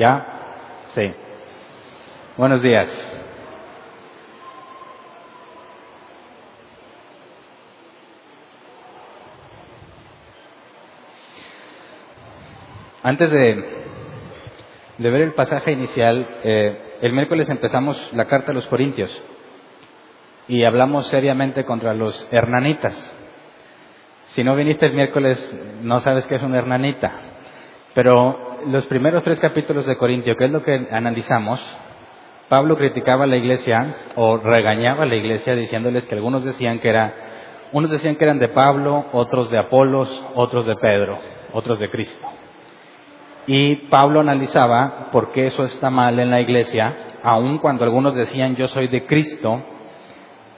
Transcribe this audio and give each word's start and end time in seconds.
¿Ya? 0.00 0.26
Sí. 0.94 1.12
Buenos 2.38 2.62
días. 2.62 2.88
Antes 13.02 13.30
de, 13.30 13.64
ver 14.96 15.20
el 15.20 15.34
pasaje 15.34 15.72
inicial, 15.72 16.26
eh, 16.44 16.96
el 17.02 17.12
miércoles 17.12 17.50
empezamos 17.50 18.10
la 18.14 18.24
carta 18.24 18.52
a 18.52 18.54
los 18.54 18.66
Corintios 18.68 19.10
y 20.48 20.64
hablamos 20.64 21.08
seriamente 21.08 21.66
contra 21.66 21.92
los 21.92 22.26
hernanitas. 22.30 22.94
Si 24.28 24.42
no 24.42 24.56
viniste 24.56 24.86
el 24.86 24.94
miércoles, 24.94 25.60
no 25.82 26.00
sabes 26.00 26.26
qué 26.26 26.36
es 26.36 26.42
un 26.42 26.54
hernanita. 26.54 27.12
Pero 27.92 28.49
los 28.66 28.86
primeros 28.86 29.22
tres 29.22 29.40
capítulos 29.40 29.86
de 29.86 29.96
Corintio, 29.96 30.36
que 30.36 30.44
es 30.46 30.50
lo 30.50 30.62
que 30.62 30.88
analizamos, 30.90 31.60
Pablo 32.48 32.76
criticaba 32.76 33.24
a 33.24 33.26
la 33.28 33.36
iglesia 33.36 33.94
o 34.16 34.38
regañaba 34.38 35.04
a 35.04 35.06
la 35.06 35.14
iglesia 35.14 35.54
diciéndoles 35.54 36.04
que 36.06 36.16
algunos 36.16 36.44
decían 36.44 36.80
que 36.80 36.88
era, 36.88 37.14
unos 37.72 37.90
decían 37.90 38.16
que 38.16 38.24
eran 38.24 38.40
de 38.40 38.48
Pablo, 38.48 39.06
otros 39.12 39.50
de 39.50 39.58
Apolos, 39.58 40.08
otros 40.34 40.66
de 40.66 40.74
Pedro, 40.76 41.18
otros 41.52 41.78
de 41.78 41.88
Cristo. 41.90 42.26
Y 43.46 43.76
Pablo 43.88 44.20
analizaba 44.20 45.10
por 45.12 45.30
qué 45.30 45.46
eso 45.46 45.64
está 45.64 45.90
mal 45.90 46.18
en 46.18 46.30
la 46.30 46.40
iglesia, 46.40 46.96
aun 47.22 47.58
cuando 47.58 47.84
algunos 47.84 48.14
decían 48.14 48.56
yo 48.56 48.66
soy 48.68 48.88
de 48.88 49.06
Cristo, 49.06 49.62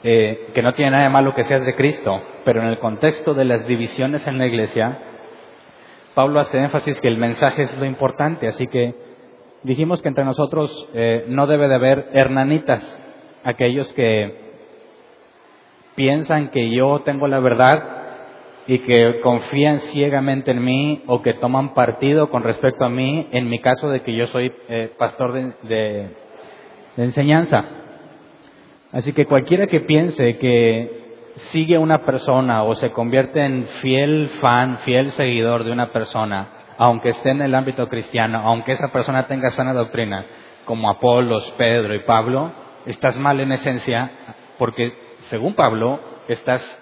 eh, 0.03 0.51
que 0.55 0.63
no 0.63 0.73
tiene 0.73 0.93
nada 0.93 1.05
de 1.05 1.11
malo 1.11 1.35
que 1.35 1.45
seas 1.45 1.65
de 1.65 1.75
Cristo, 1.75 2.23
pero 2.45 2.63
en 2.63 2.69
el 2.69 2.79
contexto 2.79 3.35
de 3.35 3.45
las 3.45 3.67
divisiones 3.67 4.27
en 4.27 4.39
la 4.39 4.47
iglesia, 4.47 4.99
Pablo 6.15 6.41
hace 6.41 6.59
énfasis 6.59 7.01
que 7.01 7.09
el 7.09 7.17
mensaje 7.17 7.63
es 7.63 7.79
lo 7.79 7.85
importante, 7.87 8.47
así 8.47 8.67
que 8.67 8.95
dijimos 9.63 10.03
que 10.03 10.09
entre 10.09 10.25
nosotros 10.25 10.89
eh, 10.95 11.25
no 11.29 11.47
debe 11.47 11.69
de 11.69 11.75
haber 11.75 12.09
hernanitas, 12.13 13.01
aquellos 13.45 13.91
que 13.95 14.43
piensan 15.95 16.51
que 16.51 16.71
yo 16.71 17.01
tengo 17.01 17.29
la 17.29 17.41
verdad 17.41 18.03
y 18.67 18.79
que 18.81 19.21
confían 19.23 19.81
ciegamente 19.81 20.53
en 20.53 20.65
mí 20.65 21.03
o 21.07 21.23
que 21.23 21.35
toman 21.35 21.75
partido 21.75 22.31
con 22.31 22.43
respecto 22.43 22.85
a 22.85 22.89
mí, 22.89 23.29
en 23.33 23.49
mi 23.49 23.61
caso 23.61 23.91
de 23.91 24.03
que 24.03 24.15
yo 24.15 24.27
soy 24.29 24.53
eh, 24.69 24.93
pastor 24.99 25.33
de, 25.33 25.53
de, 25.63 26.11
enseñanza. 26.97 27.65
Así 28.93 29.13
que 29.13 29.27
cualquiera 29.27 29.67
que 29.67 29.81
piense 29.81 30.37
que 30.39 31.02
sigue 31.37 31.79
una 31.79 32.05
persona 32.05 32.63
o 32.65 32.75
se 32.75 32.91
convierte 32.91 33.41
en 33.41 33.67
fiel 33.81 34.29
fan, 34.41 34.79
fiel 34.79 35.13
seguidor 35.13 35.65
de 35.65 35.73
una 35.73 35.93
persona, 35.93 36.49
aunque 36.79 37.11
esté 37.11 37.31
en 37.31 37.43
el 37.43 37.55
ámbito 37.55 37.89
cristiano, 37.89 38.43
aunque 38.45 38.73
esa 38.73 38.89
persona 38.89 39.27
tenga 39.27 39.51
sana 39.51 39.73
doctrina, 39.73 40.27
como 40.65 40.91
Apolos, 40.91 41.53
Pedro 41.57 41.95
y 41.95 42.01
Pablo, 42.01 42.53
estás 42.87 43.19
mal 43.19 43.41
en 43.41 43.53
esencia, 43.53 44.11
porque 44.59 44.93
según 45.29 45.55
Pablo, 45.55 46.01
estás 46.29 46.79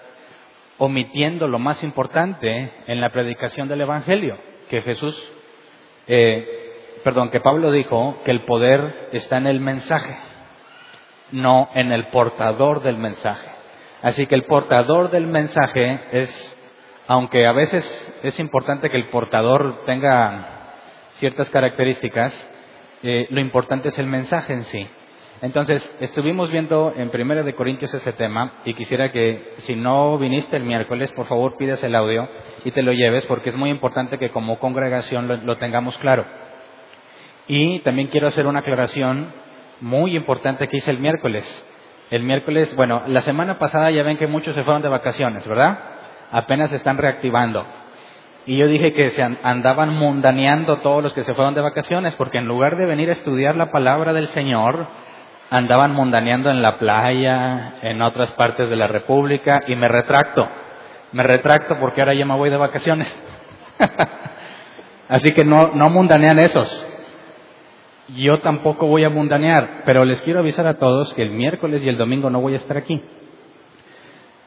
omitiendo 0.77 1.47
lo 1.47 1.59
más 1.59 1.83
importante 1.83 2.71
en 2.87 3.01
la 3.01 3.11
predicación 3.11 3.67
del 3.67 3.81
Evangelio, 3.81 4.37
que 4.69 4.81
Jesús, 4.81 5.15
eh, 6.07 6.99
perdón, 7.03 7.29
que 7.29 7.39
Pablo 7.39 7.71
dijo 7.71 8.17
que 8.25 8.31
el 8.31 8.45
poder 8.45 9.09
está 9.11 9.37
en 9.37 9.47
el 9.47 9.59
mensaje, 9.59 10.17
no 11.31 11.69
en 11.75 11.91
el 11.91 12.07
portador 12.07 12.81
del 12.81 12.97
mensaje. 12.97 13.60
Así 14.01 14.25
que 14.25 14.35
el 14.35 14.45
portador 14.45 15.11
del 15.11 15.27
mensaje 15.27 15.99
es, 16.11 16.57
aunque 17.07 17.45
a 17.45 17.51
veces 17.51 17.85
es 18.23 18.39
importante 18.39 18.89
que 18.89 18.97
el 18.97 19.09
portador 19.09 19.83
tenga 19.85 20.47
ciertas 21.13 21.49
características, 21.49 22.33
eh, 23.03 23.27
lo 23.29 23.39
importante 23.39 23.89
es 23.89 23.99
el 23.99 24.07
mensaje 24.07 24.53
en 24.53 24.63
sí. 24.63 24.87
Entonces, 25.41 25.97
estuvimos 25.99 26.51
viendo 26.51 26.93
en 26.95 27.09
Primera 27.09 27.41
de 27.41 27.55
Corintios 27.55 27.93
ese 27.93 28.13
tema 28.13 28.61
y 28.63 28.75
quisiera 28.75 29.11
que 29.11 29.53
si 29.59 29.75
no 29.75 30.17
viniste 30.19 30.57
el 30.57 30.63
miércoles, 30.63 31.11
por 31.13 31.25
favor 31.25 31.57
pidas 31.57 31.83
el 31.83 31.95
audio 31.95 32.29
y 32.63 32.71
te 32.71 32.83
lo 32.83 32.93
lleves 32.93 33.25
porque 33.25 33.49
es 33.49 33.55
muy 33.55 33.71
importante 33.71 34.19
que 34.19 34.29
como 34.29 34.59
congregación 34.59 35.27
lo, 35.27 35.37
lo 35.37 35.57
tengamos 35.57 35.97
claro. 35.97 36.25
Y 37.47 37.79
también 37.79 38.09
quiero 38.09 38.27
hacer 38.27 38.45
una 38.45 38.59
aclaración 38.59 39.33
muy 39.79 40.15
importante 40.15 40.67
que 40.67 40.77
hice 40.77 40.91
el 40.91 40.99
miércoles. 40.99 41.67
El 42.11 42.23
miércoles, 42.23 42.75
bueno, 42.75 43.03
la 43.07 43.21
semana 43.21 43.57
pasada 43.57 43.89
ya 43.89 44.03
ven 44.03 44.17
que 44.17 44.27
muchos 44.27 44.53
se 44.53 44.65
fueron 44.65 44.81
de 44.81 44.89
vacaciones, 44.89 45.47
¿verdad? 45.47 45.79
Apenas 46.29 46.69
se 46.69 46.75
están 46.75 46.97
reactivando. 46.97 47.65
Y 48.45 48.57
yo 48.57 48.67
dije 48.67 48.91
que 48.91 49.11
se 49.11 49.23
andaban 49.23 49.93
mundaneando 49.97 50.79
todos 50.79 51.01
los 51.01 51.13
que 51.13 51.23
se 51.23 51.33
fueron 51.33 51.53
de 51.53 51.61
vacaciones, 51.61 52.13
porque 52.17 52.39
en 52.39 52.47
lugar 52.47 52.75
de 52.75 52.85
venir 52.85 53.07
a 53.07 53.13
estudiar 53.13 53.55
la 53.55 53.71
palabra 53.71 54.11
del 54.11 54.27
Señor, 54.27 54.87
andaban 55.49 55.93
mundaneando 55.93 56.51
en 56.51 56.61
la 56.61 56.79
playa, 56.79 57.75
en 57.81 58.01
otras 58.01 58.29
partes 58.31 58.69
de 58.69 58.75
la 58.75 58.87
República, 58.87 59.61
y 59.67 59.77
me 59.77 59.87
retracto. 59.87 60.45
Me 61.13 61.23
retracto 61.23 61.79
porque 61.79 62.01
ahora 62.01 62.13
ya 62.13 62.25
me 62.25 62.35
voy 62.35 62.49
de 62.49 62.57
vacaciones. 62.57 63.07
Así 65.07 65.31
que 65.33 65.45
no, 65.45 65.71
no 65.75 65.89
mundanean 65.89 66.39
esos. 66.39 66.90
Yo 68.15 68.39
tampoco 68.39 68.87
voy 68.87 69.03
a 69.03 69.09
mundanear, 69.09 69.83
pero 69.85 70.03
les 70.05 70.21
quiero 70.21 70.39
avisar 70.39 70.67
a 70.67 70.77
todos 70.77 71.13
que 71.13 71.21
el 71.21 71.31
miércoles 71.31 71.83
y 71.83 71.89
el 71.89 71.97
domingo 71.97 72.29
no 72.29 72.41
voy 72.41 72.53
a 72.53 72.57
estar 72.57 72.77
aquí. 72.77 73.01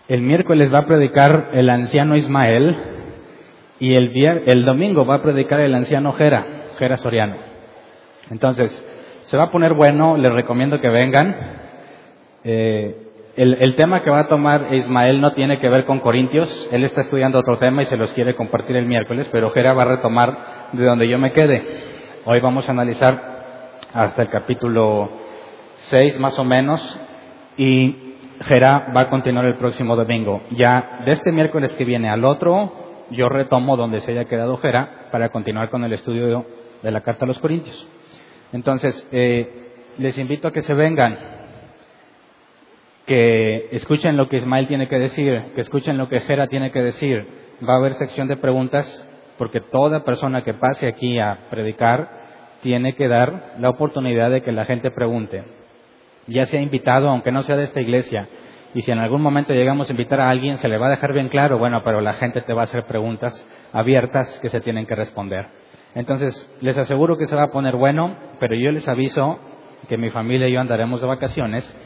El 0.09 0.21
miércoles 0.21 0.73
va 0.73 0.81
a 0.81 0.87
predicar 0.87 1.51
el 1.55 1.71
anciano 1.71 2.17
Ismael 2.17 2.77
y 3.81 3.95
el, 3.95 4.13
el 4.47 4.65
domingo 4.65 5.07
va 5.07 5.17
a 5.17 5.23
predicar 5.23 5.61
el 5.61 5.75
anciano 5.75 6.13
Jera, 6.13 6.45
Jera 6.79 6.99
Soriano. 6.99 7.37
Entonces, 8.31 8.71
se 9.27 9.37
va 9.37 9.45
a 9.45 9.51
poner 9.51 9.73
bueno, 9.73 10.17
les 10.17 10.33
recomiendo 10.33 10.81
que 10.81 10.89
vengan. 10.89 11.37
Eh, 12.45 13.05
el, 13.37 13.75
tema 13.77 14.03
que 14.03 14.11
va 14.11 14.21
a 14.21 14.29
tomar 14.29 14.75
Ismael 14.75 15.21
no 15.21 15.33
tiene 15.33 15.59
que 15.59 15.69
ver 15.69 15.87
con 15.87 15.99
Corintios, 16.01 16.69
él 16.71 16.85
está 16.85 17.01
estudiando 17.01 17.39
otro 17.39 17.59
tema 17.59 17.83
y 17.83 17.87
se 17.87 17.97
los 17.97 18.13
quiere 18.13 18.35
compartir 18.35 18.77
el 18.77 18.87
miércoles, 18.87 19.29
pero 19.33 19.51
Jera 19.51 19.73
va 19.73 19.83
a 19.83 19.97
retomar 19.97 20.39
de 20.73 20.85
donde 20.85 21.09
yo 21.09 21.19
me 21.19 21.33
quede. 21.33 21.65
Hoy 22.27 22.41
vamos 22.41 22.69
a 22.69 22.73
analizar 22.73 23.34
hasta 23.95 24.23
el 24.23 24.29
capítulo 24.29 25.09
6 25.77 26.19
más 26.19 26.37
o 26.39 26.45
menos 26.45 27.01
y 27.57 28.15
Jera 28.41 28.93
va 28.95 29.03
a 29.03 29.09
continuar 29.09 29.45
el 29.45 29.55
próximo 29.55 29.95
domingo. 29.95 30.43
Ya 30.51 31.03
de 31.07 31.13
este 31.13 31.31
miércoles 31.31 31.75
que 31.77 31.85
viene 31.85 32.11
al 32.11 32.25
otro, 32.25 33.07
yo 33.11 33.29
retomo 33.29 33.77
donde 33.77 34.01
se 34.01 34.11
haya 34.11 34.25
quedado 34.25 34.57
Jera 34.57 35.09
para 35.13 35.29
continuar 35.29 35.71
con 35.71 35.85
el 35.85 35.93
estudio 35.93 36.45
de 36.83 36.91
la 36.91 37.03
carta 37.03 37.25
a 37.25 37.29
los 37.29 37.39
Corintios. 37.39 37.87
Entonces, 38.53 39.09
eh, 39.13 39.71
les 39.99 40.19
invito 40.19 40.49
a 40.49 40.53
que 40.53 40.63
se 40.63 40.75
vengan, 40.75 41.17
que 43.07 43.69
escuchen 43.73 44.17
lo 44.17 44.29
que 44.29 44.39
Ismael 44.39 44.67
tiene 44.67 44.89
que 44.89 44.99
decir, 44.99 45.53
que 45.55 45.61
escuchen 45.61 45.99
lo 45.99 46.09
que 46.09 46.21
Jera 46.21 46.49
tiene 46.49 46.73
que 46.73 46.83
decir. 46.83 47.27
Va 47.67 47.75
a 47.75 47.79
haber 47.79 47.95
sección 47.95 48.27
de 48.27 48.37
preguntas, 48.37 49.09
porque 49.39 49.61
toda 49.61 50.05
persona 50.05 50.43
que 50.43 50.55
pase 50.55 50.89
aquí 50.89 51.21
a 51.21 51.47
predicar 51.51 52.24
tiene 52.65 52.95
que 52.95 53.09
dar 53.09 53.57
la 53.59 53.69
oportunidad 53.69 54.31
de 54.31 54.41
que 54.41 54.51
la 54.51 54.65
gente 54.65 54.91
pregunte. 54.91 55.45
Ya 56.27 56.47
sea 56.47 56.63
invitado, 56.63 57.11
aunque 57.11 57.31
no 57.31 57.43
sea 57.43 57.57
de 57.57 57.65
esta 57.65 57.83
iglesia, 57.83 58.27
y 58.75 58.81
si 58.81 58.91
en 58.91 58.99
algún 58.99 59.21
momento 59.21 59.53
llegamos 59.53 59.91
a 59.91 59.93
invitar 59.93 60.19
a 60.19 60.31
alguien, 60.31 60.57
se 60.57 60.69
le 60.69 60.79
va 60.79 60.87
a 60.87 60.91
dejar 60.91 61.13
bien 61.13 61.29
claro, 61.29 61.59
bueno, 61.59 61.83
pero 61.85 62.01
la 62.01 62.15
gente 62.15 62.41
te 62.41 62.55
va 62.55 62.63
a 62.63 62.65
hacer 62.65 62.85
preguntas 62.87 63.47
abiertas 63.71 64.39
que 64.41 64.49
se 64.49 64.63
tienen 64.63 64.87
que 64.87 64.95
responder. 64.95 65.47
Entonces, 65.95 66.51
les 66.63 66.77
aseguro 66.79 67.19
que 67.19 67.27
se 67.27 67.37
va 67.37 67.45
a 67.45 67.51
poner 67.51 67.77
bueno, 67.77 68.17
pero 68.41 68.57
yo 68.57 68.73
les 68.73 68.89
aviso 68.89 69.39
que 69.87 69.99
mi 69.99 70.09
familia 70.09 70.49
y 70.49 70.53
yo 70.53 70.61
andaremos 70.61 71.03
de 71.03 71.07
vacaciones. 71.07 71.77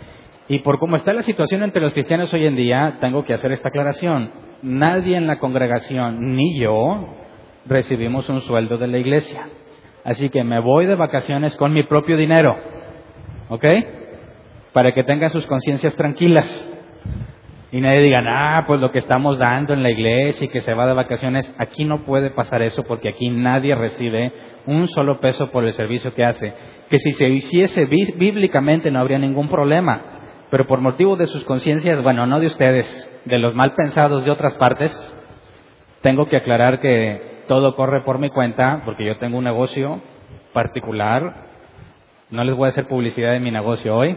Y 0.47 0.61
por 0.61 0.79
cómo 0.79 0.95
está 0.95 1.13
la 1.13 1.23
situación 1.23 1.65
entre 1.65 1.83
los 1.83 1.93
cristianos 1.93 2.33
hoy 2.33 2.47
en 2.47 2.55
día, 2.55 2.99
tengo 3.01 3.25
que 3.25 3.35
hacer 3.35 3.51
esta 3.51 3.71
aclaración. 3.71 4.31
Nadie 4.63 5.17
en 5.17 5.27
la 5.27 5.41
congregación, 5.41 6.37
ni 6.37 6.57
yo, 6.61 7.17
recibimos 7.67 8.29
un 8.29 8.43
sueldo 8.43 8.79
de 8.79 8.87
la 8.87 8.99
iglesia. 8.99 9.43
Así 10.05 10.31
que 10.31 10.45
me 10.45 10.61
voy 10.61 10.87
de 10.87 10.95
vacaciones 10.95 11.55
con 11.57 11.73
mi 11.73 11.83
propio 11.83 12.17
dinero. 12.17 12.57
¿Ok? 13.49 13.65
Para 14.73 14.93
que 14.93 15.05
tengan 15.05 15.31
sus 15.31 15.47
conciencias 15.47 15.95
tranquilas. 15.97 16.47
Y 17.71 17.81
nadie 17.83 18.01
diga, 18.01 18.23
ah, 18.27 18.65
pues 18.67 18.81
lo 18.81 18.91
que 18.91 18.99
estamos 18.99 19.39
dando 19.39 19.75
en 19.75 19.83
la 19.83 19.91
iglesia 19.91 20.47
y 20.47 20.49
que 20.49 20.61
se 20.61 20.73
va 20.73 20.87
de 20.87 20.95
vacaciones. 20.95 21.53
Aquí 21.59 21.85
no 21.85 22.05
puede 22.05 22.31
pasar 22.31 22.63
eso 22.63 22.83
porque 22.85 23.11
aquí 23.11 23.29
nadie 23.29 23.75
recibe 23.75 24.33
un 24.67 24.89
solo 24.89 25.21
peso 25.21 25.51
por 25.51 25.65
el 25.65 25.75
servicio 25.75 26.15
que 26.15 26.25
hace. 26.25 26.55
Que 26.89 26.99
si 26.99 27.13
se 27.13 27.29
hiciese 27.29 27.85
bíblicamente 27.85 28.91
no 28.91 29.01
habría 29.01 29.19
ningún 29.19 29.49
problema. 29.49 30.01
Pero 30.51 30.67
por 30.67 30.81
motivo 30.81 31.17
de 31.17 31.27
sus 31.27 31.45
conciencias, 31.45 32.03
bueno, 32.03 32.27
no 32.27 32.41
de 32.41 32.47
ustedes, 32.47 33.21
de 33.27 33.39
los 33.39 33.55
mal 33.55 33.75
pensados 33.75 34.25
de 34.25 34.31
otras 34.31 34.55
partes, 34.55 34.91
tengo 36.01 36.27
que 36.27 36.37
aclarar 36.37 36.81
que 36.81 37.38
todo 37.49 37.75
corre 37.75 38.03
por 38.03 38.21
mi 38.21 38.31
cuenta 38.31 38.83
porque 38.85 39.05
yo 39.05 39.19
tengo 39.19 39.39
un 39.39 39.45
negocio 39.45 40.01
particular. 40.53 41.49
No 42.31 42.45
les 42.45 42.55
voy 42.55 42.67
a 42.67 42.69
hacer 42.69 42.87
publicidad 42.87 43.33
de 43.33 43.41
mi 43.41 43.51
negocio 43.51 43.97
hoy. 43.97 44.17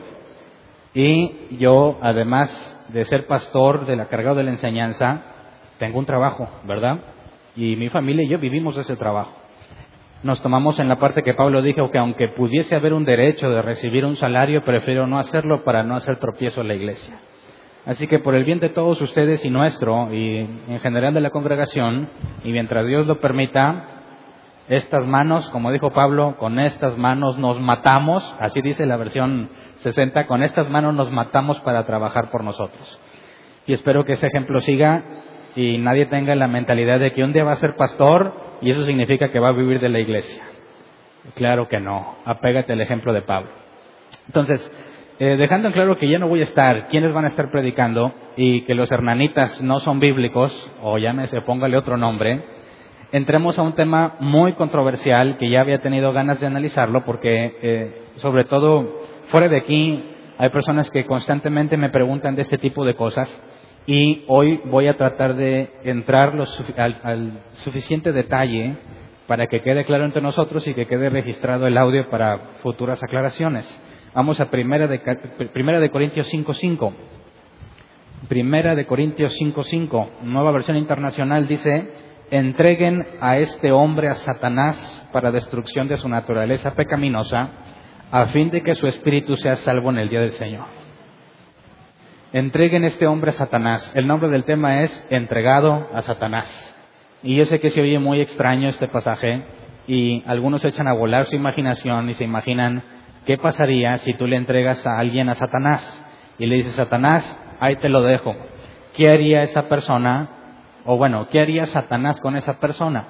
Y 0.94 1.58
yo, 1.58 1.98
además 2.02 2.50
de 2.90 3.06
ser 3.06 3.26
pastor 3.26 3.86
de 3.86 3.96
la 3.96 4.08
cargado 4.08 4.36
de 4.36 4.44
la 4.44 4.52
enseñanza, 4.52 5.22
tengo 5.80 5.98
un 5.98 6.06
trabajo, 6.06 6.48
¿verdad? 6.66 7.00
Y 7.56 7.76
mi 7.78 7.90
familia 7.90 8.24
y 8.24 8.28
yo 8.28 8.38
vivimos 8.38 8.78
ese 8.78 8.96
trabajo. 8.96 9.32
nos 10.24 10.40
tomamos 10.42 10.78
en 10.80 10.88
la 10.88 11.00
parte 11.00 11.24
que 11.24 11.34
Pablo 11.34 11.64
dijo 11.64 11.90
que 11.90 11.98
aunque 11.98 12.28
pudiese 12.28 12.76
haber 12.76 12.94
un 12.94 13.06
derecho 13.06 13.50
de 13.50 13.62
recibir 13.64 14.06
un 14.06 14.18
salario, 14.18 14.64
prefiero 14.64 15.08
no 15.08 15.18
hacerlo 15.18 15.64
para 15.64 15.82
no 15.82 15.96
hacer 15.96 16.20
tropiezo 16.20 16.62
a 16.62 16.64
la 16.64 16.76
iglesia. 16.76 17.20
Así 17.86 18.08
que 18.08 18.20
por 18.20 18.36
el 18.36 18.44
bien 18.44 18.60
de 18.60 18.70
todos 18.70 19.02
ustedes 19.02 19.44
y 19.44 19.50
nuestro, 19.50 20.14
y 20.14 20.38
en 20.38 20.80
general 20.80 21.14
de 21.14 21.22
la 21.22 21.32
congregación, 21.32 22.10
y 22.44 22.52
mientras 22.52 22.86
Dios 22.86 23.08
lo 23.08 23.20
permita, 23.20 23.86
estas 24.70 25.06
manos, 25.06 25.50
como 25.50 25.72
dijo 25.72 25.92
Pablo, 25.92 26.38
con 26.38 26.60
estas 26.60 26.98
manos 26.98 27.38
nos 27.38 27.60
matamos, 27.60 28.24
así 28.40 28.62
dice 28.62 28.86
la 28.86 28.98
versión 28.98 29.50
60, 29.80 30.28
con 30.28 30.44
estas 30.44 30.70
manos 30.70 30.94
nos 30.94 31.12
matamos 31.12 31.60
para 31.62 31.86
trabajar 31.86 32.30
por 32.30 32.44
nosotros. 32.44 33.00
Y 33.66 33.74
espero 33.74 34.06
que 34.06 34.14
ese 34.14 34.28
ejemplo 34.28 34.62
siga 34.62 35.04
y 35.56 35.78
nadie 35.78 36.06
tenga 36.06 36.36
la 36.36 36.48
mentalidad 36.48 37.00
de 37.00 37.12
que 37.12 37.24
un 37.24 37.34
día 37.34 37.44
va 37.44 37.54
a 37.54 37.58
ser 37.58 37.76
pastor 37.76 38.34
y 38.62 38.72
eso 38.72 38.86
significa 38.86 39.30
que 39.30 39.40
va 39.40 39.50
a 39.50 39.54
vivir 39.54 39.80
de 39.80 39.90
la 39.90 40.00
iglesia. 40.00 40.44
Claro 41.36 41.68
que 41.68 41.80
no. 41.80 42.16
Apégate 42.26 42.74
al 42.74 42.82
ejemplo 42.82 43.12
de 43.14 43.22
Pablo. 43.24 43.52
Entonces, 44.28 44.72
eh, 45.24 45.38
dejando 45.38 45.68
en 45.68 45.74
claro 45.76 45.98
que 45.98 46.10
ya 46.10 46.18
no 46.18 46.28
voy 46.28 46.40
a 46.40 46.46
estar, 46.46 46.88
quiénes 46.88 47.14
van 47.14 47.26
a 47.26 47.28
estar 47.28 47.52
predicando 47.52 48.12
y 48.36 48.62
que 48.62 48.74
los 48.74 48.92
hernanitas 48.92 49.62
no 49.62 49.80
son 49.80 50.00
bíblicos, 50.00 50.52
o 50.82 50.98
llámese, 50.98 51.42
póngale 51.42 51.78
otro 51.78 51.96
nombre, 51.96 52.44
entremos 53.12 53.60
a 53.60 53.62
un 53.62 53.74
tema 53.74 54.16
muy 54.20 54.54
controversial 54.54 55.38
que 55.38 55.48
ya 55.48 55.62
había 55.62 55.78
tenido 55.78 56.12
ganas 56.12 56.40
de 56.40 56.48
analizarlo 56.48 57.06
porque, 57.06 57.56
eh, 57.62 58.02
sobre 58.16 58.46
todo, 58.46 58.98
fuera 59.28 59.48
de 59.48 59.58
aquí, 59.58 60.04
hay 60.40 60.50
personas 60.50 60.90
que 60.90 61.06
constantemente 61.06 61.78
me 61.78 61.90
preguntan 61.90 62.36
de 62.36 62.42
este 62.42 62.58
tipo 62.58 62.84
de 62.84 62.96
cosas 62.96 63.30
y 63.86 64.26
hoy 64.28 64.60
voy 64.66 64.88
a 64.88 64.98
tratar 64.98 65.36
de 65.36 65.70
entrar 65.84 66.34
al, 66.78 67.44
suficiente 67.52 68.12
detalle 68.12 68.76
para 69.28 69.46
que 69.46 69.62
quede 69.62 69.86
claro 69.86 70.04
entre 70.04 70.24
nosotros 70.24 70.68
y 70.68 70.74
que 70.74 70.88
quede 70.88 71.12
registrado 71.12 71.68
el 71.68 71.78
audio 71.78 72.10
para 72.10 72.40
futuras 72.64 73.04
aclaraciones. 73.04 73.68
Vamos 74.14 74.40
a 74.40 74.50
Primera 74.50 74.88
de, 74.88 75.00
primera 75.54 75.80
de 75.80 75.90
Corintios 75.90 76.32
5.5. 76.32 76.94
Primera 78.28 78.76
de 78.76 78.86
Corintios 78.86 79.36
5.5, 79.40 80.22
nueva 80.24 80.52
versión 80.52 80.78
internacional, 80.78 81.48
dice, 81.48 81.92
entreguen 82.30 83.06
a 83.20 83.38
este 83.38 83.72
hombre 83.72 84.10
a 84.10 84.16
Satanás 84.16 85.10
para 85.12 85.32
destrucción 85.32 85.88
de 85.88 85.98
su 85.98 86.08
naturaleza 86.08 86.76
pecaminosa, 86.76 87.50
a 88.12 88.26
fin 88.28 88.52
de 88.52 88.62
que 88.62 88.76
su 88.76 88.86
espíritu 88.88 89.36
sea 89.38 89.56
salvo 89.58 89.90
en 89.90 89.98
el 89.98 90.10
día 90.10 90.20
del 90.22 90.32
Señor 90.32 90.82
entreguen 92.34 92.86
este 92.86 93.08
hombre 93.08 93.32
a 93.32 93.34
Satanás. 93.34 93.92
El 93.96 94.08
nombre 94.08 94.30
del 94.30 94.46
tema 94.46 94.82
es 94.84 95.08
entregado 95.10 95.90
a 95.94 96.02
Satanás. 96.02 96.76
Y 97.24 97.36
yo 97.36 97.46
sé 97.46 97.60
que 97.60 97.70
se 97.70 97.82
oye 97.82 98.00
muy 98.00 98.22
extraño 98.22 98.70
este 98.70 98.88
pasaje 98.88 99.44
y 99.88 100.24
algunos 100.26 100.64
echan 100.64 100.88
a 100.88 100.94
volar 100.94 101.26
su 101.26 101.36
imaginación 101.36 102.10
y 102.10 102.14
se 102.14 102.24
imaginan 102.24 102.84
qué 103.26 103.38
pasaría 103.38 103.98
si 104.00 104.14
tú 104.14 104.28
le 104.28 104.36
entregas 104.36 104.86
a 104.86 104.98
alguien 104.98 105.30
a 105.30 105.36
Satanás 105.36 106.04
y 106.38 106.46
le 106.46 106.56
dices, 106.56 106.74
Satanás, 106.74 107.38
ahí 107.60 107.76
te 107.78 107.90
lo 107.90 108.02
dejo. 108.02 108.36
¿Qué 108.94 109.10
haría 109.10 109.44
esa 109.44 109.70
persona? 109.70 110.30
O 110.86 110.98
bueno, 110.98 111.28
¿qué 111.30 111.40
haría 111.40 111.66
Satanás 111.66 112.20
con 112.20 112.36
esa 112.36 112.60
persona? 112.60 113.08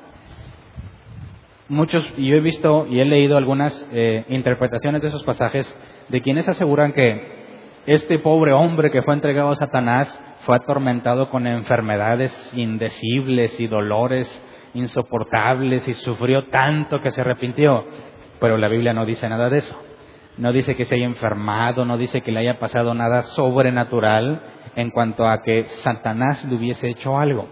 Muchos, 1.69 2.06
yo 2.18 2.36
he 2.36 2.42
visto 2.42 2.86
y 2.88 3.00
he 3.00 3.06
leído 3.06 3.38
algunas 3.38 3.88
eh, 3.94 4.25
interpretaciones 4.28 5.02
de 5.02 5.08
esos 5.08 5.24
pasajes 5.24 5.74
de 6.10 6.22
quienes 6.22 6.50
aseguran 6.50 6.92
que 6.92 7.42
este 7.86 8.19
pobre 8.19 8.52
hombre 8.52 8.92
que 8.92 9.02
fue 9.02 9.13
entregado 9.13 9.52
a 9.52 9.56
Satanás 9.56 10.19
fue 10.42 10.56
atormentado 10.56 11.30
con 11.30 11.48
enfermedades 11.48 12.31
indecibles 12.54 13.58
y 13.60 13.68
dolores 13.68 14.28
insoportables 14.74 15.88
y 15.88 15.94
sufrió 15.94 16.48
tanto 16.48 17.02
que 17.02 17.12
se 17.12 17.22
arrepintió. 17.22 17.86
Pero 18.40 18.58
la 18.58 18.68
Biblia 18.68 18.94
no 18.94 19.06
dice 19.06 19.30
nada 19.30 19.50
de 19.50 19.60
eso. 19.60 19.81
No 20.38 20.51
dice 20.54 20.75
que 20.75 20.86
se 20.86 20.95
haya 20.95 21.06
enfermado, 21.06 21.86
no 21.86 21.98
dice 21.98 22.22
que 22.22 22.31
le 22.31 22.39
haya 22.39 22.60
pasado 22.60 22.94
nada 22.94 23.24
sobrenatural 23.24 24.42
en 24.75 24.89
cuanto 24.89 25.28
a 25.28 25.44
que 25.44 25.66
Satanás 25.66 26.44
le 26.45 26.56
hubiese 26.56 26.88
hecho 26.88 27.18
algo. 27.18 27.48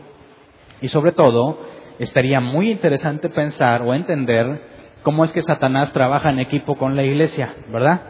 Y 0.81 0.87
sobre 0.87 1.11
todo, 1.11 1.59
estaría 1.99 2.39
muy 2.39 2.71
interesante 2.71 3.29
pensar 3.29 3.81
o 3.81 3.93
entender 3.93 4.61
cómo 5.03 5.23
es 5.23 5.31
que 5.31 5.41
Satanás 5.41 5.91
trabaja 5.93 6.29
en 6.29 6.39
equipo 6.39 6.75
con 6.75 6.95
la 6.95 7.03
iglesia, 7.03 7.53
¿verdad? 7.69 8.01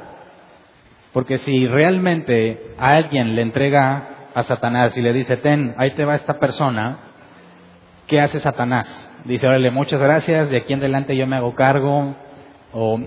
Porque 1.13 1.37
si 1.37 1.67
realmente 1.67 2.75
a 2.77 2.91
alguien 2.91 3.35
le 3.35 3.41
entrega 3.41 4.29
a 4.35 4.43
Satanás 4.43 4.95
y 4.95 5.01
le 5.01 5.11
dice, 5.13 5.37
ten, 5.37 5.73
ahí 5.77 5.91
te 5.91 6.05
va 6.05 6.15
esta 6.15 6.39
persona, 6.39 6.99
¿qué 8.05 8.21
hace 8.21 8.39
Satanás? 8.39 9.11
Dice, 9.25 9.47
órale, 9.47 9.71
muchas 9.71 9.99
gracias, 9.99 10.49
de 10.49 10.57
aquí 10.57 10.73
en 10.73 10.79
adelante 10.79 11.15
yo 11.15 11.25
me 11.25 11.35
hago 11.35 11.55
cargo, 11.55 12.15
o 12.71 12.99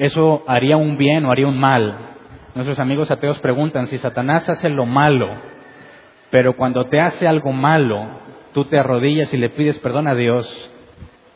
eso 0.00 0.44
haría 0.46 0.78
un 0.78 0.96
bien 0.96 1.26
o 1.26 1.30
haría 1.30 1.46
un 1.46 1.60
mal. 1.60 1.94
Nuestros 2.54 2.78
amigos 2.78 3.10
ateos 3.10 3.38
preguntan 3.40 3.86
si 3.86 3.98
Satanás 3.98 4.48
hace 4.48 4.70
lo 4.70 4.86
malo, 4.86 5.28
pero 6.30 6.56
cuando 6.56 6.86
te 6.86 6.98
hace 6.98 7.28
algo 7.28 7.52
malo, 7.52 8.06
tú 8.54 8.64
te 8.64 8.78
arrodillas 8.78 9.32
y 9.34 9.36
le 9.36 9.50
pides 9.50 9.78
perdón 9.80 10.08
a 10.08 10.14
Dios, 10.14 10.48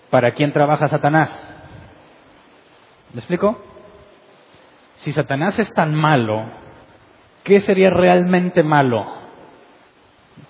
¿para 0.08 0.32
quién 0.32 0.50
trabaja 0.52 0.88
Satanás? 0.88 1.31
¿Me 3.12 3.19
explico? 3.19 3.62
Si 4.96 5.12
Satanás 5.12 5.58
es 5.58 5.70
tan 5.75 5.94
malo, 5.94 6.46
¿qué 7.43 7.61
sería 7.61 7.90
realmente 7.90 8.62
malo? 8.62 9.05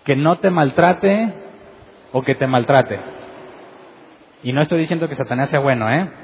¿Que 0.05 0.15
no 0.15 0.39
te 0.39 0.51
maltrate 0.51 1.35
o 2.13 2.23
que 2.23 2.37
te 2.37 2.47
maltrate? 2.47 3.01
Y 4.45 4.53
no 4.53 4.63
estoy 4.63 4.79
diciendo 4.79 5.09
que 5.09 5.17
Satanás 5.17 5.51
sea 5.51 5.59
bueno, 5.59 5.91
¿eh? 5.93 6.24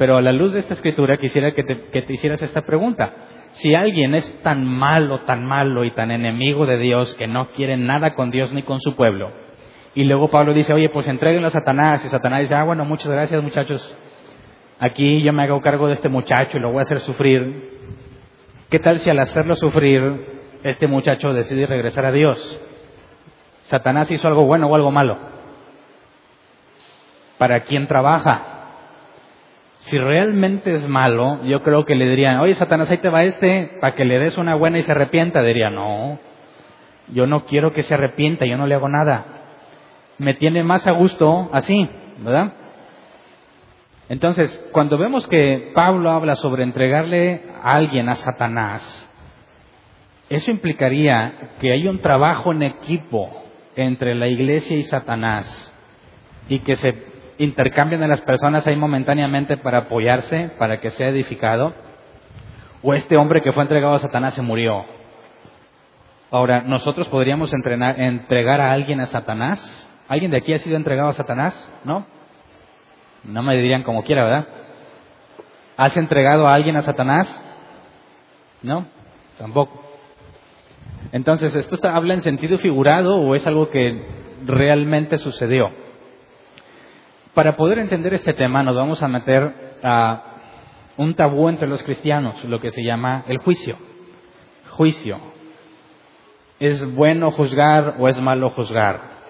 Pero 0.00 0.16
a 0.16 0.22
la 0.22 0.32
luz 0.32 0.54
de 0.54 0.60
esta 0.60 0.72
escritura 0.72 1.18
quisiera 1.18 1.52
que 1.52 1.62
te, 1.62 1.78
que 1.90 2.00
te 2.00 2.14
hicieras 2.14 2.40
esta 2.40 2.62
pregunta. 2.62 3.12
Si 3.52 3.74
alguien 3.74 4.14
es 4.14 4.42
tan 4.42 4.64
malo, 4.64 5.20
tan 5.26 5.44
malo 5.44 5.84
y 5.84 5.90
tan 5.90 6.10
enemigo 6.10 6.64
de 6.64 6.78
Dios 6.78 7.14
que 7.16 7.26
no 7.26 7.48
quiere 7.48 7.76
nada 7.76 8.14
con 8.14 8.30
Dios 8.30 8.50
ni 8.50 8.62
con 8.62 8.80
su 8.80 8.96
pueblo, 8.96 9.30
y 9.94 10.04
luego 10.04 10.30
Pablo 10.30 10.54
dice, 10.54 10.72
oye, 10.72 10.88
pues 10.88 11.06
entréguenlo 11.06 11.48
a 11.48 11.50
Satanás, 11.50 12.02
y 12.02 12.08
Satanás 12.08 12.40
dice, 12.40 12.54
ah, 12.54 12.64
bueno, 12.64 12.86
muchas 12.86 13.12
gracias 13.12 13.42
muchachos, 13.42 13.98
aquí 14.78 15.20
yo 15.20 15.34
me 15.34 15.42
hago 15.42 15.60
cargo 15.60 15.86
de 15.86 15.92
este 15.92 16.08
muchacho 16.08 16.56
y 16.56 16.60
lo 16.60 16.70
voy 16.70 16.78
a 16.78 16.82
hacer 16.82 17.00
sufrir. 17.00 17.68
¿Qué 18.70 18.78
tal 18.78 19.00
si 19.00 19.10
al 19.10 19.18
hacerlo 19.18 19.54
sufrir, 19.54 20.00
este 20.62 20.86
muchacho 20.86 21.34
decide 21.34 21.66
regresar 21.66 22.06
a 22.06 22.12
Dios? 22.12 22.58
¿Satanás 23.64 24.10
hizo 24.10 24.26
algo 24.28 24.46
bueno 24.46 24.66
o 24.66 24.74
algo 24.74 24.90
malo? 24.90 25.18
¿Para 27.36 27.60
quién 27.60 27.86
trabaja? 27.86 28.59
Si 29.80 29.96
realmente 29.98 30.72
es 30.72 30.86
malo, 30.88 31.42
yo 31.44 31.62
creo 31.62 31.84
que 31.84 31.94
le 31.94 32.08
dirían, 32.08 32.38
oye 32.40 32.54
Satanás, 32.54 32.90
ahí 32.90 32.98
te 32.98 33.08
va 33.08 33.24
este, 33.24 33.78
para 33.80 33.94
que 33.94 34.04
le 34.04 34.18
des 34.18 34.36
una 34.36 34.54
buena 34.54 34.78
y 34.78 34.82
se 34.82 34.92
arrepienta. 34.92 35.42
Diría, 35.42 35.70
no, 35.70 36.18
yo 37.08 37.26
no 37.26 37.44
quiero 37.46 37.72
que 37.72 37.82
se 37.82 37.94
arrepienta, 37.94 38.44
yo 38.44 38.56
no 38.56 38.66
le 38.66 38.74
hago 38.74 38.88
nada. 38.88 39.24
Me 40.18 40.34
tiene 40.34 40.62
más 40.62 40.86
a 40.86 40.92
gusto 40.92 41.48
así, 41.52 41.88
¿verdad? 42.18 42.52
Entonces, 44.10 44.68
cuando 44.72 44.98
vemos 44.98 45.26
que 45.28 45.70
Pablo 45.74 46.10
habla 46.10 46.36
sobre 46.36 46.62
entregarle 46.62 47.42
a 47.62 47.74
alguien 47.74 48.08
a 48.08 48.16
Satanás, 48.16 49.08
eso 50.28 50.50
implicaría 50.50 51.52
que 51.60 51.72
hay 51.72 51.88
un 51.88 52.00
trabajo 52.00 52.52
en 52.52 52.62
equipo 52.62 53.30
entre 53.76 54.14
la 54.14 54.28
iglesia 54.28 54.76
y 54.76 54.82
Satanás 54.82 55.72
y 56.48 56.58
que 56.58 56.76
se 56.76 57.09
intercambian 57.40 58.02
a 58.02 58.06
las 58.06 58.20
personas 58.20 58.66
ahí 58.66 58.76
momentáneamente 58.76 59.56
para 59.56 59.78
apoyarse, 59.78 60.50
para 60.58 60.78
que 60.78 60.90
sea 60.90 61.08
edificado, 61.08 61.72
o 62.82 62.92
este 62.92 63.16
hombre 63.16 63.40
que 63.40 63.52
fue 63.52 63.62
entregado 63.62 63.94
a 63.94 63.98
Satanás 63.98 64.34
se 64.34 64.42
murió. 64.42 64.84
Ahora, 66.30 66.60
¿nosotros 66.60 67.08
podríamos 67.08 67.52
entregar 67.52 68.60
a 68.60 68.72
alguien 68.72 69.00
a 69.00 69.06
Satanás? 69.06 69.88
¿Alguien 70.06 70.30
de 70.30 70.36
aquí 70.36 70.52
ha 70.52 70.58
sido 70.58 70.76
entregado 70.76 71.08
a 71.08 71.14
Satanás? 71.14 71.68
¿No? 71.82 72.06
No 73.24 73.42
me 73.42 73.56
dirían 73.56 73.84
como 73.84 74.04
quiera, 74.04 74.24
¿verdad? 74.24 74.46
¿Has 75.78 75.96
entregado 75.96 76.46
a 76.46 76.54
alguien 76.54 76.76
a 76.76 76.82
Satanás? 76.82 77.42
No, 78.62 78.84
tampoco. 79.38 79.82
Entonces, 81.12 81.56
¿esto 81.56 81.88
habla 81.88 82.12
en 82.12 82.20
sentido 82.20 82.58
figurado 82.58 83.16
o 83.16 83.34
es 83.34 83.46
algo 83.46 83.70
que 83.70 84.04
realmente 84.44 85.16
sucedió? 85.16 85.79
Para 87.34 87.56
poder 87.56 87.78
entender 87.78 88.14
este 88.14 88.34
tema 88.34 88.62
nos 88.62 88.76
vamos 88.76 89.02
a 89.02 89.08
meter 89.08 89.78
a 89.82 90.24
un 90.96 91.14
tabú 91.14 91.48
entre 91.48 91.68
los 91.68 91.82
cristianos, 91.82 92.44
lo 92.44 92.60
que 92.60 92.70
se 92.70 92.82
llama 92.82 93.24
el 93.28 93.38
juicio. 93.38 93.76
Juicio. 94.70 95.18
¿Es 96.58 96.94
bueno 96.94 97.30
juzgar 97.32 97.96
o 97.98 98.08
es 98.08 98.20
malo 98.20 98.50
juzgar? 98.50 99.20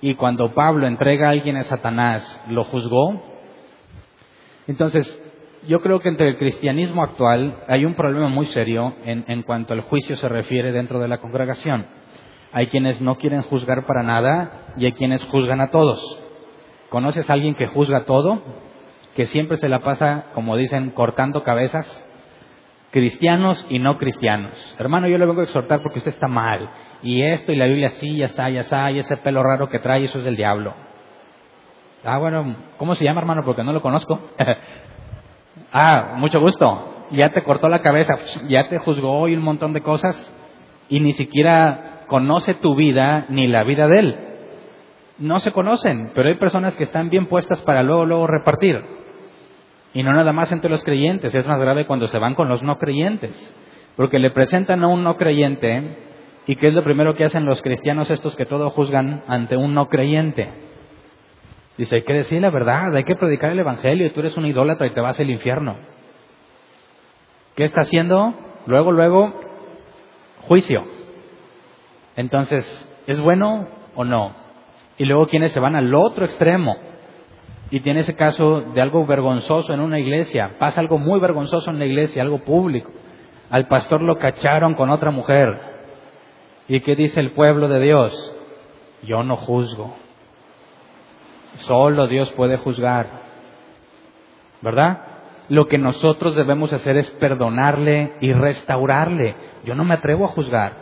y 0.00 0.14
cuando 0.14 0.52
Pablo 0.54 0.86
entrega 0.86 1.28
a 1.28 1.30
alguien 1.30 1.56
a 1.56 1.64
Satanás, 1.64 2.42
lo 2.48 2.64
juzgó. 2.64 3.22
Entonces, 4.66 5.22
yo 5.66 5.80
creo 5.80 6.00
que 6.00 6.08
entre 6.08 6.28
el 6.28 6.38
cristianismo 6.38 7.02
actual 7.02 7.56
hay 7.66 7.84
un 7.84 7.94
problema 7.94 8.28
muy 8.28 8.46
serio 8.46 8.94
en, 9.04 9.24
en, 9.26 9.42
cuanto 9.42 9.74
al 9.74 9.80
juicio 9.82 10.16
se 10.16 10.28
refiere 10.28 10.72
dentro 10.72 11.00
de 11.00 11.08
la 11.08 11.18
congregación. 11.18 11.86
Hay 12.52 12.68
quienes 12.68 13.00
no 13.00 13.16
quieren 13.16 13.42
juzgar 13.42 13.86
para 13.86 14.02
nada 14.02 14.74
y 14.76 14.84
hay 14.84 14.92
quienes 14.92 15.24
juzgan 15.24 15.60
a 15.60 15.70
todos. 15.70 16.22
¿Conoces 16.88 17.28
a 17.28 17.32
alguien 17.32 17.54
que 17.54 17.66
juzga 17.66 18.04
todo? 18.04 18.42
que 19.16 19.24
siempre 19.24 19.56
se 19.56 19.70
la 19.70 19.80
pasa, 19.80 20.26
como 20.34 20.58
dicen, 20.58 20.90
cortando 20.90 21.42
cabezas, 21.42 22.06
cristianos 22.90 23.66
y 23.70 23.78
no 23.78 23.96
cristianos. 23.96 24.52
Hermano, 24.78 25.08
yo 25.08 25.16
le 25.16 25.24
vengo 25.24 25.40
a 25.40 25.44
exhortar 25.44 25.80
porque 25.80 26.00
usted 26.00 26.12
está 26.12 26.28
mal. 26.28 26.68
Y 27.02 27.22
esto 27.22 27.50
y 27.50 27.56
la 27.56 27.64
Biblia 27.64 27.88
sí, 27.88 28.14
ya 28.14 28.26
está, 28.26 28.50
ya 28.50 28.60
está, 28.60 28.90
y 28.90 28.98
ese 28.98 29.16
pelo 29.16 29.42
raro 29.42 29.70
que 29.70 29.78
trae, 29.78 30.04
eso 30.04 30.18
es 30.18 30.24
del 30.26 30.36
diablo. 30.36 30.74
Ah, 32.04 32.18
bueno, 32.18 32.56
¿cómo 32.76 32.94
se 32.94 33.04
llama, 33.04 33.22
hermano? 33.22 33.42
Porque 33.42 33.64
no 33.64 33.72
lo 33.72 33.80
conozco. 33.80 34.20
ah, 35.72 36.12
mucho 36.16 36.38
gusto. 36.38 37.06
Ya 37.12 37.30
te 37.30 37.42
cortó 37.42 37.70
la 37.70 37.80
cabeza, 37.80 38.18
ya 38.48 38.68
te 38.68 38.76
juzgó 38.76 39.28
y 39.28 39.34
un 39.34 39.42
montón 39.42 39.72
de 39.72 39.80
cosas 39.80 40.30
y 40.90 41.00
ni 41.00 41.14
siquiera 41.14 42.02
conoce 42.06 42.52
tu 42.52 42.74
vida 42.74 43.24
ni 43.30 43.46
la 43.46 43.64
vida 43.64 43.88
de 43.88 43.98
él. 43.98 44.25
No 45.18 45.38
se 45.38 45.52
conocen, 45.52 46.12
pero 46.14 46.28
hay 46.28 46.34
personas 46.34 46.76
que 46.76 46.84
están 46.84 47.08
bien 47.08 47.26
puestas 47.26 47.60
para 47.62 47.82
luego, 47.82 48.04
luego 48.04 48.26
repartir. 48.26 48.84
Y 49.94 50.02
no 50.02 50.12
nada 50.12 50.32
más 50.32 50.52
entre 50.52 50.70
los 50.70 50.84
creyentes, 50.84 51.34
es 51.34 51.46
más 51.46 51.58
grave 51.58 51.86
cuando 51.86 52.06
se 52.06 52.18
van 52.18 52.34
con 52.34 52.48
los 52.48 52.62
no 52.62 52.76
creyentes. 52.76 53.32
Porque 53.96 54.18
le 54.18 54.30
presentan 54.30 54.84
a 54.84 54.88
un 54.88 55.02
no 55.02 55.16
creyente, 55.16 55.96
¿y 56.46 56.56
qué 56.56 56.68
es 56.68 56.74
lo 56.74 56.84
primero 56.84 57.14
que 57.14 57.24
hacen 57.24 57.46
los 57.46 57.62
cristianos 57.62 58.10
estos 58.10 58.36
que 58.36 58.44
todo 58.44 58.68
juzgan 58.70 59.22
ante 59.26 59.56
un 59.56 59.72
no 59.72 59.88
creyente? 59.88 60.50
Dice, 61.78 61.96
hay 61.96 62.02
que 62.02 62.12
decir 62.12 62.42
la 62.42 62.50
verdad, 62.50 62.94
hay 62.94 63.04
que 63.04 63.16
predicar 63.16 63.52
el 63.52 63.58
Evangelio, 63.58 64.06
y 64.06 64.10
tú 64.10 64.20
eres 64.20 64.36
un 64.36 64.44
idólatra 64.44 64.86
y 64.86 64.90
te 64.90 65.00
vas 65.00 65.18
al 65.18 65.30
infierno. 65.30 65.78
¿Qué 67.54 67.64
está 67.64 67.80
haciendo? 67.82 68.34
Luego, 68.66 68.92
luego, 68.92 69.32
juicio. 70.42 70.84
Entonces, 72.16 72.64
¿es 73.06 73.18
bueno 73.18 73.68
o 73.94 74.04
no? 74.04 74.45
Y 74.98 75.04
luego 75.04 75.26
quienes 75.26 75.52
se 75.52 75.60
van 75.60 75.76
al 75.76 75.94
otro 75.94 76.24
extremo. 76.24 76.76
Y 77.70 77.80
tiene 77.80 78.00
ese 78.00 78.14
caso 78.14 78.60
de 78.60 78.80
algo 78.80 79.04
vergonzoso 79.06 79.74
en 79.74 79.80
una 79.80 79.98
iglesia. 79.98 80.52
Pasa 80.58 80.80
algo 80.80 80.98
muy 80.98 81.20
vergonzoso 81.20 81.70
en 81.70 81.78
la 81.78 81.86
iglesia, 81.86 82.22
algo 82.22 82.38
público. 82.38 82.90
Al 83.50 83.66
pastor 83.66 84.02
lo 84.02 84.18
cacharon 84.18 84.74
con 84.74 84.90
otra 84.90 85.10
mujer. 85.10 85.58
¿Y 86.68 86.80
qué 86.80 86.96
dice 86.96 87.20
el 87.20 87.32
pueblo 87.32 87.68
de 87.68 87.80
Dios? 87.80 88.34
Yo 89.02 89.22
no 89.22 89.36
juzgo. 89.36 89.94
Solo 91.58 92.06
Dios 92.06 92.30
puede 92.32 92.56
juzgar. 92.56 93.08
¿Verdad? 94.62 94.98
Lo 95.48 95.68
que 95.68 95.78
nosotros 95.78 96.34
debemos 96.34 96.72
hacer 96.72 96.96
es 96.96 97.08
perdonarle 97.10 98.14
y 98.20 98.32
restaurarle. 98.32 99.36
Yo 99.64 99.74
no 99.74 99.84
me 99.84 99.94
atrevo 99.94 100.24
a 100.24 100.28
juzgar. 100.28 100.72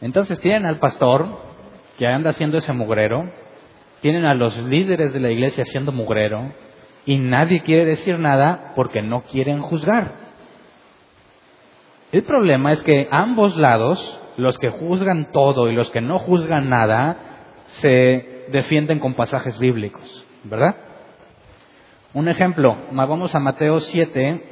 Entonces 0.00 0.38
tienen 0.40 0.66
al 0.66 0.78
pastor 0.78 1.45
que 1.98 2.06
anda 2.06 2.30
haciendo 2.30 2.58
ese 2.58 2.72
mugrero, 2.72 3.30
tienen 4.00 4.24
a 4.24 4.34
los 4.34 4.56
líderes 4.58 5.12
de 5.12 5.20
la 5.20 5.30
iglesia 5.30 5.62
haciendo 5.62 5.92
mugrero, 5.92 6.52
y 7.06 7.18
nadie 7.18 7.62
quiere 7.62 7.84
decir 7.84 8.18
nada 8.18 8.72
porque 8.74 9.00
no 9.02 9.22
quieren 9.22 9.60
juzgar. 9.60 10.26
El 12.12 12.24
problema 12.24 12.72
es 12.72 12.82
que 12.82 13.08
ambos 13.10 13.56
lados, 13.56 14.20
los 14.36 14.58
que 14.58 14.70
juzgan 14.70 15.30
todo 15.32 15.70
y 15.70 15.74
los 15.74 15.90
que 15.90 16.00
no 16.00 16.18
juzgan 16.18 16.68
nada, 16.68 17.16
se 17.66 18.46
defienden 18.48 18.98
con 18.98 19.14
pasajes 19.14 19.58
bíblicos, 19.58 20.26
¿verdad? 20.44 20.76
Un 22.14 22.28
ejemplo, 22.28 22.76
vamos 22.92 23.34
a 23.34 23.40
Mateo 23.40 23.80
7, 23.80 24.42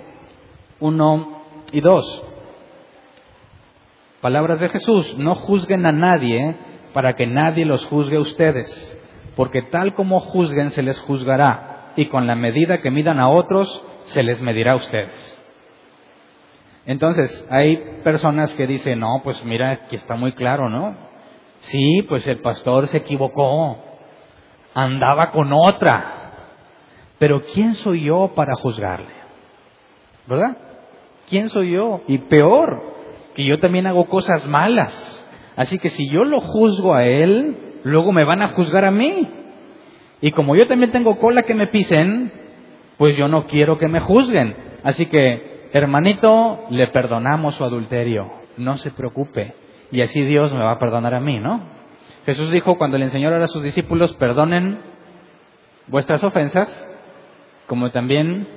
1 0.81 1.43
y 1.73 1.81
2. 1.81 2.25
Palabras 4.21 4.61
de 4.61 4.69
Jesús, 4.69 5.17
no 5.19 5.35
juzguen 5.35 5.87
a 5.87 5.93
nadie 5.93 6.57
para 6.95 7.13
que 7.15 7.27
nadie 7.27 7.67
los 7.67 7.85
juzgue 7.87 8.17
a 8.17 8.21
ustedes, 8.21 8.99
porque 9.37 9.61
tal 9.61 9.93
como 9.93 10.21
juzguen 10.21 10.71
se 10.71 10.83
les 10.83 10.99
juzgará, 11.01 11.93
y 11.97 12.07
con 12.07 12.27
la 12.27 12.37
medida 12.37 12.81
que 12.81 12.91
midan 12.91 13.21
a 13.21 13.29
otros 13.29 13.85
se 14.05 14.23
les 14.23 14.41
medirá 14.41 14.73
a 14.73 14.77
ustedes. 14.77 15.41
Entonces, 16.87 17.47
hay 17.51 17.77
personas 18.03 18.55
que 18.55 18.67
dicen, 18.67 19.01
no, 19.01 19.21
pues 19.23 19.45
mira, 19.45 19.71
aquí 19.71 19.97
está 19.97 20.17
muy 20.17 20.33
claro, 20.33 20.69
¿no? 20.69 20.95
Sí, 21.61 22.03
pues 22.09 22.27
el 22.27 22.41
pastor 22.41 22.89
se 22.89 22.99
equivocó, 22.99 23.79
andaba 24.75 25.31
con 25.31 25.53
otra, 25.53 26.05
pero 27.19 27.43
¿quién 27.43 27.75
soy 27.75 28.03
yo 28.05 28.33
para 28.35 28.55
juzgarle? 28.57 29.15
¿Verdad? 30.27 30.57
¿Quién 31.29 31.49
soy 31.49 31.73
yo? 31.73 32.03
Y 32.07 32.19
peor, 32.19 32.83
que 33.35 33.45
yo 33.45 33.59
también 33.59 33.87
hago 33.87 34.05
cosas 34.07 34.47
malas. 34.47 35.14
Así 35.57 35.79
que 35.79 35.89
si 35.89 36.09
yo 36.09 36.25
lo 36.25 36.41
juzgo 36.41 36.95
a 36.95 37.05
él, 37.05 37.81
luego 37.85 38.13
me 38.13 38.25
van 38.25 38.43
a 38.43 38.49
juzgar 38.49 38.85
a 38.85 38.91
mí. 38.91 39.29
Y 40.21 40.31
como 40.33 40.57
yo 40.57 40.67
también 40.67 40.91
tengo 40.91 41.19
cola 41.19 41.43
que 41.43 41.55
me 41.55 41.69
pisen, 41.69 42.33
pues 42.97 43.17
yo 43.17 43.29
no 43.29 43.47
quiero 43.47 43.79
que 43.79 43.89
me 43.89 44.01
juzguen. 44.01 44.57
Así 44.83 45.07
que, 45.07 45.69
hermanito, 45.73 46.61
le 46.71 46.89
perdonamos 46.89 47.55
su 47.55 47.65
adulterio. 47.65 48.31
No 48.57 48.79
se 48.79 48.91
preocupe. 48.91 49.55
Y 49.91 50.01
así 50.01 50.23
Dios 50.25 50.53
me 50.53 50.61
va 50.61 50.73
a 50.73 50.79
perdonar 50.79 51.15
a 51.15 51.21
mí, 51.21 51.39
¿no? 51.39 51.61
Jesús 52.27 52.51
dijo 52.51 52.79
cuando 52.79 52.99
le 52.99 53.05
enseñó 53.05 53.29
a 53.29 53.47
sus 53.47 53.63
discípulos, 53.63 54.15
perdonen 54.17 54.79
vuestras 55.89 56.25
ofensas, 56.25 56.71
como 57.67 57.91
también 57.91 58.49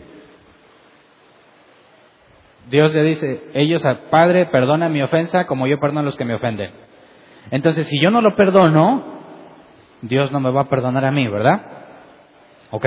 Dios 2.69 2.93
le 2.93 3.03
dice, 3.03 3.43
ellos 3.53 3.85
al 3.85 4.09
Padre, 4.09 4.47
perdona 4.47 4.89
mi 4.89 5.01
ofensa 5.01 5.47
como 5.47 5.67
yo 5.67 5.79
perdono 5.79 6.01
a 6.01 6.03
los 6.03 6.17
que 6.17 6.25
me 6.25 6.35
ofenden. 6.35 6.71
Entonces, 7.51 7.87
si 7.87 7.99
yo 8.01 8.11
no 8.11 8.21
lo 8.21 8.35
perdono, 8.35 9.21
Dios 10.01 10.31
no 10.31 10.39
me 10.39 10.51
va 10.51 10.61
a 10.61 10.69
perdonar 10.69 11.05
a 11.05 11.11
mí, 11.11 11.27
¿verdad? 11.27 11.61
Ok. 12.71 12.85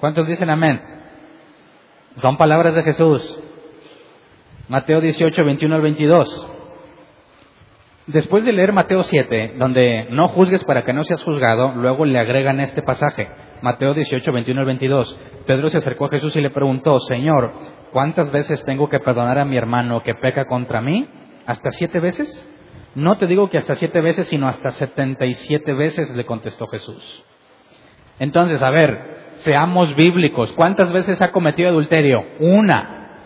¿Cuántos 0.00 0.26
dicen 0.26 0.50
amén? 0.50 0.80
Son 2.16 2.36
palabras 2.36 2.74
de 2.74 2.82
Jesús. 2.82 3.40
Mateo 4.68 5.00
18, 5.00 5.44
21 5.44 5.74
al 5.74 5.82
22. 5.82 6.48
Después 8.08 8.44
de 8.44 8.52
leer 8.52 8.72
Mateo 8.72 9.02
7, 9.02 9.54
donde 9.58 10.08
no 10.10 10.28
juzgues 10.28 10.64
para 10.64 10.82
que 10.82 10.92
no 10.92 11.04
seas 11.04 11.22
juzgado, 11.22 11.74
luego 11.74 12.04
le 12.04 12.18
agregan 12.18 12.58
este 12.58 12.82
pasaje, 12.82 13.28
Mateo 13.60 13.92
18, 13.92 14.32
21 14.32 14.60
al 14.60 14.66
22. 14.66 15.20
Pedro 15.46 15.68
se 15.68 15.78
acercó 15.78 16.06
a 16.06 16.10
Jesús 16.10 16.34
y 16.34 16.40
le 16.40 16.50
preguntó, 16.50 16.98
Señor, 17.00 17.52
¿cuántas 17.92 18.30
veces 18.32 18.64
tengo 18.64 18.88
que 18.88 19.00
perdonar 19.00 19.38
a 19.38 19.44
mi 19.44 19.56
hermano 19.56 20.02
que 20.02 20.14
peca 20.14 20.44
contra 20.46 20.80
mí? 20.80 21.08
¿Hasta 21.46 21.70
siete 21.70 22.00
veces? 22.00 22.48
No 22.94 23.16
te 23.16 23.26
digo 23.26 23.48
que 23.48 23.58
hasta 23.58 23.74
siete 23.74 24.00
veces, 24.00 24.26
sino 24.28 24.48
hasta 24.48 24.70
setenta 24.72 25.24
y 25.24 25.34
siete 25.34 25.72
veces, 25.72 26.14
le 26.14 26.26
contestó 26.26 26.66
Jesús. 26.66 27.24
Entonces, 28.18 28.62
a 28.62 28.70
ver, 28.70 29.32
seamos 29.36 29.94
bíblicos. 29.94 30.52
¿Cuántas 30.52 30.92
veces 30.92 31.20
ha 31.22 31.30
cometido 31.30 31.68
adulterio? 31.68 32.24
Una. 32.40 33.20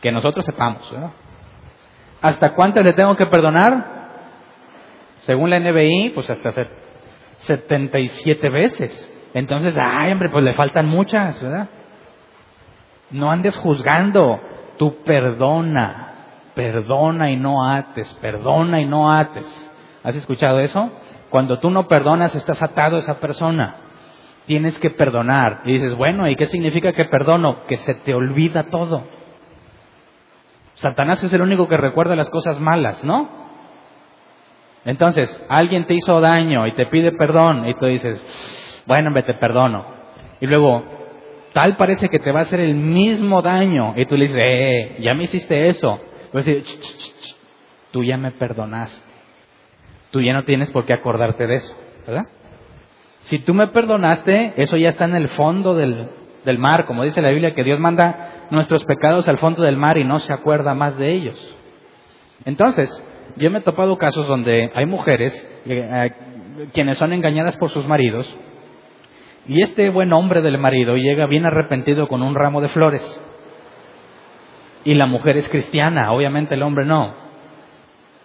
Que 0.00 0.10
nosotros 0.10 0.44
sepamos. 0.44 0.92
¿Hasta 2.20 2.54
cuántas 2.54 2.84
le 2.84 2.92
tengo 2.92 3.16
que 3.16 3.26
perdonar? 3.26 4.00
Según 5.20 5.50
la 5.50 5.60
NBI, 5.60 6.10
pues 6.14 6.28
hasta 6.28 6.52
setenta 7.38 7.98
y 7.98 8.08
siete 8.08 8.48
veces. 8.48 9.30
Entonces, 9.34 9.74
ay, 9.80 10.12
hombre, 10.12 10.30
pues 10.30 10.42
le 10.42 10.54
faltan 10.54 10.86
muchas, 10.86 11.40
¿verdad? 11.42 11.68
No 13.10 13.30
andes 13.30 13.56
juzgando, 13.56 14.40
tú 14.78 15.02
perdona, 15.04 16.10
perdona 16.54 17.30
y 17.30 17.36
no 17.36 17.68
ates, 17.68 18.12
perdona 18.20 18.80
y 18.80 18.86
no 18.86 19.10
ates. 19.12 19.46
¿Has 20.02 20.14
escuchado 20.14 20.60
eso? 20.60 20.90
Cuando 21.28 21.58
tú 21.58 21.70
no 21.70 21.86
perdonas, 21.86 22.34
estás 22.34 22.62
atado 22.62 22.96
a 22.96 23.00
esa 23.00 23.20
persona. 23.20 23.76
Tienes 24.46 24.78
que 24.78 24.90
perdonar. 24.90 25.60
Y 25.64 25.74
dices, 25.74 25.96
bueno, 25.96 26.28
¿y 26.28 26.36
qué 26.36 26.46
significa 26.46 26.92
que 26.92 27.04
perdono? 27.04 27.64
Que 27.66 27.76
se 27.76 27.94
te 27.94 28.14
olvida 28.14 28.64
todo. 28.64 29.04
Satanás 30.74 31.22
es 31.22 31.32
el 31.32 31.42
único 31.42 31.68
que 31.68 31.76
recuerda 31.76 32.16
las 32.16 32.30
cosas 32.30 32.58
malas, 32.58 33.04
¿no? 33.04 33.28
Entonces, 34.84 35.44
alguien 35.48 35.86
te 35.86 35.94
hizo 35.94 36.20
daño 36.20 36.66
y 36.66 36.72
te 36.72 36.86
pide 36.86 37.12
perdón 37.12 37.68
y 37.68 37.74
tú 37.74 37.86
dices, 37.86 38.82
bueno, 38.86 39.10
me 39.10 39.22
te 39.22 39.34
perdono. 39.34 39.84
Y 40.40 40.46
luego, 40.46 40.82
tal 41.52 41.76
parece 41.76 42.08
que 42.08 42.18
te 42.18 42.32
va 42.32 42.40
a 42.40 42.42
hacer 42.42 42.60
el 42.60 42.74
mismo 42.74 43.42
daño. 43.42 43.94
Y 43.96 44.06
tú 44.06 44.16
le 44.16 44.26
dices, 44.26 44.40
eh, 44.42 44.96
ya 45.00 45.14
me 45.14 45.24
hiciste 45.24 45.68
eso. 45.68 46.00
Pues 46.32 46.46
tú 47.90 48.04
ya 48.04 48.16
me 48.16 48.32
perdonaste. 48.32 49.08
Tú 50.10 50.20
ya 50.20 50.32
no 50.32 50.44
tienes 50.44 50.70
por 50.72 50.86
qué 50.86 50.92
acordarte 50.92 51.46
de 51.46 51.54
eso, 51.54 51.76
¿verdad? 52.06 52.26
Si 53.20 53.38
tú 53.38 53.54
me 53.54 53.68
perdonaste, 53.68 54.54
eso 54.56 54.76
ya 54.76 54.88
está 54.88 55.04
en 55.04 55.14
el 55.14 55.28
fondo 55.28 55.74
del, 55.74 56.08
del 56.44 56.58
mar, 56.58 56.86
como 56.86 57.04
dice 57.04 57.22
la 57.22 57.30
Biblia, 57.30 57.54
que 57.54 57.62
Dios 57.62 57.78
manda 57.78 58.46
nuestros 58.50 58.84
pecados 58.84 59.28
al 59.28 59.38
fondo 59.38 59.62
del 59.62 59.76
mar 59.76 59.98
y 59.98 60.04
no 60.04 60.18
se 60.18 60.32
acuerda 60.32 60.74
más 60.74 60.98
de 60.98 61.12
ellos. 61.12 61.56
Entonces, 62.44 62.90
yo 63.36 63.50
me 63.50 63.58
he 63.58 63.62
topado 63.62 63.96
casos 63.98 64.26
donde 64.26 64.72
hay 64.74 64.86
mujeres 64.86 65.48
eh, 65.66 66.10
quienes 66.72 66.98
son 66.98 67.12
engañadas 67.12 67.56
por 67.58 67.70
sus 67.70 67.86
maridos 67.86 68.36
y 69.48 69.62
este 69.62 69.90
buen 69.90 70.12
hombre 70.12 70.42
del 70.42 70.58
marido 70.58 70.96
llega 70.96 71.26
bien 71.26 71.46
arrepentido 71.46 72.08
con 72.08 72.22
un 72.22 72.34
ramo 72.34 72.60
de 72.60 72.68
flores. 72.68 73.20
Y 74.84 74.94
la 74.94 75.06
mujer 75.06 75.36
es 75.36 75.48
cristiana, 75.48 76.12
obviamente 76.12 76.54
el 76.54 76.62
hombre 76.62 76.86
no. 76.86 77.14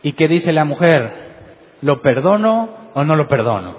¿Y 0.03 0.13
qué 0.13 0.27
dice 0.27 0.53
la 0.53 0.65
mujer? 0.65 1.13
¿Lo 1.81 2.01
perdono 2.01 2.69
o 2.93 3.03
no 3.03 3.15
lo 3.15 3.27
perdono? 3.27 3.77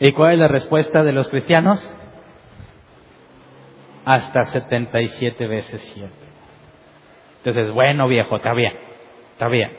¿Y 0.00 0.12
cuál 0.12 0.34
es 0.34 0.38
la 0.38 0.48
respuesta 0.48 1.02
de 1.02 1.12
los 1.12 1.28
cristianos? 1.28 1.80
hasta 4.04 4.44
77 4.44 5.46
veces 5.46 5.80
7. 5.94 6.10
Entonces, 7.38 7.72
bueno 7.72 8.08
viejo, 8.08 8.36
está 8.36 8.52
bien, 8.52 8.72
está 9.32 9.48
bien. 9.48 9.70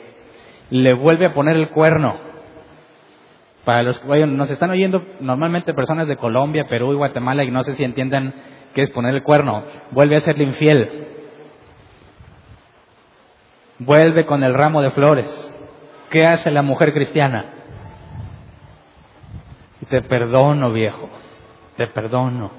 Le 0.69 0.93
vuelve 0.93 1.27
a 1.27 1.33
poner 1.33 1.55
el 1.55 1.69
cuerno. 1.69 2.17
Para 3.65 3.81
los 3.81 3.99
que 3.99 4.25
nos 4.27 4.49
están 4.51 4.69
oyendo 4.69 5.03
normalmente 5.19 5.73
personas 5.73 6.07
de 6.07 6.17
Colombia, 6.17 6.67
Perú 6.69 6.93
y 6.93 6.97
Guatemala 6.97 7.43
y 7.43 7.49
no 7.49 7.63
sé 7.63 7.73
si 7.73 7.83
entienden 7.83 8.33
qué 8.75 8.83
es 8.83 8.91
poner 8.91 9.15
el 9.15 9.23
cuerno. 9.23 9.63
Vuelve 9.89 10.17
a 10.17 10.19
serle 10.19 10.43
infiel. 10.43 11.07
Vuelve 13.79 14.27
con 14.27 14.43
el 14.43 14.53
ramo 14.53 14.83
de 14.83 14.91
flores. 14.91 15.51
¿Qué 16.11 16.23
hace 16.23 16.51
la 16.51 16.61
mujer 16.61 16.93
cristiana? 16.93 17.53
Te 19.89 20.03
perdono, 20.03 20.71
viejo. 20.71 21.09
Te 21.75 21.87
perdono. 21.87 22.51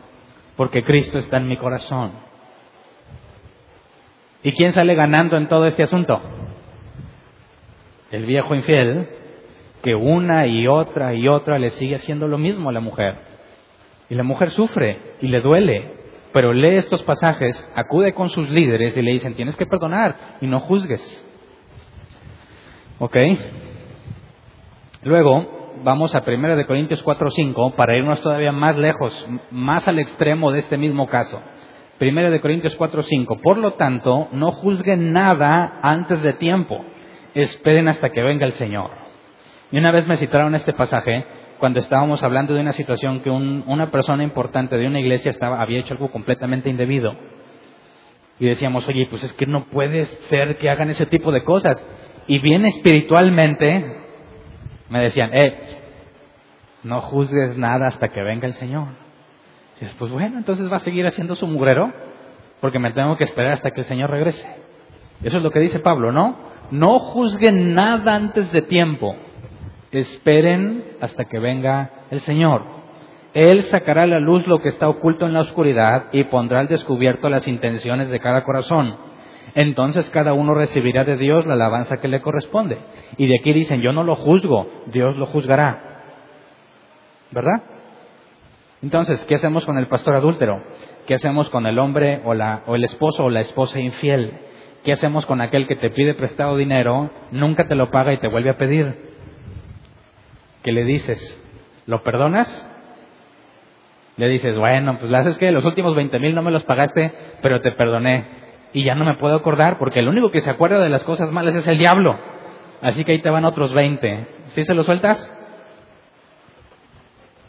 Porque 0.57 0.83
Cristo 0.83 1.21
está 1.21 1.37
en 1.37 1.47
mi 1.47 1.57
corazón. 1.57 2.13
¿Y 4.43 4.53
quién 4.53 4.73
sale 4.73 4.95
ganando 4.95 5.37
en 5.37 5.47
todo 5.47 5.67
este 5.67 5.85
asunto? 5.85 6.21
El 8.11 8.27
viejo 8.27 8.55
infiel 8.55 9.09
que 9.87 9.95
una 9.95 10.49
y 10.49 10.67
otra 10.67 11.15
y 11.15 11.29
otra 11.29 11.61
le 11.61 11.71
sigue 11.71 11.95
haciendo 11.95 12.27
lo 12.27 12.39
mismo 12.39 12.71
a 12.71 12.73
la 12.73 12.81
mujer. 12.81 13.15
Y 14.11 14.17
la 14.17 14.25
mujer 14.25 14.51
sufre 14.51 14.99
y 15.21 15.29
le 15.29 15.41
duele, 15.41 15.93
pero 16.33 16.53
lee 16.53 16.75
estos 16.75 17.05
pasajes, 17.05 17.71
acude 17.77 18.13
con 18.13 18.31
sus 18.31 18.51
líderes 18.51 18.97
y 18.97 19.03
le 19.03 19.13
dicen, 19.13 19.35
tienes 19.35 19.55
que 19.55 19.65
perdonar 19.65 20.39
y 20.41 20.49
no 20.49 20.59
juzgues. 20.59 21.01
¿Ok? 22.99 23.17
Luego, 25.05 25.77
vamos 25.85 26.17
a 26.17 26.25
1 26.27 26.57
de 26.57 26.67
Corintios 26.67 27.05
4.5 27.05 27.77
para 27.77 27.97
irnos 27.97 28.21
todavía 28.23 28.51
más 28.51 28.77
lejos, 28.77 29.29
más 29.53 29.87
al 29.87 30.01
extremo 30.01 30.51
de 30.51 30.59
este 30.59 30.77
mismo 30.77 31.07
caso. 31.07 31.41
1 32.01 32.31
de 32.33 32.41
Corintios 32.41 32.77
4.5. 32.77 33.41
Por 33.41 33.59
lo 33.59 33.75
tanto, 33.75 34.27
no 34.33 34.51
juzguen 34.51 35.13
nada 35.13 35.79
antes 35.81 36.21
de 36.23 36.33
tiempo. 36.33 36.85
Esperen 37.35 37.87
hasta 37.87 38.11
que 38.11 38.25
venga 38.25 38.47
el 38.47 38.55
Señor. 38.55 39.06
Y 39.77 39.79
una 39.79 39.93
vez 39.93 40.07
me 40.09 40.17
citaron 40.17 40.55
este 40.55 40.73
pasaje 40.73 41.27
cuando 41.59 41.81
estábamos 41.81 42.23
hablando 42.23 42.55
de 42.55 42.63
una 42.63 42.73
situación 42.73 43.21
que 43.21 43.29
una 43.29 43.91
persona 43.91 44.23
importante 44.23 44.79
de 44.79 44.87
una 44.87 45.01
iglesia 45.01 45.37
había 45.39 45.81
hecho 45.81 45.93
algo 45.93 46.11
completamente 46.11 46.71
indebido. 46.71 47.15
Y 48.41 48.47
decíamos, 48.47 48.89
oye, 48.89 49.07
pues 49.11 49.23
es 49.25 49.35
que 49.35 49.45
no 49.45 49.67
puede 49.67 50.07
ser 50.07 50.57
que 50.57 50.71
hagan 50.71 50.89
ese 50.89 51.05
tipo 51.05 51.31
de 51.31 51.45
cosas. 51.45 51.77
Y 52.27 52.39
bien 52.39 52.65
espiritualmente 52.65 53.99
me 54.89 55.01
decían, 55.01 55.35
eh, 55.35 55.61
no 56.83 57.03
juzgues 57.03 57.59
nada 57.59 57.89
hasta 57.89 58.09
que 58.09 58.23
venga 58.23 58.47
el 58.47 58.55
Señor. 58.55 58.87
Y 59.77 59.81
dices, 59.81 59.97
pues 59.99 60.11
bueno, 60.11 60.39
entonces 60.39 60.73
va 60.73 60.77
a 60.79 60.81
seguir 60.81 61.07
haciendo 61.07 61.35
su 61.35 61.47
mugrero 61.47 61.93
porque 62.63 62.79
me 62.79 62.93
tengo 62.93 63.19
que 63.19 63.25
esperar 63.25 63.53
hasta 63.53 63.73
que 63.73 63.81
el 63.81 63.87
Señor 63.87 64.09
regrese. 64.09 64.49
Eso 65.23 65.37
es 65.37 65.43
lo 65.43 65.51
que 65.51 65.61
dice 65.61 65.81
Pablo, 65.81 66.13
¿no? 66.13 66.35
No 66.71 66.99
juzguen 66.99 67.75
nada 67.75 68.15
antes 68.15 68.51
de 68.53 68.63
tiempo 68.63 69.17
esperen 70.01 70.85
hasta 71.01 71.25
que 71.25 71.39
venga 71.39 71.91
el 72.11 72.21
Señor. 72.21 72.63
Él 73.35 73.65
sacará 73.65 74.05
a 74.05 74.07
la 74.07 74.19
luz 74.19 74.47
lo 74.47 74.61
que 74.61 74.71
está 74.71 74.89
oculto 74.89 75.27
en 75.27 75.35
la 75.35 75.43
oscuridad 75.43 76.07
y 76.13 76.25
pondrá 76.25 76.61
al 76.61 76.69
descubierto 76.69 77.29
las 77.29 77.47
intenciones 77.47 78.09
de 78.09 78.19
cada 78.19 78.45
corazón. 78.45 78.97
Entonces 79.55 80.09
cada 80.11 80.33
uno 80.33 80.55
recibirá 80.55 81.05
de 81.05 81.17
Dios 81.17 81.47
la 81.47 81.55
alabanza 81.55 82.01
que 82.01 82.09
le 82.09 82.21
corresponde. 82.21 82.79
Y 83.19 83.27
de 83.27 83.37
aquí 83.39 83.53
dicen, 83.53 83.83
yo 83.83 83.93
no 83.93 84.05
lo 84.05 84.17
juzgo, 84.17 84.67
Dios 84.87 85.17
lo 85.17 85.27
juzgará. 85.27 86.03
¿Verdad? 87.31 87.63
Entonces, 88.83 89.25
¿qué 89.25 89.35
hacemos 89.35 89.67
con 89.67 89.79
el 89.79 89.87
pastor 89.87 90.15
adúltero? 90.15 90.63
¿Qué 91.07 91.15
hacemos 91.15 91.51
con 91.51 91.67
el 91.67 91.79
hombre 91.79 92.23
o, 92.25 92.35
la, 92.35 92.63
o 92.67 92.75
el 92.75 92.85
esposo 92.85 93.25
o 93.25 93.31
la 93.31 93.41
esposa 93.41 93.81
infiel? 93.81 94.33
¿Qué 94.85 94.93
hacemos 94.93 95.27
con 95.27 95.41
aquel 95.41 95.67
que 95.67 95.77
te 95.77 95.91
pide 95.91 96.15
prestado 96.15 96.57
dinero, 96.57 97.11
nunca 97.33 97.67
te 97.67 97.75
lo 97.75 97.91
paga 97.91 98.13
y 98.13 98.19
te 98.19 98.29
vuelve 98.29 98.51
a 98.51 98.57
pedir? 98.57 99.06
Que 100.67 100.73
le 100.73 100.83
dices, 100.83 101.41
¿lo 101.87 102.03
perdonas? 102.03 102.49
Le 104.17 104.29
dices, 104.29 104.59
bueno, 104.59 104.99
pues 104.99 105.13
la 105.13 105.21
haces 105.21 105.39
que 105.39 105.53
los 105.53 105.65
últimos 105.65 105.95
20 105.95 106.19
mil 106.19 106.35
no 106.35 106.43
me 106.43 106.51
los 106.51 106.65
pagaste, 106.65 107.13
pero 107.41 107.61
te 107.61 107.71
perdoné. 107.71 108.25
Y 108.73 108.83
ya 108.83 108.97
no 108.97 109.05
me 109.05 109.15
puedo 109.15 109.37
acordar, 109.37 109.79
porque 109.79 110.01
el 110.01 110.09
único 110.09 110.33
que 110.33 110.41
se 110.41 110.51
acuerda 110.51 110.81
de 110.81 110.89
las 110.89 111.05
cosas 111.05 111.31
malas 111.31 111.55
es 111.55 111.69
el 111.69 111.79
diablo. 111.79 112.19
Así 112.83 113.05
que 113.05 113.13
ahí 113.13 113.19
te 113.21 113.31
van 113.31 113.45
otros 113.45 113.73
20. 113.75 114.27
¿Sí 114.49 114.65
se 114.65 114.75
lo 114.75 114.83
sueltas? 114.83 115.33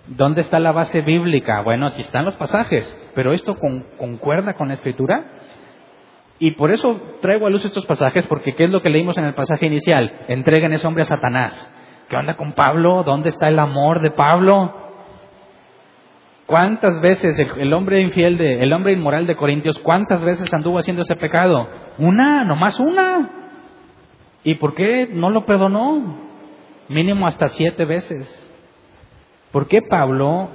¿Dónde 0.05 0.41
está 0.41 0.59
la 0.59 0.71
base 0.71 1.01
bíblica? 1.01 1.63
Bueno, 1.63 1.87
aquí 1.87 2.01
están 2.01 2.23
los 2.23 2.35
pasajes, 2.35 2.95
pero 3.15 3.33
esto 3.33 3.55
concuerda 3.97 4.53
con 4.53 4.67
la 4.67 4.75
escritura. 4.75 5.25
Y 6.37 6.51
por 6.51 6.71
eso 6.71 7.01
traigo 7.21 7.47
a 7.47 7.49
luz 7.49 7.65
estos 7.65 7.87
pasajes, 7.87 8.27
porque 8.27 8.53
¿qué 8.53 8.65
es 8.65 8.69
lo 8.69 8.83
que 8.83 8.91
leímos 8.91 9.17
en 9.17 9.23
el 9.23 9.33
pasaje 9.33 9.65
inicial? 9.65 10.11
Entreguen 10.27 10.73
ese 10.73 10.85
hombre 10.85 11.01
a 11.01 11.07
Satanás. 11.07 11.73
¿Qué 12.09 12.15
onda 12.15 12.35
con 12.35 12.53
Pablo? 12.53 13.03
¿Dónde 13.03 13.29
está 13.29 13.49
el 13.49 13.59
amor 13.59 14.01
de 14.01 14.11
Pablo? 14.11 14.73
¿Cuántas 16.45 17.01
veces 17.01 17.37
el, 17.37 17.73
hombre 17.73 17.99
infiel 17.99 18.37
de, 18.37 18.61
el 18.61 18.71
hombre 18.71 18.93
inmoral 18.93 19.27
de 19.27 19.35
Corintios, 19.35 19.77
cuántas 19.79 20.21
veces 20.21 20.53
anduvo 20.53 20.79
haciendo 20.79 21.01
ese 21.01 21.17
pecado? 21.17 21.67
Una, 21.97 22.45
nomás 22.45 22.79
una. 22.79 23.29
¿Y 24.45 24.55
por 24.55 24.73
qué 24.73 25.09
no 25.11 25.29
lo 25.29 25.45
perdonó? 25.45 26.15
Mínimo 26.87 27.27
hasta 27.27 27.49
siete 27.49 27.83
veces. 27.83 28.53
¿Por 29.51 29.67
qué 29.67 29.81
Pablo, 29.81 30.49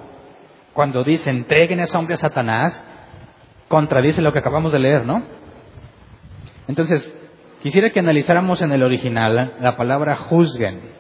cuando 0.73 1.05
dice 1.05 1.29
entreguen 1.29 1.81
a 1.81 1.85
ese 1.85 1.99
hombre 1.99 2.15
a 2.15 2.19
Satanás, 2.19 2.83
contradice 3.69 4.23
lo 4.23 4.33
que 4.33 4.39
acabamos 4.39 4.73
de 4.73 4.79
leer, 4.79 5.05
no? 5.05 5.23
Entonces, 6.69 7.15
quisiera 7.63 7.91
que 7.91 8.01
analizáramos 8.01 8.63
en 8.63 8.73
el 8.73 8.83
original 8.83 9.57
la 9.61 9.77
palabra 9.77 10.17
juzguen. 10.17 10.92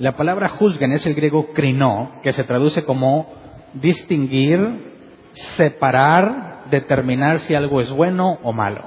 La 0.00 0.16
palabra 0.16 0.48
juzguen 0.48 0.92
es 0.92 1.04
el 1.04 1.14
griego 1.14 1.52
krino, 1.52 2.12
que 2.22 2.32
se 2.32 2.44
traduce 2.44 2.84
como 2.86 3.34
distinguir, 3.74 5.28
separar, 5.32 6.64
determinar 6.70 7.40
si 7.40 7.54
algo 7.54 7.82
es 7.82 7.90
bueno 7.90 8.38
o 8.42 8.54
malo. 8.54 8.82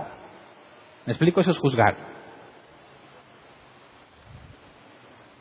¿Me 1.06 1.13
explico? 1.13 1.41
Eso 1.41 1.52
es 1.52 1.60
juzgar. 1.60 1.95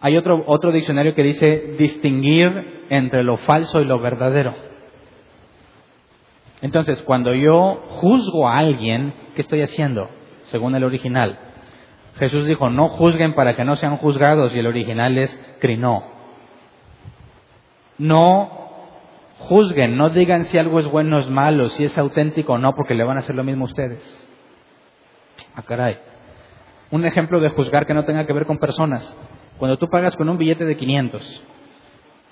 Hay 0.02 0.18
otro, 0.18 0.44
otro 0.46 0.72
diccionario 0.72 1.14
que 1.14 1.22
dice 1.22 1.74
distinguir 1.78 2.84
entre 2.90 3.24
lo 3.24 3.38
falso 3.38 3.80
y 3.80 3.86
lo 3.86 3.98
verdadero. 3.98 4.54
Entonces, 6.60 7.00
cuando 7.00 7.32
yo 7.32 7.82
juzgo 7.88 8.46
a 8.46 8.58
alguien, 8.58 9.14
¿qué 9.34 9.40
estoy 9.40 9.62
haciendo? 9.62 10.10
Según 10.48 10.74
el 10.74 10.84
original, 10.84 11.51
Jesús 12.16 12.46
dijo, 12.46 12.70
no 12.70 12.88
juzguen 12.90 13.34
para 13.34 13.56
que 13.56 13.64
no 13.64 13.76
sean 13.76 13.96
juzgados, 13.96 14.54
y 14.54 14.58
el 14.58 14.66
original 14.66 15.16
es 15.18 15.38
crinó. 15.60 16.04
No 17.98 18.62
juzguen, 19.38 19.96
no 19.96 20.10
digan 20.10 20.44
si 20.44 20.58
algo 20.58 20.78
es 20.78 20.86
bueno 20.86 21.16
o 21.16 21.20
es 21.20 21.30
malo, 21.30 21.68
si 21.68 21.84
es 21.84 21.96
auténtico 21.98 22.54
o 22.54 22.58
no, 22.58 22.74
porque 22.74 22.94
le 22.94 23.04
van 23.04 23.16
a 23.16 23.20
hacer 23.20 23.34
lo 23.34 23.44
mismo 23.44 23.64
a 23.64 23.68
ustedes. 23.68 24.28
Ah, 25.54 25.62
caray. 25.62 25.98
Un 26.90 27.04
ejemplo 27.04 27.40
de 27.40 27.48
juzgar 27.48 27.86
que 27.86 27.94
no 27.94 28.04
tenga 28.04 28.26
que 28.26 28.32
ver 28.32 28.46
con 28.46 28.58
personas. 28.58 29.16
Cuando 29.58 29.78
tú 29.78 29.88
pagas 29.88 30.16
con 30.16 30.28
un 30.28 30.38
billete 30.38 30.64
de 30.64 30.76
500, 30.76 31.42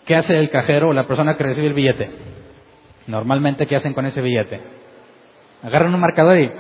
¿qué 0.05 0.17
hace 0.17 0.39
el 0.39 0.51
cajero 0.51 0.89
o 0.89 0.93
la 0.93 1.07
persona 1.07 1.37
que 1.37 1.45
recibe 1.45 1.69
el 1.69 1.75
billete? 1.75 2.11
Normalmente, 3.07 3.67
¿qué 3.67 3.77
hacen 3.77 3.95
con 3.95 4.07
ese 4.07 4.21
billete? 4.21 4.61
Agarran 5.63 5.95
un 5.95 6.01
marcador 6.01 6.39
y 6.39 6.51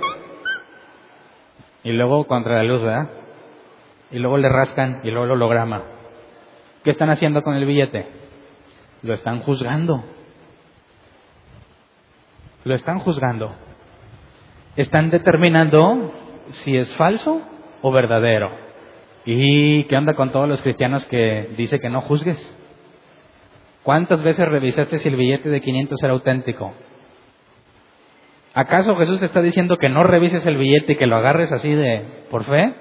y 1.82 1.92
luego 1.92 2.26
contra 2.26 2.56
la 2.56 2.64
luz, 2.64 2.82
¿verdad? 2.82 3.10
Y 4.10 4.18
luego 4.18 4.38
le 4.38 4.48
rascan 4.48 5.00
y 5.04 5.10
luego 5.10 5.24
el 5.26 5.32
holograma. 5.32 5.82
¿Qué 6.84 6.90
están 6.90 7.10
haciendo 7.10 7.42
con 7.42 7.54
el 7.54 7.64
billete? 7.64 8.06
Lo 9.02 9.14
están 9.14 9.40
juzgando. 9.40 10.04
Lo 12.64 12.74
están 12.74 12.98
juzgando. 12.98 13.54
Están 14.76 15.10
determinando 15.10 16.12
si 16.52 16.76
es 16.76 16.94
falso 16.96 17.40
o 17.82 17.92
verdadero. 17.92 18.50
¿Y 19.24 19.84
qué 19.84 19.96
onda 19.96 20.14
con 20.14 20.30
todos 20.30 20.48
los 20.48 20.60
cristianos 20.62 21.04
que 21.06 21.54
dice 21.56 21.78
que 21.80 21.90
no 21.90 22.00
juzgues? 22.00 22.56
¿Cuántas 23.82 24.22
veces 24.22 24.46
revisaste 24.46 24.98
si 24.98 25.08
el 25.08 25.16
billete 25.16 25.48
de 25.48 25.60
500 25.60 26.02
era 26.02 26.12
auténtico? 26.12 26.72
¿Acaso 28.52 28.96
Jesús 28.96 29.20
te 29.20 29.26
está 29.26 29.42
diciendo 29.42 29.76
que 29.76 29.88
no 29.88 30.02
revises 30.02 30.44
el 30.44 30.56
billete 30.56 30.94
y 30.94 30.96
que 30.96 31.06
lo 31.06 31.16
agarres 31.16 31.52
así 31.52 31.72
de 31.72 32.04
por 32.30 32.44
fe? 32.44 32.74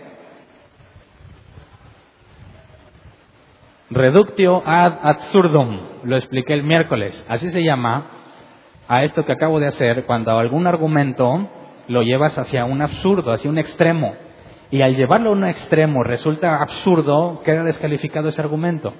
Reductio 3.92 4.64
ad 4.66 5.00
absurdum, 5.04 5.80
lo 6.04 6.18
expliqué 6.18 6.54
el 6.54 6.64
miércoles. 6.64 7.26
Así 7.28 7.50
se 7.50 7.64
llama 7.64 8.08
a 8.88 9.04
esto 9.04 9.26
que 9.26 9.32
acabo 9.32 9.60
de 9.60 9.68
hacer 9.68 10.06
cuando 10.06 10.38
algún 10.38 10.66
argumento 10.66 11.48
lo 11.88 12.02
llevas 12.02 12.38
hacia 12.38 12.66
un 12.66 12.82
absurdo, 12.82 13.32
hacia 13.32 13.50
un 13.50 13.60
extremo. 13.60 14.16
Y 14.72 14.82
al 14.82 14.96
llevarlo 14.96 15.30
a 15.30 15.34
un 15.34 15.48
extremo 15.48 16.04
resulta 16.04 16.62
absurdo, 16.62 17.42
queda 17.44 17.64
descalificado 17.64 18.30
ese 18.30 18.42
argumento. 18.42 18.94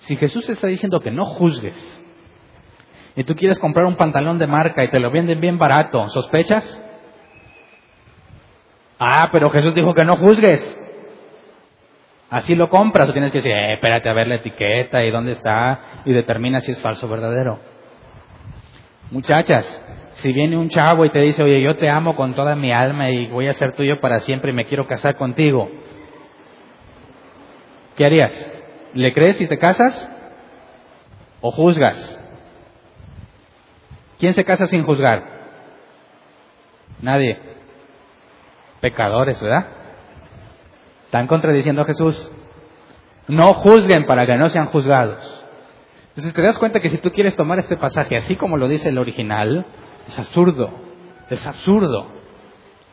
Si 0.00 0.16
Jesús 0.16 0.48
está 0.48 0.66
diciendo 0.66 1.00
que 1.00 1.10
no 1.10 1.24
juzgues, 1.26 2.03
y 3.16 3.24
tú 3.24 3.34
quieres 3.36 3.58
comprar 3.58 3.86
un 3.86 3.96
pantalón 3.96 4.38
de 4.38 4.46
marca 4.46 4.82
y 4.82 4.88
te 4.88 4.98
lo 4.98 5.10
venden 5.10 5.40
bien 5.40 5.58
barato, 5.58 6.08
¿sospechas? 6.08 6.82
Ah, 8.98 9.28
pero 9.30 9.50
Jesús 9.50 9.74
dijo 9.74 9.94
que 9.94 10.04
no 10.04 10.16
juzgues. 10.16 10.80
Así 12.30 12.54
lo 12.54 12.68
compras, 12.68 13.08
o 13.08 13.12
tienes 13.12 13.30
que 13.30 13.38
decir, 13.38 13.52
eh, 13.52 13.74
espérate 13.74 14.08
a 14.08 14.12
ver 14.12 14.26
la 14.26 14.36
etiqueta 14.36 15.04
y 15.04 15.10
dónde 15.10 15.32
está 15.32 16.02
y 16.04 16.12
determina 16.12 16.60
si 16.60 16.72
es 16.72 16.80
falso 16.80 17.06
o 17.06 17.08
verdadero. 17.08 17.60
Muchachas, 19.10 19.82
si 20.14 20.32
viene 20.32 20.56
un 20.56 20.68
chavo 20.68 21.04
y 21.04 21.10
te 21.10 21.20
dice, 21.20 21.42
oye, 21.42 21.60
yo 21.60 21.76
te 21.76 21.88
amo 21.88 22.16
con 22.16 22.34
toda 22.34 22.56
mi 22.56 22.72
alma 22.72 23.10
y 23.10 23.26
voy 23.26 23.46
a 23.46 23.54
ser 23.54 23.72
tuyo 23.72 24.00
para 24.00 24.18
siempre 24.20 24.50
y 24.50 24.54
me 24.54 24.66
quiero 24.66 24.86
casar 24.88 25.16
contigo, 25.16 25.70
¿qué 27.96 28.04
harías? 28.04 28.52
¿Le 28.94 29.12
crees 29.12 29.36
si 29.36 29.46
te 29.46 29.58
casas? 29.58 30.10
¿O 31.40 31.52
juzgas? 31.52 32.23
¿Quién 34.24 34.32
se 34.32 34.46
casa 34.46 34.66
sin 34.66 34.84
juzgar? 34.84 35.22
Nadie. 37.02 37.38
Pecadores, 38.80 39.38
¿verdad? 39.42 39.66
Están 41.04 41.26
contradiciendo 41.26 41.82
a 41.82 41.84
Jesús. 41.84 42.32
No 43.28 43.52
juzguen 43.52 44.06
para 44.06 44.24
que 44.24 44.34
no 44.36 44.48
sean 44.48 44.68
juzgados. 44.68 45.44
Entonces 46.08 46.32
te 46.32 46.40
das 46.40 46.58
cuenta 46.58 46.80
que 46.80 46.88
si 46.88 46.96
tú 46.96 47.10
quieres 47.10 47.36
tomar 47.36 47.58
este 47.58 47.76
pasaje 47.76 48.16
así 48.16 48.34
como 48.34 48.56
lo 48.56 48.66
dice 48.66 48.88
el 48.88 48.96
original, 48.96 49.66
es 50.08 50.18
absurdo, 50.18 50.70
es 51.28 51.46
absurdo. 51.46 52.06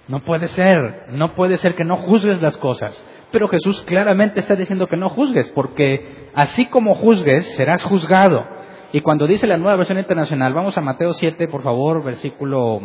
No 0.10 0.26
puede 0.26 0.48
ser, 0.48 1.06
no 1.12 1.34
puede 1.34 1.56
ser 1.56 1.76
que 1.76 1.86
no 1.86 1.96
juzgues 1.96 2.42
las 2.42 2.58
cosas. 2.58 3.08
Pero 3.32 3.48
Jesús 3.48 3.82
claramente 3.84 4.42
está 4.42 4.58
diciendo 4.58 4.88
que 4.88 4.98
no 4.98 5.08
juzgues, 5.08 5.50
porque 5.52 6.28
así 6.36 6.66
como 6.66 6.94
juzgues, 6.94 7.56
serás 7.56 7.86
juzgado. 7.86 8.60
Y 8.94 9.00
cuando 9.00 9.26
dice 9.26 9.48
la 9.48 9.58
nueva 9.58 9.78
versión 9.78 10.00
internacional, 10.00 10.54
vamos 10.54 10.78
a 10.78 10.82
Mateo 10.82 11.14
7, 11.14 11.48
por 11.48 11.64
favor, 11.64 12.04
versículo 12.04 12.82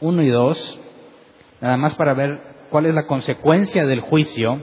1 0.00 0.22
y 0.22 0.28
2, 0.28 0.80
nada 1.60 1.76
más 1.76 1.94
para 1.94 2.14
ver 2.14 2.40
cuál 2.70 2.86
es 2.86 2.94
la 2.94 3.06
consecuencia 3.06 3.84
del 3.84 4.00
juicio 4.00 4.62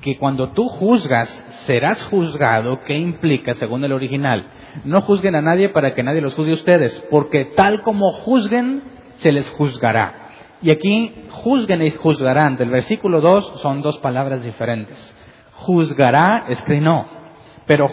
que 0.00 0.18
cuando 0.18 0.50
tú 0.50 0.68
juzgas 0.68 1.28
serás 1.66 2.02
juzgado, 2.04 2.80
¿qué 2.84 2.94
implica 2.94 3.54
según 3.54 3.84
el 3.84 3.92
original? 3.92 4.50
No 4.84 5.02
juzguen 5.02 5.36
a 5.36 5.40
nadie 5.40 5.68
para 5.68 5.94
que 5.94 6.02
nadie 6.02 6.20
los 6.20 6.34
juzgue 6.34 6.52
a 6.52 6.56
ustedes, 6.56 7.06
porque 7.10 7.44
tal 7.56 7.80
como 7.82 8.10
juzguen, 8.10 8.82
se 9.14 9.32
les 9.32 9.48
juzgará. 9.50 10.30
Y 10.62 10.70
aquí 10.70 11.14
juzguen 11.30 11.80
y 11.80 11.92
juzgarán, 11.92 12.56
del 12.56 12.70
versículo 12.70 13.20
2 13.20 13.60
son 13.60 13.82
dos 13.82 13.98
palabras 13.98 14.42
diferentes. 14.42 15.16
Juzgará 15.54 16.46
es 16.48 16.62
no, 16.68 17.06
pero, 17.66 17.88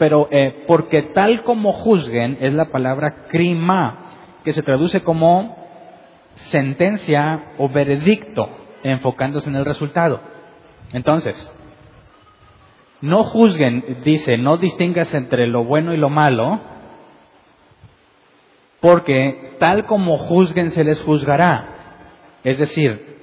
pero 0.00 0.28
eh, 0.30 0.64
porque 0.66 1.02
tal 1.02 1.42
como 1.42 1.74
juzguen 1.74 2.38
es 2.40 2.54
la 2.54 2.70
palabra 2.70 3.26
crima, 3.28 3.98
que 4.42 4.54
se 4.54 4.62
traduce 4.62 5.02
como 5.02 5.54
sentencia 6.36 7.52
o 7.58 7.68
veredicto, 7.68 8.48
enfocándose 8.82 9.50
en 9.50 9.56
el 9.56 9.66
resultado. 9.66 10.22
Entonces, 10.94 11.54
no 13.02 13.24
juzguen, 13.24 13.98
dice, 14.02 14.38
no 14.38 14.56
distingas 14.56 15.12
entre 15.12 15.46
lo 15.46 15.64
bueno 15.64 15.92
y 15.92 15.98
lo 15.98 16.08
malo, 16.08 16.60
porque 18.80 19.56
tal 19.58 19.84
como 19.84 20.16
juzguen 20.16 20.70
se 20.70 20.82
les 20.82 20.98
juzgará. 21.02 22.38
Es 22.42 22.58
decir, 22.58 23.18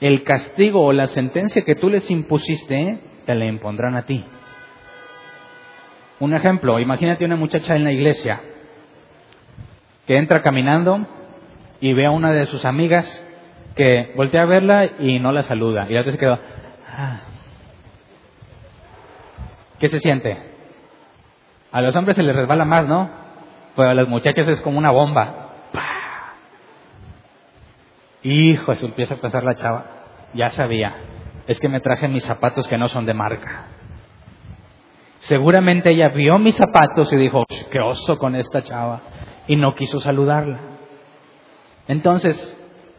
el 0.00 0.22
castigo 0.22 0.80
o 0.82 0.92
la 0.92 1.08
sentencia 1.08 1.62
que 1.62 1.74
tú 1.74 1.90
les 1.90 2.08
impusiste, 2.08 3.00
te 3.26 3.34
la 3.34 3.46
impondrán 3.46 3.96
a 3.96 4.02
ti. 4.06 4.24
Un 6.20 6.34
ejemplo, 6.34 6.78
imagínate 6.78 7.24
una 7.24 7.36
muchacha 7.36 7.74
en 7.74 7.84
la 7.84 7.92
iglesia 7.92 8.40
que 10.06 10.16
entra 10.16 10.42
caminando 10.42 11.06
y 11.80 11.92
ve 11.94 12.06
a 12.06 12.10
una 12.10 12.32
de 12.32 12.46
sus 12.46 12.64
amigas 12.64 13.06
que 13.74 14.12
voltea 14.16 14.42
a 14.42 14.46
verla 14.46 14.84
y 14.98 15.18
no 15.18 15.32
la 15.32 15.42
saluda. 15.42 15.86
Y 15.88 15.94
la 15.94 16.02
otra 16.02 16.12
se 16.12 16.18
quedó, 16.18 16.38
Ah. 16.92 17.20
¿Qué 19.78 19.88
se 19.88 20.00
siente? 20.00 20.36
A 21.72 21.80
los 21.80 21.96
hombres 21.96 22.16
se 22.16 22.22
les 22.22 22.36
resbala 22.36 22.66
más, 22.66 22.86
¿no? 22.86 23.08
Pero 23.74 23.88
a 23.88 23.94
las 23.94 24.08
muchachas 24.08 24.46
es 24.48 24.60
como 24.60 24.76
una 24.76 24.90
bomba. 24.90 25.46
Hijo, 28.22 28.72
eso 28.72 28.84
empieza 28.84 29.14
a 29.14 29.18
pasar 29.18 29.44
la 29.44 29.54
chava. 29.54 29.84
Ya 30.34 30.50
sabía. 30.50 30.92
Es 31.46 31.58
que 31.58 31.68
me 31.70 31.80
traje 31.80 32.08
mis 32.08 32.24
zapatos 32.24 32.68
que 32.68 32.76
no 32.76 32.88
son 32.88 33.06
de 33.06 33.14
marca. 33.14 33.68
Seguramente 35.30 35.90
ella 35.90 36.08
vio 36.08 36.38
mis 36.40 36.56
zapatos 36.56 37.12
y 37.12 37.16
dijo, 37.16 37.46
qué 37.70 37.78
oso 37.78 38.18
con 38.18 38.34
esta 38.34 38.62
chava. 38.62 39.00
Y 39.46 39.54
no 39.54 39.76
quiso 39.76 40.00
saludarla. 40.00 40.58
Entonces, 41.86 42.34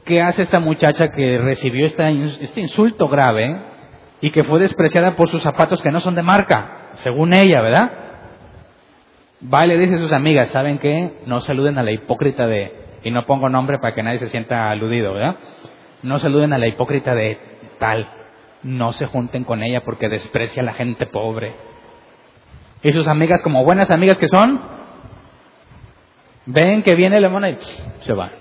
¿qué 0.06 0.22
hace 0.22 0.44
esta 0.44 0.62
muchacha 0.62 1.12
que 1.12 1.38
recibió 1.38 1.86
este 1.86 2.62
insulto 2.62 3.10
grave? 3.10 3.72
y 4.22 4.30
que 4.30 4.44
fue 4.44 4.60
despreciada 4.60 5.16
por 5.16 5.30
sus 5.30 5.42
zapatos 5.42 5.82
que 5.82 5.92
no 5.92 6.00
son 6.00 6.14
de 6.14 6.22
marca, 6.22 6.92
según 6.94 7.34
ella, 7.34 7.60
¿verdad? 7.62 7.92
Va 9.52 9.66
y 9.66 9.70
le 9.70 9.80
dice 9.80 9.96
a 9.96 9.98
sus 9.98 10.12
amigas, 10.12 10.50
¿saben 10.50 10.78
qué? 10.78 11.22
No 11.26 11.42
saluden 11.42 11.80
a 11.80 11.84
la 11.84 11.92
hipócrita 11.92 12.46
de, 12.46 12.72
y 13.04 13.10
no 13.10 13.26
pongo 13.26 13.50
nombre 13.50 13.80
para 13.80 13.96
que 13.96 14.04
nadie 14.04 14.20
se 14.20 14.30
sienta 14.30 14.70
aludido, 14.70 15.14
¿verdad? 15.14 15.38
No 16.04 16.20
saluden 16.20 16.54
a 16.54 16.60
la 16.60 16.68
hipócrita 16.68 17.16
de 17.16 17.40
tal, 17.80 18.08
no 18.62 18.94
se 18.94 19.08
junten 19.08 19.44
con 19.44 19.64
ella 19.64 19.82
porque 19.84 20.08
desprecia 20.08 20.62
a 20.62 20.66
la 20.66 20.74
gente 20.74 21.08
pobre. 21.08 21.71
Y 22.84 22.92
sus 22.94 23.08
amigas, 23.08 23.42
como 23.44 23.64
buenas 23.64 23.92
amigas 23.92 24.18
que 24.18 24.28
son, 24.28 24.62
ven 26.46 26.84
que 26.84 26.96
viene 26.96 27.22
la 27.22 27.30
mona 27.30 27.50
y 27.50 27.58
se 28.02 28.14
van. 28.14 28.32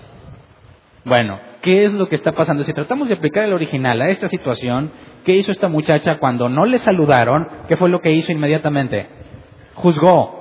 Bueno, 1.05 1.39
¿qué 1.61 1.85
es 1.85 1.93
lo 1.93 2.07
que 2.07 2.15
está 2.15 2.31
pasando? 2.31 2.63
Si 2.63 2.73
tratamos 2.73 3.07
de 3.07 3.15
aplicar 3.15 3.45
el 3.45 3.53
original 3.53 4.01
a 4.01 4.07
esta 4.07 4.27
situación, 4.27 4.91
¿Qué 5.23 5.35
hizo 5.35 5.51
esta 5.51 5.67
muchacha 5.67 6.17
cuando 6.17 6.49
no 6.49 6.65
le 6.65 6.79
saludaron? 6.79 7.47
¿Qué 7.67 7.77
fue 7.77 7.89
lo 7.89 8.01
que 8.01 8.11
hizo 8.11 8.31
inmediatamente? 8.31 9.07
Juzgó. 9.75 10.39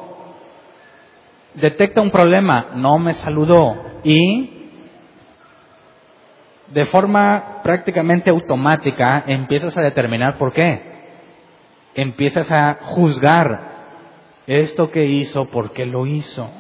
Detecta 1.55 2.01
un 2.01 2.11
problema, 2.11 2.69
no 2.77 2.99
me 2.99 3.13
saludó. 3.15 3.77
Y 4.05 4.71
de 6.69 6.87
forma 6.87 7.61
prácticamente 7.63 8.31
automática 8.31 9.25
empiezas 9.27 9.77
a 9.77 9.83
determinar 9.83 10.39
por 10.39 10.53
qué. 10.53 10.81
Empiezas 11.95 12.51
a 12.51 12.79
juzgar 12.81 13.70
esto 14.47 14.91
que 14.91 15.07
hizo, 15.07 15.47
por 15.47 15.73
qué 15.73 15.87
lo 15.87 16.07
hizo. 16.07 16.51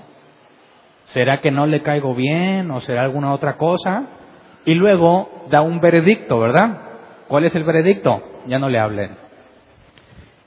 ¿Será 1.04 1.40
que 1.40 1.50
no 1.50 1.66
le 1.66 1.82
caigo 1.82 2.14
bien 2.14 2.70
o 2.70 2.80
será 2.80 3.02
alguna 3.02 3.32
otra 3.32 3.56
cosa? 3.56 4.04
Y 4.64 4.74
luego 4.74 5.46
da 5.50 5.62
un 5.62 5.80
veredicto, 5.80 6.38
¿verdad? 6.38 6.82
¿Cuál 7.26 7.44
es 7.44 7.54
el 7.56 7.64
veredicto? 7.64 8.22
Ya 8.46 8.58
no 8.58 8.68
le 8.68 8.78
hablen. 8.78 9.16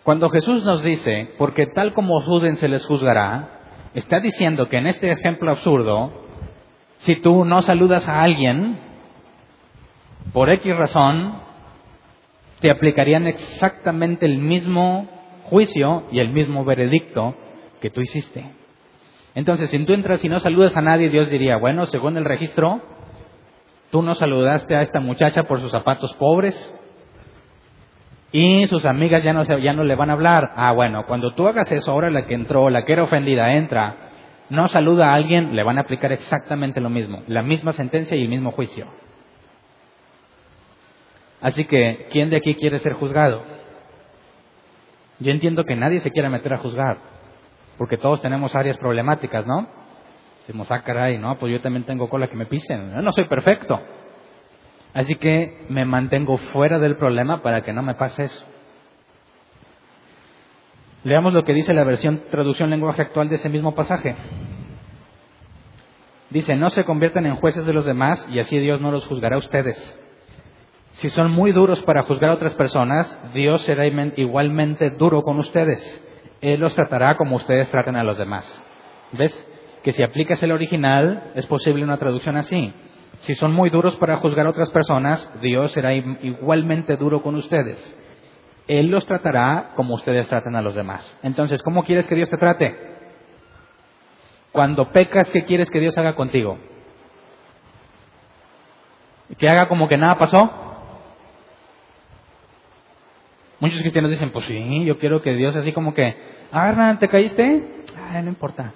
Cuando 0.03 0.29
Jesús 0.29 0.63
nos 0.63 0.83
dice, 0.83 1.33
porque 1.37 1.67
tal 1.67 1.93
como 1.93 2.21
juzguen 2.21 2.57
se 2.57 2.67
les 2.67 2.85
juzgará, 2.85 3.49
está 3.93 4.19
diciendo 4.19 4.67
que 4.69 4.77
en 4.77 4.87
este 4.87 5.11
ejemplo 5.11 5.51
absurdo, 5.51 6.11
si 6.97 7.21
tú 7.21 7.45
no 7.45 7.61
saludas 7.61 8.07
a 8.07 8.21
alguien, 8.21 8.77
por 10.33 10.49
X 10.49 10.75
razón, 10.75 11.35
te 12.59 12.71
aplicarían 12.71 13.27
exactamente 13.27 14.25
el 14.25 14.39
mismo 14.39 15.07
juicio 15.43 16.03
y 16.11 16.19
el 16.19 16.29
mismo 16.29 16.65
veredicto 16.65 17.35
que 17.81 17.89
tú 17.89 18.01
hiciste. 18.01 18.45
Entonces, 19.35 19.69
si 19.69 19.83
tú 19.85 19.93
entras 19.93 20.23
y 20.23 20.29
no 20.29 20.39
saludas 20.39 20.75
a 20.77 20.81
nadie, 20.81 21.09
Dios 21.09 21.29
diría, 21.29 21.57
bueno, 21.57 21.85
según 21.85 22.17
el 22.17 22.25
registro, 22.25 22.81
Tú 23.93 24.01
no 24.01 24.15
saludaste 24.15 24.75
a 24.75 24.81
esta 24.81 24.99
muchacha 24.99 25.43
por 25.43 25.61
sus 25.61 25.69
zapatos 25.69 26.15
pobres 26.15 26.55
y 28.31 28.65
sus 28.65 28.85
amigas 28.85 29.23
ya 29.23 29.33
no, 29.33 29.43
ya 29.43 29.71
no 29.71 29.83
le 29.83 29.93
van 29.93 30.09
a 30.09 30.13
hablar. 30.13 30.51
Ah, 30.55 30.71
bueno, 30.71 31.05
cuando 31.05 31.35
tú 31.35 31.47
hagas 31.47 31.71
eso, 31.71 31.91
ahora 31.91 32.09
la 32.09 32.25
que 32.25 32.33
entró, 32.33 32.71
la 32.71 32.85
que 32.85 32.93
era 32.93 33.03
ofendida, 33.03 33.53
entra, 33.53 33.95
no 34.49 34.67
saluda 34.67 35.11
a 35.11 35.13
alguien, 35.13 35.55
le 35.55 35.61
van 35.61 35.77
a 35.77 35.81
aplicar 35.81 36.11
exactamente 36.11 36.81
lo 36.81 36.89
mismo, 36.89 37.21
la 37.27 37.43
misma 37.43 37.71
sentencia 37.73 38.17
y 38.17 38.23
el 38.23 38.29
mismo 38.29 38.49
juicio. 38.49 38.87
Así 41.39 41.63
que, 41.65 42.07
¿quién 42.09 42.31
de 42.31 42.37
aquí 42.37 42.55
quiere 42.55 42.79
ser 42.79 42.93
juzgado? 42.93 43.43
Yo 45.19 45.31
entiendo 45.31 45.65
que 45.65 45.75
nadie 45.75 45.99
se 45.99 46.11
quiera 46.11 46.29
meter 46.29 46.53
a 46.53 46.57
juzgar, 46.57 46.97
porque 47.77 47.97
todos 47.97 48.21
tenemos 48.21 48.55
áreas 48.55 48.77
problemáticas, 48.77 49.45
¿no? 49.45 49.67
Decimos, 50.45 50.69
ah, 50.71 50.83
caray, 50.83 51.17
no, 51.17 51.37
pues 51.37 51.53
yo 51.53 51.61
también 51.61 51.85
tengo 51.85 52.09
cola 52.09 52.27
que 52.27 52.35
me 52.35 52.45
pisen. 52.45 52.91
No, 52.91 53.01
no 53.01 53.11
soy 53.13 53.25
perfecto. 53.25 53.79
Así 54.93 55.15
que 55.15 55.65
me 55.69 55.85
mantengo 55.85 56.37
fuera 56.37 56.79
del 56.79 56.97
problema 56.97 57.41
para 57.41 57.61
que 57.61 57.73
no 57.73 57.81
me 57.81 57.95
pase 57.95 58.23
eso. 58.23 58.45
Leamos 61.03 61.33
lo 61.33 61.43
que 61.43 61.53
dice 61.53 61.73
la 61.73 61.83
versión 61.83 62.23
traducción 62.29 62.69
lenguaje 62.69 63.01
actual 63.01 63.29
de 63.29 63.35
ese 63.35 63.49
mismo 63.49 63.73
pasaje. 63.73 64.15
Dice, 66.29 66.55
no 66.55 66.69
se 66.69 66.83
conviertan 66.83 67.25
en 67.25 67.35
jueces 67.35 67.65
de 67.65 67.73
los 67.73 67.85
demás 67.85 68.27
y 68.29 68.39
así 68.39 68.57
Dios 68.57 68.81
no 68.81 68.91
los 68.91 69.05
juzgará 69.05 69.35
a 69.35 69.39
ustedes. 69.39 70.02
Si 70.93 71.09
son 71.09 71.31
muy 71.31 71.51
duros 71.51 71.81
para 71.83 72.03
juzgar 72.03 72.29
a 72.29 72.35
otras 72.35 72.53
personas, 72.53 73.19
Dios 73.33 73.61
será 73.63 73.85
igualmente 73.85 74.91
duro 74.91 75.23
con 75.23 75.39
ustedes. 75.39 76.03
Él 76.41 76.59
los 76.59 76.75
tratará 76.75 77.17
como 77.17 77.37
ustedes 77.37 77.69
tratan 77.69 77.95
a 77.95 78.03
los 78.03 78.17
demás. 78.17 78.65
¿Ves? 79.13 79.47
Que 79.83 79.91
si 79.91 80.03
aplicas 80.03 80.41
el 80.43 80.51
original, 80.51 81.31
es 81.35 81.45
posible 81.47 81.83
una 81.83 81.97
traducción 81.97 82.37
así. 82.37 82.73
Si 83.19 83.35
son 83.35 83.53
muy 83.53 83.69
duros 83.69 83.95
para 83.95 84.17
juzgar 84.17 84.45
a 84.45 84.49
otras 84.49 84.69
personas, 84.71 85.31
Dios 85.41 85.71
será 85.71 85.93
igualmente 85.93 86.95
duro 86.97 87.21
con 87.21 87.35
ustedes. 87.35 87.97
Él 88.67 88.87
los 88.87 89.05
tratará 89.05 89.71
como 89.75 89.95
ustedes 89.95 90.27
tratan 90.27 90.55
a 90.55 90.61
los 90.61 90.75
demás. 90.75 91.17
Entonces, 91.23 91.61
¿cómo 91.63 91.83
quieres 91.83 92.05
que 92.07 92.15
Dios 92.15 92.29
te 92.29 92.37
trate? 92.37 92.75
Cuando 94.51 94.91
pecas, 94.91 95.29
¿qué 95.31 95.43
quieres 95.43 95.69
que 95.69 95.79
Dios 95.79 95.97
haga 95.97 96.15
contigo? 96.15 96.57
¿Que 99.37 99.47
haga 99.47 99.67
como 99.67 99.87
que 99.87 99.97
nada 99.97 100.17
pasó? 100.17 100.72
Muchos 103.63 103.79
cristianos 103.79 104.11
dicen, 104.11 104.31
pues 104.31 104.45
sí, 104.45 104.83
yo 104.83 104.97
quiero 104.97 105.21
que 105.21 105.35
Dios 105.35 105.55
así 105.55 105.71
como 105.71 105.93
que, 105.93 106.17
ah, 106.51 106.67
Hernán, 106.67 106.99
¿te 106.99 107.07
caíste? 107.07 107.63
Ah, 107.97 108.21
no 108.21 108.27
importa. 108.27 108.73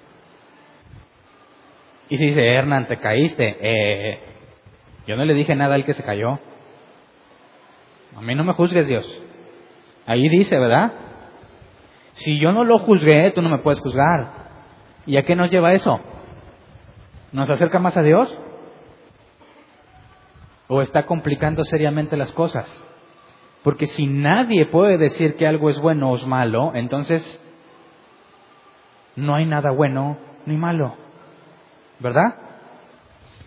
Y 2.08 2.16
si 2.16 2.28
dice, 2.28 2.42
Hernán, 2.42 2.88
¿te 2.88 2.96
caíste? 2.96 3.58
Eh, 3.60 4.18
yo 5.06 5.14
no 5.14 5.26
le 5.26 5.34
dije 5.34 5.54
nada 5.54 5.74
al 5.74 5.84
que 5.84 5.92
se 5.92 6.02
cayó. 6.02 6.40
A 8.16 8.22
mí 8.22 8.34
no 8.34 8.44
me 8.44 8.54
juzgues, 8.54 8.86
Dios. 8.86 9.04
Ahí 10.06 10.26
dice, 10.30 10.58
¿verdad? 10.58 10.90
Si 12.14 12.38
yo 12.38 12.52
no 12.52 12.64
lo 12.64 12.78
juzgué, 12.78 13.30
tú 13.32 13.42
no 13.42 13.50
me 13.50 13.58
puedes 13.58 13.80
juzgar. 13.80 14.32
¿Y 15.04 15.18
a 15.18 15.22
qué 15.22 15.36
nos 15.36 15.50
lleva 15.50 15.74
eso? 15.74 16.00
¿Nos 17.32 17.50
acerca 17.50 17.78
más 17.78 17.94
a 17.98 18.02
Dios? 18.02 18.40
¿O 20.66 20.80
está 20.80 21.04
complicando 21.04 21.62
seriamente 21.62 22.16
las 22.16 22.32
cosas? 22.32 22.87
Porque 23.62 23.86
si 23.86 24.06
nadie 24.06 24.66
puede 24.66 24.98
decir 24.98 25.36
que 25.36 25.46
algo 25.46 25.70
es 25.70 25.80
bueno 25.80 26.10
o 26.10 26.16
es 26.16 26.26
malo, 26.26 26.72
entonces 26.74 27.40
no 29.16 29.34
hay 29.34 29.46
nada 29.46 29.70
bueno 29.70 30.16
ni 30.46 30.56
malo. 30.56 30.94
¿Verdad? 31.98 32.36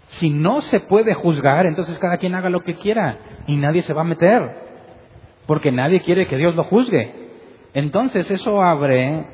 Si 0.07 0.29
no 0.29 0.61
se 0.61 0.81
puede 0.81 1.13
juzgar, 1.13 1.65
entonces 1.65 1.97
cada 1.99 2.17
quien 2.17 2.35
haga 2.35 2.49
lo 2.49 2.61
que 2.61 2.75
quiera 2.75 3.17
y 3.47 3.55
nadie 3.55 3.81
se 3.81 3.93
va 3.93 4.01
a 4.01 4.05
meter, 4.05 4.41
porque 5.47 5.71
nadie 5.71 6.01
quiere 6.01 6.27
que 6.27 6.35
Dios 6.35 6.55
lo 6.55 6.65
juzgue. 6.65 7.13
Entonces 7.73 8.29
eso 8.29 8.61
abre 8.61 9.25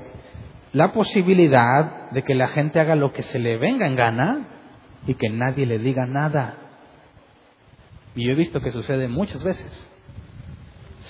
la 0.74 0.94
posibilidad 0.94 2.12
de 2.12 2.24
que 2.24 2.36
la 2.36 2.50
gente 2.50 2.80
haga 2.80 2.96
lo 2.96 3.12
que 3.12 3.24
se 3.24 3.40
le 3.40 3.58
venga 3.58 3.88
en 3.88 3.96
gana 3.96 4.48
y 5.08 5.16
que 5.16 5.30
nadie 5.30 5.66
le 5.66 5.80
diga 5.80 6.06
nada. 6.06 6.54
Y 8.16 8.26
yo 8.26 8.32
he 8.32 8.36
visto 8.36 8.62
que 8.62 8.72
sucede 8.72 9.08
muchas 9.08 9.44
veces. 9.44 9.90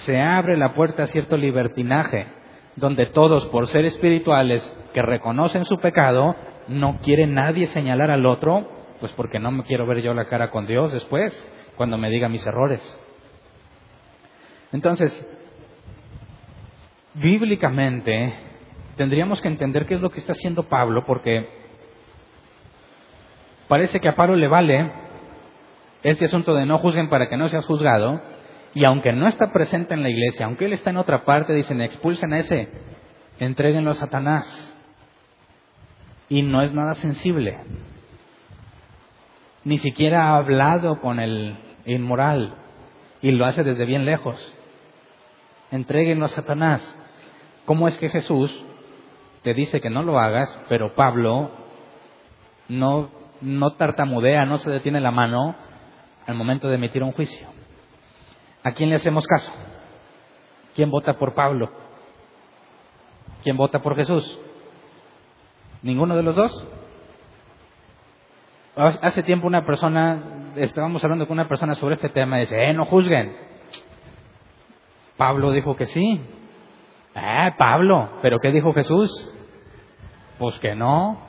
Se 0.06 0.20
abre 0.20 0.58
la 0.58 0.74
puerta 0.74 1.04
a 1.04 1.08
cierto 1.08 1.38
libertinaje, 1.38 2.28
donde 2.76 3.08
todos, 3.08 3.46
por 3.48 3.68
ser 3.68 3.86
espirituales, 3.86 4.76
que 4.94 5.02
reconocen 5.02 5.66
su 5.66 5.78
pecado, 5.80 6.36
no 6.68 7.00
quiere 7.00 7.28
nadie 7.28 7.68
señalar 7.68 8.12
al 8.12 8.26
otro 8.26 8.78
pues 9.00 9.12
porque 9.14 9.40
no 9.40 9.52
me 9.52 9.64
quiero 9.64 9.86
ver 9.86 10.02
yo 10.02 10.14
la 10.14 10.26
cara 10.26 10.50
con 10.50 10.66
Dios 10.66 10.92
después, 10.92 11.34
cuando 11.76 11.98
me 11.98 12.10
diga 12.10 12.30
mis 12.30 12.46
errores. 12.46 12.82
Entonces, 14.72 15.26
bíblicamente, 17.14 18.34
tendríamos 18.96 19.42
que 19.42 19.48
entender 19.48 19.86
qué 19.86 19.96
es 19.96 20.02
lo 20.02 20.10
que 20.10 20.20
está 20.20 20.34
haciendo 20.34 20.64
Pablo, 20.64 21.06
porque 21.06 21.48
parece 23.68 24.00
que 24.00 24.10
a 24.10 24.16
Pablo 24.16 24.36
le 24.36 24.48
vale 24.48 24.92
este 26.04 26.26
asunto 26.26 26.54
de 26.54 26.66
no 26.66 26.80
juzguen 26.80 27.10
para 27.10 27.30
que 27.30 27.38
no 27.38 27.50
seas 27.50 27.66
juzgado, 27.66 28.22
y 28.74 28.86
aunque 28.86 29.14
no 29.14 29.28
está 29.28 29.52
presente 29.52 29.94
en 29.94 30.04
la 30.04 30.10
iglesia, 30.10 30.46
aunque 30.46 30.66
él 30.66 30.74
está 30.74 30.90
en 30.90 30.98
otra 30.98 31.26
parte, 31.26 31.54
dicen, 31.54 31.82
expulsen 31.82 32.34
a 32.34 32.40
ese, 32.40 32.70
entreguenlo 33.40 33.92
a 33.92 33.96
Satanás. 33.96 34.74
Y 36.30 36.42
no 36.42 36.62
es 36.62 36.74
nada 36.74 36.94
sensible 36.96 37.58
ni 39.68 39.78
siquiera 39.80 40.30
ha 40.30 40.38
hablado 40.38 41.02
con 41.02 41.20
el 41.20 41.58
inmoral 41.86 42.54
y 43.22 43.32
lo 43.32 43.46
hace 43.46 43.66
desde 43.66 43.84
bien 43.84 44.06
lejos. 44.06 44.38
Entréguenlo 45.72 46.24
a 46.24 46.30
Satanás. 46.30 46.98
¿Cómo 47.66 47.90
es 47.90 47.98
que 47.98 48.08
Jesús 48.08 48.64
te 49.44 49.54
dice 49.54 49.82
que 49.82 49.90
no 49.90 50.04
lo 50.04 50.20
hagas, 50.20 50.58
pero 50.70 50.96
Pablo 50.96 51.52
no, 52.70 53.10
no 53.42 53.74
tartamudea, 53.74 54.46
no 54.46 54.60
se 54.60 54.70
detiene 54.70 55.02
la 55.02 55.12
mano 55.12 55.54
al 56.26 56.36
momento 56.36 56.70
de 56.70 56.76
emitir 56.76 57.04
un 57.04 57.12
juicio? 57.12 57.50
¿A 58.68 58.74
quién 58.74 58.90
le 58.90 58.98
hacemos 58.98 59.26
caso? 59.26 59.50
¿Quién 60.76 60.92
vota 60.92 61.18
por 61.18 61.34
Pablo? 61.34 61.72
¿Quién 63.42 63.56
vota 63.56 63.82
por 63.82 63.96
Jesús? 63.96 64.38
¿Ninguno 65.82 66.18
de 66.18 66.24
los 66.24 66.36
dos? 66.36 66.68
Hace 68.76 69.24
tiempo 69.24 69.48
una 69.48 69.66
persona, 69.66 70.52
estábamos 70.58 71.02
hablando 71.02 71.28
con 71.28 71.36
una 71.36 71.48
persona 71.48 71.76
sobre 71.76 71.96
este 71.96 72.10
tema 72.10 72.40
y 72.40 72.42
dice, 72.42 72.62
eh, 72.62 72.74
no 72.74 72.86
juzguen. 72.88 73.38
Pablo 75.16 75.52
dijo 75.52 75.78
que 75.78 75.86
sí. 75.86 76.22
Eh, 77.16 77.54
Pablo, 77.58 78.20
¿pero 78.22 78.40
qué 78.40 78.52
dijo 78.52 78.74
Jesús? 78.74 79.10
Pues 80.40 80.60
que 80.60 80.76
no. 80.76 81.22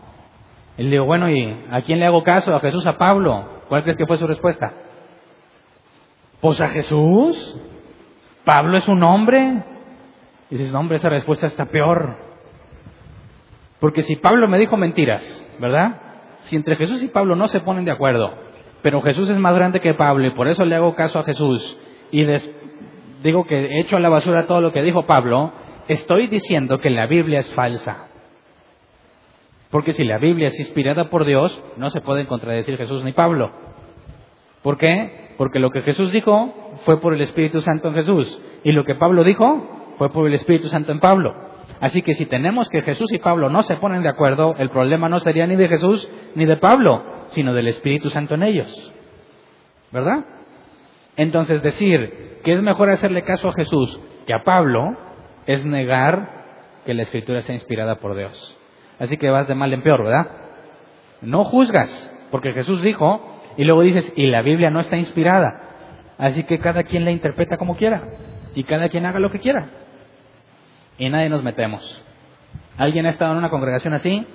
Y 0.77 0.83
le 0.83 0.91
digo, 0.91 1.05
bueno, 1.05 1.31
¿y 1.31 1.67
a 1.71 1.83
quién 1.83 2.01
le 2.01 2.07
hago 2.07 2.25
caso? 2.25 2.53
¿A 2.53 2.59
Jesús, 2.59 2.85
a 2.89 2.99
Pablo? 2.99 3.63
¿Cuál 3.69 3.85
crees 3.85 3.97
que 3.97 4.07
fue 4.07 4.19
su 4.19 4.27
respuesta? 4.27 4.73
Pues 6.41 6.61
a 6.61 6.69
Jesús. 6.69 7.61
Pablo 8.45 8.79
es 8.79 8.89
un 8.89 9.03
hombre. 9.03 9.63
Y 10.51 10.57
dices, 10.57 10.73
no, 10.73 10.81
hombre, 10.81 10.97
esa 10.97 11.09
respuesta 11.09 11.47
está 11.47 11.67
peor. 11.67 12.17
Porque 13.81 14.03
si 14.03 14.17
Pablo 14.17 14.49
me 14.49 14.59
dijo 14.59 14.77
mentiras, 14.77 15.23
¿verdad? 15.59 16.09
si 16.43 16.57
entre 16.57 16.77
Jesús 16.77 17.03
y 17.03 17.09
Pablo 17.09 17.37
no 17.37 17.49
se 17.49 17.61
ponen 17.61 17.85
de 17.85 17.91
acuerdo, 17.91 18.33
pero 18.83 19.03
Jesús 19.03 19.29
es 19.29 19.39
más 19.39 19.55
grande 19.55 19.81
que 19.81 19.95
Pablo 19.95 20.27
y 20.27 20.31
por 20.31 20.49
eso 20.49 20.65
le 20.65 20.77
hago 20.77 20.95
caso 20.95 21.19
a 21.19 21.25
Jesús 21.25 21.77
y 22.11 22.25
digo 23.23 23.45
que 23.45 23.81
echo 23.81 23.97
a 23.97 24.01
la 24.01 24.09
basura 24.09 24.47
todo 24.47 24.61
lo 24.61 24.73
que 24.73 24.83
dijo 24.83 25.07
Pablo, 25.07 25.53
estoy 25.89 26.29
diciendo 26.29 26.79
que 26.79 26.91
la 26.91 27.07
Biblia 27.07 27.41
es 27.41 27.53
falsa. 27.55 28.07
Porque 29.71 29.93
si 29.93 30.05
la 30.05 30.17
Biblia 30.17 30.49
es 30.49 30.59
inspirada 30.59 31.11
por 31.11 31.27
Dios, 31.27 31.63
no 31.77 31.91
se 31.91 32.01
pueden 32.01 32.27
contradecir 32.27 32.79
Jesús 32.79 33.05
ni 33.05 33.13
Pablo. 33.13 33.53
¿Por 34.63 34.79
qué? 34.79 35.28
Porque 35.39 35.61
lo 35.61 35.71
que 35.71 35.83
Jesús 35.83 36.13
dijo 36.13 36.53
fue 36.85 37.01
por 37.01 37.15
el 37.15 37.23
Espíritu 37.23 37.63
Santo 37.63 37.89
en 37.89 37.95
Jesús 37.95 38.39
y 38.65 38.73
lo 38.73 38.85
que 38.85 38.97
Pablo 38.97 39.25
dijo 39.25 39.95
fue 39.97 40.11
por 40.11 40.27
el 40.27 40.35
Espíritu 40.35 40.69
Santo 40.69 40.93
en 40.93 41.01
Pablo. 41.01 41.35
Así 41.81 42.03
que 42.03 42.15
si 42.15 42.27
tenemos 42.27 42.69
que 42.69 42.83
Jesús 42.83 43.11
y 43.13 43.19
Pablo 43.19 43.49
no 43.49 43.63
se 43.63 43.77
ponen 43.77 44.03
de 44.03 44.09
acuerdo, 44.09 44.57
el 44.59 44.69
problema 44.69 45.09
no 45.09 45.21
sería 45.21 45.47
ni 45.47 45.55
de 45.55 45.69
Jesús 45.69 46.11
ni 46.35 46.45
de 46.45 46.57
Pablo, 46.57 47.05
sino 47.29 47.55
del 47.55 47.69
Espíritu 47.69 48.11
Santo 48.11 48.35
en 48.35 48.43
ellos. 48.43 48.93
¿Verdad? 49.93 50.25
Entonces 51.17 51.63
decir 51.63 52.41
que 52.43 52.55
es 52.55 52.63
mejor 52.63 52.91
hacerle 52.91 53.23
caso 53.23 53.49
a 53.49 53.53
Jesús 53.53 54.01
que 54.27 54.35
a 54.35 54.43
Pablo 54.43 54.97
es 55.47 55.65
negar 55.65 56.29
que 56.85 56.95
la 56.95 57.03
escritura 57.03 57.43
sea 57.43 57.55
inspirada 57.55 57.97
por 57.97 58.17
Dios. 58.17 58.59
Así 58.99 59.17
que 59.17 59.31
vas 59.31 59.47
de 59.47 59.55
mal 59.55 59.73
en 59.73 59.83
peor, 59.83 60.03
¿verdad? 60.03 60.27
No 61.21 61.45
juzgas, 61.45 62.13
porque 62.31 62.53
Jesús 62.53 62.83
dijo, 62.83 63.38
y 63.59 63.65
luego 63.65 63.83
dices, 63.83 64.11
y 64.17 64.29
la 64.29 64.41
Biblia 64.41 64.71
no 64.71 64.81
está 64.81 64.97
inspirada. 64.97 65.61
Así 66.17 66.45
que 66.45 66.59
cada 66.59 66.85
quien 66.85 67.05
la 67.05 67.11
interpreta 67.11 67.59
como 67.59 67.77
quiera, 67.77 68.01
y 68.55 68.65
cada 68.65 68.89
quien 68.89 69.05
haga 69.05 69.19
lo 69.19 69.31
que 69.31 69.39
quiera 69.39 69.69
y 70.99 71.09
nadie 71.09 71.29
nos 71.29 71.43
metemos. 71.43 72.03
¿Alguien 72.77 73.07
ha 73.07 73.11
estado 73.11 73.33
en 73.33 73.39
una 73.39 73.51
congregación 73.51 73.95
así? 73.95 74.27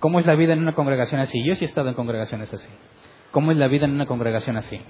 ¿Cómo 0.00 0.20
es 0.20 0.26
la 0.26 0.34
vida 0.34 0.52
en 0.52 0.60
una 0.60 0.74
congregación 0.74 1.20
así? 1.20 1.44
Yo 1.44 1.54
sí 1.56 1.64
he 1.64 1.68
estado 1.68 1.88
en 1.88 1.94
congregaciones 1.94 2.52
así. 2.52 2.68
¿Cómo 3.30 3.50
es 3.50 3.56
la 3.56 3.68
vida 3.68 3.84
en 3.84 3.92
una 3.92 4.06
congregación 4.06 4.56
así? 4.56 4.80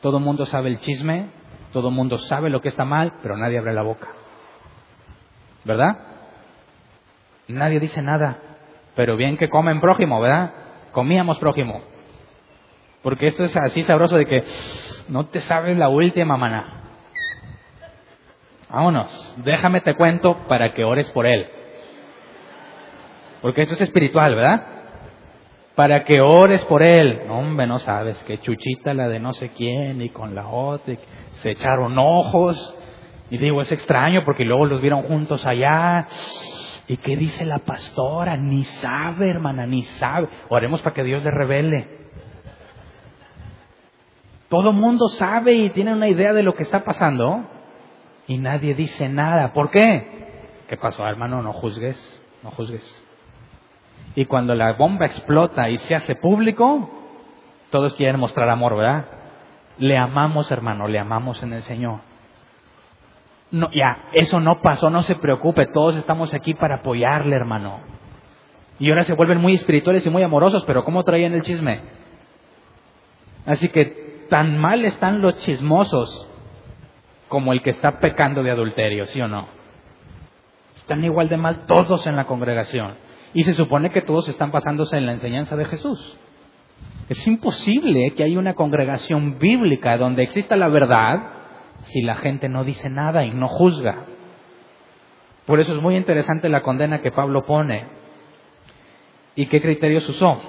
Todo 0.00 0.18
el 0.18 0.24
mundo 0.24 0.46
sabe 0.46 0.68
el 0.68 0.78
chisme, 0.78 1.28
todo 1.72 1.88
el 1.88 1.94
mundo 1.94 2.18
sabe 2.18 2.50
lo 2.50 2.60
que 2.60 2.68
está 2.68 2.84
mal, 2.84 3.14
pero 3.22 3.36
nadie 3.36 3.58
abre 3.58 3.72
la 3.72 3.82
boca. 3.82 4.08
¿Verdad? 5.64 5.98
Nadie 7.48 7.80
dice 7.80 8.02
nada. 8.02 8.38
Pero 8.94 9.16
bien 9.16 9.36
que 9.36 9.48
comen 9.48 9.80
prójimo, 9.80 10.20
¿verdad? 10.20 10.52
Comíamos 10.92 11.38
prójimo. 11.38 11.82
Porque 13.04 13.26
esto 13.26 13.44
es 13.44 13.54
así 13.54 13.82
sabroso 13.82 14.16
de 14.16 14.24
que 14.24 14.42
no 15.08 15.26
te 15.26 15.40
sabes 15.40 15.76
la 15.76 15.90
última 15.90 16.38
maná. 16.38 16.80
Vámonos, 18.70 19.34
déjame 19.44 19.82
te 19.82 19.94
cuento 19.94 20.38
para 20.48 20.72
que 20.72 20.84
ores 20.84 21.08
por 21.10 21.26
él. 21.26 21.46
Porque 23.42 23.60
esto 23.60 23.74
es 23.74 23.82
espiritual, 23.82 24.34
¿verdad? 24.34 24.66
Para 25.74 26.02
que 26.04 26.22
ores 26.22 26.64
por 26.64 26.82
él. 26.82 27.20
Hombre, 27.28 27.66
no 27.66 27.78
sabes, 27.78 28.24
que 28.24 28.40
chuchita 28.40 28.94
la 28.94 29.06
de 29.08 29.20
no 29.20 29.34
sé 29.34 29.50
quién 29.50 30.00
y 30.00 30.08
con 30.08 30.34
la 30.34 30.48
otra, 30.48 30.94
se 31.42 31.50
echaron 31.50 31.98
ojos. 31.98 32.74
Y 33.28 33.36
digo, 33.36 33.60
es 33.60 33.70
extraño 33.70 34.24
porque 34.24 34.46
luego 34.46 34.64
los 34.64 34.80
vieron 34.80 35.02
juntos 35.02 35.46
allá. 35.46 36.08
¿Y 36.88 36.96
qué 36.96 37.16
dice 37.16 37.44
la 37.44 37.58
pastora? 37.58 38.38
Ni 38.38 38.64
sabe, 38.64 39.28
hermana, 39.28 39.66
ni 39.66 39.82
sabe. 39.82 40.28
Oremos 40.48 40.80
para 40.80 40.94
que 40.94 41.04
Dios 41.04 41.22
le 41.22 41.30
revele. 41.30 42.03
Todo 44.48 44.72
mundo 44.72 45.08
sabe 45.08 45.52
y 45.54 45.70
tiene 45.70 45.92
una 45.92 46.08
idea 46.08 46.32
de 46.32 46.42
lo 46.42 46.54
que 46.54 46.62
está 46.62 46.84
pasando 46.84 47.44
y 48.26 48.38
nadie 48.38 48.74
dice 48.74 49.08
nada. 49.08 49.52
¿Por 49.52 49.70
qué? 49.70 50.14
¿qué 50.68 50.76
pasó, 50.76 51.06
hermano? 51.06 51.42
No 51.42 51.52
juzgues, 51.52 52.22
no 52.42 52.50
juzgues. 52.50 53.04
Y 54.14 54.24
cuando 54.26 54.54
la 54.54 54.72
bomba 54.74 55.06
explota 55.06 55.68
y 55.70 55.78
se 55.78 55.94
hace 55.94 56.14
público, 56.16 56.90
todos 57.70 57.94
quieren 57.94 58.20
mostrar 58.20 58.48
amor, 58.48 58.76
¿verdad? 58.76 59.06
Le 59.78 59.96
amamos, 59.96 60.50
hermano, 60.50 60.86
le 60.88 60.98
amamos 60.98 61.42
en 61.42 61.52
el 61.52 61.62
Señor. 61.62 62.00
No, 63.50 63.70
ya, 63.72 64.08
eso 64.12 64.40
no 64.40 64.60
pasó, 64.62 64.90
no 64.90 65.02
se 65.02 65.16
preocupe, 65.16 65.66
todos 65.66 65.96
estamos 65.96 66.32
aquí 66.34 66.54
para 66.54 66.76
apoyarle, 66.76 67.36
hermano. 67.36 67.80
Y 68.78 68.90
ahora 68.90 69.04
se 69.04 69.14
vuelven 69.14 69.40
muy 69.40 69.54
espirituales 69.54 70.04
y 70.06 70.10
muy 70.10 70.22
amorosos, 70.22 70.64
pero 70.66 70.84
¿cómo 70.84 71.04
traían 71.04 71.34
el 71.34 71.42
chisme? 71.42 71.82
Así 73.46 73.68
que 73.68 74.03
tan 74.28 74.58
mal 74.58 74.84
están 74.84 75.20
los 75.20 75.36
chismosos 75.38 76.28
como 77.28 77.52
el 77.52 77.62
que 77.62 77.70
está 77.70 77.98
pecando 78.00 78.42
de 78.42 78.50
adulterio, 78.50 79.06
¿sí 79.06 79.20
o 79.20 79.28
no? 79.28 79.48
Están 80.76 81.04
igual 81.04 81.28
de 81.28 81.36
mal 81.36 81.66
todos 81.66 82.06
en 82.06 82.16
la 82.16 82.24
congregación. 82.24 82.96
Y 83.32 83.42
se 83.44 83.54
supone 83.54 83.90
que 83.90 84.02
todos 84.02 84.28
están 84.28 84.52
basándose 84.52 84.96
en 84.96 85.06
la 85.06 85.12
enseñanza 85.12 85.56
de 85.56 85.64
Jesús. 85.64 86.18
Es 87.08 87.26
imposible 87.26 88.14
que 88.14 88.22
haya 88.22 88.38
una 88.38 88.54
congregación 88.54 89.38
bíblica 89.38 89.96
donde 89.98 90.22
exista 90.22 90.56
la 90.56 90.68
verdad 90.68 91.18
si 91.82 92.02
la 92.02 92.16
gente 92.16 92.48
no 92.48 92.64
dice 92.64 92.88
nada 92.88 93.24
y 93.24 93.32
no 93.32 93.48
juzga. 93.48 94.06
Por 95.46 95.60
eso 95.60 95.74
es 95.74 95.82
muy 95.82 95.96
interesante 95.96 96.48
la 96.48 96.62
condena 96.62 97.02
que 97.02 97.12
Pablo 97.12 97.44
pone 97.44 97.84
y 99.34 99.46
qué 99.46 99.60
criterios 99.60 100.08
usó. 100.08 100.40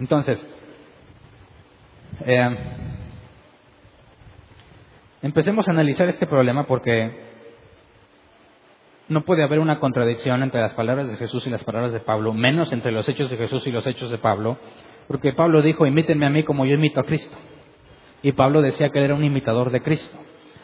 Entonces, 0.00 0.44
eh, 2.26 2.56
empecemos 5.22 5.68
a 5.68 5.70
analizar 5.70 6.08
este 6.08 6.26
problema 6.26 6.64
porque 6.64 7.28
no 9.08 9.22
puede 9.22 9.42
haber 9.42 9.58
una 9.58 9.80
contradicción 9.80 10.42
entre 10.42 10.60
las 10.60 10.74
palabras 10.74 11.08
de 11.08 11.16
Jesús 11.16 11.46
y 11.46 11.50
las 11.50 11.64
palabras 11.64 11.92
de 11.92 12.00
Pablo, 12.00 12.34
menos 12.34 12.72
entre 12.72 12.92
los 12.92 13.08
hechos 13.08 13.30
de 13.30 13.36
Jesús 13.36 13.66
y 13.66 13.70
los 13.70 13.86
hechos 13.86 14.10
de 14.10 14.18
Pablo, 14.18 14.58
porque 15.06 15.32
Pablo 15.32 15.62
dijo, 15.62 15.86
imítenme 15.86 16.26
a 16.26 16.30
mí 16.30 16.42
como 16.42 16.66
yo 16.66 16.74
imito 16.74 17.00
a 17.00 17.04
Cristo. 17.04 17.36
Y 18.22 18.32
Pablo 18.32 18.60
decía 18.60 18.90
que 18.90 18.98
él 18.98 19.06
era 19.06 19.14
un 19.14 19.24
imitador 19.24 19.70
de 19.70 19.80
Cristo, 19.80 20.16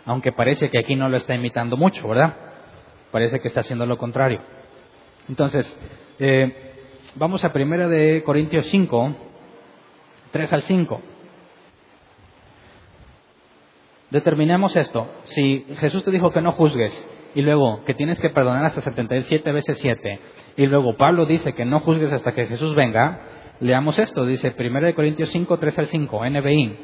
aunque 0.04 0.32
parece 0.32 0.68
que 0.68 0.78
aquí 0.78 0.94
no 0.94 1.08
lo 1.08 1.16
está 1.16 1.34
imitando 1.34 1.76
mucho, 1.76 2.06
¿verdad? 2.06 2.34
Parece 3.10 3.40
que 3.40 3.48
está 3.48 3.60
haciendo 3.60 3.86
lo 3.86 3.96
contrario. 3.96 4.40
Entonces, 5.28 5.74
eh, 6.18 6.74
vamos 7.14 7.44
a 7.44 7.52
primera 7.52 7.88
de 7.88 8.22
Corintios 8.24 8.66
5, 8.66 9.16
3 10.32 10.52
al 10.52 10.62
5. 10.64 11.00
Determinemos 14.10 14.76
esto. 14.76 15.08
Si 15.24 15.66
Jesús 15.78 16.04
te 16.04 16.10
dijo 16.10 16.30
que 16.30 16.40
no 16.40 16.52
juzgues, 16.52 16.92
y 17.34 17.42
luego 17.42 17.84
que 17.84 17.94
tienes 17.94 18.20
que 18.20 18.30
perdonar 18.30 18.64
hasta 18.64 18.80
77 18.80 19.52
veces 19.52 19.78
7, 19.78 20.20
y 20.56 20.66
luego 20.66 20.96
Pablo 20.96 21.26
dice 21.26 21.52
que 21.52 21.64
no 21.64 21.80
juzgues 21.80 22.12
hasta 22.12 22.32
que 22.32 22.46
Jesús 22.46 22.74
venga, 22.74 23.20
leamos 23.60 23.98
esto, 23.98 24.24
dice 24.24 24.54
1 24.56 24.94
Corintios 24.94 25.30
5, 25.30 25.58
3 25.58 25.78
al 25.78 25.86
5, 25.86 26.30
NBI. 26.30 26.76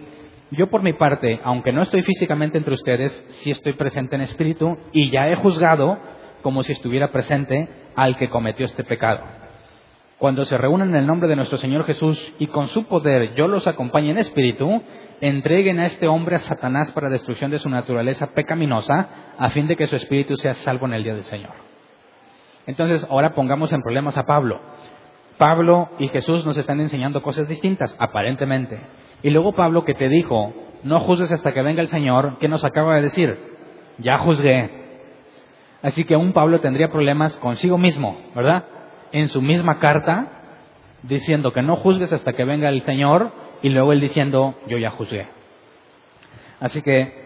Yo 0.52 0.68
por 0.68 0.82
mi 0.82 0.92
parte, 0.92 1.40
aunque 1.44 1.72
no 1.72 1.82
estoy 1.82 2.02
físicamente 2.02 2.58
entre 2.58 2.74
ustedes, 2.74 3.12
sí 3.30 3.52
estoy 3.52 3.74
presente 3.74 4.16
en 4.16 4.22
espíritu 4.22 4.76
y 4.92 5.10
ya 5.10 5.28
he 5.28 5.36
juzgado 5.36 5.98
como 6.42 6.64
si 6.64 6.72
estuviera 6.72 7.12
presente 7.12 7.68
al 7.94 8.16
que 8.16 8.28
cometió 8.28 8.66
este 8.66 8.82
pecado. 8.82 9.22
Cuando 10.20 10.44
se 10.44 10.58
reúnen 10.58 10.90
en 10.90 10.96
el 10.96 11.06
nombre 11.06 11.30
de 11.30 11.34
nuestro 11.34 11.56
Señor 11.56 11.86
Jesús 11.86 12.34
y 12.38 12.48
con 12.48 12.68
su 12.68 12.84
poder 12.84 13.34
yo 13.36 13.48
los 13.48 13.66
acompañe 13.66 14.10
en 14.10 14.18
espíritu, 14.18 14.82
entreguen 15.22 15.80
a 15.80 15.86
este 15.86 16.08
hombre 16.08 16.36
a 16.36 16.40
Satanás 16.40 16.92
para 16.92 17.08
destrucción 17.08 17.50
de 17.50 17.58
su 17.58 17.70
naturaleza 17.70 18.34
pecaminosa, 18.34 19.08
a 19.38 19.48
fin 19.48 19.66
de 19.66 19.76
que 19.76 19.86
su 19.86 19.96
espíritu 19.96 20.36
sea 20.36 20.52
salvo 20.52 20.84
en 20.84 20.92
el 20.92 21.04
día 21.04 21.14
del 21.14 21.24
Señor. 21.24 21.52
Entonces, 22.66 23.06
ahora 23.08 23.30
pongamos 23.30 23.72
en 23.72 23.80
problemas 23.80 24.18
a 24.18 24.24
Pablo. 24.24 24.60
Pablo 25.38 25.88
y 25.98 26.08
Jesús 26.08 26.44
nos 26.44 26.58
están 26.58 26.82
enseñando 26.82 27.22
cosas 27.22 27.48
distintas, 27.48 27.96
aparentemente. 27.98 28.78
Y 29.22 29.30
luego 29.30 29.52
Pablo 29.52 29.86
que 29.86 29.94
te 29.94 30.10
dijo, 30.10 30.52
no 30.82 31.00
juzgues 31.00 31.32
hasta 31.32 31.54
que 31.54 31.62
venga 31.62 31.80
el 31.80 31.88
Señor, 31.88 32.36
¿qué 32.40 32.46
nos 32.46 32.62
acaba 32.62 32.96
de 32.96 33.00
decir? 33.00 33.38
Ya 33.96 34.18
juzgué. 34.18 34.68
Así 35.80 36.04
que 36.04 36.14
un 36.14 36.34
Pablo 36.34 36.60
tendría 36.60 36.92
problemas 36.92 37.38
consigo 37.38 37.78
mismo, 37.78 38.18
¿verdad? 38.34 38.66
En 39.12 39.28
su 39.28 39.42
misma 39.42 39.78
carta 39.78 40.28
diciendo 41.02 41.52
que 41.52 41.62
no 41.62 41.76
juzgues 41.76 42.12
hasta 42.12 42.32
que 42.32 42.44
venga 42.44 42.68
el 42.68 42.82
Señor 42.82 43.32
y 43.62 43.68
luego 43.70 43.92
él 43.92 44.00
diciendo 44.00 44.54
yo 44.66 44.78
ya 44.78 44.90
juzgué. 44.90 45.28
Así 46.60 46.82
que, 46.82 47.20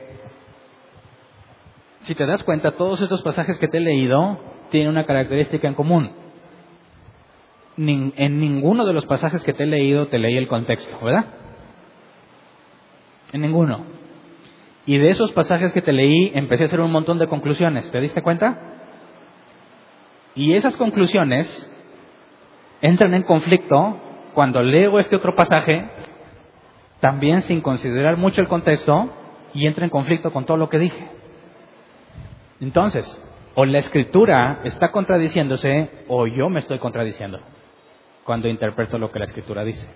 si 2.03 2.15
te 2.15 2.27
das 2.27 2.45
cuenta, 2.45 2.73
todos 2.73 3.01
estos 3.01 3.23
pasajes 3.23 3.59
que 3.59 3.69
te 3.69 3.79
he 3.79 3.81
leído 3.81 4.39
tienen 4.71 4.91
una 4.91 5.05
característica 5.05 5.67
en 5.67 5.75
común. 5.75 6.13
En 7.77 8.39
ninguno 8.39 8.85
de 8.85 8.93
los 8.93 9.07
pasajes 9.07 9.43
que 9.43 9.53
te 9.53 9.65
he 9.65 9.67
leído 9.67 10.07
te 10.07 10.19
leí 10.19 10.37
el 10.37 10.47
contexto, 10.47 11.05
¿verdad? 11.05 11.27
En 13.33 13.41
ninguno. 13.41 13.85
Y 14.87 14.99
de 14.99 15.11
esos 15.11 15.33
pasajes 15.33 15.73
que 15.73 15.83
te 15.83 15.93
leí 15.93 16.31
empecé 16.35 16.65
a 16.65 16.67
hacer 16.67 16.81
un 16.81 16.93
montón 16.93 17.19
de 17.19 17.27
conclusiones. 17.27 17.91
¿Te 17.91 18.01
diste 18.01 18.23
cuenta? 18.23 18.59
Y 20.37 20.53
esas 20.53 20.77
conclusiones 20.77 21.71
entran 22.85 23.15
en 23.15 23.23
conflicto 23.23 23.97
cuando 24.35 24.63
leo 24.63 24.99
este 24.99 25.17
otro 25.17 25.35
pasaje, 25.35 25.89
también 27.01 27.41
sin 27.41 27.63
considerar 27.63 28.19
mucho 28.19 28.43
el 28.43 28.47
contexto, 28.47 29.09
y 29.55 29.67
entra 29.67 29.85
en 29.85 29.91
conflicto 29.91 30.31
con 30.31 30.45
todo 30.45 30.59
lo 30.59 30.69
que 30.69 30.79
dije. 30.79 31.09
Entonces, 32.61 33.07
o 33.55 33.65
la 33.65 33.79
escritura 33.79 34.61
está 34.65 34.93
contradiciéndose, 34.93 36.05
o 36.09 36.27
yo 36.27 36.51
me 36.51 36.61
estoy 36.61 36.79
contradiciendo 36.79 37.41
cuando 38.23 38.49
interpreto 38.49 38.99
lo 38.99 39.11
que 39.11 39.19
la 39.19 39.25
escritura 39.25 39.65
dice. 39.65 39.89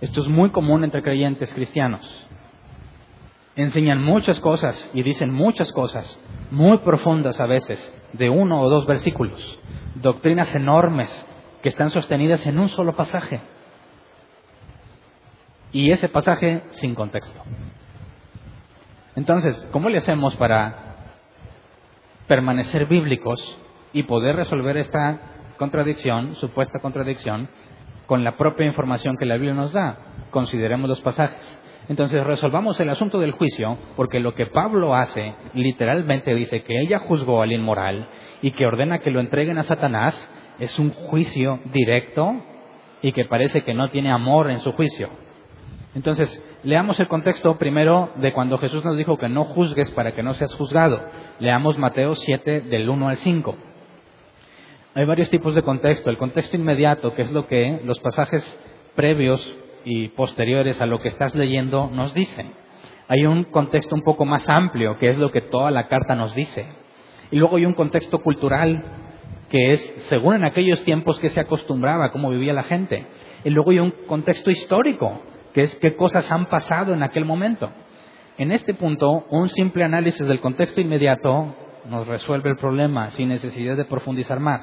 Esto 0.00 0.20
es 0.20 0.28
muy 0.28 0.50
común 0.50 0.84
entre 0.84 1.02
creyentes 1.02 1.52
cristianos. 1.52 2.28
Enseñan 3.56 4.04
muchas 4.04 4.38
cosas 4.38 4.88
y 4.94 5.02
dicen 5.02 5.34
muchas 5.34 5.72
cosas, 5.72 6.16
muy 6.52 6.78
profundas 6.78 7.40
a 7.40 7.46
veces, 7.46 7.92
de 8.12 8.30
uno 8.30 8.60
o 8.60 8.70
dos 8.70 8.86
versículos, 8.86 9.58
doctrinas 9.96 10.54
enormes 10.54 11.27
que 11.62 11.68
están 11.68 11.90
sostenidas 11.90 12.46
en 12.46 12.58
un 12.58 12.68
solo 12.68 12.94
pasaje. 12.94 13.40
Y 15.72 15.90
ese 15.90 16.08
pasaje 16.08 16.62
sin 16.70 16.94
contexto. 16.94 17.40
Entonces, 19.16 19.68
¿cómo 19.72 19.88
le 19.88 19.98
hacemos 19.98 20.34
para 20.36 20.96
permanecer 22.26 22.86
bíblicos 22.86 23.58
y 23.92 24.04
poder 24.04 24.36
resolver 24.36 24.76
esta 24.76 25.18
contradicción, 25.58 26.36
supuesta 26.36 26.78
contradicción, 26.78 27.48
con 28.06 28.24
la 28.24 28.36
propia 28.36 28.66
información 28.66 29.16
que 29.18 29.26
la 29.26 29.34
Biblia 29.34 29.54
nos 29.54 29.72
da? 29.72 29.98
Consideremos 30.30 30.88
los 30.88 31.00
pasajes. 31.00 31.60
Entonces 31.88 32.22
resolvamos 32.22 32.78
el 32.80 32.90
asunto 32.90 33.18
del 33.18 33.32
juicio, 33.32 33.78
porque 33.96 34.20
lo 34.20 34.34
que 34.34 34.46
Pablo 34.46 34.94
hace 34.94 35.34
literalmente 35.54 36.34
dice 36.34 36.62
que 36.62 36.80
ella 36.80 36.98
juzgó 37.00 37.42
al 37.42 37.52
inmoral 37.52 38.08
y 38.42 38.50
que 38.50 38.66
ordena 38.66 38.98
que 38.98 39.10
lo 39.10 39.20
entreguen 39.20 39.58
a 39.58 39.64
Satanás, 39.64 40.14
es 40.58 40.78
un 40.78 40.90
juicio 40.90 41.60
directo 41.72 42.42
y 43.02 43.12
que 43.12 43.24
parece 43.24 43.62
que 43.62 43.74
no 43.74 43.90
tiene 43.90 44.10
amor 44.10 44.50
en 44.50 44.60
su 44.60 44.72
juicio. 44.72 45.08
Entonces, 45.94 46.42
leamos 46.64 47.00
el 47.00 47.08
contexto 47.08 47.56
primero 47.56 48.10
de 48.16 48.32
cuando 48.32 48.58
Jesús 48.58 48.84
nos 48.84 48.96
dijo 48.96 49.16
que 49.16 49.28
no 49.28 49.44
juzgues 49.44 49.90
para 49.92 50.14
que 50.14 50.22
no 50.22 50.34
seas 50.34 50.54
juzgado. 50.54 51.00
Leamos 51.38 51.78
Mateo 51.78 52.14
7 52.14 52.62
del 52.62 52.88
1 52.88 53.08
al 53.08 53.16
5. 53.16 53.56
Hay 54.94 55.04
varios 55.04 55.30
tipos 55.30 55.54
de 55.54 55.62
contexto. 55.62 56.10
El 56.10 56.18
contexto 56.18 56.56
inmediato, 56.56 57.14
que 57.14 57.22
es 57.22 57.32
lo 57.32 57.46
que 57.46 57.80
los 57.84 58.00
pasajes 58.00 58.44
previos 58.94 59.56
y 59.84 60.08
posteriores 60.08 60.80
a 60.80 60.86
lo 60.86 61.00
que 61.00 61.08
estás 61.08 61.34
leyendo 61.34 61.88
nos 61.88 62.12
dicen. 62.14 62.52
Hay 63.06 63.24
un 63.24 63.44
contexto 63.44 63.94
un 63.94 64.02
poco 64.02 64.24
más 64.24 64.48
amplio, 64.48 64.98
que 64.98 65.10
es 65.10 65.16
lo 65.16 65.30
que 65.30 65.40
toda 65.40 65.70
la 65.70 65.88
carta 65.88 66.14
nos 66.14 66.34
dice. 66.34 66.66
Y 67.30 67.36
luego 67.36 67.56
hay 67.56 67.64
un 67.64 67.74
contexto 67.74 68.18
cultural 68.18 68.82
que 69.50 69.72
es 69.72 69.94
según 70.08 70.36
en 70.36 70.44
aquellos 70.44 70.82
tiempos 70.84 71.18
que 71.18 71.28
se 71.28 71.40
acostumbraba, 71.40 72.12
cómo 72.12 72.30
vivía 72.30 72.52
la 72.52 72.64
gente. 72.64 73.06
Y 73.44 73.50
luego 73.50 73.70
hay 73.70 73.78
un 73.78 73.92
contexto 74.06 74.50
histórico, 74.50 75.22
que 75.54 75.62
es 75.62 75.74
qué 75.76 75.94
cosas 75.94 76.30
han 76.30 76.46
pasado 76.46 76.92
en 76.92 77.02
aquel 77.02 77.24
momento. 77.24 77.70
En 78.36 78.52
este 78.52 78.74
punto, 78.74 79.26
un 79.30 79.48
simple 79.48 79.84
análisis 79.84 80.26
del 80.26 80.40
contexto 80.40 80.80
inmediato 80.80 81.54
nos 81.88 82.06
resuelve 82.06 82.50
el 82.50 82.56
problema 82.56 83.10
sin 83.10 83.30
necesidad 83.30 83.76
de 83.76 83.84
profundizar 83.84 84.38
más. 84.40 84.60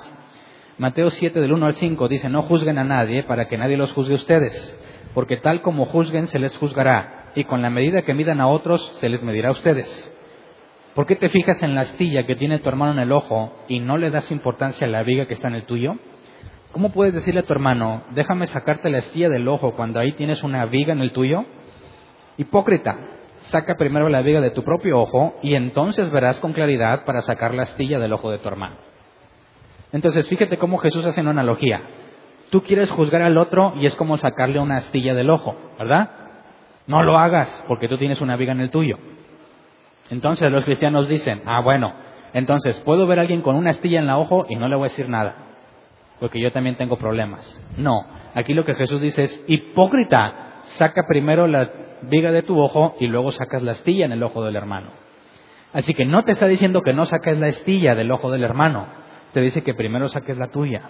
Mateo 0.77 1.09
7 1.09 1.39
del 1.39 1.53
1 1.53 1.65
al 1.65 1.73
5 1.73 2.07
dice, 2.07 2.29
no 2.29 2.43
juzguen 2.43 2.77
a 2.77 2.83
nadie 2.83 3.23
para 3.23 3.47
que 3.47 3.57
nadie 3.57 3.77
los 3.77 3.93
juzgue 3.93 4.13
a 4.13 4.17
ustedes, 4.17 4.79
porque 5.13 5.37
tal 5.37 5.61
como 5.61 5.85
juzguen 5.85 6.27
se 6.27 6.39
les 6.39 6.55
juzgará, 6.57 7.31
y 7.35 7.45
con 7.45 7.61
la 7.61 7.69
medida 7.69 8.03
que 8.03 8.13
midan 8.13 8.41
a 8.41 8.47
otros 8.47 8.93
se 8.99 9.09
les 9.09 9.23
medirá 9.23 9.49
a 9.49 9.53
ustedes. 9.53 10.14
¿Por 10.95 11.05
qué 11.05 11.17
te 11.17 11.27
fijas 11.27 11.61
en 11.61 11.75
la 11.75 11.81
astilla 11.81 12.25
que 12.25 12.37
tiene 12.37 12.59
tu 12.59 12.69
hermano 12.69 12.93
en 12.93 12.99
el 12.99 13.11
ojo 13.11 13.51
y 13.67 13.81
no 13.81 13.97
le 13.97 14.11
das 14.11 14.31
importancia 14.31 14.87
a 14.87 14.89
la 14.89 15.03
viga 15.03 15.27
que 15.27 15.33
está 15.33 15.49
en 15.49 15.55
el 15.55 15.65
tuyo? 15.65 15.95
¿Cómo 16.71 16.93
puedes 16.93 17.13
decirle 17.13 17.41
a 17.41 17.43
tu 17.43 17.51
hermano, 17.51 18.03
déjame 18.11 18.47
sacarte 18.47 18.89
la 18.89 18.99
astilla 18.99 19.27
del 19.27 19.49
ojo 19.49 19.73
cuando 19.73 19.99
ahí 19.99 20.13
tienes 20.13 20.41
una 20.41 20.65
viga 20.65 20.93
en 20.93 21.01
el 21.01 21.11
tuyo? 21.11 21.43
Hipócrita, 22.37 22.97
saca 23.41 23.75
primero 23.75 24.07
la 24.07 24.21
viga 24.21 24.39
de 24.39 24.51
tu 24.51 24.63
propio 24.63 24.97
ojo 24.97 25.35
y 25.43 25.55
entonces 25.55 26.09
verás 26.11 26.39
con 26.39 26.53
claridad 26.53 27.03
para 27.03 27.21
sacar 27.23 27.53
la 27.53 27.63
astilla 27.63 27.99
del 27.99 28.13
ojo 28.13 28.31
de 28.31 28.37
tu 28.37 28.47
hermano. 28.47 28.77
Entonces, 29.91 30.27
fíjate 30.29 30.57
cómo 30.57 30.77
Jesús 30.77 31.05
hace 31.05 31.19
una 31.19 31.31
analogía. 31.31 31.81
Tú 32.51 32.63
quieres 32.63 32.89
juzgar 32.89 33.21
al 33.21 33.37
otro 33.37 33.73
y 33.75 33.85
es 33.85 33.95
como 33.95 34.15
sacarle 34.15 34.61
una 34.61 34.77
astilla 34.77 35.13
del 35.13 35.29
ojo, 35.29 35.57
¿verdad? 35.77 36.09
No 36.87 37.03
lo 37.03 37.17
hagas 37.17 37.65
porque 37.67 37.89
tú 37.89 37.97
tienes 37.97 38.21
una 38.21 38.37
viga 38.37 38.53
en 38.53 38.61
el 38.61 38.71
tuyo. 38.71 38.97
Entonces 40.09 40.51
los 40.51 40.63
cristianos 40.65 41.07
dicen, 41.07 41.41
ah, 41.45 41.61
bueno, 41.61 41.93
entonces 42.33 42.79
puedo 42.81 43.07
ver 43.07 43.19
a 43.19 43.21
alguien 43.21 43.41
con 43.41 43.55
una 43.55 43.71
astilla 43.71 43.99
en 43.99 44.05
el 44.05 44.11
ojo 44.11 44.45
y 44.49 44.55
no 44.55 44.67
le 44.67 44.75
voy 44.75 44.85
a 44.85 44.89
decir 44.89 45.09
nada, 45.09 45.35
porque 46.19 46.39
yo 46.39 46.51
también 46.51 46.75
tengo 46.75 46.97
problemas. 46.97 47.61
No, 47.77 48.05
aquí 48.33 48.53
lo 48.53 48.65
que 48.65 48.75
Jesús 48.75 49.01
dice 49.01 49.23
es, 49.23 49.45
hipócrita, 49.47 50.61
saca 50.77 51.03
primero 51.07 51.47
la 51.47 51.71
viga 52.03 52.31
de 52.31 52.43
tu 52.43 52.59
ojo 52.59 52.95
y 52.99 53.07
luego 53.07 53.31
sacas 53.31 53.63
la 53.63 53.71
astilla 53.71 54.05
en 54.05 54.11
el 54.11 54.23
ojo 54.23 54.43
del 54.43 54.55
hermano. 54.55 54.89
Así 55.73 55.93
que 55.93 56.05
no 56.05 56.23
te 56.23 56.31
está 56.31 56.47
diciendo 56.47 56.81
que 56.81 56.93
no 56.93 57.05
saques 57.05 57.37
la 57.37 57.47
astilla 57.47 57.95
del 57.95 58.11
ojo 58.11 58.31
del 58.31 58.43
hermano, 58.43 58.87
te 59.33 59.41
dice 59.41 59.63
que 59.63 59.73
primero 59.73 60.07
saques 60.07 60.37
la 60.37 60.47
tuya 60.47 60.89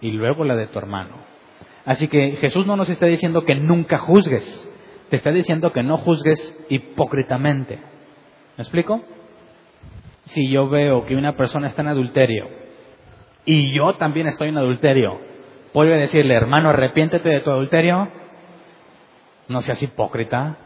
y 0.00 0.12
luego 0.12 0.44
la 0.44 0.56
de 0.56 0.66
tu 0.66 0.78
hermano. 0.78 1.16
Así 1.84 2.08
que 2.08 2.32
Jesús 2.36 2.66
no 2.66 2.76
nos 2.76 2.88
está 2.88 3.06
diciendo 3.06 3.42
que 3.42 3.54
nunca 3.54 3.98
juzgues, 3.98 4.70
te 5.10 5.16
está 5.16 5.30
diciendo 5.30 5.72
que 5.72 5.82
no 5.82 5.98
juzgues 5.98 6.64
hipócritamente. 6.68 7.91
¿Me 8.62 8.64
explico? 8.64 9.02
Si 10.26 10.48
yo 10.48 10.68
veo 10.68 11.04
que 11.04 11.16
una 11.16 11.36
persona 11.36 11.66
está 11.66 11.82
en 11.82 11.88
adulterio 11.88 12.48
y 13.44 13.72
yo 13.72 13.96
también 13.96 14.28
estoy 14.28 14.50
en 14.50 14.56
adulterio, 14.56 15.20
¿puedo 15.72 15.90
decirle, 15.90 16.34
hermano, 16.34 16.68
arrepiéntete 16.68 17.28
de 17.28 17.40
tu 17.40 17.50
adulterio? 17.50 18.08
No 19.48 19.62
seas 19.62 19.82
hipócrita. 19.82 20.58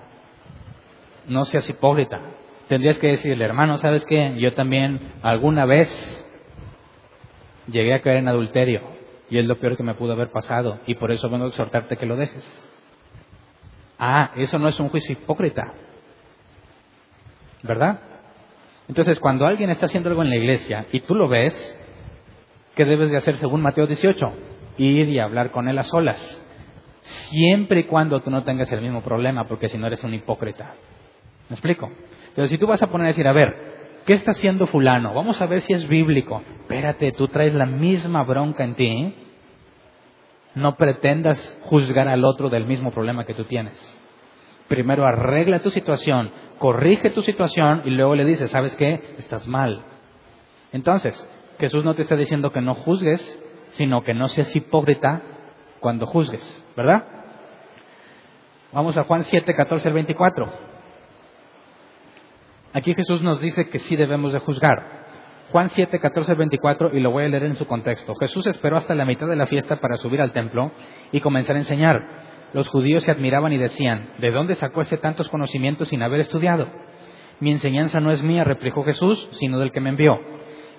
No 1.26 1.46
seas 1.46 1.66
hipócrita. 1.70 2.20
Tendrías 2.68 2.98
que 2.98 3.06
decirle, 3.06 3.46
hermano, 3.46 3.78
¿sabes 3.78 4.04
qué? 4.04 4.34
Yo 4.36 4.52
también 4.52 5.12
alguna 5.22 5.64
vez 5.64 5.88
llegué 7.66 7.94
a 7.94 8.02
caer 8.02 8.18
en 8.18 8.28
adulterio 8.28 8.82
y 9.30 9.38
es 9.38 9.46
lo 9.46 9.56
peor 9.56 9.78
que 9.78 9.82
me 9.84 9.94
pudo 9.94 10.12
haber 10.12 10.30
pasado 10.30 10.80
y 10.86 10.96
por 10.96 11.12
eso 11.12 11.30
vengo 11.30 11.46
a 11.46 11.48
exhortarte 11.48 11.96
que 11.96 12.04
lo 12.04 12.16
dejes. 12.16 12.44
Ah, 13.98 14.32
eso 14.36 14.58
no 14.58 14.68
es 14.68 14.78
un 14.80 14.90
juicio 14.90 15.12
hipócrita. 15.12 15.72
¿Verdad? 17.62 18.00
Entonces, 18.88 19.18
cuando 19.18 19.46
alguien 19.46 19.70
está 19.70 19.86
haciendo 19.86 20.08
algo 20.08 20.22
en 20.22 20.30
la 20.30 20.36
iglesia 20.36 20.86
y 20.92 21.00
tú 21.00 21.14
lo 21.14 21.28
ves, 21.28 21.54
¿qué 22.74 22.84
debes 22.84 23.10
de 23.10 23.16
hacer 23.16 23.36
según 23.36 23.62
Mateo 23.62 23.86
18? 23.86 24.32
Ir 24.78 25.08
y 25.08 25.18
hablar 25.18 25.50
con 25.50 25.68
él 25.68 25.78
a 25.78 25.82
solas. 25.82 26.42
Siempre 27.02 27.80
y 27.80 27.84
cuando 27.84 28.20
tú 28.20 28.30
no 28.30 28.44
tengas 28.44 28.70
el 28.72 28.82
mismo 28.82 29.02
problema, 29.02 29.48
porque 29.48 29.68
si 29.68 29.78
no 29.78 29.86
eres 29.86 30.02
un 30.04 30.14
hipócrita. 30.14 30.74
¿Me 31.48 31.54
explico? 31.54 31.90
Entonces, 32.28 32.50
si 32.50 32.58
tú 32.58 32.66
vas 32.66 32.82
a 32.82 32.88
poner 32.88 33.06
a 33.06 33.08
decir, 33.08 33.26
a 33.26 33.32
ver, 33.32 34.02
¿qué 34.04 34.14
está 34.14 34.32
haciendo 34.32 34.66
fulano? 34.66 35.14
Vamos 35.14 35.40
a 35.40 35.46
ver 35.46 35.62
si 35.62 35.72
es 35.72 35.88
bíblico. 35.88 36.42
Espérate, 36.60 37.12
tú 37.12 37.28
traes 37.28 37.54
la 37.54 37.66
misma 37.66 38.24
bronca 38.24 38.64
en 38.64 38.74
ti. 38.74 39.14
No 40.54 40.76
pretendas 40.76 41.58
juzgar 41.62 42.08
al 42.08 42.24
otro 42.24 42.48
del 42.48 42.66
mismo 42.66 42.90
problema 42.90 43.24
que 43.24 43.34
tú 43.34 43.44
tienes. 43.44 43.76
Primero 44.68 45.06
arregla 45.06 45.60
tu 45.60 45.70
situación, 45.70 46.30
corrige 46.58 47.10
tu 47.10 47.22
situación 47.22 47.82
y 47.84 47.90
luego 47.90 48.14
le 48.14 48.24
dices, 48.24 48.50
¿sabes 48.50 48.74
qué? 48.76 49.14
Estás 49.18 49.46
mal. 49.46 49.84
Entonces, 50.72 51.28
Jesús 51.58 51.84
no 51.84 51.94
te 51.94 52.02
está 52.02 52.16
diciendo 52.16 52.52
que 52.52 52.60
no 52.60 52.74
juzgues, 52.74 53.42
sino 53.70 54.02
que 54.02 54.14
no 54.14 54.28
seas 54.28 54.54
hipócrita 54.54 55.22
cuando 55.80 56.06
juzgues, 56.06 56.64
¿verdad? 56.76 57.04
Vamos 58.72 58.96
a 58.96 59.04
Juan 59.04 59.24
7, 59.24 59.54
14 59.54 59.88
al 59.88 59.94
24. 59.94 60.52
Aquí 62.72 62.92
Jesús 62.94 63.22
nos 63.22 63.40
dice 63.40 63.68
que 63.68 63.78
sí 63.78 63.96
debemos 63.96 64.32
de 64.32 64.40
juzgar. 64.40 64.96
Juan 65.52 65.70
7, 65.70 65.98
14 66.00 66.32
al 66.32 66.38
24, 66.38 66.96
y 66.96 67.00
lo 67.00 67.10
voy 67.10 67.24
a 67.24 67.28
leer 67.28 67.44
en 67.44 67.54
su 67.54 67.66
contexto. 67.66 68.14
Jesús 68.16 68.46
esperó 68.48 68.76
hasta 68.76 68.94
la 68.94 69.04
mitad 69.04 69.28
de 69.28 69.36
la 69.36 69.46
fiesta 69.46 69.76
para 69.76 69.96
subir 69.96 70.20
al 70.20 70.32
templo 70.32 70.72
y 71.12 71.20
comenzar 71.20 71.54
a 71.56 71.60
enseñar 71.60 72.06
los 72.56 72.68
judíos 72.68 73.02
se 73.02 73.10
admiraban 73.10 73.52
y 73.52 73.58
decían, 73.58 74.14
¿de 74.16 74.30
dónde 74.30 74.54
sacó 74.54 74.80
este 74.80 74.96
tantos 74.96 75.28
conocimientos 75.28 75.88
sin 75.88 76.02
haber 76.02 76.20
estudiado? 76.20 76.66
Mi 77.38 77.50
enseñanza 77.50 78.00
no 78.00 78.10
es 78.10 78.22
mía, 78.22 78.44
replicó 78.44 78.82
Jesús, 78.82 79.28
sino 79.32 79.58
del 79.58 79.72
que 79.72 79.82
me 79.82 79.90
envió. 79.90 80.18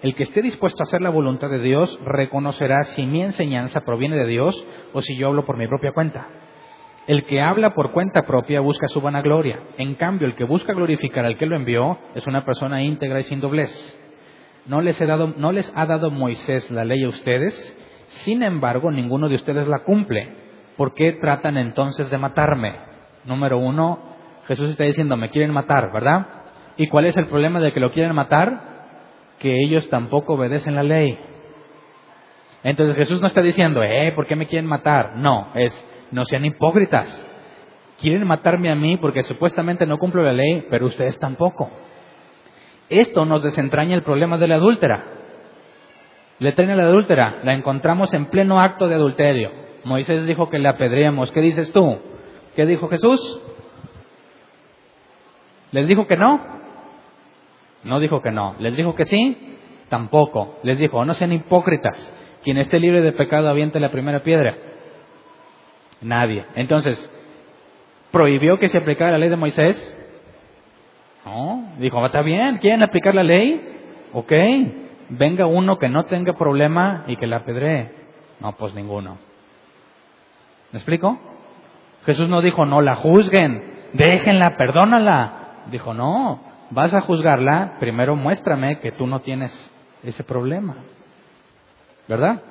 El 0.01 0.15
que 0.15 0.23
esté 0.23 0.41
dispuesto 0.41 0.81
a 0.81 0.85
hacer 0.85 1.03
la 1.03 1.11
voluntad 1.11 1.51
de 1.51 1.59
Dios 1.59 1.99
reconocerá 2.03 2.83
si 2.83 3.05
mi 3.05 3.21
enseñanza 3.21 3.81
proviene 3.81 4.17
de 4.17 4.25
Dios 4.25 4.65
o 4.91 5.03
si 5.03 5.15
yo 5.17 5.27
hablo 5.27 5.45
por 5.45 5.55
mi 5.55 5.67
propia 5.67 5.91
cuenta. 5.91 6.27
El 7.05 7.25
que 7.25 7.41
habla 7.41 7.75
por 7.75 7.91
cuenta 7.91 8.23
propia 8.23 8.59
busca 8.59 8.87
su 8.87 8.99
vanagloria. 8.99 9.59
En 9.77 9.93
cambio, 9.93 10.25
el 10.25 10.33
que 10.33 10.45
busca 10.45 10.73
glorificar 10.73 11.25
al 11.25 11.37
que 11.37 11.45
lo 11.45 11.55
envió 11.55 11.99
es 12.15 12.25
una 12.25 12.43
persona 12.43 12.81
íntegra 12.81 13.19
y 13.19 13.25
sin 13.25 13.39
doblez. 13.39 13.69
No 14.65 14.81
les, 14.81 14.97
dado, 14.97 15.31
no 15.37 15.51
les 15.51 15.71
ha 15.75 15.85
dado 15.85 16.09
Moisés 16.09 16.71
la 16.71 16.85
ley 16.85 17.03
a 17.03 17.09
ustedes, 17.09 17.53
sin 18.07 18.41
embargo, 18.41 18.89
ninguno 18.89 19.29
de 19.29 19.35
ustedes 19.35 19.67
la 19.67 19.83
cumple. 19.83 20.46
¿Por 20.77 20.93
qué 20.93 21.13
tratan 21.13 21.57
entonces 21.57 22.09
de 22.09 22.17
matarme? 22.17 22.75
Número 23.25 23.57
uno, 23.57 23.99
Jesús 24.45 24.69
está 24.69 24.85
diciendo, 24.85 25.17
me 25.17 25.29
quieren 25.29 25.51
matar, 25.51 25.91
¿verdad? 25.91 26.27
¿Y 26.77 26.87
cuál 26.87 27.05
es 27.05 27.17
el 27.17 27.27
problema 27.27 27.59
de 27.59 27.73
que 27.73 27.79
lo 27.79 27.91
quieren 27.91 28.15
matar? 28.15 28.85
Que 29.39 29.55
ellos 29.65 29.89
tampoco 29.89 30.35
obedecen 30.35 30.75
la 30.75 30.83
ley. 30.83 31.19
Entonces 32.63 32.95
Jesús 32.95 33.19
no 33.21 33.27
está 33.27 33.41
diciendo, 33.41 33.83
eh, 33.83 34.13
¿por 34.15 34.27
qué 34.27 34.35
me 34.35 34.47
quieren 34.47 34.67
matar? 34.67 35.17
No, 35.17 35.49
es, 35.55 35.73
no 36.11 36.23
sean 36.25 36.45
hipócritas. 36.45 37.25
Quieren 37.99 38.25
matarme 38.27 38.69
a 38.69 38.75
mí 38.75 38.97
porque 38.97 39.23
supuestamente 39.23 39.85
no 39.85 39.97
cumplo 39.97 40.21
la 40.23 40.33
ley, 40.33 40.67
pero 40.69 40.85
ustedes 40.85 41.17
tampoco. 41.19 41.69
Esto 42.89 43.25
nos 43.25 43.43
desentraña 43.43 43.95
el 43.95 44.03
problema 44.03 44.37
de 44.37 44.47
la 44.47 44.55
adúltera. 44.55 45.03
Le 46.39 46.51
traen 46.51 46.71
a 46.71 46.75
la 46.75 46.83
adúltera, 46.83 47.39
la 47.43 47.53
encontramos 47.53 48.13
en 48.13 48.27
pleno 48.27 48.61
acto 48.61 48.87
de 48.87 48.95
adulterio. 48.95 49.66
Moisés 49.87 50.25
dijo 50.25 50.49
que 50.49 50.59
le 50.59 50.67
apedreamos. 50.67 51.31
¿Qué 51.31 51.41
dices 51.41 51.71
tú? 51.71 51.97
¿Qué 52.55 52.65
dijo 52.65 52.89
Jesús? 52.89 53.41
¿Les 55.71 55.87
dijo 55.87 56.07
que 56.07 56.17
no? 56.17 56.39
No 57.83 57.99
dijo 57.99 58.21
que 58.21 58.31
no. 58.31 58.55
¿Les 58.59 58.75
dijo 58.75 58.95
que 58.95 59.05
sí? 59.05 59.57
Tampoco. 59.89 60.59
Les 60.63 60.77
dijo, 60.77 61.03
no 61.05 61.13
sean 61.13 61.31
hipócritas. 61.31 62.13
Quien 62.43 62.57
esté 62.57 62.79
libre 62.79 63.01
de 63.01 63.13
pecado 63.13 63.49
aviente 63.49 63.79
la 63.79 63.91
primera 63.91 64.23
piedra. 64.23 64.57
Nadie. 66.01 66.45
Entonces, 66.55 67.09
¿prohibió 68.11 68.59
que 68.59 68.67
se 68.67 68.77
aplicara 68.77 69.11
la 69.11 69.17
ley 69.17 69.29
de 69.29 69.37
Moisés? 69.37 69.97
No. 71.25 71.73
Dijo, 71.79 72.05
está 72.05 72.21
bien, 72.21 72.57
¿quieren 72.57 72.83
aplicar 72.83 73.15
la 73.15 73.23
ley? 73.23 73.61
Ok. 74.11 74.33
Venga 75.09 75.45
uno 75.45 75.77
que 75.77 75.87
no 75.87 76.05
tenga 76.05 76.33
problema 76.33 77.05
y 77.07 77.15
que 77.15 77.27
la 77.27 77.37
apedree. 77.37 77.91
No, 78.41 78.51
pues 78.57 78.73
ninguno. 78.73 79.26
¿Me 80.71 80.79
explico? 80.79 81.19
Jesús 82.05 82.29
no 82.29 82.41
dijo, 82.41 82.65
no 82.65 82.81
la 82.81 82.95
juzguen, 82.95 83.89
déjenla, 83.93 84.55
perdónala. 84.57 85.63
Dijo, 85.71 85.93
no, 85.93 86.41
vas 86.69 86.93
a 86.93 87.01
juzgarla, 87.01 87.75
primero 87.79 88.15
muéstrame 88.15 88.79
que 88.79 88.91
tú 88.91 89.07
no 89.07 89.19
tienes 89.21 89.53
ese 90.03 90.23
problema. 90.23 90.75
¿Verdad? 92.07 92.41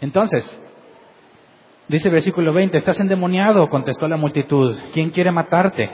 Entonces, 0.00 0.44
dice 1.88 2.08
el 2.08 2.14
versículo 2.14 2.52
20, 2.52 2.76
estás 2.76 3.00
endemoniado, 3.00 3.68
contestó 3.68 4.06
la 4.08 4.16
multitud, 4.16 4.76
¿quién 4.92 5.10
quiere 5.10 5.30
matarte? 5.30 5.90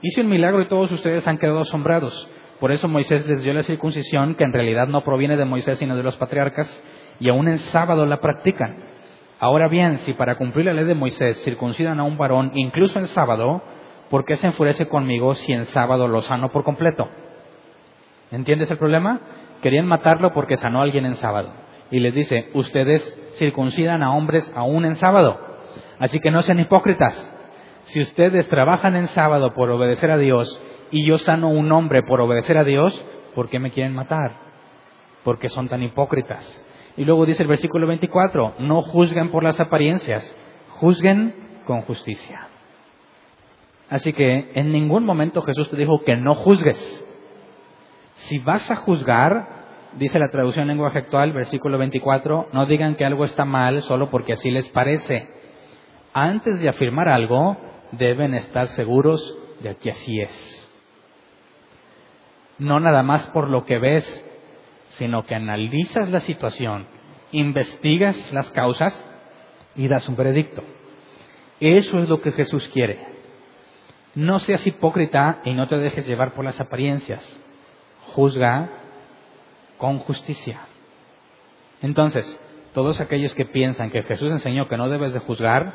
Hice 0.00 0.22
un 0.22 0.28
milagro 0.28 0.62
y 0.62 0.68
todos 0.68 0.90
ustedes 0.92 1.26
han 1.26 1.38
quedado 1.38 1.60
asombrados. 1.60 2.30
Por 2.60 2.72
eso 2.72 2.88
Moisés 2.88 3.26
les 3.26 3.42
dio 3.42 3.52
la 3.52 3.62
circuncisión, 3.62 4.34
que 4.34 4.44
en 4.44 4.52
realidad 4.52 4.88
no 4.88 5.04
proviene 5.04 5.36
de 5.36 5.44
Moisés 5.44 5.78
sino 5.78 5.96
de 5.96 6.02
los 6.02 6.16
patriarcas, 6.16 6.82
y 7.20 7.28
aún 7.28 7.48
en 7.48 7.58
sábado 7.58 8.06
la 8.06 8.18
practican. 8.18 8.95
Ahora 9.38 9.68
bien, 9.68 9.98
si 9.98 10.14
para 10.14 10.36
cumplir 10.36 10.64
la 10.64 10.72
ley 10.72 10.84
de 10.84 10.94
Moisés 10.94 11.42
circuncidan 11.44 12.00
a 12.00 12.04
un 12.04 12.16
varón 12.16 12.52
incluso 12.54 12.98
en 12.98 13.06
sábado, 13.06 13.62
¿por 14.08 14.24
qué 14.24 14.36
se 14.36 14.46
enfurece 14.46 14.88
conmigo 14.88 15.34
si 15.34 15.52
en 15.52 15.66
sábado 15.66 16.08
lo 16.08 16.22
sano 16.22 16.50
por 16.50 16.64
completo? 16.64 17.08
¿Entiendes 18.30 18.70
el 18.70 18.78
problema? 18.78 19.20
Querían 19.62 19.86
matarlo 19.86 20.32
porque 20.32 20.56
sanó 20.56 20.80
a 20.80 20.84
alguien 20.84 21.04
en 21.04 21.16
sábado. 21.16 21.50
Y 21.90 22.00
les 22.00 22.14
dice, 22.14 22.50
ustedes 22.54 23.02
circuncidan 23.34 24.02
a 24.02 24.14
hombres 24.14 24.50
aún 24.56 24.86
en 24.86 24.96
sábado. 24.96 25.38
Así 25.98 26.18
que 26.18 26.30
no 26.30 26.40
sean 26.42 26.58
hipócritas. 26.58 27.32
Si 27.84 28.00
ustedes 28.00 28.48
trabajan 28.48 28.96
en 28.96 29.06
sábado 29.08 29.52
por 29.54 29.70
obedecer 29.70 30.10
a 30.10 30.18
Dios 30.18 30.60
y 30.90 31.04
yo 31.04 31.18
sano 31.18 31.48
un 31.48 31.70
hombre 31.72 32.02
por 32.02 32.20
obedecer 32.20 32.56
a 32.56 32.64
Dios, 32.64 33.04
¿por 33.34 33.48
qué 33.48 33.58
me 33.58 33.70
quieren 33.70 33.94
matar? 33.94 34.32
Porque 35.24 35.50
son 35.50 35.68
tan 35.68 35.82
hipócritas. 35.82 36.65
Y 36.96 37.04
luego 37.04 37.26
dice 37.26 37.42
el 37.42 37.48
versículo 37.48 37.86
24, 37.86 38.54
no 38.60 38.82
juzguen 38.82 39.30
por 39.30 39.42
las 39.42 39.60
apariencias, 39.60 40.34
juzguen 40.68 41.34
con 41.66 41.82
justicia. 41.82 42.48
Así 43.88 44.12
que 44.12 44.50
en 44.54 44.72
ningún 44.72 45.04
momento 45.04 45.42
Jesús 45.42 45.68
te 45.70 45.76
dijo 45.76 46.02
que 46.04 46.16
no 46.16 46.34
juzgues. 46.34 47.04
Si 48.14 48.38
vas 48.38 48.70
a 48.70 48.76
juzgar, 48.76 49.46
dice 49.96 50.18
la 50.18 50.30
traducción 50.30 50.62
en 50.62 50.68
lenguaje 50.68 50.98
actual, 50.98 51.32
versículo 51.32 51.78
24, 51.78 52.48
no 52.52 52.66
digan 52.66 52.96
que 52.96 53.04
algo 53.04 53.24
está 53.24 53.44
mal 53.44 53.82
solo 53.82 54.10
porque 54.10 54.32
así 54.32 54.50
les 54.50 54.68
parece. 54.70 55.28
Antes 56.12 56.60
de 56.60 56.68
afirmar 56.68 57.08
algo, 57.08 57.56
deben 57.92 58.34
estar 58.34 58.68
seguros 58.68 59.36
de 59.60 59.76
que 59.76 59.90
así 59.90 60.20
es. 60.20 60.62
No 62.58 62.80
nada 62.80 63.02
más 63.02 63.26
por 63.28 63.50
lo 63.50 63.64
que 63.64 63.78
ves, 63.78 64.25
sino 64.98 65.24
que 65.24 65.34
analizas 65.34 66.08
la 66.10 66.20
situación, 66.20 66.86
investigas 67.32 68.32
las 68.32 68.50
causas 68.50 69.04
y 69.74 69.88
das 69.88 70.08
un 70.08 70.16
veredicto. 70.16 70.62
Eso 71.60 71.98
es 71.98 72.08
lo 72.08 72.20
que 72.20 72.32
Jesús 72.32 72.68
quiere. 72.68 73.16
No 74.14 74.38
seas 74.38 74.66
hipócrita 74.66 75.40
y 75.44 75.52
no 75.52 75.68
te 75.68 75.76
dejes 75.76 76.06
llevar 76.06 76.32
por 76.32 76.44
las 76.44 76.60
apariencias. 76.60 77.22
Juzga 78.14 78.70
con 79.78 79.98
justicia. 79.98 80.60
Entonces, 81.82 82.40
todos 82.72 83.00
aquellos 83.00 83.34
que 83.34 83.44
piensan 83.44 83.90
que 83.90 84.02
Jesús 84.02 84.30
enseñó 84.30 84.68
que 84.68 84.78
no 84.78 84.88
debes 84.88 85.12
de 85.12 85.18
juzgar, 85.18 85.74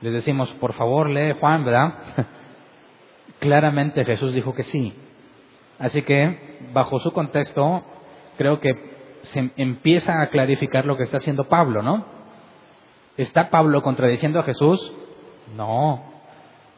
les 0.00 0.12
decimos, 0.12 0.50
por 0.54 0.74
favor, 0.74 1.08
lee 1.08 1.34
Juan, 1.38 1.64
¿verdad? 1.64 1.94
Claramente 3.38 4.04
Jesús 4.04 4.34
dijo 4.34 4.54
que 4.54 4.64
sí. 4.64 4.92
Así 5.78 6.02
que, 6.02 6.58
bajo 6.72 6.98
su 6.98 7.12
contexto, 7.12 7.84
creo 8.38 8.60
que 8.60 8.70
se 9.22 9.50
empieza 9.56 10.22
a 10.22 10.28
clarificar 10.28 10.86
lo 10.86 10.96
que 10.96 11.02
está 11.02 11.18
haciendo 11.18 11.44
Pablo, 11.48 11.82
¿no? 11.82 12.06
¿Está 13.18 13.50
Pablo 13.50 13.82
contradiciendo 13.82 14.38
a 14.38 14.44
Jesús? 14.44 14.92
No. 15.54 16.02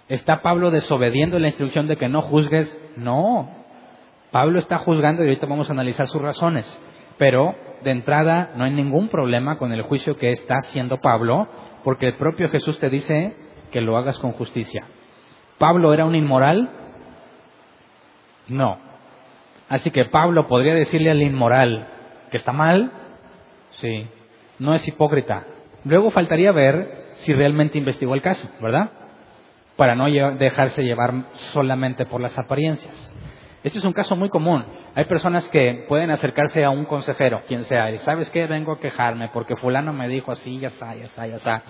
¿Está 0.08 0.42
Pablo 0.42 0.70
desobediendo 0.70 1.38
la 1.38 1.48
instrucción 1.48 1.86
de 1.86 1.96
que 1.96 2.08
no 2.08 2.22
juzgues? 2.22 2.76
No. 2.96 3.48
Pablo 4.32 4.58
está 4.58 4.78
juzgando 4.78 5.22
y 5.22 5.26
ahorita 5.28 5.46
vamos 5.46 5.68
a 5.68 5.72
analizar 5.72 6.08
sus 6.08 6.22
razones. 6.22 6.66
Pero 7.18 7.54
de 7.82 7.90
entrada 7.90 8.52
no 8.56 8.64
hay 8.64 8.72
ningún 8.72 9.08
problema 9.08 9.58
con 9.58 9.72
el 9.72 9.82
juicio 9.82 10.16
que 10.16 10.32
está 10.32 10.56
haciendo 10.58 10.96
Pablo, 10.96 11.46
porque 11.84 12.08
el 12.08 12.14
propio 12.14 12.48
Jesús 12.48 12.78
te 12.78 12.88
dice 12.88 13.36
que 13.70 13.80
lo 13.80 13.96
hagas 13.96 14.18
con 14.18 14.32
justicia. 14.32 14.84
¿Pablo 15.58 15.92
era 15.92 16.06
un 16.06 16.14
inmoral? 16.14 16.70
No. 18.48 18.89
Así 19.70 19.92
que 19.92 20.04
Pablo 20.06 20.48
podría 20.48 20.74
decirle 20.74 21.12
al 21.12 21.22
inmoral 21.22 21.86
que 22.32 22.38
está 22.38 22.52
mal, 22.52 22.90
sí, 23.70 24.04
no 24.58 24.74
es 24.74 24.86
hipócrita. 24.86 25.44
Luego 25.84 26.10
faltaría 26.10 26.50
ver 26.50 27.12
si 27.18 27.32
realmente 27.32 27.78
investigó 27.78 28.16
el 28.16 28.20
caso, 28.20 28.50
¿verdad? 28.60 28.90
Para 29.76 29.94
no 29.94 30.10
dejarse 30.10 30.82
llevar 30.82 31.14
solamente 31.52 32.04
por 32.04 32.20
las 32.20 32.36
apariencias. 32.36 33.14
Este 33.62 33.78
es 33.78 33.84
un 33.84 33.92
caso 33.92 34.16
muy 34.16 34.28
común. 34.28 34.64
Hay 34.96 35.04
personas 35.04 35.48
que 35.50 35.84
pueden 35.86 36.10
acercarse 36.10 36.64
a 36.64 36.70
un 36.70 36.84
consejero, 36.84 37.42
quien 37.46 37.62
sea, 37.62 37.92
y 37.92 37.98
sabes 37.98 38.28
qué, 38.30 38.48
vengo 38.48 38.72
a 38.72 38.80
quejarme 38.80 39.28
porque 39.32 39.54
fulano 39.54 39.92
me 39.92 40.08
dijo 40.08 40.32
así, 40.32 40.58
ya 40.58 40.68
está, 40.68 40.96
ya 40.96 41.04
está, 41.04 41.28
ya 41.28 41.36
está. 41.36 41.62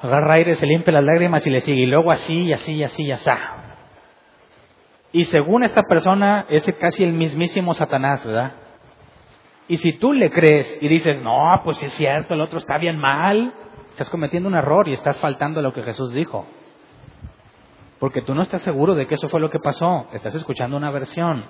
Agarra 0.00 0.32
aire, 0.32 0.54
se 0.54 0.64
limpia 0.64 0.94
las 0.94 1.04
lágrimas 1.04 1.46
y 1.46 1.50
le 1.50 1.60
sigue, 1.60 1.82
y 1.82 1.86
luego 1.86 2.10
así, 2.10 2.44
y 2.44 2.52
así, 2.54 2.82
así, 2.82 3.06
ya 3.06 3.16
está. 3.16 3.69
Y 5.12 5.24
según 5.24 5.64
esta 5.64 5.82
persona, 5.82 6.46
es 6.48 6.64
casi 6.78 7.02
el 7.02 7.12
mismísimo 7.12 7.74
Satanás, 7.74 8.24
¿verdad? 8.24 8.52
Y 9.68 9.76
si 9.76 9.92
tú 9.94 10.12
le 10.12 10.30
crees 10.30 10.78
y 10.80 10.88
dices, 10.88 11.22
no, 11.22 11.60
pues 11.64 11.82
es 11.82 11.92
cierto, 11.92 12.34
el 12.34 12.40
otro 12.40 12.58
está 12.58 12.78
bien 12.78 12.98
mal, 12.98 13.52
estás 13.90 14.10
cometiendo 14.10 14.48
un 14.48 14.54
error 14.54 14.88
y 14.88 14.92
estás 14.92 15.16
faltando 15.18 15.60
a 15.60 15.62
lo 15.62 15.72
que 15.72 15.82
Jesús 15.82 16.12
dijo. 16.12 16.46
Porque 17.98 18.22
tú 18.22 18.34
no 18.34 18.42
estás 18.42 18.62
seguro 18.62 18.94
de 18.94 19.06
que 19.06 19.14
eso 19.14 19.28
fue 19.28 19.40
lo 19.40 19.50
que 19.50 19.58
pasó, 19.58 20.08
estás 20.12 20.34
escuchando 20.34 20.76
una 20.76 20.90
versión. 20.90 21.44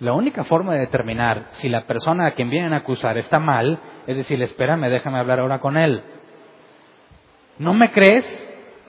La 0.00 0.12
única 0.12 0.44
forma 0.44 0.74
de 0.74 0.80
determinar 0.80 1.46
si 1.52 1.68
la 1.68 1.86
persona 1.86 2.26
a 2.26 2.32
quien 2.32 2.50
vienen 2.50 2.72
a 2.72 2.78
acusar 2.78 3.16
está 3.16 3.38
mal 3.38 3.78
es 4.06 4.16
decir, 4.16 4.40
espérame, 4.42 4.90
déjame 4.90 5.18
hablar 5.18 5.40
ahora 5.40 5.60
con 5.60 5.76
él. 5.76 6.02
¿No 7.58 7.72
me 7.72 7.90
crees? 7.90 8.24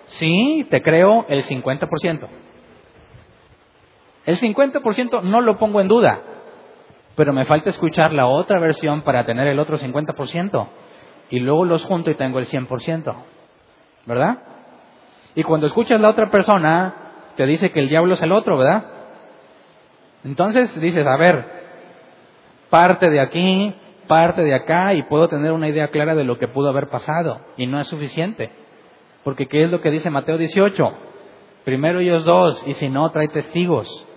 Sí, 0.08 0.68
te 0.70 0.82
creo 0.82 1.26
el 1.30 1.44
50%. 1.44 2.28
El 4.26 4.38
50% 4.38 5.22
no 5.24 5.42
lo 5.42 5.58
pongo 5.58 5.82
en 5.82 5.88
duda, 5.88 6.22
pero 7.16 7.32
me 7.34 7.46
falta 7.46 7.70
escuchar 7.70 8.14
la 8.14 8.28
otra 8.28 8.60
versión 8.60 9.02
para 9.02 9.26
tener 9.26 9.48
el 9.48 9.60
otro 9.60 9.78
50%. 9.78 10.68
Y 11.30 11.40
luego 11.40 11.66
los 11.66 11.84
junto 11.84 12.12
y 12.12 12.16
tengo 12.16 12.40
el 12.40 12.46
100%. 12.46 13.16
¿Verdad? 14.06 14.38
Y 15.36 15.44
cuando 15.44 15.68
escuchas 15.68 16.00
la 16.00 16.10
otra 16.10 16.30
persona, 16.30 16.94
te 17.36 17.46
dice 17.46 17.72
que 17.72 17.80
el 17.80 17.90
diablo 17.90 18.14
es 18.14 18.22
el 18.22 18.32
otro, 18.32 18.58
¿verdad? 18.58 18.86
Entonces 20.24 20.80
dices, 20.80 21.06
a 21.06 21.18
ver, 21.18 21.46
parte 22.70 23.10
de 23.10 23.20
aquí, 23.20 23.74
parte 24.08 24.44
de 24.44 24.54
acá, 24.54 24.94
y 24.94 25.04
puedo 25.04 25.28
tener 25.28 25.52
una 25.52 25.68
idea 25.68 25.90
clara 25.90 26.16
de 26.16 26.24
lo 26.24 26.38
que 26.38 26.48
pudo 26.48 26.70
haber 26.70 26.90
pasado. 26.90 27.42
Y 27.58 27.68
no 27.68 27.80
es 27.80 27.88
suficiente. 27.88 28.52
Porque 29.24 29.48
¿qué 29.48 29.64
es 29.64 29.72
lo 29.72 29.82
que 29.82 29.92
dice 29.92 30.10
Mateo 30.10 30.38
18? 30.38 30.92
Primero 31.64 32.00
ellos 32.00 32.26
dos, 32.26 32.64
y 32.68 32.74
si 32.76 32.90
no, 32.90 33.10
trae 33.12 33.28
testigos. 33.28 34.08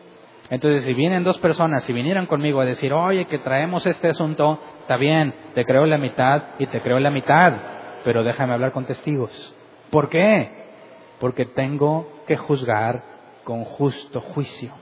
Entonces, 0.50 0.84
si 0.84 0.94
vienen 0.94 1.24
dos 1.24 1.38
personas, 1.38 1.84
si 1.84 1.92
vinieran 1.92 2.26
conmigo 2.26 2.60
a 2.60 2.64
decir, 2.64 2.92
oye, 2.92 3.26
que 3.26 3.38
traemos 3.38 3.86
este 3.86 4.08
asunto, 4.08 4.58
está 4.80 4.96
bien, 4.96 5.34
te 5.54 5.64
creo 5.64 5.84
la 5.86 5.98
mitad 5.98 6.42
y 6.58 6.66
te 6.66 6.80
creo 6.80 6.98
la 7.00 7.10
mitad, 7.10 7.52
pero 8.04 8.22
déjame 8.22 8.54
hablar 8.54 8.72
con 8.72 8.86
testigos. 8.86 9.54
¿Por 9.90 10.08
qué? 10.08 10.58
porque 11.18 11.44
tengo 11.44 12.08
que 12.26 12.36
juzgar 12.36 13.02
con 13.44 13.64
justo 13.64 14.20
juicio. 14.20 14.72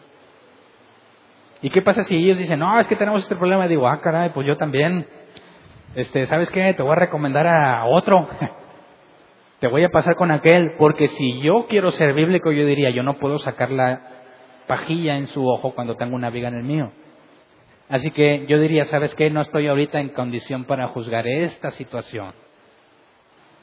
¿Y 1.63 1.71
qué 1.71 1.83
pasa 1.83 2.03
si 2.05 2.17
ellos 2.17 2.39
dicen, 2.39 2.59
no, 2.59 2.79
es 2.79 2.87
que 2.87 2.97
tenemos 2.97 3.23
este 3.23 3.37
problema? 3.37 3.67
Digo, 3.67 3.89
ah, 3.89 4.01
caray, 4.01 4.31
pues 4.31 4.47
yo 4.47 4.57
también. 4.57 5.07
Este, 5.95 6.27
¿sabes 6.27 6.51
qué? 6.51 6.75
Te 6.75 6.83
voy 6.83 6.93
a 6.93 6.97
recomendar 6.97 7.47
a 7.47 7.87
otro. 7.87 8.29
Te 9.61 9.69
voy 9.69 9.83
a 9.85 9.89
pasar 9.89 10.17
con 10.17 10.31
aquel, 10.31 10.75
porque 10.77 11.09
si 11.09 11.41
yo 11.41 11.67
quiero 11.67 11.91
ser 11.91 12.13
bíblico, 12.13 12.53
yo 12.53 12.67
diría, 12.67 12.91
yo 12.91 13.03
no 13.03 13.15
puedo 13.15 13.39
sacar 13.39 13.71
la 13.71 14.16
pajilla 14.67 15.17
en 15.17 15.27
su 15.29 15.47
ojo 15.47 15.75
cuando 15.75 15.97
tengo 15.97 16.17
una 16.17 16.31
viga 16.31 16.49
en 16.49 16.55
el 16.55 16.65
mío. 16.65 16.93
Así 17.89 18.11
que 18.11 18.47
yo 18.47 18.59
diría, 18.59 18.85
¿sabes 18.85 19.15
qué? 19.15 19.31
No 19.31 19.43
estoy 19.43 19.69
ahorita 19.69 20.01
en 20.01 20.09
condición 20.09 20.65
para 20.65 20.89
juzgar 20.89 21.27
esta 21.27 21.71
situación. 21.73 22.35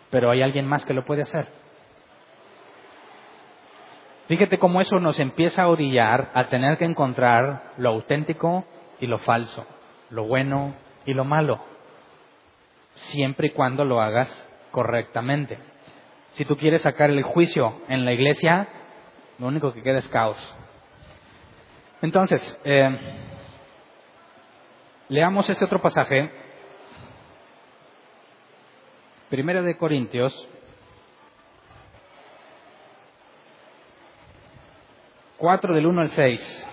Pero 0.09 0.31
hay 0.31 0.41
alguien 0.41 0.65
más 0.65 0.85
que 0.85 0.93
lo 0.93 1.03
puede 1.03 1.23
hacer. 1.23 1.47
Fíjate 4.27 4.57
cómo 4.57 4.79
eso 4.79 4.99
nos 4.99 5.19
empieza 5.19 5.63
a 5.63 5.67
orillar 5.67 6.31
a 6.33 6.47
tener 6.47 6.77
que 6.77 6.85
encontrar 6.85 7.73
lo 7.77 7.89
auténtico 7.89 8.65
y 9.01 9.07
lo 9.07 9.19
falso, 9.19 9.65
lo 10.09 10.25
bueno 10.25 10.75
y 11.05 11.13
lo 11.13 11.25
malo, 11.25 11.59
siempre 12.93 13.47
y 13.47 13.49
cuando 13.49 13.83
lo 13.83 13.99
hagas 13.99 14.29
correctamente. 14.71 15.57
Si 16.33 16.45
tú 16.45 16.55
quieres 16.55 16.83
sacar 16.83 17.09
el 17.09 17.21
juicio 17.23 17.81
en 17.89 18.05
la 18.05 18.13
iglesia, 18.13 18.69
lo 19.39 19.47
único 19.47 19.73
que 19.73 19.83
queda 19.83 19.99
es 19.99 20.07
caos. 20.07 20.37
Entonces, 22.03 22.59
eh, 22.65 22.99
leamos 25.07 25.49
este 25.49 25.63
otro 25.63 25.81
pasaje, 25.81 26.29
Primera 29.29 29.61
de 29.61 29.77
Corintios 29.77 30.47
4 35.37 35.73
del 35.73 35.87
1 35.87 36.01
al 36.01 36.09
6. 36.09 36.67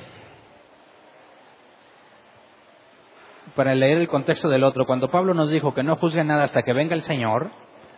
Para 3.55 3.77
leer 3.77 3.99
el 3.99 4.09
contexto 4.09 4.49
del 4.49 4.65
otro, 4.65 4.85
cuando 4.85 5.13
Pablo 5.13 5.33
nos 5.33 5.49
dijo 5.49 5.73
que 5.75 5.85
no 5.85 5.95
juzgue 5.95 6.25
nada 6.25 6.43
hasta 6.43 6.63
que 6.63 6.73
venga 6.73 6.97
el 6.97 7.03
Señor, 7.03 7.53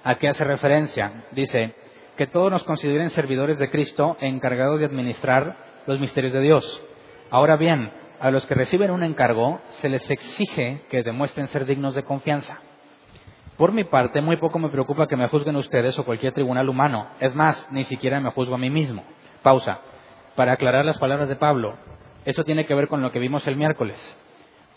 ¿a 0.04 0.16
qué 0.16 0.28
hace 0.28 0.44
referencia? 0.44 1.24
Dice, 1.32 1.74
que 2.18 2.26
todos 2.26 2.50
nos 2.50 2.64
consideren 2.64 3.08
servidores 3.08 3.58
de 3.58 3.70
Cristo 3.70 4.18
encargados 4.20 4.80
de 4.80 4.86
administrar 4.86 5.56
los 5.86 5.98
misterios 5.98 6.34
de 6.34 6.40
Dios. 6.40 6.82
Ahora 7.32 7.56
bien, 7.56 7.90
a 8.20 8.30
los 8.30 8.44
que 8.44 8.54
reciben 8.54 8.90
un 8.90 9.02
encargo 9.02 9.58
se 9.80 9.88
les 9.88 10.08
exige 10.10 10.82
que 10.90 11.02
demuestren 11.02 11.48
ser 11.48 11.64
dignos 11.64 11.94
de 11.94 12.02
confianza. 12.02 12.58
Por 13.56 13.72
mi 13.72 13.84
parte, 13.84 14.20
muy 14.20 14.36
poco 14.36 14.58
me 14.58 14.68
preocupa 14.68 15.06
que 15.06 15.16
me 15.16 15.28
juzguen 15.28 15.56
ustedes 15.56 15.98
o 15.98 16.04
cualquier 16.04 16.34
tribunal 16.34 16.68
humano. 16.68 17.06
Es 17.20 17.34
más, 17.34 17.66
ni 17.70 17.84
siquiera 17.84 18.20
me 18.20 18.32
juzgo 18.32 18.56
a 18.56 18.58
mí 18.58 18.68
mismo. 18.68 19.02
Pausa 19.42 19.80
para 20.36 20.52
aclarar 20.52 20.84
las 20.84 20.98
palabras 20.98 21.26
de 21.26 21.36
Pablo. 21.36 21.78
Eso 22.26 22.44
tiene 22.44 22.66
que 22.66 22.74
ver 22.74 22.86
con 22.86 23.00
lo 23.00 23.10
que 23.12 23.18
vimos 23.18 23.46
el 23.46 23.56
miércoles. 23.56 23.98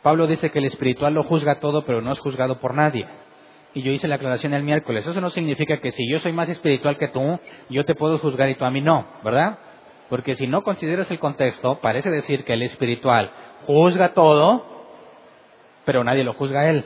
Pablo 0.01 0.25
dice 0.25 0.49
que 0.49 0.59
el 0.59 0.65
espiritual 0.65 1.13
lo 1.13 1.23
juzga 1.23 1.59
todo, 1.59 1.83
pero 1.83 2.01
no 2.01 2.13
es 2.13 2.19
juzgado 2.19 2.61
por 2.61 2.73
nadie. 2.73 3.05
Y 3.73 3.81
yo 3.81 3.91
hice 3.91 4.07
la 4.07 4.15
aclaración 4.15 4.53
el 4.53 4.63
miércoles. 4.63 5.05
Eso 5.05 5.19
no 5.19 5.29
significa 5.29 5.81
que 5.81 5.91
si 5.91 6.09
yo 6.09 6.19
soy 6.19 6.31
más 6.31 6.47
espiritual 6.47 6.97
que 6.97 7.09
tú, 7.09 7.37
yo 7.69 7.83
te 7.83 7.95
puedo 7.95 8.17
juzgar 8.17 8.47
y 8.47 8.55
tú 8.55 8.63
a 8.63 8.71
mí 8.71 8.79
no, 8.79 9.05
¿verdad? 9.25 9.59
Porque 10.09 10.35
si 10.35 10.47
no 10.47 10.61
consideras 10.63 11.09
el 11.09 11.19
contexto, 11.19 11.79
parece 11.81 12.09
decir 12.09 12.43
que 12.43 12.53
el 12.53 12.61
espiritual 12.61 13.31
juzga 13.65 14.13
todo, 14.13 14.63
pero 15.83 16.03
nadie 16.03 16.23
lo 16.23 16.33
juzga 16.33 16.61
a 16.61 16.69
él. 16.69 16.85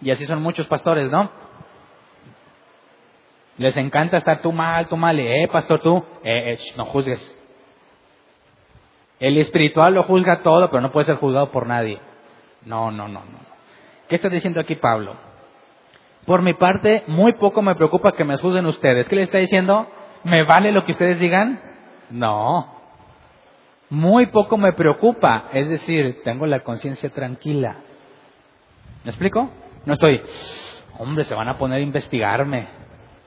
Y 0.00 0.10
así 0.10 0.26
son 0.26 0.42
muchos 0.42 0.66
pastores, 0.66 1.10
¿no? 1.10 1.30
Les 3.58 3.76
encanta 3.76 4.18
estar 4.18 4.42
tú 4.42 4.52
mal, 4.52 4.86
tú 4.86 4.96
mal, 4.96 5.18
eh, 5.18 5.48
pastor, 5.50 5.80
tú, 5.80 5.96
eh, 6.22 6.52
eh 6.52 6.58
no 6.76 6.84
juzgues. 6.86 7.34
El 9.18 9.38
espiritual 9.38 9.94
lo 9.94 10.02
juzga 10.02 10.42
todo, 10.42 10.68
pero 10.68 10.82
no 10.82 10.92
puede 10.92 11.06
ser 11.06 11.16
juzgado 11.16 11.50
por 11.50 11.66
nadie. 11.66 11.98
No, 12.66 12.90
no, 12.90 13.08
no, 13.08 13.20
no. 13.20 13.38
¿Qué 14.08 14.16
está 14.16 14.28
diciendo 14.28 14.60
aquí 14.60 14.74
Pablo? 14.74 15.16
Por 16.26 16.42
mi 16.42 16.52
parte, 16.54 17.04
muy 17.06 17.32
poco 17.34 17.62
me 17.62 17.74
preocupa 17.74 18.12
que 18.12 18.24
me 18.24 18.36
juzguen 18.36 18.66
ustedes. 18.66 19.08
¿Qué 19.08 19.16
le 19.16 19.22
está 19.22 19.38
diciendo? 19.38 19.86
¿Me 20.24 20.44
vale 20.44 20.72
lo 20.72 20.84
que 20.84 20.92
ustedes 20.92 21.18
digan? 21.18 21.60
No. 22.10 22.74
Muy 23.90 24.26
poco 24.26 24.56
me 24.56 24.72
preocupa. 24.72 25.48
Es 25.52 25.68
decir, 25.68 26.22
tengo 26.24 26.46
la 26.46 26.60
conciencia 26.60 27.10
tranquila. 27.10 27.76
¿Me 29.04 29.10
explico? 29.10 29.50
No 29.84 29.92
estoy, 29.92 30.20
hombre, 30.98 31.24
se 31.24 31.34
van 31.34 31.48
a 31.48 31.58
poner 31.58 31.78
a 31.78 31.82
investigarme. 31.82 32.66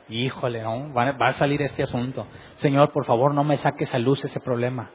Híjole. 0.09 0.63
Va, 0.63 1.27
a 1.27 1.33
salir 1.33 1.61
este 1.61 1.83
asunto. 1.83 2.27
Señor, 2.57 2.91
por 2.91 3.05
favor, 3.05 3.33
no 3.33 3.43
me 3.43 3.57
saques 3.57 3.93
a 3.93 3.99
luz 3.99 4.25
ese 4.25 4.39
problema. 4.39 4.89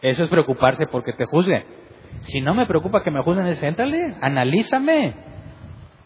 Eso 0.00 0.24
es 0.24 0.30
preocuparse 0.30 0.86
porque 0.86 1.12
te 1.12 1.26
juzguen. 1.26 1.64
Si 2.22 2.40
no 2.40 2.54
me 2.54 2.66
preocupa 2.66 3.02
que 3.02 3.10
me 3.10 3.20
juzguen, 3.20 3.54
siéntale, 3.56 4.16
analízame. 4.20 5.14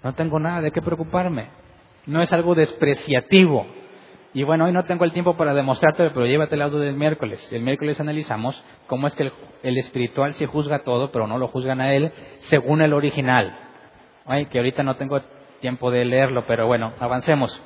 No 0.02 0.14
tengo 0.14 0.40
nada 0.40 0.62
de 0.62 0.70
qué 0.70 0.80
preocuparme. 0.80 1.48
No 2.06 2.22
es 2.22 2.32
algo 2.32 2.54
despreciativo. 2.54 3.66
Y 4.38 4.44
bueno, 4.44 4.66
hoy 4.66 4.72
no 4.72 4.84
tengo 4.84 5.04
el 5.04 5.10
tiempo 5.10 5.36
para 5.36 5.52
demostrarte, 5.52 6.10
pero 6.10 6.24
llévate 6.24 6.54
el 6.54 6.62
audio 6.62 6.78
del 6.78 6.94
miércoles. 6.94 7.52
El 7.52 7.62
miércoles 7.62 7.98
analizamos 7.98 8.64
cómo 8.86 9.08
es 9.08 9.16
que 9.16 9.24
el, 9.24 9.32
el 9.64 9.78
espiritual 9.78 10.34
se 10.34 10.46
juzga 10.46 10.84
todo, 10.84 11.10
pero 11.10 11.26
no 11.26 11.38
lo 11.38 11.48
juzgan 11.48 11.80
a 11.80 11.92
él 11.92 12.12
según 12.42 12.80
el 12.80 12.92
original. 12.92 13.58
Ay, 14.26 14.46
que 14.46 14.58
ahorita 14.58 14.84
no 14.84 14.94
tengo 14.94 15.20
tiempo 15.58 15.90
de 15.90 16.04
leerlo, 16.04 16.44
pero 16.46 16.68
bueno, 16.68 16.92
avancemos. 17.00 17.60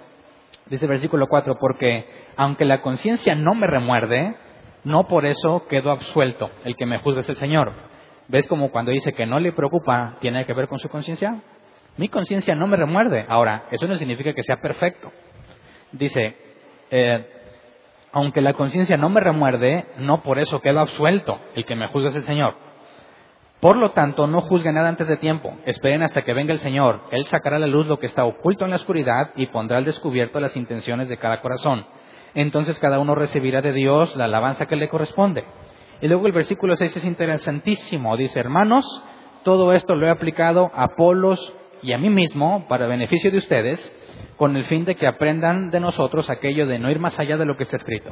Dice 0.70 0.86
el 0.86 0.92
versículo 0.92 1.26
4, 1.26 1.58
porque 1.60 2.06
aunque 2.36 2.64
la 2.64 2.80
conciencia 2.80 3.34
no 3.34 3.52
me 3.52 3.66
remuerde, 3.66 4.34
no 4.82 5.06
por 5.08 5.26
eso 5.26 5.66
quedo 5.68 5.90
absuelto. 5.90 6.50
El 6.64 6.74
que 6.76 6.86
me 6.86 7.00
juzga 7.00 7.20
es 7.20 7.28
el 7.28 7.36
Señor. 7.36 7.74
¿Ves 8.28 8.46
como 8.46 8.70
cuando 8.70 8.92
dice 8.92 9.12
que 9.12 9.26
no 9.26 9.40
le 9.40 9.52
preocupa 9.52 10.16
tiene 10.22 10.46
que 10.46 10.54
ver 10.54 10.68
con 10.68 10.78
su 10.78 10.88
conciencia? 10.88 11.38
Mi 11.98 12.08
conciencia 12.08 12.54
no 12.54 12.66
me 12.66 12.78
remuerde. 12.78 13.26
Ahora, 13.28 13.64
eso 13.70 13.86
no 13.86 13.96
significa 13.96 14.32
que 14.32 14.42
sea 14.42 14.56
perfecto. 14.56 15.12
Dice, 15.92 16.34
eh, 16.92 17.26
aunque 18.12 18.42
la 18.42 18.52
conciencia 18.52 18.98
no 18.98 19.08
me 19.08 19.20
remuerde, 19.20 19.86
no 19.96 20.22
por 20.22 20.38
eso 20.38 20.60
quedo 20.60 20.80
absuelto. 20.80 21.40
El 21.54 21.64
que 21.64 21.74
me 21.74 21.88
juzga 21.88 22.10
es 22.10 22.16
el 22.16 22.24
Señor. 22.24 22.54
Por 23.60 23.76
lo 23.76 23.92
tanto, 23.92 24.26
no 24.26 24.42
juzguen 24.42 24.74
nada 24.74 24.90
antes 24.90 25.08
de 25.08 25.16
tiempo. 25.16 25.56
Esperen 25.64 26.02
hasta 26.02 26.22
que 26.22 26.34
venga 26.34 26.52
el 26.52 26.58
Señor. 26.60 27.00
Él 27.10 27.26
sacará 27.26 27.56
a 27.56 27.60
la 27.60 27.66
luz 27.66 27.86
lo 27.86 27.98
que 27.98 28.06
está 28.06 28.24
oculto 28.24 28.64
en 28.64 28.72
la 28.72 28.76
oscuridad 28.76 29.30
y 29.36 29.46
pondrá 29.46 29.78
al 29.78 29.86
descubierto 29.86 30.38
las 30.38 30.54
intenciones 30.56 31.08
de 31.08 31.16
cada 31.16 31.40
corazón. 31.40 31.86
Entonces 32.34 32.78
cada 32.78 32.98
uno 32.98 33.14
recibirá 33.14 33.62
de 33.62 33.72
Dios 33.72 34.14
la 34.16 34.24
alabanza 34.24 34.66
que 34.66 34.76
le 34.76 34.88
corresponde. 34.88 35.44
Y 36.02 36.08
luego 36.08 36.26
el 36.26 36.32
versículo 36.32 36.76
6 36.76 36.96
es 36.96 37.04
interesantísimo. 37.04 38.16
Dice, 38.18 38.38
hermanos, 38.38 38.84
todo 39.44 39.72
esto 39.72 39.94
lo 39.94 40.06
he 40.06 40.10
aplicado 40.10 40.70
a 40.74 40.84
Apolos 40.84 41.54
y 41.82 41.92
a 41.92 41.98
mí 41.98 42.10
mismo 42.10 42.66
para 42.68 42.86
beneficio 42.86 43.30
de 43.30 43.38
ustedes, 43.38 43.80
con 44.36 44.56
el 44.56 44.64
fin 44.66 44.84
de 44.84 44.94
que 44.94 45.06
aprendan 45.06 45.70
de 45.70 45.80
nosotros 45.80 46.28
aquello 46.30 46.66
de 46.66 46.78
no 46.78 46.90
ir 46.90 46.98
más 46.98 47.18
allá 47.18 47.36
de 47.36 47.46
lo 47.46 47.56
que 47.56 47.62
está 47.64 47.76
escrito. 47.76 48.10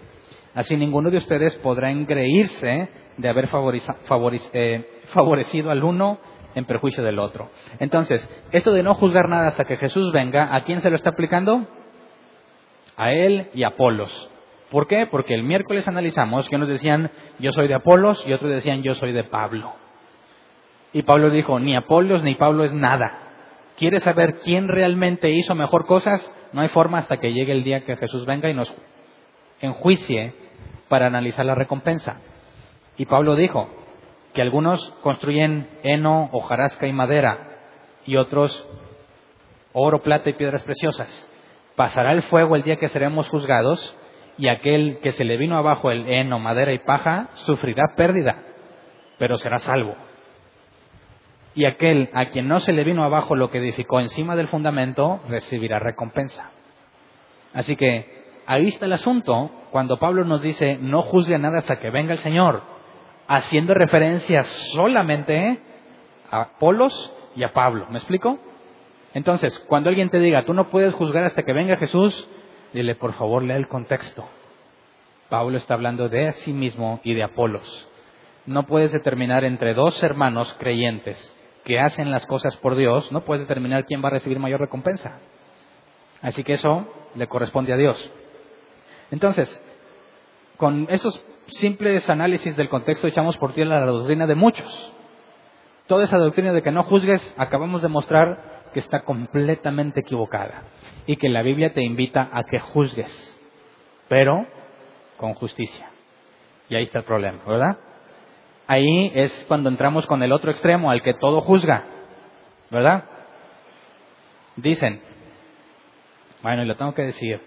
Así 0.55 0.77
ninguno 0.77 1.11
de 1.11 1.19
ustedes 1.19 1.57
podrá 1.57 1.91
engreírse 1.91 2.89
de 3.17 3.29
haber 3.29 3.49
eh, 4.53 5.03
favorecido 5.13 5.71
al 5.71 5.85
uno 5.85 6.19
en 6.55 6.65
perjuicio 6.65 7.05
del 7.05 7.19
otro. 7.19 7.51
Entonces, 7.79 8.29
esto 8.51 8.73
de 8.73 8.83
no 8.83 8.95
juzgar 8.95 9.29
nada 9.29 9.49
hasta 9.49 9.65
que 9.65 9.77
Jesús 9.77 10.13
venga, 10.13 10.55
¿a 10.55 10.65
quién 10.65 10.81
se 10.81 10.91
lo 10.91 10.97
está 10.97 11.11
aplicando? 11.11 11.67
A 12.97 13.13
él 13.13 13.49
y 13.55 13.63
a 13.63 13.69
Apolos. 13.69 14.31
¿Por 14.71 14.87
qué? 14.87 15.07
Porque 15.07 15.35
el 15.35 15.43
miércoles 15.43 15.87
analizamos 15.89 16.49
que 16.49 16.57
unos 16.57 16.69
decían 16.69 17.11
yo 17.39 17.53
soy 17.53 17.69
de 17.69 17.75
Apolos 17.75 18.23
y 18.27 18.33
otros 18.33 18.51
decían 18.51 18.83
yo 18.83 18.95
soy 18.95 19.13
de 19.13 19.25
Pablo. 19.25 19.75
Y 20.93 21.03
Pablo 21.03 21.31
dijo, 21.31 21.59
ni 21.61 21.77
Apolos 21.77 22.23
ni 22.23 22.35
Pablo 22.35 22.65
es 22.65 22.73
nada. 22.73 23.30
¿Quieres 23.81 24.03
saber 24.03 24.41
quién 24.41 24.69
realmente 24.69 25.31
hizo 25.31 25.55
mejor 25.55 25.87
cosas? 25.87 26.21
No 26.53 26.61
hay 26.61 26.69
forma 26.69 26.99
hasta 26.99 27.17
que 27.17 27.33
llegue 27.33 27.53
el 27.53 27.65
día 27.65 27.87
que 27.87 27.97
Jesús 27.97 28.27
venga 28.27 28.51
y 28.51 28.53
nos 28.53 28.71
enjuicie 29.63 30.35
para 30.91 31.07
analizar 31.07 31.47
la 31.47 31.55
recompensa. 31.55 32.21
Y 32.99 33.07
Pablo 33.07 33.37
dijo 33.37 33.71
que 34.35 34.43
algunos 34.43 34.87
construyen 35.01 35.67
heno, 35.83 36.29
hojarasca 36.31 36.89
y 36.89 36.93
madera, 36.93 37.39
y 38.05 38.17
otros 38.17 38.69
oro, 39.73 40.03
plata 40.03 40.29
y 40.29 40.35
piedras 40.35 40.63
preciosas. 40.63 41.27
Pasará 41.75 42.13
el 42.13 42.21
fuego 42.25 42.57
el 42.57 42.63
día 42.63 42.77
que 42.77 42.89
seremos 42.89 43.31
juzgados, 43.31 43.97
y 44.37 44.49
aquel 44.49 44.99
que 44.99 45.13
se 45.13 45.25
le 45.25 45.39
vino 45.39 45.57
abajo 45.57 45.91
el 45.91 46.07
heno, 46.07 46.39
madera 46.39 46.75
y 46.75 46.81
paja, 46.81 47.31
sufrirá 47.47 47.85
pérdida, 47.97 48.43
pero 49.19 49.39
será 49.39 49.59
salvo. 49.59 49.97
Y 51.61 51.67
aquel 51.67 52.09
a 52.15 52.25
quien 52.25 52.49
no 52.49 52.59
se 52.59 52.73
le 52.73 52.85
vino 52.85 53.05
abajo 53.05 53.37
lo 53.37 53.51
que 53.51 53.59
edificó 53.59 54.01
encima 54.01 54.35
del 54.35 54.49
fundamento, 54.49 55.21
recibirá 55.29 55.79
recompensa. 55.79 56.53
Así 57.53 57.77
que 57.77 58.25
ahí 58.47 58.69
está 58.69 58.87
el 58.87 58.95
asunto 58.95 59.51
cuando 59.71 59.99
Pablo 59.99 60.25
nos 60.25 60.41
dice, 60.41 60.79
no 60.81 61.03
juzgue 61.03 61.39
nada 61.39 61.59
hasta 61.59 61.79
que 61.79 61.91
venga 61.91 62.15
el 62.15 62.21
Señor, 62.21 62.63
haciendo 63.29 63.75
referencia 63.75 64.43
solamente 64.43 65.61
a 66.31 66.41
Apolos 66.41 67.13
y 67.37 67.43
a 67.43 67.53
Pablo. 67.53 67.89
¿Me 67.91 67.99
explico? 67.99 68.39
Entonces, 69.13 69.59
cuando 69.69 69.91
alguien 69.91 70.09
te 70.09 70.19
diga, 70.19 70.47
tú 70.47 70.55
no 70.55 70.71
puedes 70.71 70.95
juzgar 70.95 71.25
hasta 71.25 71.43
que 71.43 71.53
venga 71.53 71.77
Jesús, 71.77 72.27
dile, 72.73 72.95
por 72.95 73.13
favor, 73.13 73.43
lea 73.43 73.59
el 73.59 73.69
contexto. 73.69 74.27
Pablo 75.29 75.59
está 75.59 75.75
hablando 75.75 76.09
de 76.09 76.33
sí 76.33 76.55
mismo 76.55 77.01
y 77.05 77.13
de 77.13 77.23
Apolos. 77.23 77.87
No 78.47 78.63
puedes 78.63 78.93
determinar 78.93 79.45
entre 79.45 79.75
dos 79.75 80.03
hermanos 80.03 80.57
creyentes 80.59 81.37
que 81.65 81.79
hacen 81.79 82.11
las 82.11 82.27
cosas 82.27 82.57
por 82.57 82.77
Dios, 82.77 83.11
no 83.13 83.23
puedes 83.23 83.47
determinar 83.47 83.85
quién 83.85 84.03
va 84.03 84.09
a 84.09 84.13
recibir 84.13 84.39
mayor 84.39 84.61
recompensa. 84.61 85.19
Así 86.23 86.45
que 86.45 86.55
eso 86.55 86.87
le 87.15 87.27
corresponde 87.27 87.73
a 87.73 87.77
Dios. 87.77 88.13
Entonces, 89.11 89.63
con 90.57 90.87
estos 90.91 91.23
simples 91.47 92.09
análisis 92.09 92.57
del 92.57 92.69
contexto 92.69 93.07
echamos 93.07 93.37
por 93.37 93.55
tierra 93.55 93.81
la 93.81 93.87
doctrina 93.87 94.27
de 94.27 94.35
muchos. 94.35 94.93
Toda 95.87 96.05
esa 96.05 96.19
doctrina 96.19 96.53
de 96.53 96.63
que 96.63 96.71
no 96.71 96.85
juzgues, 96.85 97.35
acabamos 97.37 97.83
de 97.83 97.89
mostrar 97.89 98.61
que 98.73 98.81
está 98.81 99.03
completamente 99.03 100.01
equivocada 100.01 100.63
y 101.07 101.17
que 101.17 101.29
la 101.29 101.43
Biblia 101.43 101.73
te 101.73 101.83
invita 101.83 102.29
a 102.33 102.45
que 102.45 102.61
juzgues, 102.61 103.41
pero 104.09 104.47
con 105.17 105.35
justicia. 105.35 105.91
Y 106.69 106.77
ahí 106.77 106.85
está 106.85 107.01
el 107.01 107.05
problema, 107.05 107.41
¿verdad? 107.45 107.79
Ahí 108.71 109.11
es 109.17 109.45
cuando 109.49 109.69
entramos 109.69 110.07
con 110.07 110.23
el 110.23 110.31
otro 110.31 110.53
extremo, 110.53 110.93
al 110.93 111.03
que 111.03 111.13
todo 111.13 111.41
juzga, 111.41 111.83
¿verdad? 112.71 113.03
Dicen, 114.55 115.03
bueno, 116.41 116.63
y 116.63 116.67
lo 116.67 116.77
tengo 116.77 116.95
que 116.95 117.03
decir, 117.03 117.41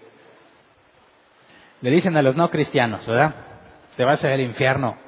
le 1.80 1.90
dicen 1.90 2.14
a 2.18 2.20
los 2.20 2.36
no 2.36 2.50
cristianos, 2.50 3.06
¿verdad? 3.06 3.34
Te 3.96 4.04
vas 4.04 4.22
a 4.22 4.26
ir 4.26 4.34
al 4.34 4.40
infierno 4.42 4.98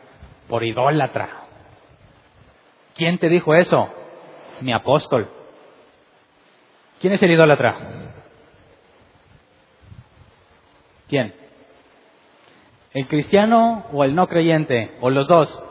por 0.49 0.65
idólatra. 0.65 1.29
¿Quién 2.95 3.19
te 3.19 3.29
dijo 3.29 3.55
eso? 3.55 3.87
Mi 4.63 4.73
apóstol. 4.73 5.31
¿Quién 6.99 7.13
es 7.13 7.23
el 7.23 7.33
idólatra? 7.33 7.77
¿Quién? 11.09 11.35
¿El 12.95 13.07
cristiano 13.07 13.85
o 13.93 14.03
el 14.03 14.15
no 14.15 14.27
creyente? 14.29 14.97
¿O 15.03 15.11
los 15.11 15.29
dos? 15.29 15.63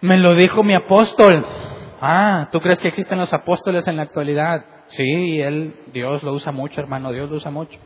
Me 0.00 0.16
lo 0.16 0.34
dijo 0.34 0.62
mi 0.62 0.74
apóstol. 0.74 1.44
Ah, 2.00 2.48
¿tú 2.50 2.60
crees 2.60 2.78
que 2.78 2.88
existen 2.88 3.18
los 3.18 3.32
apóstoles 3.34 3.86
en 3.86 3.96
la 3.96 4.02
actualidad? 4.02 4.64
Sí, 4.88 5.40
él, 5.40 5.74
Dios 5.92 6.22
lo 6.22 6.32
usa 6.32 6.52
mucho, 6.52 6.80
hermano, 6.80 7.12
Dios 7.12 7.30
lo 7.30 7.36
usa 7.36 7.50
mucho. 7.50 7.78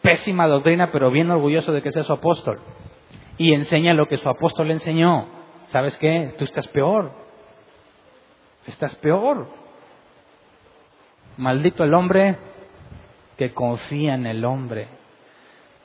Pésima 0.00 0.46
doctrina, 0.46 0.90
pero 0.90 1.10
bien 1.10 1.30
orgulloso 1.30 1.72
de 1.72 1.82
que 1.82 1.92
sea 1.92 2.04
su 2.04 2.12
apóstol. 2.12 2.60
Y 3.36 3.52
enseña 3.52 3.92
lo 3.92 4.06
que 4.06 4.16
su 4.16 4.28
apóstol 4.28 4.68
le 4.68 4.74
enseñó. 4.74 5.26
¿Sabes 5.68 5.96
qué? 5.98 6.34
Tú 6.38 6.44
estás 6.44 6.66
peor. 6.68 7.12
Estás 8.66 8.94
peor. 8.96 9.48
Maldito 11.36 11.84
el 11.84 11.92
hombre 11.92 12.38
que 13.36 13.52
confía 13.52 14.14
en 14.14 14.26
el 14.26 14.44
hombre. 14.44 14.88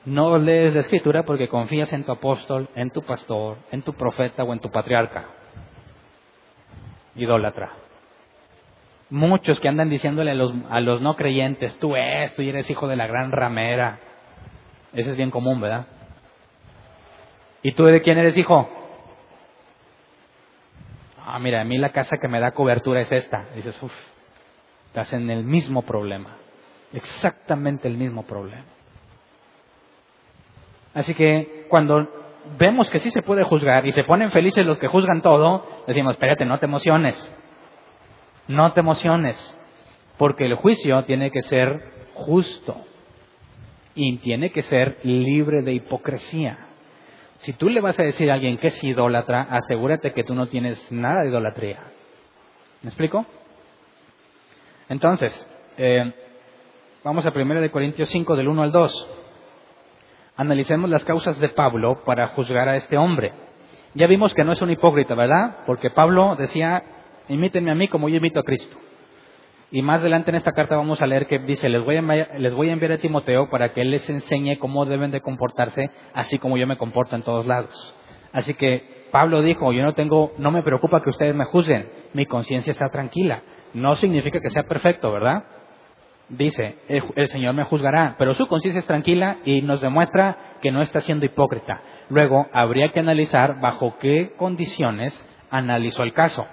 No 0.04 0.36
lees 0.38 0.74
la 0.74 0.80
escritura 0.80 1.22
porque 1.22 1.48
confías 1.48 1.92
en 1.92 2.04
tu 2.04 2.12
apóstol, 2.12 2.68
en 2.74 2.90
tu 2.90 3.02
pastor, 3.02 3.56
en 3.70 3.82
tu 3.82 3.94
profeta 3.94 4.44
o 4.44 4.52
en 4.52 4.60
tu 4.60 4.70
patriarca. 4.70 5.26
Idólatra. 7.14 7.70
Muchos 9.08 9.60
que 9.60 9.68
andan 9.68 9.88
diciéndole 9.88 10.32
a 10.32 10.34
los, 10.34 10.52
a 10.68 10.80
los 10.80 11.00
no 11.00 11.16
creyentes, 11.16 11.78
tú 11.78 11.96
eres, 11.96 12.34
tú 12.34 12.42
eres 12.42 12.68
hijo 12.68 12.86
de 12.88 12.96
la 12.96 13.06
gran 13.06 13.32
ramera. 13.32 13.98
Eso 14.92 15.10
es 15.10 15.16
bien 15.16 15.30
común, 15.30 15.60
¿verdad? 15.60 15.86
¿Y 17.62 17.72
tú 17.72 17.84
de 17.84 18.02
quién 18.02 18.18
eres 18.18 18.36
hijo? 18.36 18.68
Ah, 21.24 21.38
mira, 21.38 21.62
a 21.62 21.64
mí 21.64 21.78
la 21.78 21.92
casa 21.92 22.18
que 22.20 22.28
me 22.28 22.40
da 22.40 22.52
cobertura 22.52 23.00
es 23.00 23.10
esta. 23.10 23.46
dices, 23.54 23.82
uff, 23.82 23.94
estás 24.88 25.14
en 25.14 25.30
el 25.30 25.44
mismo 25.44 25.82
problema. 25.82 26.36
Exactamente 26.92 27.88
el 27.88 27.96
mismo 27.96 28.24
problema. 28.24 28.73
Así 30.94 31.14
que 31.14 31.66
cuando 31.68 32.08
vemos 32.58 32.88
que 32.90 32.98
sí 32.98 33.10
se 33.10 33.22
puede 33.22 33.44
juzgar 33.44 33.86
y 33.86 33.92
se 33.92 34.04
ponen 34.04 34.30
felices 34.30 34.64
los 34.64 34.78
que 34.78 34.88
juzgan 34.88 35.22
todo, 35.22 35.66
decimos, 35.86 36.12
espérate, 36.12 36.44
no 36.44 36.58
te 36.58 36.66
emociones. 36.66 37.34
No 38.46 38.72
te 38.72 38.80
emociones. 38.80 39.58
Porque 40.16 40.46
el 40.46 40.54
juicio 40.54 41.04
tiene 41.04 41.30
que 41.30 41.42
ser 41.42 42.08
justo 42.14 42.76
y 43.94 44.16
tiene 44.18 44.50
que 44.50 44.62
ser 44.62 44.98
libre 45.02 45.62
de 45.62 45.72
hipocresía. 45.72 46.58
Si 47.38 47.52
tú 47.52 47.68
le 47.68 47.80
vas 47.80 47.98
a 47.98 48.04
decir 48.04 48.30
a 48.30 48.34
alguien 48.34 48.58
que 48.58 48.68
es 48.68 48.84
idólatra, 48.84 49.42
asegúrate 49.50 50.12
que 50.12 50.24
tú 50.24 50.34
no 50.34 50.46
tienes 50.46 50.90
nada 50.92 51.22
de 51.22 51.28
idolatría. 51.28 51.80
¿Me 52.82 52.88
explico? 52.88 53.26
Entonces, 54.88 55.48
eh, 55.76 56.12
vamos 57.02 57.26
a 57.26 57.30
1 57.30 57.70
Corintios 57.70 58.08
5 58.10 58.36
del 58.36 58.48
1 58.48 58.62
al 58.62 58.72
2. 58.72 59.13
Analicemos 60.36 60.90
las 60.90 61.04
causas 61.04 61.38
de 61.38 61.48
Pablo 61.48 62.02
para 62.04 62.28
juzgar 62.28 62.68
a 62.68 62.74
este 62.74 62.96
hombre. 62.96 63.32
Ya 63.94 64.08
vimos 64.08 64.34
que 64.34 64.42
no 64.42 64.50
es 64.50 64.60
un 64.60 64.70
hipócrita, 64.70 65.14
¿verdad? 65.14 65.58
Porque 65.64 65.90
Pablo 65.90 66.34
decía, 66.34 66.82
imítenme 67.28 67.70
a 67.70 67.76
mí 67.76 67.86
como 67.86 68.08
yo 68.08 68.16
imito 68.16 68.40
a 68.40 68.42
Cristo. 68.42 68.76
Y 69.70 69.82
más 69.82 70.00
adelante 70.00 70.30
en 70.30 70.36
esta 70.36 70.50
carta 70.50 70.76
vamos 70.76 71.00
a 71.00 71.06
leer 71.06 71.26
que 71.26 71.38
dice, 71.38 71.68
les 71.68 71.84
voy, 71.84 71.96
a 71.96 71.98
enviar, 72.00 72.30
les 72.38 72.52
voy 72.52 72.68
a 72.68 72.72
enviar 72.72 72.92
a 72.92 72.98
Timoteo 72.98 73.48
para 73.48 73.72
que 73.72 73.82
él 73.82 73.92
les 73.92 74.08
enseñe 74.10 74.58
cómo 74.58 74.84
deben 74.86 75.12
de 75.12 75.20
comportarse, 75.20 75.90
así 76.14 76.38
como 76.40 76.56
yo 76.56 76.66
me 76.66 76.78
comporto 76.78 77.14
en 77.14 77.22
todos 77.22 77.46
lados. 77.46 77.96
Así 78.32 78.54
que 78.54 79.06
Pablo 79.12 79.40
dijo, 79.42 79.72
yo 79.72 79.84
no 79.84 79.94
tengo, 79.94 80.32
no 80.38 80.50
me 80.50 80.64
preocupa 80.64 81.00
que 81.00 81.10
ustedes 81.10 81.36
me 81.36 81.44
juzguen, 81.44 81.88
mi 82.12 82.26
conciencia 82.26 82.72
está 82.72 82.88
tranquila. 82.88 83.42
No 83.72 83.94
significa 83.94 84.40
que 84.40 84.50
sea 84.50 84.64
perfecto, 84.64 85.12
¿verdad? 85.12 85.44
Dice, 86.28 86.78
el, 86.88 87.28
Señor 87.28 87.54
me 87.54 87.64
juzgará, 87.64 88.16
pero 88.18 88.32
su 88.34 88.46
conciencia 88.46 88.80
es 88.80 88.86
tranquila 88.86 89.38
y 89.44 89.60
nos 89.60 89.82
demuestra 89.82 90.56
que 90.62 90.72
no 90.72 90.80
está 90.80 91.00
siendo 91.00 91.26
hipócrita. 91.26 91.82
Luego, 92.08 92.46
habría 92.52 92.92
que 92.92 93.00
analizar 93.00 93.60
bajo 93.60 93.98
qué 93.98 94.32
condiciones 94.36 95.14
analizó 95.50 96.02
el 96.02 96.14
caso. 96.14 96.46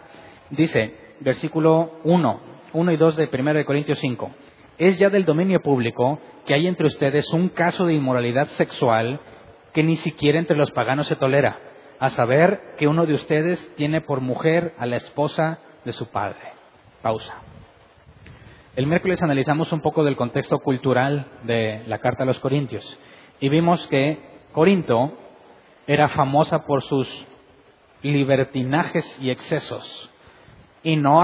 Dice, 0.49 0.93
versículo 1.21 1.99
1, 2.03 2.41
1 2.73 2.91
y 2.91 2.97
2 2.97 3.15
de 3.15 3.29
1 3.31 3.65
Corintios 3.65 3.99
5. 3.99 4.31
Es 4.77 4.99
ya 4.99 5.09
del 5.09 5.25
dominio 5.25 5.61
público 5.61 6.19
que 6.45 6.53
hay 6.53 6.67
entre 6.67 6.87
ustedes 6.87 7.31
un 7.31 7.49
caso 7.49 7.85
de 7.85 7.93
inmoralidad 7.93 8.47
sexual 8.47 9.19
que 9.73 9.83
ni 9.83 9.95
siquiera 9.95 10.39
entre 10.39 10.57
los 10.57 10.71
paganos 10.71 11.07
se 11.07 11.15
tolera, 11.15 11.57
a 11.99 12.09
saber 12.09 12.75
que 12.77 12.87
uno 12.87 13.05
de 13.05 13.13
ustedes 13.13 13.73
tiene 13.75 14.01
por 14.01 14.19
mujer 14.19 14.73
a 14.77 14.85
la 14.85 14.97
esposa 14.97 15.59
de 15.85 15.93
su 15.93 16.11
padre. 16.11 16.39
Pausa. 17.01 17.50
El 18.73 18.87
miércoles 18.87 19.21
analizamos 19.21 19.73
un 19.73 19.81
poco 19.81 20.05
del 20.05 20.15
contexto 20.15 20.59
cultural 20.59 21.25
de 21.43 21.83
la 21.87 21.97
carta 21.97 22.23
a 22.23 22.25
los 22.25 22.39
Corintios 22.39 22.97
y 23.41 23.49
vimos 23.49 23.85
que 23.87 24.17
Corinto 24.53 25.11
era 25.87 26.07
famosa 26.07 26.65
por 26.65 26.81
sus 26.81 27.27
libertinajes 28.01 29.19
y 29.21 29.29
excesos. 29.29 30.09
Y 30.83 30.95
no 30.95 31.21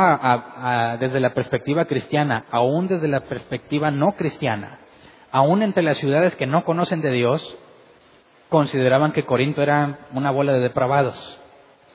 desde 0.99 1.21
la 1.21 1.33
perspectiva 1.33 1.85
cristiana, 1.85 2.43
aún 2.51 2.89
desde 2.89 3.07
la 3.07 3.21
perspectiva 3.21 3.91
no 3.91 4.11
cristiana, 4.17 4.79
aún 5.31 5.63
entre 5.63 5.83
las 5.83 5.97
ciudades 5.99 6.35
que 6.35 6.47
no 6.47 6.65
conocen 6.65 7.01
de 7.01 7.11
Dios, 7.11 7.57
consideraban 8.49 9.13
que 9.13 9.23
Corinto 9.23 9.61
era 9.61 9.99
una 10.11 10.31
bola 10.31 10.51
de 10.51 10.59
depravados. 10.59 11.39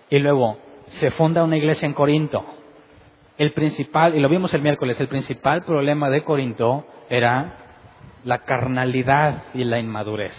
Y 0.08 0.18
luego 0.18 0.56
se 0.86 1.10
funda 1.10 1.44
una 1.44 1.58
iglesia 1.58 1.84
en 1.84 1.92
Corinto 1.92 2.42
el 3.38 3.52
principal, 3.52 4.14
y 4.14 4.20
lo 4.20 4.28
vimos 4.28 4.52
el 4.54 4.62
miércoles, 4.62 5.00
el 5.00 5.08
principal 5.08 5.62
problema 5.62 6.10
de 6.10 6.22
Corinto 6.22 6.86
era 7.08 7.56
la 8.24 8.38
carnalidad 8.38 9.44
y 9.54 9.64
la 9.64 9.78
inmadurez. 9.78 10.34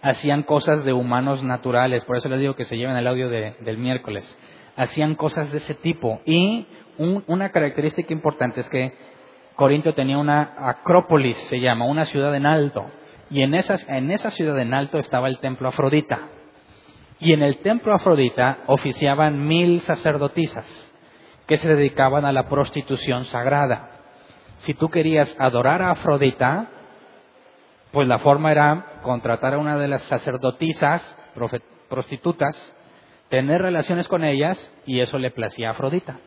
Hacían 0.00 0.42
cosas 0.42 0.84
de 0.84 0.92
humanos 0.92 1.42
naturales, 1.42 2.04
por 2.04 2.16
eso 2.16 2.28
les 2.28 2.40
digo 2.40 2.56
que 2.56 2.64
se 2.64 2.76
lleven 2.76 2.96
el 2.96 3.06
audio 3.06 3.28
del 3.28 3.78
miércoles. 3.78 4.36
Hacían 4.76 5.14
cosas 5.14 5.52
de 5.52 5.58
ese 5.58 5.74
tipo. 5.74 6.20
Y 6.24 6.66
una 6.98 7.50
característica 7.50 8.12
importante 8.12 8.60
es 8.62 8.68
que 8.68 8.94
Corinto 9.54 9.94
tenía 9.94 10.18
una 10.18 10.54
acrópolis, 10.58 11.36
se 11.48 11.60
llama, 11.60 11.84
una 11.84 12.04
ciudad 12.06 12.34
en 12.34 12.46
alto. 12.46 12.86
Y 13.30 13.42
en, 13.42 13.54
en 13.54 14.10
esa 14.10 14.30
ciudad 14.30 14.58
en 14.58 14.74
alto 14.74 14.98
estaba 14.98 15.28
el 15.28 15.38
templo 15.38 15.68
Afrodita. 15.68 16.18
Y 17.20 17.32
en 17.32 17.42
el 17.42 17.58
templo 17.58 17.94
Afrodita 17.94 18.58
oficiaban 18.66 19.46
mil 19.46 19.82
sacerdotisas 19.82 20.91
que 21.46 21.56
se 21.56 21.68
dedicaban 21.68 22.24
a 22.24 22.32
la 22.32 22.48
prostitución 22.48 23.24
sagrada. 23.26 23.90
Si 24.58 24.74
tú 24.74 24.88
querías 24.88 25.34
adorar 25.38 25.82
a 25.82 25.90
Afrodita, 25.90 26.68
pues 27.90 28.08
la 28.08 28.18
forma 28.18 28.52
era 28.52 29.00
contratar 29.02 29.54
a 29.54 29.58
una 29.58 29.76
de 29.76 29.88
las 29.88 30.02
sacerdotisas, 30.04 31.18
prostitutas, 31.88 32.76
tener 33.28 33.60
relaciones 33.60 34.08
con 34.08 34.24
ellas 34.24 34.72
y 34.86 35.00
eso 35.00 35.18
le 35.18 35.30
placía 35.30 35.68
a 35.68 35.70
Afrodita. 35.72 36.18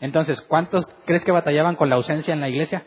Entonces, 0.00 0.40
¿cuántos 0.40 0.86
crees 1.04 1.24
que 1.24 1.32
batallaban 1.32 1.76
con 1.76 1.90
la 1.90 1.96
ausencia 1.96 2.32
en 2.32 2.40
la 2.40 2.48
iglesia? 2.48 2.84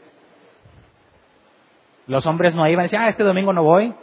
Los 2.08 2.26
hombres 2.26 2.56
no 2.56 2.68
iban 2.68 2.86
decían, 2.86 3.04
ah, 3.04 3.10
este 3.10 3.24
domingo 3.24 3.54
no 3.54 3.64
voy. 3.64 3.94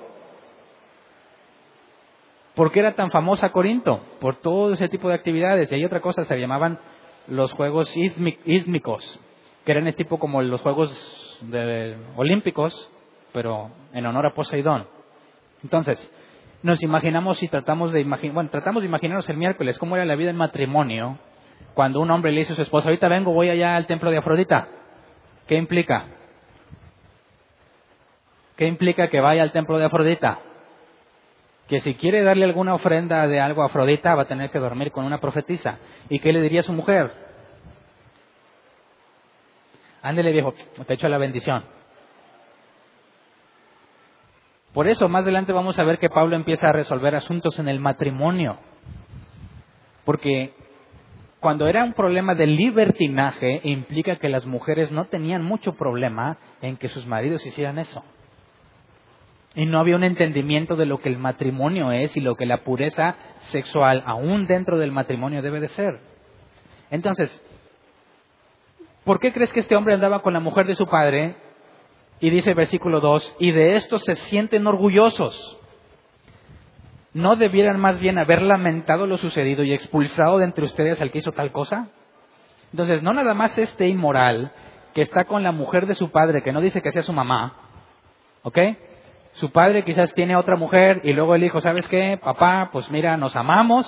¿Por 2.54 2.70
qué 2.72 2.80
era 2.80 2.94
tan 2.94 3.10
famosa 3.10 3.50
Corinto? 3.50 4.00
Por 4.20 4.36
todo 4.36 4.74
ese 4.74 4.88
tipo 4.88 5.08
de 5.08 5.14
actividades. 5.14 5.70
Y 5.70 5.74
hay 5.74 5.84
otra 5.84 6.00
cosa, 6.00 6.24
se 6.24 6.38
llamaban 6.38 6.78
los 7.26 7.52
Juegos 7.52 7.94
Ísmicos, 7.96 9.20
que 9.64 9.72
eran 9.72 9.86
este 9.86 10.04
tipo 10.04 10.18
como 10.18 10.42
los 10.42 10.60
Juegos 10.60 10.90
Olímpicos, 12.16 12.90
pero 13.32 13.70
en 13.92 14.06
honor 14.06 14.26
a 14.26 14.34
Poseidón. 14.34 14.86
Entonces, 15.62 16.10
nos 16.62 16.82
imaginamos 16.82 17.42
y 17.42 17.48
tratamos 17.48 17.92
de 17.92 18.00
imaginar, 18.00 18.34
bueno, 18.34 18.50
tratamos 18.50 18.82
de 18.82 18.88
imaginarnos 18.88 19.28
el 19.28 19.36
miércoles 19.36 19.78
cómo 19.78 19.96
era 19.96 20.04
la 20.04 20.16
vida 20.16 20.30
en 20.30 20.36
matrimonio 20.36 21.18
cuando 21.74 22.00
un 22.00 22.10
hombre 22.10 22.32
le 22.32 22.40
dice 22.40 22.52
a 22.52 22.56
su 22.56 22.62
esposa, 22.62 22.88
ahorita 22.88 23.08
vengo, 23.08 23.32
voy 23.32 23.48
allá 23.48 23.76
al 23.76 23.86
templo 23.86 24.10
de 24.10 24.18
Afrodita. 24.18 24.68
¿Qué 25.46 25.56
implica? 25.56 26.06
¿Qué 28.56 28.66
implica 28.66 29.08
que 29.08 29.20
vaya 29.20 29.42
al 29.42 29.52
templo 29.52 29.78
de 29.78 29.86
Afrodita? 29.86 30.38
Que 31.70 31.78
si 31.78 31.94
quiere 31.94 32.24
darle 32.24 32.46
alguna 32.46 32.74
ofrenda 32.74 33.28
de 33.28 33.38
algo 33.38 33.62
a 33.62 33.66
Afrodita 33.66 34.16
va 34.16 34.22
a 34.22 34.28
tener 34.28 34.50
que 34.50 34.58
dormir 34.58 34.90
con 34.90 35.04
una 35.04 35.20
profetisa. 35.20 35.78
¿Y 36.08 36.18
qué 36.18 36.32
le 36.32 36.42
diría 36.42 36.60
a 36.60 36.64
su 36.64 36.72
mujer? 36.72 37.12
Ándele 40.02 40.32
viejo, 40.32 40.52
te 40.84 40.94
echo 40.94 41.08
la 41.08 41.18
bendición. 41.18 41.62
Por 44.72 44.88
eso 44.88 45.08
más 45.08 45.22
adelante 45.22 45.52
vamos 45.52 45.78
a 45.78 45.84
ver 45.84 46.00
que 46.00 46.10
Pablo 46.10 46.34
empieza 46.34 46.68
a 46.68 46.72
resolver 46.72 47.14
asuntos 47.14 47.56
en 47.60 47.68
el 47.68 47.78
matrimonio. 47.78 48.58
Porque 50.04 50.52
cuando 51.38 51.68
era 51.68 51.84
un 51.84 51.92
problema 51.92 52.34
de 52.34 52.48
libertinaje 52.48 53.60
implica 53.62 54.16
que 54.16 54.28
las 54.28 54.44
mujeres 54.44 54.90
no 54.90 55.04
tenían 55.04 55.44
mucho 55.44 55.76
problema 55.76 56.36
en 56.62 56.78
que 56.78 56.88
sus 56.88 57.06
maridos 57.06 57.46
hicieran 57.46 57.78
eso. 57.78 58.02
Y 59.54 59.66
no 59.66 59.80
había 59.80 59.96
un 59.96 60.04
entendimiento 60.04 60.76
de 60.76 60.86
lo 60.86 60.98
que 60.98 61.08
el 61.08 61.18
matrimonio 61.18 61.90
es 61.90 62.16
y 62.16 62.20
lo 62.20 62.36
que 62.36 62.46
la 62.46 62.62
pureza 62.62 63.16
sexual, 63.50 64.02
aún 64.06 64.46
dentro 64.46 64.78
del 64.78 64.92
matrimonio, 64.92 65.42
debe 65.42 65.60
de 65.60 65.68
ser. 65.68 66.00
Entonces, 66.90 67.42
¿por 69.04 69.18
qué 69.18 69.32
crees 69.32 69.52
que 69.52 69.60
este 69.60 69.74
hombre 69.74 69.94
andaba 69.94 70.22
con 70.22 70.32
la 70.32 70.40
mujer 70.40 70.66
de 70.66 70.76
su 70.76 70.86
padre? 70.86 71.34
Y 72.20 72.30
dice 72.30 72.50
el 72.50 72.56
versículo 72.56 73.00
2, 73.00 73.36
y 73.40 73.50
de 73.50 73.76
esto 73.76 73.98
se 73.98 74.14
sienten 74.14 74.66
orgullosos. 74.66 75.58
¿No 77.12 77.34
debieran 77.34 77.80
más 77.80 77.98
bien 77.98 78.18
haber 78.18 78.42
lamentado 78.42 79.06
lo 79.06 79.16
sucedido 79.16 79.64
y 79.64 79.72
expulsado 79.72 80.38
de 80.38 80.44
entre 80.44 80.64
ustedes 80.64 81.00
al 81.00 81.10
que 81.10 81.18
hizo 81.18 81.32
tal 81.32 81.50
cosa? 81.50 81.88
Entonces, 82.72 83.02
no 83.02 83.12
nada 83.12 83.34
más 83.34 83.58
este 83.58 83.88
inmoral 83.88 84.52
que 84.94 85.02
está 85.02 85.24
con 85.24 85.42
la 85.42 85.50
mujer 85.50 85.86
de 85.86 85.94
su 85.94 86.10
padre, 86.10 86.42
que 86.42 86.52
no 86.52 86.60
dice 86.60 86.82
que 86.82 86.92
sea 86.92 87.02
su 87.02 87.12
mamá, 87.12 87.54
¿ok? 88.42 88.58
Su 89.40 89.50
padre 89.50 89.84
quizás 89.84 90.12
tiene 90.12 90.36
otra 90.36 90.56
mujer 90.56 91.00
y 91.02 91.14
luego 91.14 91.34
el 91.34 91.42
hijo, 91.42 91.62
¿sabes 91.62 91.88
qué? 91.88 92.18
Papá, 92.22 92.68
pues 92.72 92.90
mira, 92.90 93.16
nos 93.16 93.34
amamos, 93.36 93.86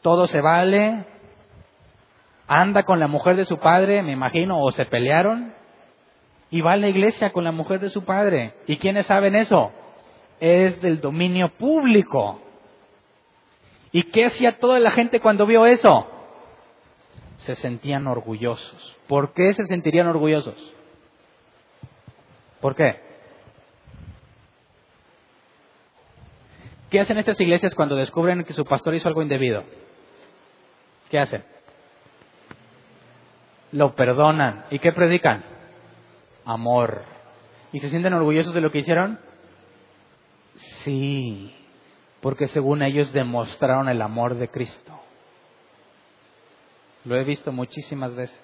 todo 0.00 0.28
se 0.28 0.40
vale, 0.40 1.04
anda 2.46 2.84
con 2.84 3.00
la 3.00 3.08
mujer 3.08 3.34
de 3.34 3.44
su 3.44 3.58
padre, 3.58 4.00
me 4.04 4.12
imagino, 4.12 4.62
o 4.62 4.70
se 4.70 4.86
pelearon, 4.86 5.52
y 6.52 6.60
va 6.60 6.74
a 6.74 6.76
la 6.76 6.86
iglesia 6.86 7.32
con 7.32 7.42
la 7.42 7.50
mujer 7.50 7.80
de 7.80 7.90
su 7.90 8.04
padre. 8.04 8.54
¿Y 8.68 8.76
quiénes 8.76 9.06
saben 9.06 9.34
eso? 9.34 9.72
Es 10.38 10.80
del 10.80 11.00
dominio 11.00 11.48
público. 11.58 12.40
¿Y 13.90 14.04
qué 14.04 14.26
hacía 14.26 14.56
toda 14.60 14.78
la 14.78 14.92
gente 14.92 15.18
cuando 15.18 15.46
vio 15.46 15.66
eso? 15.66 16.06
Se 17.38 17.56
sentían 17.56 18.06
orgullosos. 18.06 18.96
¿Por 19.08 19.32
qué 19.32 19.52
se 19.52 19.64
sentirían 19.64 20.06
orgullosos? 20.06 20.74
¿Por 22.60 22.76
qué? 22.76 23.13
¿Qué 26.94 27.00
hacen 27.00 27.18
estas 27.18 27.40
iglesias 27.40 27.74
cuando 27.74 27.96
descubren 27.96 28.44
que 28.44 28.52
su 28.52 28.64
pastor 28.64 28.94
hizo 28.94 29.08
algo 29.08 29.20
indebido? 29.20 29.64
¿Qué 31.10 31.18
hacen? 31.18 31.42
Lo 33.72 33.96
perdonan. 33.96 34.66
¿Y 34.70 34.78
qué 34.78 34.92
predican? 34.92 35.44
Amor. 36.44 37.02
¿Y 37.72 37.80
se 37.80 37.90
sienten 37.90 38.12
orgullosos 38.12 38.54
de 38.54 38.60
lo 38.60 38.70
que 38.70 38.78
hicieron? 38.78 39.18
Sí, 40.54 41.52
porque 42.20 42.46
según 42.46 42.80
ellos 42.80 43.12
demostraron 43.12 43.88
el 43.88 44.00
amor 44.00 44.36
de 44.36 44.46
Cristo. 44.46 44.92
Lo 47.04 47.16
he 47.16 47.24
visto 47.24 47.50
muchísimas 47.50 48.14
veces. 48.14 48.40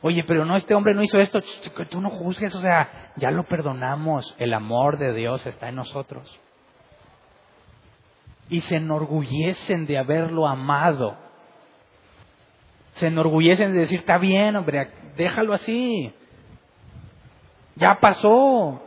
Oye, 0.00 0.24
pero 0.26 0.46
no, 0.46 0.56
este 0.56 0.74
hombre 0.74 0.94
no 0.94 1.02
hizo 1.02 1.18
esto. 1.18 1.42
Tú 1.90 2.00
no 2.00 2.08
juzgues, 2.08 2.54
o 2.54 2.62
sea, 2.62 3.12
ya 3.16 3.30
lo 3.30 3.44
perdonamos. 3.44 4.34
El 4.38 4.54
amor 4.54 4.96
de 4.96 5.12
Dios 5.12 5.44
está 5.44 5.68
en 5.68 5.74
nosotros. 5.74 6.40
Y 8.50 8.60
se 8.60 8.76
enorgullecen 8.76 9.86
de 9.86 9.98
haberlo 9.98 10.46
amado. 10.46 11.16
Se 12.94 13.08
enorgullecen 13.08 13.72
de 13.72 13.80
decir, 13.80 14.00
está 14.00 14.18
bien, 14.18 14.56
hombre, 14.56 14.90
déjalo 15.16 15.54
así. 15.54 16.12
Ya 17.76 17.96
pasó. 18.00 18.80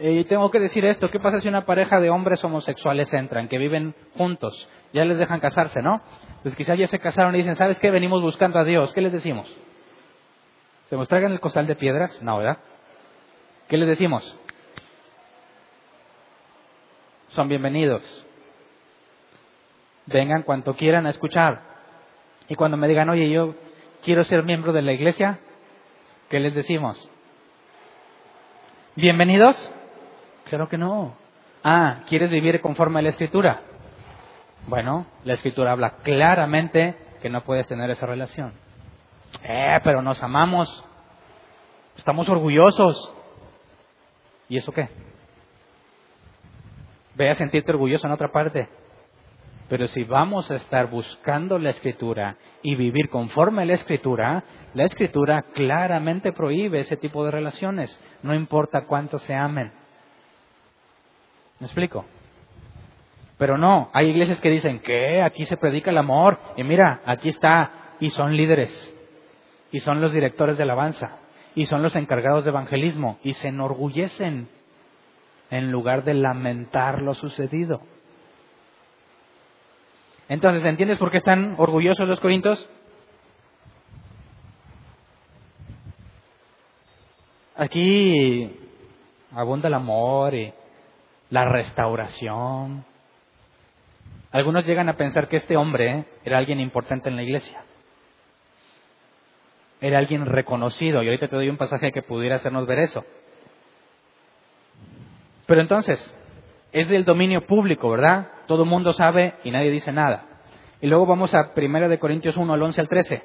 Y 0.00 0.24
tengo 0.24 0.50
que 0.50 0.60
decir 0.60 0.84
esto, 0.84 1.10
¿qué 1.10 1.18
pasa 1.18 1.40
si 1.40 1.48
una 1.48 1.64
pareja 1.64 2.00
de 2.00 2.10
hombres 2.10 2.42
homosexuales 2.44 3.12
entran, 3.14 3.48
que 3.48 3.58
viven 3.58 3.94
juntos? 4.16 4.68
Ya 4.92 5.04
les 5.04 5.18
dejan 5.18 5.40
casarse, 5.40 5.80
¿no? 5.80 6.02
Pues 6.42 6.54
quizás 6.54 6.78
ya 6.78 6.86
se 6.86 6.98
casaron 6.98 7.34
y 7.34 7.38
dicen, 7.38 7.56
¿sabes 7.56 7.78
qué? 7.80 7.90
Venimos 7.90 8.22
buscando 8.22 8.58
a 8.58 8.64
Dios. 8.64 8.92
¿Qué 8.92 9.00
les 9.00 9.12
decimos? 9.12 9.50
¿Se 10.88 10.96
nos 10.96 11.08
traigan 11.08 11.32
el 11.32 11.40
costal 11.40 11.66
de 11.66 11.76
piedras? 11.76 12.22
No, 12.22 12.38
¿verdad? 12.38 12.58
¿Qué 13.68 13.78
les 13.78 13.88
decimos? 13.88 14.38
Son 17.28 17.48
bienvenidos. 17.48 18.02
Vengan 20.06 20.42
cuanto 20.42 20.74
quieran 20.74 21.06
a 21.06 21.10
escuchar. 21.10 21.60
Y 22.48 22.54
cuando 22.54 22.76
me 22.76 22.88
digan, 22.88 23.08
oye, 23.08 23.30
yo 23.30 23.54
quiero 24.02 24.24
ser 24.24 24.42
miembro 24.42 24.72
de 24.72 24.82
la 24.82 24.92
iglesia, 24.92 25.38
¿qué 26.28 26.40
les 26.40 26.54
decimos? 26.54 27.08
¿Bienvenidos? 28.96 29.72
Claro 30.44 30.68
que 30.68 30.76
no. 30.76 31.14
Ah, 31.64 32.00
¿quieres 32.08 32.30
vivir 32.30 32.60
conforme 32.60 32.98
a 32.98 33.02
la 33.02 33.10
escritura? 33.10 33.62
Bueno, 34.66 35.06
la 35.24 35.34
escritura 35.34 35.72
habla 35.72 35.98
claramente 36.02 36.96
que 37.20 37.30
no 37.30 37.42
puedes 37.42 37.66
tener 37.68 37.90
esa 37.90 38.06
relación. 38.06 38.52
Eh, 39.42 39.78
pero 39.84 40.02
nos 40.02 40.22
amamos. 40.22 40.84
Estamos 41.96 42.28
orgullosos. 42.28 43.14
¿Y 44.48 44.58
eso 44.58 44.72
qué? 44.72 44.88
Ve 47.14 47.30
a 47.30 47.34
sentirte 47.34 47.70
orgulloso 47.70 48.06
en 48.06 48.12
otra 48.12 48.28
parte. 48.28 48.68
Pero 49.72 49.88
si 49.88 50.04
vamos 50.04 50.50
a 50.50 50.56
estar 50.56 50.90
buscando 50.90 51.58
la 51.58 51.70
escritura 51.70 52.36
y 52.62 52.74
vivir 52.74 53.08
conforme 53.08 53.62
a 53.62 53.64
la 53.64 53.72
escritura, 53.72 54.44
la 54.74 54.84
escritura 54.84 55.46
claramente 55.54 56.30
prohíbe 56.32 56.80
ese 56.80 56.98
tipo 56.98 57.24
de 57.24 57.30
relaciones, 57.30 57.98
no 58.22 58.34
importa 58.34 58.84
cuánto 58.84 59.18
se 59.18 59.34
amen. 59.34 59.72
¿Me 61.58 61.68
explico? 61.68 62.04
Pero 63.38 63.56
no, 63.56 63.88
hay 63.94 64.10
iglesias 64.10 64.42
que 64.42 64.50
dicen 64.50 64.80
que 64.80 65.22
aquí 65.22 65.46
se 65.46 65.56
predica 65.56 65.90
el 65.90 65.96
amor 65.96 66.38
y 66.54 66.64
mira, 66.64 67.00
aquí 67.06 67.30
está, 67.30 67.94
y 67.98 68.10
son 68.10 68.36
líderes 68.36 68.94
y 69.70 69.80
son 69.80 70.02
los 70.02 70.12
directores 70.12 70.58
de 70.58 70.64
alabanza 70.64 71.16
y 71.54 71.64
son 71.64 71.82
los 71.82 71.96
encargados 71.96 72.44
de 72.44 72.50
evangelismo 72.50 73.18
y 73.22 73.32
se 73.32 73.48
enorgullecen 73.48 74.50
en 75.48 75.72
lugar 75.72 76.04
de 76.04 76.12
lamentar 76.12 77.00
lo 77.00 77.14
sucedido. 77.14 77.80
Entonces, 80.28 80.64
¿entiendes 80.64 80.98
por 80.98 81.10
qué 81.10 81.18
están 81.18 81.56
orgullosos 81.58 82.08
los 82.08 82.20
corintios? 82.20 82.68
Aquí 87.56 88.58
abunda 89.32 89.68
el 89.68 89.74
amor 89.74 90.34
y 90.34 90.52
la 91.30 91.44
restauración. 91.44 92.84
Algunos 94.30 94.66
llegan 94.66 94.88
a 94.88 94.96
pensar 94.96 95.28
que 95.28 95.36
este 95.36 95.56
hombre 95.56 96.06
era 96.24 96.38
alguien 96.38 96.60
importante 96.60 97.08
en 97.08 97.16
la 97.16 97.22
iglesia 97.22 97.62
era 99.82 99.98
alguien 99.98 100.24
reconocido. 100.24 101.02
Y 101.02 101.06
ahorita 101.06 101.28
te 101.28 101.36
doy 101.36 101.48
un 101.48 101.56
pasaje 101.58 101.92
que 101.92 102.02
pudiera 102.02 102.36
hacernos 102.36 102.66
ver 102.66 102.78
eso. 102.78 103.04
Pero 105.46 105.60
entonces, 105.60 106.00
es 106.72 106.88
del 106.88 107.04
dominio 107.04 107.46
público, 107.46 107.90
¿verdad? 107.90 108.28
Todo 108.46 108.64
el 108.64 108.68
mundo 108.68 108.92
sabe 108.92 109.34
y 109.44 109.50
nadie 109.50 109.70
dice 109.70 109.92
nada. 109.92 110.24
Y 110.80 110.86
luego 110.86 111.06
vamos 111.06 111.34
a 111.34 111.52
1 111.54 111.88
de 111.88 111.98
Corintios 111.98 112.36
1 112.36 112.52
al 112.52 112.62
11 112.62 112.80
al 112.80 112.88
13. 112.88 113.22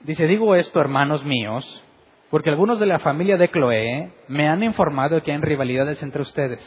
Dice, 0.00 0.26
digo 0.26 0.54
esto, 0.54 0.80
hermanos 0.80 1.24
míos, 1.24 1.82
porque 2.30 2.50
algunos 2.50 2.78
de 2.78 2.86
la 2.86 2.98
familia 2.98 3.36
de 3.36 3.48
Cloé 3.48 4.12
me 4.28 4.48
han 4.48 4.62
informado 4.62 5.22
que 5.22 5.32
hay 5.32 5.38
rivalidades 5.38 6.02
entre 6.02 6.22
ustedes. 6.22 6.60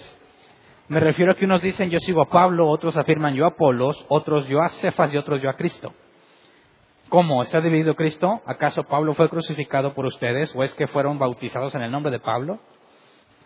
Me 0.87 1.01
refiero 1.01 1.33
a 1.33 1.35
que 1.35 1.45
unos 1.45 1.61
dicen 1.61 1.89
yo 1.89 1.99
sigo 1.99 2.21
a 2.21 2.29
Pablo, 2.29 2.69
otros 2.69 2.95
afirman 2.95 3.35
yo 3.35 3.43
a 3.43 3.49
Apolos, 3.49 4.05
otros 4.07 4.47
yo 4.47 4.61
a 4.61 4.69
Cefas 4.69 5.13
y 5.13 5.17
otros 5.17 5.41
yo 5.41 5.49
a 5.49 5.57
Cristo. 5.57 5.93
¿Cómo 7.09 7.41
está 7.41 7.61
dividido 7.61 7.95
Cristo? 7.95 8.41
¿Acaso 8.45 8.83
Pablo 8.83 9.13
fue 9.13 9.29
crucificado 9.29 9.93
por 9.93 10.05
ustedes 10.05 10.53
o 10.55 10.63
es 10.63 10.73
que 10.75 10.87
fueron 10.87 11.19
bautizados 11.19 11.75
en 11.75 11.81
el 11.81 11.91
nombre 11.91 12.11
de 12.11 12.19
Pablo? 12.19 12.59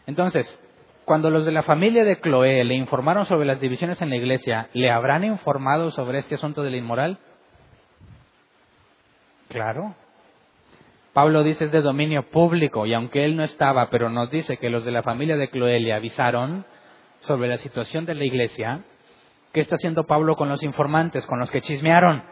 Entonces, 0.05 0.47
cuando 1.05 1.29
los 1.29 1.45
de 1.45 1.51
la 1.51 1.63
familia 1.63 2.03
de 2.03 2.19
Cloé 2.19 2.63
le 2.63 2.75
informaron 2.75 3.25
sobre 3.25 3.45
las 3.45 3.59
divisiones 3.59 4.01
en 4.01 4.09
la 4.09 4.15
iglesia, 4.15 4.69
¿le 4.73 4.89
habrán 4.89 5.23
informado 5.23 5.91
sobre 5.91 6.19
este 6.19 6.35
asunto 6.35 6.63
de 6.63 6.71
la 6.71 6.77
inmoral? 6.77 7.17
Claro. 9.49 9.95
Pablo 11.13 11.43
dice 11.43 11.65
es 11.65 11.71
de 11.71 11.81
dominio 11.81 12.29
público 12.29 12.85
y 12.85 12.93
aunque 12.93 13.25
él 13.25 13.35
no 13.35 13.43
estaba, 13.43 13.89
pero 13.89 14.09
nos 14.09 14.31
dice 14.31 14.57
que 14.57 14.69
los 14.69 14.85
de 14.85 14.91
la 14.91 15.03
familia 15.03 15.35
de 15.35 15.49
Cloé 15.49 15.79
le 15.79 15.93
avisaron 15.93 16.65
sobre 17.21 17.49
la 17.49 17.57
situación 17.57 18.05
de 18.05 18.15
la 18.15 18.23
iglesia, 18.23 18.81
¿qué 19.51 19.59
está 19.59 19.75
haciendo 19.75 20.05
Pablo 20.05 20.35
con 20.35 20.47
los 20.47 20.63
informantes, 20.63 21.25
con 21.25 21.39
los 21.39 21.51
que 21.51 21.61
chismearon? 21.61 22.23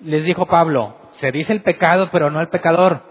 les 0.00 0.24
dijo 0.24 0.46
Pablo, 0.46 0.96
se 1.12 1.32
dice 1.32 1.52
el 1.52 1.62
pecado, 1.62 2.08
pero 2.12 2.30
no 2.30 2.40
el 2.40 2.48
pecador. 2.48 3.02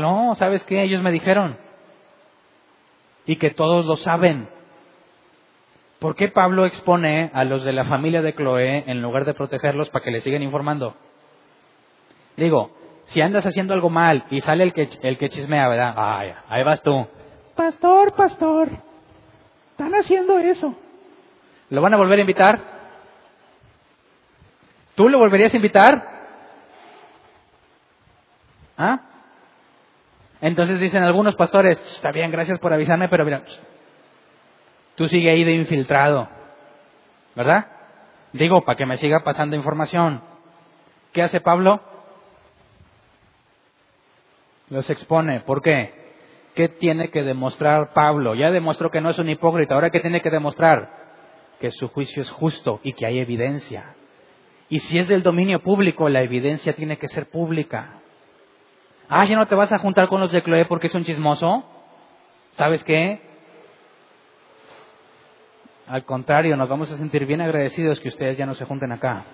No, 0.00 0.34
¿sabes 0.36 0.62
qué? 0.64 0.82
Ellos 0.82 1.02
me 1.02 1.12
dijeron. 1.12 1.56
Y 3.26 3.36
que 3.36 3.50
todos 3.50 3.86
lo 3.86 3.96
saben. 3.96 4.48
¿Por 5.98 6.14
qué 6.14 6.28
Pablo 6.28 6.66
expone 6.66 7.30
a 7.32 7.44
los 7.44 7.64
de 7.64 7.72
la 7.72 7.84
familia 7.84 8.22
de 8.22 8.34
Cloé 8.34 8.84
en 8.86 9.00
lugar 9.00 9.24
de 9.24 9.34
protegerlos 9.34 9.90
para 9.90 10.04
que 10.04 10.10
le 10.10 10.20
sigan 10.20 10.42
informando? 10.42 10.94
Digo, 12.36 12.70
si 13.06 13.22
andas 13.22 13.46
haciendo 13.46 13.72
algo 13.72 13.88
mal 13.88 14.24
y 14.30 14.40
sale 14.40 14.64
el 14.64 14.72
que, 14.72 14.88
el 15.02 15.16
que 15.16 15.30
chismea, 15.30 15.68
¿verdad? 15.68 15.94
Ay, 15.96 16.32
ahí 16.48 16.62
vas 16.62 16.82
tú. 16.82 17.06
Pastor, 17.54 18.12
pastor, 18.14 18.70
están 19.70 19.94
haciendo 19.94 20.38
eso. 20.38 20.74
¿Lo 21.70 21.80
van 21.80 21.94
a 21.94 21.96
volver 21.96 22.18
a 22.18 22.20
invitar? 22.20 22.60
¿Tú 24.94 25.08
lo 25.08 25.18
volverías 25.18 25.52
a 25.52 25.56
invitar? 25.56 26.16
¿Ah? 28.76 29.00
Entonces 30.40 30.80
dicen 30.80 31.02
algunos 31.02 31.34
pastores, 31.34 31.78
está 31.94 32.12
bien, 32.12 32.30
gracias 32.30 32.58
por 32.58 32.72
avisarme, 32.72 33.08
pero 33.08 33.24
mira, 33.24 33.42
tú 34.94 35.08
sigue 35.08 35.30
ahí 35.30 35.44
de 35.44 35.54
infiltrado, 35.54 36.28
¿verdad? 37.34 37.66
Digo, 38.32 38.64
para 38.64 38.76
que 38.76 38.86
me 38.86 38.96
siga 38.98 39.24
pasando 39.24 39.56
información. 39.56 40.20
¿Qué 41.12 41.22
hace 41.22 41.40
Pablo? 41.40 41.80
Los 44.68 44.90
expone. 44.90 45.40
¿Por 45.40 45.62
qué? 45.62 45.94
¿Qué 46.54 46.68
tiene 46.68 47.10
que 47.10 47.22
demostrar 47.22 47.92
Pablo? 47.94 48.34
Ya 48.34 48.50
demostró 48.50 48.90
que 48.90 49.00
no 49.00 49.10
es 49.10 49.18
un 49.18 49.30
hipócrita. 49.30 49.74
Ahora, 49.74 49.90
¿qué 49.90 50.00
tiene 50.00 50.20
que 50.20 50.30
demostrar? 50.30 50.90
Que 51.60 51.70
su 51.70 51.88
juicio 51.88 52.22
es 52.22 52.30
justo 52.30 52.80
y 52.82 52.92
que 52.92 53.06
hay 53.06 53.18
evidencia. 53.18 53.94
Y 54.68 54.80
si 54.80 54.98
es 54.98 55.08
del 55.08 55.22
dominio 55.22 55.60
público, 55.60 56.08
la 56.08 56.22
evidencia 56.22 56.74
tiene 56.74 56.98
que 56.98 57.08
ser 57.08 57.30
pública. 57.30 58.00
Ah, 59.08 59.24
ya 59.24 59.36
no 59.36 59.46
te 59.46 59.54
vas 59.54 59.72
a 59.72 59.78
juntar 59.78 60.08
con 60.08 60.20
los 60.20 60.32
de 60.32 60.42
Chloe 60.42 60.64
porque 60.66 60.88
es 60.88 60.94
un 60.94 61.04
chismoso. 61.04 61.64
¿Sabes 62.52 62.82
qué? 62.84 63.20
Al 65.86 66.04
contrario, 66.04 66.56
nos 66.56 66.68
vamos 66.68 66.90
a 66.90 66.96
sentir 66.96 67.26
bien 67.26 67.40
agradecidos 67.40 68.00
que 68.00 68.08
ustedes 68.08 68.36
ya 68.36 68.46
no 68.46 68.54
se 68.54 68.64
junten 68.64 68.90
acá. 68.90 69.24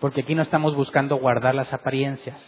Porque 0.00 0.20
aquí 0.20 0.34
no 0.34 0.42
estamos 0.42 0.74
buscando 0.74 1.16
guardar 1.16 1.54
las 1.54 1.72
apariencias, 1.72 2.38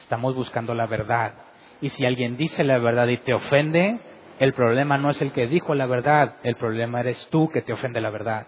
estamos 0.00 0.34
buscando 0.34 0.74
la 0.74 0.86
verdad. 0.86 1.34
Y 1.82 1.90
si 1.90 2.06
alguien 2.06 2.38
dice 2.38 2.64
la 2.64 2.78
verdad 2.78 3.06
y 3.08 3.18
te 3.18 3.34
ofende, 3.34 4.00
el 4.38 4.54
problema 4.54 4.96
no 4.96 5.10
es 5.10 5.20
el 5.20 5.32
que 5.32 5.46
dijo 5.46 5.74
la 5.74 5.84
verdad, 5.84 6.36
el 6.42 6.56
problema 6.56 7.00
eres 7.00 7.28
tú 7.30 7.50
que 7.50 7.60
te 7.60 7.74
ofende 7.74 8.00
la 8.00 8.08
verdad. 8.08 8.46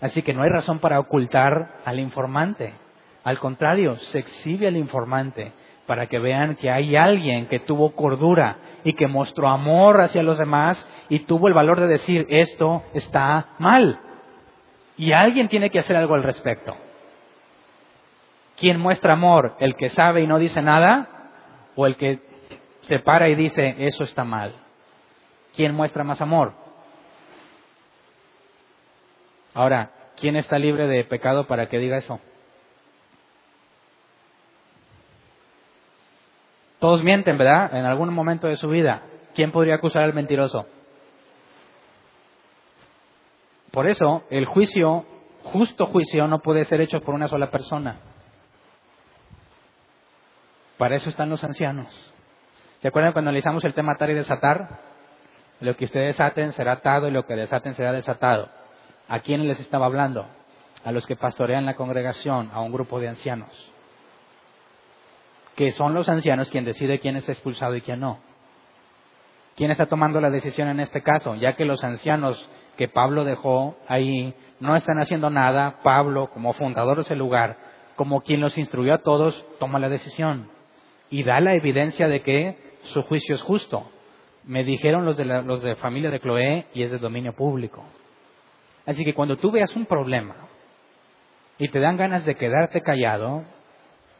Así 0.00 0.22
que 0.22 0.34
no 0.34 0.42
hay 0.42 0.50
razón 0.50 0.78
para 0.78 1.00
ocultar 1.00 1.80
al 1.84 1.98
informante. 1.98 2.74
Al 3.24 3.38
contrario, 3.38 3.96
se 3.96 4.18
exhibe 4.18 4.66
al 4.66 4.76
informante 4.76 5.52
para 5.86 6.06
que 6.06 6.18
vean 6.18 6.56
que 6.56 6.70
hay 6.70 6.96
alguien 6.96 7.46
que 7.46 7.60
tuvo 7.60 7.92
cordura 7.92 8.56
y 8.84 8.94
que 8.94 9.06
mostró 9.06 9.48
amor 9.48 10.00
hacia 10.00 10.22
los 10.22 10.38
demás 10.38 10.88
y 11.08 11.20
tuvo 11.20 11.48
el 11.48 11.54
valor 11.54 11.80
de 11.80 11.86
decir 11.86 12.26
esto 12.28 12.82
está 12.94 13.50
mal. 13.58 13.98
Y 14.96 15.12
alguien 15.12 15.48
tiene 15.48 15.70
que 15.70 15.78
hacer 15.78 15.96
algo 15.96 16.14
al 16.14 16.22
respecto. 16.22 16.76
¿Quién 18.56 18.78
muestra 18.78 19.14
amor? 19.14 19.56
¿El 19.58 19.74
que 19.74 19.88
sabe 19.88 20.22
y 20.22 20.26
no 20.26 20.38
dice 20.38 20.62
nada? 20.62 21.08
¿O 21.74 21.86
el 21.86 21.96
que 21.96 22.20
se 22.82 22.98
para 22.98 23.28
y 23.28 23.34
dice, 23.34 23.76
eso 23.78 24.04
está 24.04 24.24
mal. 24.24 24.54
¿Quién 25.54 25.74
muestra 25.74 26.04
más 26.04 26.20
amor? 26.20 26.52
Ahora, 29.54 29.90
¿quién 30.16 30.36
está 30.36 30.58
libre 30.58 30.86
de 30.86 31.04
pecado 31.04 31.46
para 31.46 31.68
que 31.68 31.78
diga 31.78 31.98
eso? 31.98 32.20
Todos 36.82 37.04
mienten, 37.04 37.38
¿verdad? 37.38 37.76
En 37.76 37.84
algún 37.86 38.12
momento 38.12 38.48
de 38.48 38.56
su 38.56 38.68
vida. 38.68 39.02
¿Quién 39.36 39.52
podría 39.52 39.76
acusar 39.76 40.02
al 40.02 40.14
mentiroso? 40.14 40.66
Por 43.70 43.86
eso, 43.86 44.24
el 44.30 44.46
juicio, 44.46 45.06
justo 45.44 45.86
juicio, 45.86 46.26
no 46.26 46.40
puede 46.40 46.64
ser 46.64 46.80
hecho 46.80 47.00
por 47.00 47.14
una 47.14 47.28
sola 47.28 47.52
persona. 47.52 48.00
Para 50.76 50.96
eso 50.96 51.08
están 51.08 51.30
los 51.30 51.44
ancianos. 51.44 51.86
¿Se 52.80 52.88
acuerdan 52.88 53.12
cuando 53.12 53.28
analizamos 53.28 53.64
el 53.64 53.74
tema 53.74 53.92
atar 53.92 54.10
y 54.10 54.14
desatar? 54.14 54.80
Lo 55.60 55.76
que 55.76 55.84
ustedes 55.84 56.18
aten 56.18 56.50
será 56.50 56.72
atado 56.72 57.06
y 57.06 57.12
lo 57.12 57.26
que 57.26 57.36
desaten 57.36 57.76
será 57.76 57.92
desatado. 57.92 58.48
¿A 59.08 59.20
quién 59.20 59.46
les 59.46 59.60
estaba 59.60 59.86
hablando? 59.86 60.26
A 60.84 60.90
los 60.90 61.06
que 61.06 61.14
pastorean 61.14 61.64
la 61.64 61.76
congregación, 61.76 62.50
a 62.52 62.60
un 62.60 62.72
grupo 62.72 62.98
de 62.98 63.08
ancianos. 63.08 63.71
Que 65.56 65.70
son 65.72 65.94
los 65.94 66.08
ancianos 66.08 66.50
quien 66.50 66.64
decide 66.64 66.98
quién 66.98 67.16
es 67.16 67.28
expulsado 67.28 67.76
y 67.76 67.82
quién 67.82 68.00
no. 68.00 68.18
¿Quién 69.56 69.70
está 69.70 69.86
tomando 69.86 70.20
la 70.20 70.30
decisión 70.30 70.68
en 70.68 70.80
este 70.80 71.02
caso? 71.02 71.34
Ya 71.34 71.54
que 71.54 71.64
los 71.64 71.84
ancianos 71.84 72.48
que 72.76 72.88
Pablo 72.88 73.24
dejó 73.24 73.76
ahí 73.86 74.34
no 74.60 74.76
están 74.76 74.98
haciendo 74.98 75.28
nada, 75.28 75.80
Pablo, 75.82 76.30
como 76.30 76.52
fundador 76.54 76.96
de 76.96 77.02
ese 77.02 77.16
lugar, 77.16 77.58
como 77.96 78.22
quien 78.22 78.40
los 78.40 78.56
instruyó 78.56 78.94
a 78.94 79.02
todos, 79.02 79.44
toma 79.58 79.78
la 79.78 79.88
decisión 79.88 80.48
y 81.10 81.24
da 81.24 81.40
la 81.40 81.54
evidencia 81.54 82.08
de 82.08 82.22
que 82.22 82.56
su 82.84 83.02
juicio 83.02 83.34
es 83.34 83.42
justo. 83.42 83.90
Me 84.44 84.64
dijeron 84.64 85.04
los 85.04 85.16
de, 85.16 85.26
la, 85.26 85.42
los 85.42 85.62
de 85.62 85.76
familia 85.76 86.10
de 86.10 86.20
Cloé 86.20 86.66
y 86.72 86.82
es 86.82 86.90
de 86.90 86.98
dominio 86.98 87.34
público. 87.34 87.84
Así 88.86 89.04
que 89.04 89.14
cuando 89.14 89.36
tú 89.36 89.50
veas 89.50 89.76
un 89.76 89.86
problema 89.86 90.34
y 91.58 91.68
te 91.68 91.80
dan 91.80 91.96
ganas 91.96 92.24
de 92.24 92.34
quedarte 92.34 92.80
callado, 92.80 93.44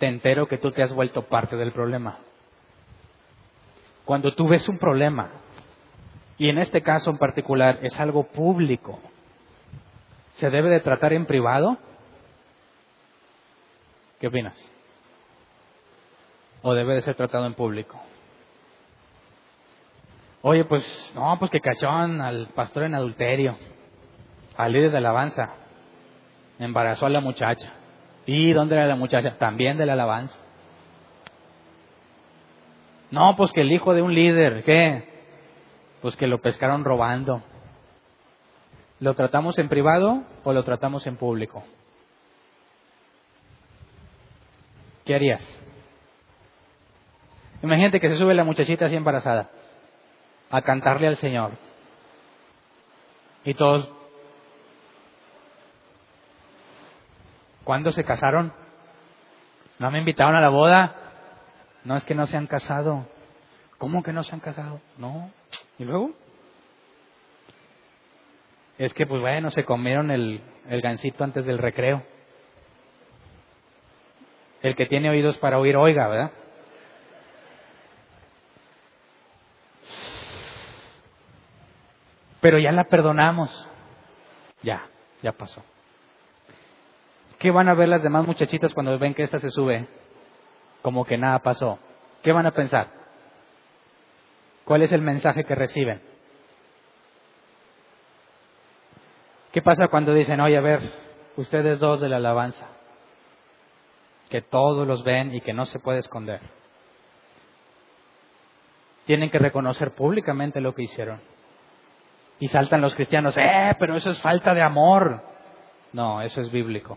te 0.02 0.08
entero 0.08 0.48
que 0.48 0.58
tú 0.58 0.72
te 0.72 0.82
has 0.82 0.92
vuelto 0.92 1.22
parte 1.28 1.54
del 1.54 1.70
problema. 1.70 2.18
Cuando 4.04 4.34
tú 4.34 4.48
ves 4.48 4.68
un 4.68 4.76
problema, 4.76 5.30
y 6.38 6.48
en 6.48 6.58
este 6.58 6.82
caso 6.82 7.08
en 7.08 7.18
particular 7.18 7.78
es 7.82 8.00
algo 8.00 8.24
público, 8.24 8.98
¿se 10.38 10.50
debe 10.50 10.70
de 10.70 10.80
tratar 10.80 11.12
en 11.12 11.24
privado? 11.24 11.78
¿Qué 14.18 14.26
opinas? 14.26 14.58
¿O 16.62 16.74
debe 16.74 16.94
de 16.94 17.02
ser 17.02 17.14
tratado 17.14 17.46
en 17.46 17.54
público? 17.54 17.96
Oye, 20.40 20.64
pues, 20.64 20.84
no, 21.14 21.38
pues 21.38 21.48
que 21.52 21.60
cachón 21.60 22.20
al 22.20 22.48
pastor 22.56 22.82
en 22.82 22.96
adulterio 22.96 23.56
al 24.56 24.72
líder 24.72 24.90
de 24.90 24.98
alabanza. 24.98 25.50
Embarazó 26.58 27.06
a 27.06 27.10
la 27.10 27.20
muchacha. 27.20 27.81
¿Y 28.26 28.52
dónde 28.52 28.76
era 28.76 28.86
la 28.86 28.96
muchacha? 28.96 29.36
También 29.38 29.78
de 29.78 29.86
la 29.86 29.94
alabanza. 29.94 30.36
No, 33.10 33.34
pues 33.36 33.52
que 33.52 33.60
el 33.60 33.72
hijo 33.72 33.92
de 33.94 34.02
un 34.02 34.14
líder, 34.14 34.62
¿qué? 34.64 35.04
Pues 36.00 36.16
que 36.16 36.26
lo 36.26 36.40
pescaron 36.40 36.84
robando. 36.84 37.42
¿Lo 39.00 39.14
tratamos 39.14 39.58
en 39.58 39.68
privado 39.68 40.22
o 40.44 40.52
lo 40.52 40.62
tratamos 40.64 41.06
en 41.06 41.16
público? 41.16 41.64
¿Qué 45.04 45.14
harías? 45.14 45.42
Imagínate 47.62 48.00
que 48.00 48.08
se 48.08 48.16
sube 48.16 48.34
la 48.34 48.44
muchachita 48.44 48.86
así 48.86 48.94
embarazada 48.94 49.50
a 50.50 50.62
cantarle 50.62 51.08
al 51.08 51.16
Señor. 51.16 51.52
Y 53.44 53.54
todos, 53.54 53.88
¿Cuándo 57.64 57.92
se 57.92 58.04
casaron? 58.04 58.52
¿No 59.78 59.90
me 59.90 59.98
invitaron 59.98 60.36
a 60.36 60.40
la 60.40 60.48
boda? 60.48 60.94
No 61.84 61.96
es 61.96 62.04
que 62.04 62.14
no 62.14 62.26
se 62.26 62.36
han 62.36 62.46
casado. 62.46 63.06
¿Cómo 63.78 64.02
que 64.02 64.12
no 64.12 64.22
se 64.22 64.34
han 64.34 64.40
casado? 64.40 64.80
No. 64.98 65.30
¿Y 65.78 65.84
luego? 65.84 66.12
Es 68.78 68.94
que, 68.94 69.06
pues 69.06 69.20
bueno, 69.20 69.50
se 69.50 69.64
comieron 69.64 70.10
el, 70.10 70.40
el 70.68 70.80
gansito 70.80 71.24
antes 71.24 71.44
del 71.44 71.58
recreo. 71.58 72.04
El 74.60 74.76
que 74.76 74.86
tiene 74.86 75.10
oídos 75.10 75.36
para 75.38 75.58
oír, 75.58 75.76
oiga, 75.76 76.08
¿verdad? 76.08 76.30
Pero 82.40 82.58
ya 82.58 82.72
la 82.72 82.84
perdonamos. 82.84 83.50
Ya, 84.62 84.86
ya 85.22 85.32
pasó. 85.32 85.64
¿Qué 87.42 87.50
van 87.50 87.68
a 87.68 87.74
ver 87.74 87.88
las 87.88 88.04
demás 88.04 88.24
muchachitas 88.24 88.72
cuando 88.72 88.96
ven 89.00 89.14
que 89.14 89.24
esta 89.24 89.40
se 89.40 89.50
sube? 89.50 89.88
Como 90.80 91.04
que 91.04 91.18
nada 91.18 91.40
pasó. 91.40 91.76
¿Qué 92.22 92.30
van 92.30 92.46
a 92.46 92.52
pensar? 92.52 92.86
¿Cuál 94.64 94.82
es 94.82 94.92
el 94.92 95.02
mensaje 95.02 95.42
que 95.42 95.56
reciben? 95.56 96.00
¿Qué 99.50 99.60
pasa 99.60 99.88
cuando 99.88 100.14
dicen, 100.14 100.40
oye, 100.40 100.56
a 100.56 100.60
ver, 100.60 100.92
ustedes 101.34 101.80
dos 101.80 102.00
de 102.00 102.08
la 102.08 102.18
alabanza, 102.18 102.68
que 104.30 104.40
todos 104.40 104.86
los 104.86 105.02
ven 105.02 105.34
y 105.34 105.40
que 105.40 105.52
no 105.52 105.66
se 105.66 105.80
puede 105.80 105.98
esconder? 105.98 106.40
Tienen 109.04 109.30
que 109.30 109.40
reconocer 109.40 109.96
públicamente 109.96 110.60
lo 110.60 110.76
que 110.76 110.84
hicieron. 110.84 111.20
Y 112.38 112.46
saltan 112.46 112.80
los 112.80 112.94
cristianos, 112.94 113.36
eh, 113.36 113.74
pero 113.80 113.96
eso 113.96 114.10
es 114.10 114.20
falta 114.20 114.54
de 114.54 114.62
amor. 114.62 115.24
No, 115.92 116.22
eso 116.22 116.40
es 116.40 116.48
bíblico. 116.52 116.96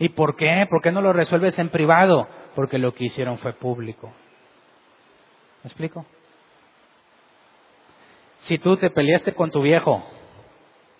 ¿Y 0.00 0.08
por 0.08 0.34
qué? 0.34 0.66
¿Por 0.68 0.80
qué 0.80 0.90
no 0.90 1.02
lo 1.02 1.12
resuelves 1.12 1.58
en 1.58 1.68
privado? 1.68 2.26
Porque 2.56 2.78
lo 2.78 2.94
que 2.94 3.04
hicieron 3.04 3.36
fue 3.36 3.52
público. 3.52 4.10
¿Me 5.62 5.68
explico? 5.68 6.06
Si 8.40 8.58
tú 8.58 8.78
te 8.78 8.88
peleaste 8.88 9.34
con 9.34 9.50
tu 9.50 9.60
viejo 9.60 10.02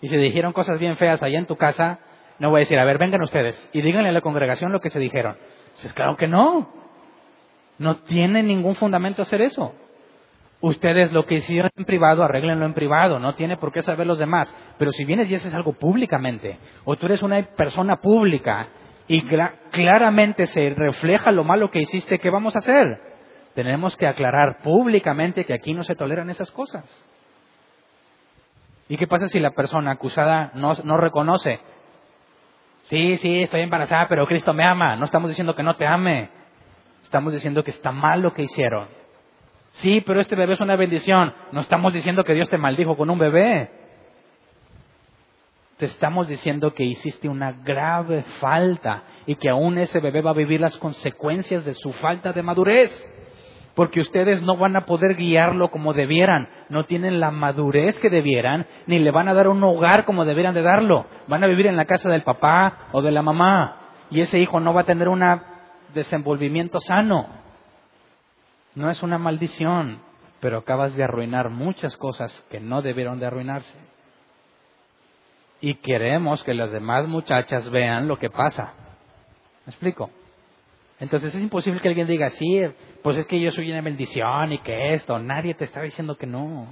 y 0.01 0.07
se 0.07 0.17
dijeron 0.17 0.53
cosas 0.53 0.79
bien 0.79 0.97
feas 0.97 1.23
allá 1.23 1.39
en 1.39 1.47
tu 1.47 1.57
casa, 1.57 1.99
no 2.37 2.51
voy 2.51 2.59
a 2.59 2.65
decir, 2.65 2.77
a 2.77 2.85
ver, 2.85 2.99
vengan 2.99 3.23
ustedes 3.23 3.69
y 3.73 3.81
díganle 3.81 4.09
a 4.09 4.11
la 4.13 4.21
congregación 4.21 4.71
lo 4.71 4.81
que 4.81 4.91
se 4.91 4.99
dijeron. 4.99 5.35
Pues 5.81 5.91
claro 5.93 6.15
que 6.15 6.27
no. 6.27 6.71
No 7.79 7.97
tiene 8.03 8.43
ningún 8.43 8.75
fundamento 8.75 9.23
hacer 9.23 9.41
eso. 9.41 9.73
Ustedes 10.59 11.11
lo 11.11 11.25
que 11.25 11.35
hicieron 11.35 11.71
en 11.75 11.85
privado, 11.85 12.23
arréglenlo 12.23 12.67
en 12.67 12.75
privado, 12.75 13.17
no 13.17 13.33
tiene 13.33 13.57
por 13.57 13.71
qué 13.71 13.81
saber 13.81 14.05
los 14.05 14.19
demás. 14.19 14.53
Pero 14.77 14.91
si 14.91 15.05
vienes 15.05 15.31
y 15.31 15.33
haces 15.33 15.55
algo 15.55 15.73
públicamente, 15.73 16.59
o 16.85 16.95
tú 16.95 17.07
eres 17.07 17.23
una 17.23 17.41
persona 17.41 17.95
pública 17.95 18.67
y 19.11 19.27
claramente 19.71 20.45
se 20.45 20.69
refleja 20.69 21.33
lo 21.33 21.43
malo 21.43 21.69
que 21.69 21.81
hiciste, 21.81 22.17
¿qué 22.19 22.29
vamos 22.29 22.55
a 22.55 22.59
hacer? 22.59 22.97
Tenemos 23.53 23.97
que 23.97 24.07
aclarar 24.07 24.59
públicamente 24.59 25.43
que 25.43 25.53
aquí 25.53 25.73
no 25.73 25.83
se 25.83 25.95
toleran 25.95 26.29
esas 26.29 26.49
cosas. 26.51 26.85
¿Y 28.87 28.95
qué 28.95 29.07
pasa 29.07 29.27
si 29.27 29.41
la 29.41 29.51
persona 29.51 29.91
acusada 29.91 30.51
no, 30.53 30.75
no 30.85 30.95
reconoce? 30.95 31.59
Sí, 32.83 33.17
sí, 33.17 33.43
estoy 33.43 33.59
embarazada, 33.59 34.07
pero 34.07 34.25
Cristo 34.25 34.53
me 34.53 34.63
ama. 34.63 34.95
No 34.95 35.03
estamos 35.03 35.27
diciendo 35.27 35.55
que 35.55 35.63
no 35.63 35.75
te 35.75 35.85
ame. 35.85 36.29
Estamos 37.03 37.33
diciendo 37.33 37.65
que 37.65 37.71
está 37.71 37.91
mal 37.91 38.21
lo 38.21 38.33
que 38.33 38.43
hicieron. 38.43 38.87
Sí, 39.73 39.99
pero 40.07 40.21
este 40.21 40.37
bebé 40.37 40.53
es 40.53 40.61
una 40.61 40.77
bendición. 40.77 41.33
No 41.51 41.59
estamos 41.59 41.91
diciendo 41.91 42.23
que 42.23 42.33
Dios 42.33 42.49
te 42.49 42.57
maldijo 42.57 42.95
con 42.95 43.09
un 43.09 43.19
bebé 43.19 43.80
estamos 45.85 46.27
diciendo 46.27 46.73
que 46.73 46.83
hiciste 46.83 47.27
una 47.29 47.51
grave 47.51 48.23
falta 48.39 49.03
y 49.25 49.35
que 49.35 49.49
aún 49.49 49.77
ese 49.77 49.99
bebé 49.99 50.21
va 50.21 50.31
a 50.31 50.35
vivir 50.35 50.61
las 50.61 50.77
consecuencias 50.77 51.65
de 51.65 51.73
su 51.73 51.91
falta 51.93 52.33
de 52.33 52.43
madurez. 52.43 52.91
Porque 53.75 54.01
ustedes 54.01 54.41
no 54.41 54.57
van 54.57 54.75
a 54.75 54.85
poder 54.85 55.15
guiarlo 55.15 55.71
como 55.71 55.93
debieran, 55.93 56.49
no 56.69 56.83
tienen 56.83 57.21
la 57.21 57.31
madurez 57.31 57.97
que 57.99 58.09
debieran, 58.09 58.67
ni 58.85 58.99
le 58.99 59.11
van 59.11 59.29
a 59.29 59.33
dar 59.33 59.47
un 59.47 59.63
hogar 59.63 60.03
como 60.03 60.25
debieran 60.25 60.53
de 60.53 60.61
darlo. 60.61 61.05
Van 61.27 61.43
a 61.43 61.47
vivir 61.47 61.67
en 61.67 61.77
la 61.77 61.85
casa 61.85 62.09
del 62.09 62.23
papá 62.23 62.89
o 62.91 63.01
de 63.01 63.11
la 63.11 63.21
mamá 63.21 63.77
y 64.09 64.19
ese 64.19 64.39
hijo 64.39 64.59
no 64.59 64.73
va 64.73 64.81
a 64.81 64.85
tener 64.85 65.07
un 65.07 65.23
desenvolvimiento 65.93 66.81
sano. 66.81 67.27
No 68.75 68.89
es 68.89 69.01
una 69.03 69.17
maldición, 69.17 69.99
pero 70.41 70.59
acabas 70.59 70.95
de 70.95 71.03
arruinar 71.03 71.49
muchas 71.49 71.95
cosas 71.95 72.45
que 72.49 72.59
no 72.59 72.81
debieron 72.81 73.19
de 73.19 73.27
arruinarse 73.27 73.90
y 75.61 75.75
queremos 75.75 76.43
que 76.43 76.55
las 76.55 76.71
demás 76.71 77.07
muchachas 77.07 77.69
vean 77.69 78.07
lo 78.07 78.17
que 78.17 78.29
pasa. 78.29 78.73
¿Me 79.65 79.71
explico? 79.71 80.09
Entonces 80.99 81.33
es 81.33 81.41
imposible 81.41 81.79
que 81.79 81.87
alguien 81.87 82.07
diga, 82.07 82.29
sí, 82.31 82.61
pues 83.03 83.17
es 83.17 83.27
que 83.27 83.39
yo 83.39 83.51
soy 83.51 83.71
una 83.71 83.81
bendición 83.81 84.51
y 84.51 84.57
que 84.59 84.95
esto, 84.95 85.17
nadie 85.19 85.53
te 85.53 85.65
está 85.65 85.81
diciendo 85.81 86.17
que 86.17 86.25
no. 86.25 86.67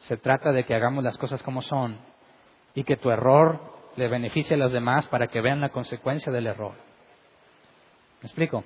Se 0.00 0.16
trata 0.16 0.52
de 0.52 0.64
que 0.64 0.74
hagamos 0.74 1.04
las 1.04 1.16
cosas 1.18 1.42
como 1.42 1.62
son 1.62 1.98
y 2.74 2.84
que 2.84 2.96
tu 2.96 3.10
error 3.10 3.60
le 3.96 4.08
beneficie 4.08 4.56
a 4.56 4.58
los 4.58 4.72
demás 4.72 5.06
para 5.06 5.28
que 5.28 5.40
vean 5.40 5.60
la 5.60 5.68
consecuencia 5.68 6.32
del 6.32 6.46
error. 6.46 6.72
¿Me 8.20 8.26
explico? 8.26 8.64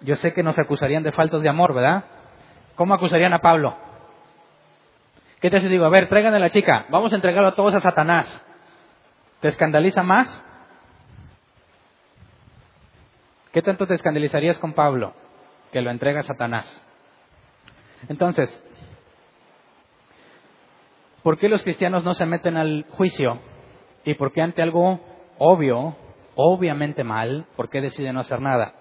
Yo 0.00 0.16
sé 0.16 0.32
que 0.32 0.42
nos 0.42 0.58
acusarían 0.58 1.02
de 1.02 1.12
faltos 1.12 1.42
de 1.42 1.48
amor, 1.48 1.74
¿verdad? 1.74 2.04
¿Cómo 2.74 2.94
acusarían 2.94 3.32
a 3.32 3.40
Pablo? 3.40 3.76
¿Qué 5.40 5.48
te 5.48 5.58
digo? 5.60 5.86
A 5.86 5.88
ver, 5.88 6.08
traigan 6.08 6.34
a 6.34 6.38
la 6.38 6.50
chica, 6.50 6.86
vamos 6.90 7.12
a 7.12 7.16
entregarlo 7.16 7.48
a 7.48 7.54
todos 7.54 7.74
a 7.74 7.80
Satanás. 7.80 8.44
¿Te 9.40 9.48
escandaliza 9.48 10.02
más? 10.02 10.44
¿Qué 13.52 13.62
tanto 13.62 13.86
te 13.86 13.94
escandalizarías 13.94 14.58
con 14.58 14.74
Pablo 14.74 15.14
que 15.72 15.80
lo 15.80 15.90
entrega 15.90 16.20
a 16.20 16.24
Satanás? 16.24 16.82
Entonces, 18.08 18.62
¿por 21.22 21.38
qué 21.38 21.48
los 21.48 21.62
cristianos 21.62 22.04
no 22.04 22.14
se 22.14 22.26
meten 22.26 22.58
al 22.58 22.84
juicio? 22.90 23.40
¿Y 24.04 24.14
por 24.14 24.32
qué 24.32 24.42
ante 24.42 24.62
algo 24.62 25.00
obvio, 25.38 25.96
obviamente 26.34 27.02
mal, 27.02 27.46
por 27.56 27.70
qué 27.70 27.80
deciden 27.80 28.14
no 28.14 28.20
hacer 28.20 28.40
nada? 28.40 28.74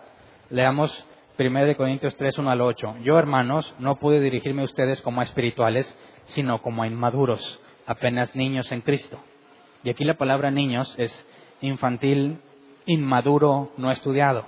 Leamos 0.49 1.05
1 1.39 1.77
Corintios 1.77 2.17
3, 2.17 2.37
1 2.37 2.51
al 2.51 2.61
8. 2.61 2.97
Yo, 3.01 3.17
hermanos, 3.17 3.73
no 3.79 3.95
pude 3.95 4.19
dirigirme 4.19 4.61
a 4.61 4.65
ustedes 4.65 5.01
como 5.01 5.21
a 5.21 5.23
espirituales, 5.23 5.87
sino 6.29 6.61
como 6.61 6.85
inmaduros, 6.85 7.59
apenas 7.85 8.35
niños 8.35 8.71
en 8.71 8.81
Cristo. 8.81 9.19
Y 9.83 9.89
aquí 9.89 10.03
la 10.03 10.15
palabra 10.15 10.51
niños 10.51 10.93
es 10.97 11.25
infantil, 11.61 12.39
inmaduro, 12.85 13.71
no 13.77 13.91
estudiado 13.91 14.45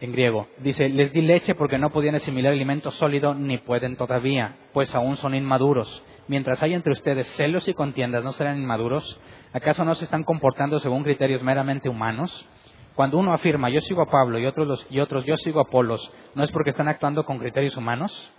en 0.00 0.12
griego. 0.12 0.46
Dice, 0.58 0.88
les 0.88 1.12
di 1.12 1.22
leche 1.22 1.54
porque 1.54 1.78
no 1.78 1.90
podían 1.90 2.14
asimilar 2.14 2.52
alimento 2.52 2.90
sólido 2.90 3.34
ni 3.34 3.58
pueden 3.58 3.96
todavía, 3.96 4.56
pues 4.72 4.94
aún 4.94 5.16
son 5.16 5.34
inmaduros. 5.34 6.02
Mientras 6.28 6.62
hay 6.62 6.74
entre 6.74 6.92
ustedes 6.92 7.26
celos 7.36 7.66
y 7.68 7.74
contiendas, 7.74 8.24
¿no 8.24 8.32
serán 8.32 8.60
inmaduros? 8.60 9.18
¿Acaso 9.52 9.84
no 9.84 9.94
se 9.94 10.04
están 10.04 10.24
comportando 10.24 10.80
según 10.80 11.04
criterios 11.04 11.42
meramente 11.42 11.88
humanos? 11.88 12.46
Cuando 12.94 13.18
uno 13.18 13.32
afirma 13.32 13.70
yo 13.70 13.80
sigo 13.80 14.02
a 14.02 14.10
Pablo 14.10 14.38
y 14.38 14.46
otros, 14.46 14.86
y 14.90 15.00
otros 15.00 15.24
yo 15.24 15.36
sigo 15.36 15.60
a 15.60 15.64
Apolos, 15.64 16.10
¿no 16.34 16.42
es 16.42 16.50
porque 16.50 16.70
están 16.70 16.88
actuando 16.88 17.24
con 17.24 17.38
criterios 17.38 17.76
humanos? 17.76 18.32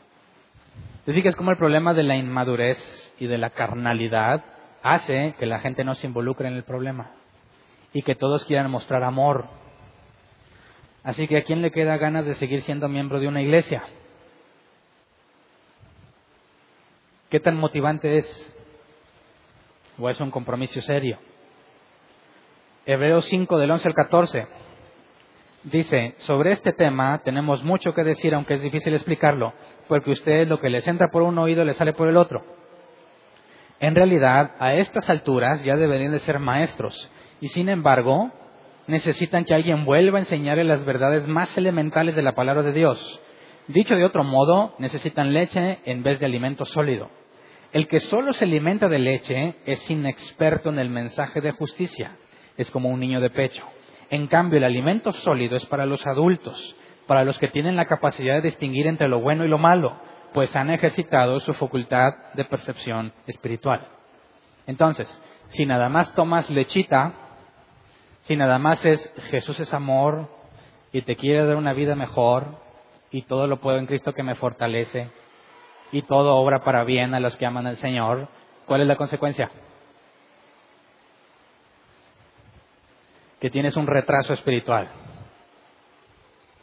Que 1.08 1.30
es 1.30 1.36
como 1.36 1.52
el 1.52 1.58
problema 1.58 1.94
de 1.94 2.04
la 2.04 2.16
inmadurez 2.16 3.14
y 3.18 3.28
de 3.28 3.38
la 3.38 3.50
carnalidad 3.50 4.44
hace 4.84 5.34
que 5.40 5.46
la 5.46 5.60
gente 5.60 5.84
no 5.84 5.96
se 5.96 6.06
involucre 6.06 6.48
en 6.48 6.54
el 6.54 6.64
problema 6.64 7.12
y 7.94 8.04
que 8.04 8.14
todos 8.14 8.46
quieran 8.46 8.70
mostrar 8.70 9.04
amor, 9.04 9.48
Así 11.08 11.26
que 11.26 11.38
¿a 11.38 11.44
quién 11.44 11.62
le 11.62 11.72
queda 11.72 11.96
ganas 11.96 12.26
de 12.26 12.36
seguir 12.36 12.64
siendo 12.64 12.90
miembro 12.90 13.22
de 13.22 13.30
una 13.30 13.42
iglesia? 13.42 13.82
¿Qué 17.30 17.40
tan 17.40 17.56
motivante 17.56 18.18
es? 18.18 18.54
¿O 19.98 20.10
es 20.10 20.20
un 20.20 20.32
compromiso 20.32 20.82
serio? 20.82 21.18
Hebreos 22.86 23.24
5 23.24 23.58
del 23.58 23.72
11 23.72 23.88
al 23.88 23.94
14 23.94 24.48
dice, 25.64 26.16
sobre 26.18 26.52
este 26.52 26.74
tema 26.74 27.22
tenemos 27.24 27.64
mucho 27.64 27.94
que 27.94 28.04
decir, 28.04 28.34
aunque 28.34 28.56
es 28.56 28.62
difícil 28.62 28.94
explicarlo, 28.94 29.54
porque 29.88 30.12
ustedes 30.12 30.48
lo 30.48 30.60
que 30.60 30.70
les 30.70 30.88
entra 30.88 31.10
por 31.10 31.24
un 31.24 31.38
oído 31.38 31.64
les 31.66 31.78
sale 31.78 31.94
por 31.94 32.08
el 32.10 32.18
otro. 32.18 32.44
En 33.80 33.96
realidad, 33.96 34.52
a 34.60 34.74
estas 34.74 35.10
alturas 35.10 35.64
ya 35.64 35.76
deberían 35.76 36.12
de 36.12 36.20
ser 36.20 36.40
maestros, 36.40 37.12
y 37.40 37.50
sin 37.50 37.70
embargo, 37.70 38.32
necesitan 38.88 39.46
que 39.46 39.54
alguien 39.54 39.86
vuelva 39.86 40.18
a 40.18 40.22
enseñarles 40.22 40.66
las 40.66 40.86
verdades 40.86 41.28
más 41.28 41.56
elementales 41.58 42.16
de 42.16 42.24
la 42.24 42.34
palabra 42.34 42.64
de 42.64 42.74
Dios. 42.74 43.22
Dicho 43.68 43.96
de 43.96 44.06
otro 44.06 44.24
modo, 44.24 44.74
necesitan 44.80 45.34
leche 45.34 45.80
en 45.86 46.02
vez 46.02 46.20
de 46.20 46.26
alimento 46.26 46.66
sólido. 46.66 47.10
El 47.74 47.88
que 47.88 48.00
solo 48.00 48.32
se 48.32 48.46
alimenta 48.46 48.88
de 48.88 48.98
leche 48.98 49.56
es 49.66 49.90
inexperto 49.92 50.70
en 50.70 50.80
el 50.80 50.90
mensaje 50.90 51.42
de 51.42 51.52
justicia. 51.52 52.18
Es 52.56 52.72
como 52.72 52.90
un 52.90 53.00
niño 53.00 53.20
de 53.20 53.30
pecho. 53.30 53.64
En 54.10 54.28
cambio, 54.28 54.58
el 54.58 54.64
alimento 54.64 55.12
sólido 55.12 55.58
es 55.58 55.66
para 55.66 55.86
los 55.86 56.06
adultos, 56.08 56.76
para 57.08 57.24
los 57.24 57.40
que 57.40 57.48
tienen 57.48 57.76
la 57.76 57.86
capacidad 57.86 58.36
de 58.36 58.42
distinguir 58.42 58.88
entre 58.88 59.08
lo 59.08 59.20
bueno 59.20 59.46
y 59.46 59.48
lo 59.48 59.58
malo, 59.58 60.00
pues 60.34 60.56
han 60.56 60.70
ejercitado 60.70 61.40
su 61.40 61.54
facultad 61.54 62.12
de 62.34 62.46
percepción 62.46 63.14
espiritual. 63.26 63.88
Entonces, 64.68 65.10
si 65.50 65.66
nada 65.66 65.90
más 65.90 66.14
tomas 66.14 66.50
lechita, 66.50 67.14
si 68.24 68.36
nada 68.36 68.60
más 68.60 68.84
es 68.86 69.14
Jesús 69.30 69.60
es 69.60 69.74
amor 69.74 70.30
y 70.92 71.02
te 71.02 71.16
quiere 71.16 71.46
dar 71.46 71.56
una 71.56 71.74
vida 71.74 71.96
mejor 71.96 72.60
y 73.10 73.22
todo 73.24 73.48
lo 73.48 73.62
puedo 73.62 73.78
en 73.78 73.86
Cristo 73.86 74.14
que 74.14 74.24
me 74.24 74.36
fortalece 74.36 75.10
y 75.94 76.02
todo 76.02 76.36
obra 76.36 76.64
para 76.64 76.84
bien 76.84 77.14
a 77.14 77.22
los 77.22 77.38
que 77.38 77.46
aman 77.46 77.66
al 77.66 77.78
Señor, 77.78 78.28
¿cuál 78.66 78.82
es 78.82 78.88
la 78.88 78.98
consecuencia? 78.98 79.50
Que 83.40 83.50
tienes 83.50 83.78
un 83.78 83.88
retraso 83.88 84.34
espiritual. 84.34 84.90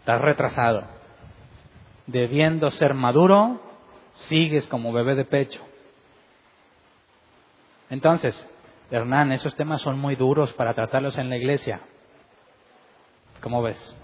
Estás 0.04 0.20
retrasado. 0.20 0.84
Debiendo 2.06 2.70
ser 2.72 2.92
maduro, 2.92 3.58
sigues 4.28 4.66
como 4.66 4.92
bebé 4.92 5.14
de 5.14 5.24
pecho. 5.24 5.62
Entonces, 7.88 8.38
Hernán, 8.90 9.32
esos 9.32 9.56
temas 9.56 9.80
son 9.80 9.98
muy 9.98 10.14
duros 10.14 10.52
para 10.52 10.74
tratarlos 10.74 11.16
en 11.16 11.30
la 11.30 11.38
iglesia. 11.38 11.80
¿Cómo 13.40 13.62
ves? 13.62 13.96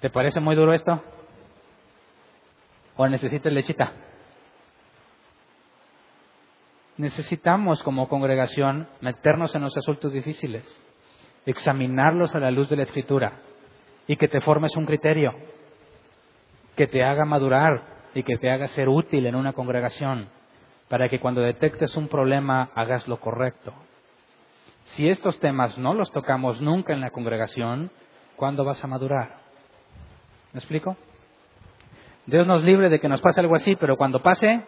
¿Te 0.00 0.08
parece 0.08 0.38
muy 0.38 0.54
duro 0.54 0.72
esto? 0.72 1.02
¿O 2.96 3.08
necesitas 3.08 3.52
lechita? 3.52 3.90
Necesitamos 6.96 7.82
como 7.82 8.08
congregación 8.08 8.86
meternos 9.00 9.52
en 9.56 9.62
los 9.62 9.76
asuntos 9.76 10.12
difíciles, 10.12 10.64
examinarlos 11.46 12.34
a 12.34 12.40
la 12.40 12.50
luz 12.50 12.68
de 12.68 12.76
la 12.76 12.82
escritura 12.84 13.32
y 14.06 14.16
que 14.16 14.28
te 14.28 14.40
formes 14.40 14.76
un 14.76 14.86
criterio, 14.86 15.34
que 16.76 16.86
te 16.86 17.04
haga 17.04 17.24
madurar 17.24 17.82
y 18.14 18.22
que 18.22 18.36
te 18.36 18.50
haga 18.50 18.68
ser 18.68 18.88
útil 18.88 19.26
en 19.26 19.34
una 19.34 19.52
congregación 19.52 20.28
para 20.88 21.08
que 21.08 21.20
cuando 21.20 21.40
detectes 21.40 21.96
un 21.96 22.08
problema 22.08 22.70
hagas 22.74 23.08
lo 23.08 23.18
correcto. 23.18 23.72
Si 24.84 25.08
estos 25.08 25.38
temas 25.40 25.78
no 25.78 25.94
los 25.94 26.10
tocamos 26.10 26.60
nunca 26.60 26.92
en 26.92 27.00
la 27.00 27.10
congregación, 27.10 27.90
¿cuándo 28.36 28.64
vas 28.64 28.82
a 28.84 28.86
madurar? 28.86 29.36
¿Me 30.52 30.58
explico? 30.58 30.96
Dios 32.26 32.46
nos 32.46 32.62
libre 32.62 32.90
de 32.90 33.00
que 33.00 33.08
nos 33.08 33.20
pase 33.20 33.40
algo 33.40 33.56
así, 33.56 33.74
pero 33.76 33.96
cuando 33.96 34.22
pase, 34.22 34.64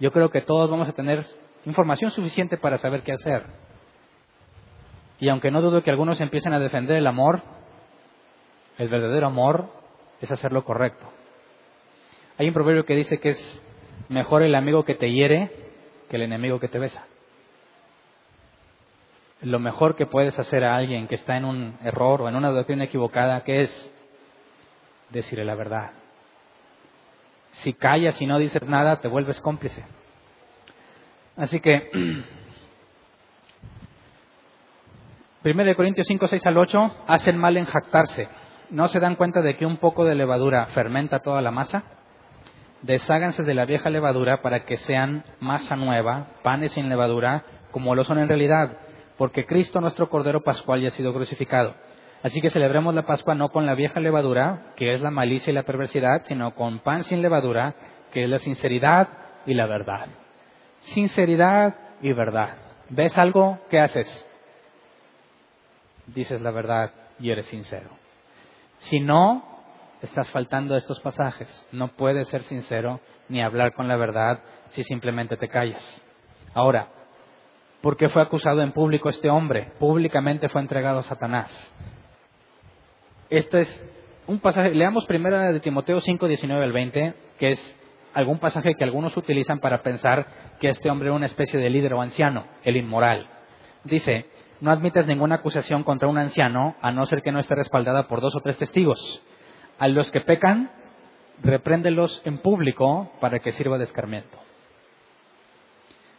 yo 0.00 0.12
creo 0.12 0.30
que 0.30 0.40
todos 0.40 0.70
vamos 0.70 0.88
a 0.88 0.92
tener 0.92 1.24
información 1.66 2.10
suficiente 2.10 2.56
para 2.56 2.78
saber 2.78 3.02
qué 3.02 3.12
hacer. 3.12 3.44
Y 5.24 5.30
aunque 5.30 5.50
no 5.50 5.62
dudo 5.62 5.82
que 5.82 5.90
algunos 5.90 6.20
empiecen 6.20 6.52
a 6.52 6.58
defender 6.58 6.98
el 6.98 7.06
amor, 7.06 7.40
el 8.76 8.90
verdadero 8.90 9.28
amor 9.28 9.70
es 10.20 10.30
hacer 10.30 10.52
lo 10.52 10.66
correcto. 10.66 11.06
Hay 12.36 12.46
un 12.46 12.52
proverbio 12.52 12.84
que 12.84 12.94
dice 12.94 13.18
que 13.18 13.30
es 13.30 13.62
Mejor 14.10 14.42
el 14.42 14.54
amigo 14.54 14.84
que 14.84 14.96
te 14.96 15.10
hiere 15.10 15.50
que 16.10 16.16
el 16.16 16.22
enemigo 16.22 16.60
que 16.60 16.68
te 16.68 16.78
besa. 16.78 17.06
Lo 19.40 19.58
mejor 19.58 19.96
que 19.96 20.04
puedes 20.04 20.38
hacer 20.38 20.62
a 20.62 20.76
alguien 20.76 21.08
que 21.08 21.14
está 21.14 21.38
en 21.38 21.46
un 21.46 21.78
error 21.82 22.20
o 22.20 22.28
en 22.28 22.36
una 22.36 22.50
doctrina 22.50 22.84
equivocada, 22.84 23.44
que 23.44 23.62
es 23.62 23.94
decirle 25.08 25.46
la 25.46 25.54
verdad. 25.54 25.92
Si 27.52 27.72
callas 27.72 28.20
y 28.20 28.26
no 28.26 28.38
dices 28.38 28.62
nada, 28.68 29.00
te 29.00 29.08
vuelves 29.08 29.40
cómplice. 29.40 29.86
Así 31.34 31.60
que, 31.60 31.90
1 35.44 35.76
Corintios 35.76 36.06
5, 36.06 36.26
6 36.26 36.46
al 36.46 36.56
8, 36.56 36.94
hacen 37.06 37.36
mal 37.36 37.56
en 37.56 37.66
jactarse. 37.66 38.28
¿No 38.70 38.88
se 38.88 38.98
dan 38.98 39.16
cuenta 39.16 39.42
de 39.42 39.56
que 39.56 39.66
un 39.66 39.76
poco 39.76 40.04
de 40.04 40.14
levadura 40.14 40.66
fermenta 40.66 41.20
toda 41.20 41.42
la 41.42 41.50
masa? 41.50 41.84
desháganse 42.84 43.42
de 43.42 43.54
la 43.54 43.64
vieja 43.64 43.88
levadura 43.88 44.42
para 44.42 44.66
que 44.66 44.76
sean 44.76 45.24
masa 45.40 45.74
nueva, 45.74 46.26
panes 46.42 46.72
sin 46.72 46.88
levadura, 46.88 47.44
como 47.70 47.94
lo 47.94 48.04
son 48.04 48.18
en 48.18 48.28
realidad, 48.28 48.76
porque 49.16 49.46
Cristo 49.46 49.80
nuestro 49.80 50.10
Cordero 50.10 50.42
Pascual 50.42 50.82
ya 50.82 50.88
ha 50.88 50.92
sido 50.92 51.14
crucificado. 51.14 51.74
Así 52.22 52.40
que 52.40 52.50
celebremos 52.50 52.94
la 52.94 53.06
Pascua 53.06 53.34
no 53.34 53.50
con 53.50 53.66
la 53.66 53.74
vieja 53.74 54.00
levadura, 54.00 54.72
que 54.76 54.92
es 54.92 55.00
la 55.00 55.10
malicia 55.10 55.50
y 55.50 55.54
la 55.54 55.62
perversidad, 55.62 56.22
sino 56.26 56.54
con 56.54 56.78
pan 56.80 57.04
sin 57.04 57.22
levadura, 57.22 57.74
que 58.12 58.24
es 58.24 58.30
la 58.30 58.38
sinceridad 58.38 59.08
y 59.46 59.54
la 59.54 59.66
verdad. 59.66 60.06
Sinceridad 60.80 61.74
y 62.02 62.12
verdad. 62.12 62.56
¿Ves 62.90 63.16
algo? 63.16 63.58
¿Qué 63.70 63.80
haces? 63.80 64.26
Dices 66.06 66.40
la 66.40 66.50
verdad 66.50 66.92
y 67.18 67.30
eres 67.30 67.46
sincero. 67.46 67.90
Si 68.78 69.00
no, 69.00 69.44
estás 70.02 70.28
faltando 70.30 70.76
estos 70.76 71.00
pasajes. 71.00 71.66
No 71.72 71.88
puedes 71.88 72.28
ser 72.28 72.42
sincero 72.42 73.00
ni 73.28 73.42
hablar 73.42 73.72
con 73.72 73.88
la 73.88 73.96
verdad 73.96 74.40
si 74.70 74.82
simplemente 74.82 75.36
te 75.36 75.48
callas. 75.48 76.02
Ahora, 76.52 76.88
¿por 77.80 77.96
qué 77.96 78.08
fue 78.08 78.22
acusado 78.22 78.62
en 78.62 78.72
público 78.72 79.08
este 79.08 79.30
hombre? 79.30 79.72
Públicamente 79.78 80.48
fue 80.48 80.60
entregado 80.60 81.00
a 81.00 81.04
Satanás. 81.04 81.50
Este 83.30 83.62
es 83.62 83.84
un 84.26 84.38
pasaje, 84.38 84.70
leamos 84.74 85.06
primero 85.06 85.38
de 85.38 85.60
Timoteo 85.60 86.00
5, 86.00 86.28
19 86.28 86.64
al 86.64 86.72
20, 86.72 87.14
que 87.38 87.52
es 87.52 87.76
algún 88.14 88.38
pasaje 88.38 88.74
que 88.74 88.84
algunos 88.84 89.16
utilizan 89.16 89.58
para 89.58 89.82
pensar 89.82 90.26
que 90.60 90.68
este 90.68 90.88
hombre 90.88 91.08
era 91.08 91.16
una 91.16 91.26
especie 91.26 91.58
de 91.58 91.68
líder 91.68 91.94
o 91.94 92.00
anciano, 92.00 92.44
el 92.62 92.76
inmoral. 92.76 93.26
Dice, 93.82 94.26
no 94.64 94.70
admites 94.70 95.06
ninguna 95.06 95.34
acusación 95.34 95.84
contra 95.84 96.08
un 96.08 96.16
anciano 96.16 96.74
a 96.80 96.90
no 96.90 97.04
ser 97.04 97.20
que 97.20 97.30
no 97.30 97.38
esté 97.38 97.54
respaldada 97.54 98.08
por 98.08 98.22
dos 98.22 98.34
o 98.34 98.40
tres 98.40 98.56
testigos. 98.56 99.22
A 99.78 99.88
los 99.88 100.10
que 100.10 100.22
pecan, 100.22 100.70
repréndelos 101.42 102.22
en 102.24 102.38
público 102.38 103.12
para 103.20 103.40
que 103.40 103.52
sirva 103.52 103.76
de 103.76 103.84
escarmiento. 103.84 104.38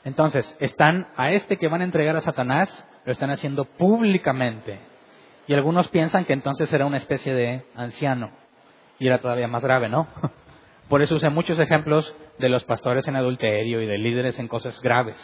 Entonces, 0.04 0.56
están 0.60 1.08
a 1.18 1.32
este 1.32 1.58
que 1.58 1.70
van 1.70 1.82
a 1.82 1.86
entregar 1.86 2.16
a 2.16 2.22
Satanás, 2.22 2.88
lo 3.04 3.12
están 3.12 3.32
haciendo 3.32 3.66
públicamente. 3.66 4.78
Y 5.48 5.56
algunos 5.56 5.88
piensan 5.88 6.26
que 6.26 6.34
entonces 6.34 6.70
será 6.70 6.86
una 6.86 6.98
especie 6.98 7.34
de 7.34 7.66
anciano. 7.74 8.30
Y 9.00 9.08
era 9.08 9.22
todavía 9.22 9.48
más 9.48 9.64
grave, 9.64 9.90
¿no? 9.90 10.08
Por 10.88 11.02
eso 11.02 11.16
usé 11.16 11.30
muchos 11.30 11.58
ejemplos 11.58 12.16
de 12.38 12.50
los 12.50 12.64
pastores 12.64 13.08
en 13.08 13.16
adulterio 13.16 13.82
y 13.82 13.88
de 13.88 13.98
líderes 13.98 14.38
en 14.38 14.48
cosas 14.48 14.80
graves. 14.84 15.18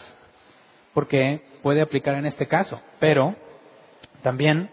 Porque 0.93 1.41
puede 1.61 1.81
aplicar 1.81 2.15
en 2.15 2.25
este 2.25 2.47
caso. 2.47 2.81
Pero 2.99 3.35
también, 4.21 4.69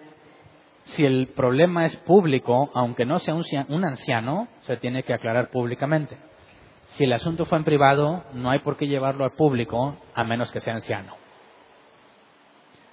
si 0.85 1.05
el 1.05 1.29
problema 1.29 1.87
es 1.87 1.97
público, 1.97 2.71
aunque 2.75 3.05
no 3.05 3.19
sea 3.19 3.35
un 3.35 3.85
anciano, 3.85 4.49
se 4.63 4.77
tiene 4.77 5.03
que 5.03 5.15
aclarar 5.15 5.51
públicamente. 5.51 6.17
Si 6.89 7.05
el 7.05 7.13
asunto 7.13 7.45
fue 7.45 7.59
en 7.59 7.65
privado, 7.65 8.25
no 8.33 8.51
hay 8.51 8.61
por 8.61 8.77
qué 8.77 8.87
llevarlo 8.87 9.25
al 9.25 9.33
público 9.33 9.97
a 10.15 10.25
menos 10.25 10.51
que 10.51 10.61
sea 10.61 10.75
anciano. 10.75 11.15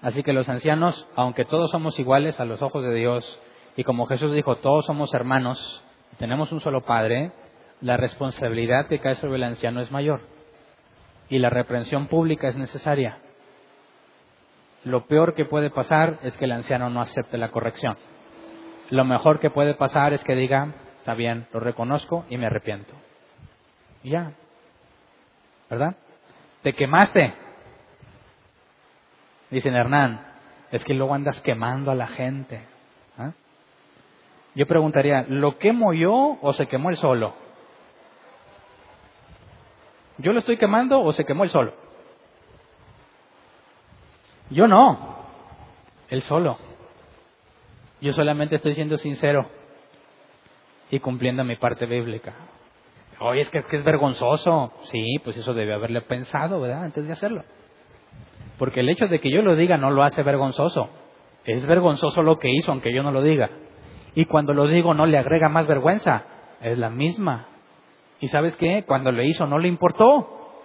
Así 0.02 0.22
que 0.22 0.34
los 0.34 0.50
ancianos, 0.50 1.10
aunque 1.16 1.46
todos 1.46 1.72
somos 1.72 1.98
iguales 1.98 2.40
a 2.40 2.46
los 2.46 2.62
ojos 2.62 2.84
de 2.84 2.94
Dios, 2.94 3.40
y 3.78 3.84
como 3.84 4.06
Jesús 4.06 4.34
dijo, 4.34 4.58
todos 4.58 4.86
somos 4.86 5.14
hermanos, 5.14 5.84
tenemos 6.20 6.52
un 6.52 6.60
solo 6.60 6.82
Padre, 6.82 7.32
la 7.82 7.98
responsabilidad 7.98 8.88
que 8.88 9.00
cae 9.00 9.16
sobre 9.16 9.38
el 9.38 9.44
anciano 9.44 9.82
es 9.82 9.92
mayor. 9.92 10.35
Y 11.30 11.40
la 11.40 11.50
reprensión 11.50 12.08
pública 12.08 12.48
es 12.48 12.56
necesaria. 12.56 13.18
Lo 14.84 15.08
peor 15.08 15.34
que 15.34 15.46
puede 15.46 15.72
pasar 15.72 16.20
es 16.22 16.38
que 16.38 16.46
el 16.46 16.52
anciano 16.52 16.90
no 16.90 17.02
acepte 17.02 17.38
la 17.38 17.50
corrección. 17.50 17.98
Lo 18.92 19.04
mejor 19.04 19.40
que 19.40 19.50
puede 19.50 19.74
pasar 19.74 20.14
es 20.14 20.24
que 20.24 20.36
diga, 20.36 20.74
está 21.00 21.16
bien, 21.16 21.48
lo 21.52 21.60
reconozco 21.60 22.26
y 22.30 22.38
me 22.38 22.46
arrepiento. 22.46 22.94
Y 24.04 24.12
ya. 24.12 24.34
¿Verdad? 25.70 25.96
Te 26.62 26.74
quemaste. 26.74 27.34
Dicen 29.50 29.76
Hernán, 29.76 30.22
es 30.72 30.84
que 30.84 30.94
luego 30.94 31.16
andas 31.16 31.42
quemando 31.42 31.90
a 31.90 31.96
la 31.96 32.08
gente. 32.08 32.62
¿ah? 33.18 33.32
Yo 34.54 34.68
preguntaría, 34.68 35.26
¿lo 35.28 35.58
quemo 35.58 35.94
yo 35.94 36.38
o 36.42 36.54
se 36.54 36.68
quemó 36.68 36.90
el 36.90 36.98
solo? 36.98 37.34
¿Yo 40.18 40.32
lo 40.32 40.40
estoy 40.40 40.58
quemando 40.58 41.02
o 41.02 41.12
se 41.14 41.26
quemó 41.26 41.44
el 41.44 41.50
solo? 41.50 41.74
Yo 44.50 44.68
no, 44.68 45.26
el 46.10 46.22
solo. 46.22 46.58
Yo 48.02 48.14
solamente 48.14 48.56
estoy 48.56 48.76
siendo 48.76 48.98
sincero 48.98 49.50
y 50.92 51.00
cumpliendo 51.00 51.44
mi 51.44 51.56
parte 51.56 51.86
bíblica. 51.86 52.34
Oye, 53.20 53.42
es 53.42 53.50
que, 53.50 53.64
es 53.70 53.84
vergonzoso. 53.84 54.74
Sí, 54.92 55.20
pues 55.24 55.38
eso 55.38 55.54
debe 55.54 55.74
haberle 55.74 56.02
pensado, 56.02 56.60
¿verdad? 56.60 56.84
Antes 56.84 57.08
de 57.08 57.14
hacerlo. 57.14 57.44
Porque 58.58 58.82
el 58.82 58.90
hecho 58.90 59.08
de 59.08 59.20
que 59.20 59.32
yo 59.32 59.42
lo 59.42 59.56
diga 59.56 59.78
no 59.78 59.90
lo 59.90 60.04
hace 60.04 60.24
vergonzoso. 60.24 60.90
Es 61.46 61.66
vergonzoso 61.66 62.22
lo 62.22 62.38
que 62.38 62.50
hizo, 62.50 62.72
aunque 62.72 62.94
yo 62.94 63.04
no 63.04 63.12
lo 63.12 63.22
diga. 63.22 63.50
Y 64.14 64.26
cuando 64.26 64.54
lo 64.54 64.68
digo 64.68 64.94
no 64.94 65.06
le 65.06 65.18
agrega 65.18 65.50
más 65.50 65.68
vergüenza. 65.68 66.24
Es 66.62 66.78
la 66.78 66.90
misma. 66.90 67.48
¿Y 68.20 68.28
sabes 68.30 68.56
qué? 68.56 68.84
Cuando 68.86 69.12
le 69.12 69.26
hizo 69.26 69.46
no 69.46 69.60
le 69.60 69.68
importó. 69.68 70.62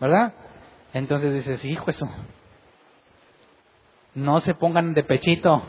¿Verdad? 0.00 0.34
Entonces 0.92 1.32
dices, 1.32 1.64
hijo 1.64 1.90
eso. 1.90 2.06
No 4.14 4.40
se 4.40 4.54
pongan 4.54 4.94
de 4.94 5.04
pechito. 5.04 5.62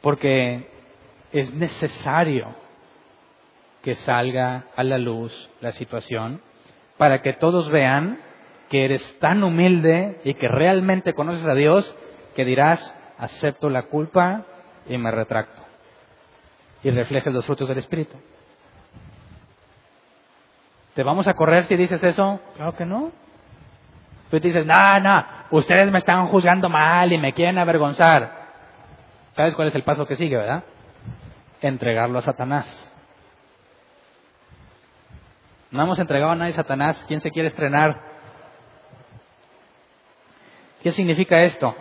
porque 0.00 0.70
es 1.32 1.52
necesario 1.54 2.54
que 3.82 3.94
salga 3.94 4.66
a 4.76 4.82
la 4.82 4.98
luz 4.98 5.50
la 5.60 5.72
situación 5.72 6.40
para 6.96 7.22
que 7.22 7.32
todos 7.32 7.70
vean 7.70 8.18
que 8.68 8.84
eres 8.84 9.18
tan 9.18 9.42
humilde 9.42 10.20
y 10.24 10.34
que 10.34 10.48
realmente 10.48 11.14
conoces 11.14 11.46
a 11.46 11.54
Dios 11.54 11.94
que 12.34 12.44
dirás, 12.44 12.94
acepto 13.18 13.70
la 13.70 13.84
culpa 13.84 14.46
y 14.88 14.98
me 14.98 15.10
retracto. 15.10 15.62
Y 16.82 16.90
reflejes 16.90 17.32
los 17.32 17.44
frutos 17.44 17.68
del 17.68 17.78
Espíritu. 17.78 18.16
¿Te 20.94 21.02
vamos 21.02 21.28
a 21.28 21.34
correr 21.34 21.66
si 21.66 21.76
dices 21.76 22.02
eso? 22.02 22.40
Claro 22.56 22.74
que 22.74 22.84
no. 22.84 23.12
Tú 24.30 24.38
dices, 24.40 24.66
no, 24.66 25.00
no, 25.00 25.24
ustedes 25.50 25.90
me 25.90 25.98
están 25.98 26.26
juzgando 26.26 26.68
mal 26.68 27.12
y 27.12 27.18
me 27.18 27.32
quieren 27.32 27.58
avergonzar. 27.58 28.48
¿Sabes 29.34 29.54
cuál 29.54 29.68
es 29.68 29.74
el 29.74 29.84
paso 29.84 30.06
que 30.06 30.16
sigue, 30.16 30.36
verdad? 30.36 30.64
Entregarlo 31.62 32.18
a 32.18 32.22
Satanás. 32.22 32.92
No 35.70 35.82
hemos 35.82 35.98
entregado 35.98 36.32
a 36.32 36.36
nadie 36.36 36.52
a 36.52 36.56
Satanás. 36.56 37.04
¿Quién 37.06 37.20
se 37.20 37.30
quiere 37.30 37.48
estrenar? 37.48 38.00
¿Qué 40.82 40.92
significa 40.92 41.42
esto? 41.42 41.74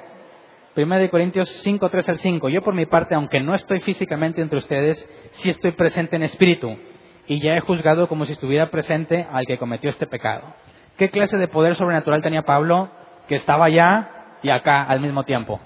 1 0.78 1.10
Corintios 1.10 1.50
5, 1.64 1.90
3 1.90 2.10
al 2.10 2.20
5. 2.20 2.50
Yo 2.50 2.62
por 2.62 2.76
mi 2.76 2.86
parte, 2.86 3.16
aunque 3.16 3.40
no 3.40 3.56
estoy 3.56 3.80
físicamente 3.80 4.42
entre 4.42 4.60
ustedes, 4.60 5.10
sí 5.32 5.50
estoy 5.50 5.72
presente 5.72 6.16
en 6.16 6.24
espíritu 6.24 6.78
y 7.26 7.40
ya 7.40 7.56
he 7.56 7.60
juzgado 7.60 8.08
como 8.08 8.26
si 8.26 8.34
estuviera 8.34 8.70
presente 8.70 9.26
al 9.32 9.48
que 9.48 9.58
cometió 9.58 9.90
este 9.90 10.06
pecado. 10.06 10.54
¿Qué 10.98 11.10
clase 11.10 11.38
de 11.38 11.48
poder 11.48 11.76
sobrenatural 11.76 12.22
tenía 12.22 12.44
Pablo 12.44 12.90
que 13.28 13.36
estaba 13.36 13.66
allá 13.66 14.38
y 14.44 14.50
acá 14.50 14.84
al 14.84 15.02
mismo 15.02 15.24
tiempo? 15.24 15.60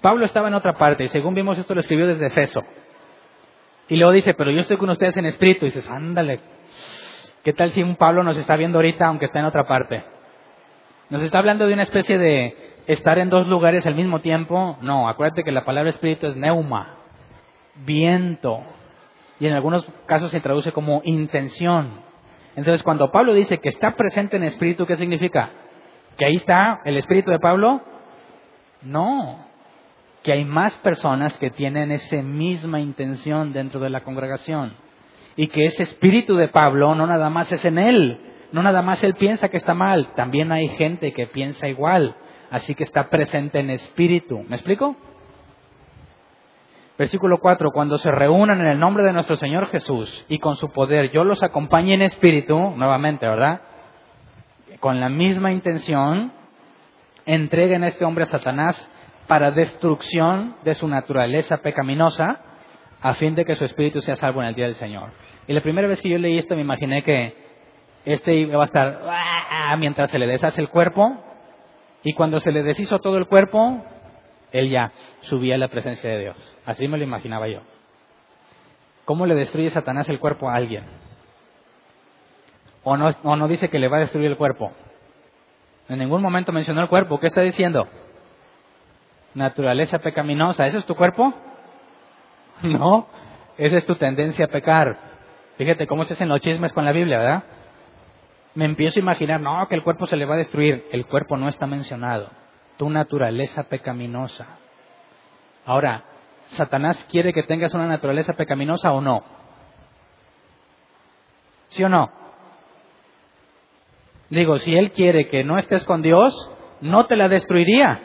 Pablo 0.00 0.24
estaba 0.24 0.48
en 0.48 0.54
otra 0.54 0.78
parte 0.78 1.04
y 1.04 1.08
según 1.08 1.34
vimos 1.34 1.58
esto 1.58 1.74
lo 1.74 1.80
escribió 1.80 2.06
desde 2.06 2.28
Efeso. 2.28 2.64
Y 3.88 3.96
luego 3.96 4.12
dice, 4.12 4.32
pero 4.32 4.50
yo 4.50 4.60
estoy 4.60 4.78
con 4.78 4.88
ustedes 4.88 5.16
en 5.18 5.26
espíritu. 5.26 5.66
Y 5.66 5.68
dices, 5.68 5.86
ándale, 5.90 6.40
¿qué 7.44 7.52
tal 7.52 7.72
si 7.72 7.82
un 7.82 7.96
Pablo 7.96 8.22
nos 8.22 8.38
está 8.38 8.56
viendo 8.56 8.78
ahorita 8.78 9.06
aunque 9.06 9.26
está 9.26 9.40
en 9.40 9.44
otra 9.44 9.66
parte? 9.66 10.02
Nos 11.10 11.22
está 11.22 11.38
hablando 11.38 11.66
de 11.66 11.74
una 11.74 11.82
especie 11.82 12.16
de 12.16 12.69
estar 12.86 13.18
en 13.18 13.30
dos 13.30 13.46
lugares 13.48 13.86
al 13.86 13.94
mismo 13.94 14.20
tiempo. 14.20 14.76
No, 14.82 15.08
acuérdate 15.08 15.44
que 15.44 15.52
la 15.52 15.64
palabra 15.64 15.90
espíritu 15.90 16.26
es 16.26 16.36
neuma, 16.36 16.96
viento. 17.84 18.62
Y 19.38 19.46
en 19.46 19.54
algunos 19.54 19.84
casos 20.06 20.30
se 20.30 20.40
traduce 20.40 20.72
como 20.72 21.00
intención. 21.04 22.02
Entonces, 22.56 22.82
cuando 22.82 23.10
Pablo 23.10 23.32
dice 23.32 23.58
que 23.58 23.68
está 23.68 23.92
presente 23.96 24.36
en 24.36 24.44
espíritu, 24.44 24.86
¿qué 24.86 24.96
significa? 24.96 25.50
¿Que 26.16 26.26
ahí 26.26 26.34
está 26.34 26.80
el 26.84 26.96
espíritu 26.96 27.30
de 27.30 27.38
Pablo? 27.38 27.80
No, 28.82 29.46
que 30.22 30.32
hay 30.32 30.44
más 30.44 30.74
personas 30.78 31.36
que 31.38 31.50
tienen 31.50 31.90
esa 31.90 32.22
misma 32.22 32.80
intención 32.80 33.52
dentro 33.52 33.80
de 33.80 33.90
la 33.90 34.02
congregación. 34.02 34.74
Y 35.36 35.46
que 35.46 35.64
ese 35.64 35.84
espíritu 35.84 36.36
de 36.36 36.48
Pablo 36.48 36.94
no 36.94 37.06
nada 37.06 37.30
más 37.30 37.50
es 37.52 37.64
en 37.64 37.78
él, 37.78 38.20
no 38.52 38.62
nada 38.62 38.82
más 38.82 39.02
él 39.04 39.14
piensa 39.14 39.48
que 39.48 39.56
está 39.56 39.74
mal, 39.74 40.12
también 40.14 40.52
hay 40.52 40.68
gente 40.68 41.12
que 41.12 41.26
piensa 41.26 41.68
igual, 41.68 42.16
así 42.50 42.74
que 42.74 42.84
está 42.84 43.08
presente 43.08 43.60
en 43.60 43.70
espíritu. 43.70 44.44
¿Me 44.48 44.56
explico? 44.56 44.96
Versículo 46.98 47.38
4, 47.38 47.70
cuando 47.70 47.96
se 47.96 48.10
reúnan 48.10 48.60
en 48.60 48.66
el 48.66 48.78
nombre 48.78 49.02
de 49.04 49.14
nuestro 49.14 49.36
Señor 49.36 49.68
Jesús 49.68 50.26
y 50.28 50.38
con 50.38 50.56
su 50.56 50.70
poder 50.70 51.10
yo 51.10 51.24
los 51.24 51.42
acompañe 51.42 51.94
en 51.94 52.02
espíritu, 52.02 52.58
nuevamente, 52.76 53.26
¿verdad? 53.26 53.62
Con 54.80 55.00
la 55.00 55.08
misma 55.08 55.50
intención, 55.50 56.30
entreguen 57.24 57.84
a 57.84 57.88
este 57.88 58.04
hombre 58.04 58.24
a 58.24 58.26
Satanás 58.26 58.90
para 59.26 59.50
destrucción 59.50 60.56
de 60.62 60.74
su 60.74 60.88
naturaleza 60.88 61.58
pecaminosa, 61.58 62.40
a 63.00 63.14
fin 63.14 63.34
de 63.34 63.46
que 63.46 63.54
su 63.54 63.64
espíritu 63.64 64.02
sea 64.02 64.16
salvo 64.16 64.42
en 64.42 64.48
el 64.48 64.54
día 64.54 64.66
del 64.66 64.74
Señor. 64.74 65.12
Y 65.46 65.54
la 65.54 65.62
primera 65.62 65.88
vez 65.88 66.02
que 66.02 66.10
yo 66.10 66.18
leí 66.18 66.36
esto 66.36 66.54
me 66.54 66.60
imaginé 66.60 67.02
que 67.02 67.34
este 68.04 68.34
iba 68.34 68.62
a 68.62 68.66
estar 68.66 69.00
¡ah! 69.08 69.74
mientras 69.78 70.10
se 70.10 70.18
le 70.18 70.26
deshace 70.26 70.60
el 70.60 70.68
cuerpo, 70.68 71.29
y 72.02 72.14
cuando 72.14 72.38
se 72.40 72.52
le 72.52 72.62
deshizo 72.62 72.98
todo 72.98 73.18
el 73.18 73.26
cuerpo, 73.26 73.84
él 74.52 74.70
ya 74.70 74.92
subía 75.22 75.54
a 75.54 75.58
la 75.58 75.68
presencia 75.68 76.10
de 76.10 76.18
Dios. 76.20 76.58
Así 76.66 76.88
me 76.88 76.98
lo 76.98 77.04
imaginaba 77.04 77.48
yo. 77.48 77.60
¿Cómo 79.04 79.26
le 79.26 79.34
destruye 79.34 79.70
Satanás 79.70 80.08
el 80.08 80.20
cuerpo 80.20 80.48
a 80.48 80.54
alguien? 80.54 80.84
¿O 82.82 82.96
no, 82.96 83.10
o 83.22 83.36
no 83.36 83.48
dice 83.48 83.68
que 83.68 83.78
le 83.78 83.88
va 83.88 83.98
a 83.98 84.00
destruir 84.00 84.30
el 84.30 84.36
cuerpo? 84.36 84.72
En 85.88 85.98
ningún 85.98 86.22
momento 86.22 86.52
mencionó 86.52 86.80
el 86.80 86.88
cuerpo. 86.88 87.18
¿Qué 87.18 87.26
está 87.26 87.42
diciendo? 87.42 87.88
naturaleza 89.34 89.98
pecaminosa. 89.98 90.66
¿Ese 90.66 90.78
es 90.78 90.86
tu 90.86 90.94
cuerpo? 90.94 91.32
No, 92.62 93.06
esa 93.56 93.78
es 93.78 93.86
tu 93.86 93.94
tendencia 93.94 94.44
a 94.44 94.48
pecar. 94.48 94.94
Fíjate 95.56 95.86
cómo 95.86 96.04
se 96.04 96.12
hacen 96.12 96.28
los 96.28 96.40
chismes 96.40 96.74
con 96.74 96.84
la 96.84 96.92
Biblia, 96.92 97.18
¿verdad? 97.18 97.42
Me 98.54 98.64
empiezo 98.64 98.98
a 98.98 99.02
imaginar, 99.02 99.40
no, 99.40 99.66
que 99.68 99.74
el 99.74 99.82
cuerpo 99.82 100.06
se 100.06 100.16
le 100.16 100.26
va 100.26 100.34
a 100.34 100.38
destruir. 100.38 100.86
El 100.92 101.06
cuerpo 101.06 101.36
no 101.36 101.48
está 101.48 101.66
mencionado. 101.66 102.30
Tu 102.76 102.88
naturaleza 102.90 103.64
pecaminosa. 103.64 104.46
Ahora, 105.66 106.04
¿Satanás 106.52 107.06
quiere 107.10 107.32
que 107.32 107.44
tengas 107.44 107.74
una 107.74 107.86
naturaleza 107.86 108.32
pecaminosa 108.32 108.92
o 108.92 109.00
no? 109.00 109.22
¿Sí 111.68 111.84
o 111.84 111.88
no? 111.88 112.10
Digo, 114.30 114.58
si 114.58 114.74
Él 114.74 114.92
quiere 114.92 115.28
que 115.28 115.44
no 115.44 115.58
estés 115.58 115.84
con 115.84 116.02
Dios, 116.02 116.34
no 116.80 117.06
te 117.06 117.16
la 117.16 117.28
destruiría. 117.28 118.00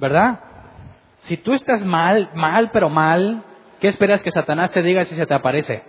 ¿Verdad? 0.00 0.40
Si 1.20 1.36
tú 1.36 1.52
estás 1.52 1.84
mal, 1.84 2.30
mal, 2.34 2.70
pero 2.72 2.88
mal, 2.88 3.44
¿qué 3.80 3.88
esperas 3.88 4.22
que 4.22 4.30
Satanás 4.30 4.72
te 4.72 4.82
diga 4.82 5.04
si 5.04 5.14
se 5.14 5.26
te 5.26 5.34
aparece? 5.34 5.82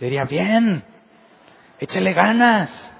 Te 0.00 0.06
diría, 0.06 0.24
bien, 0.24 0.82
échale 1.78 2.14
ganas. 2.14 2.90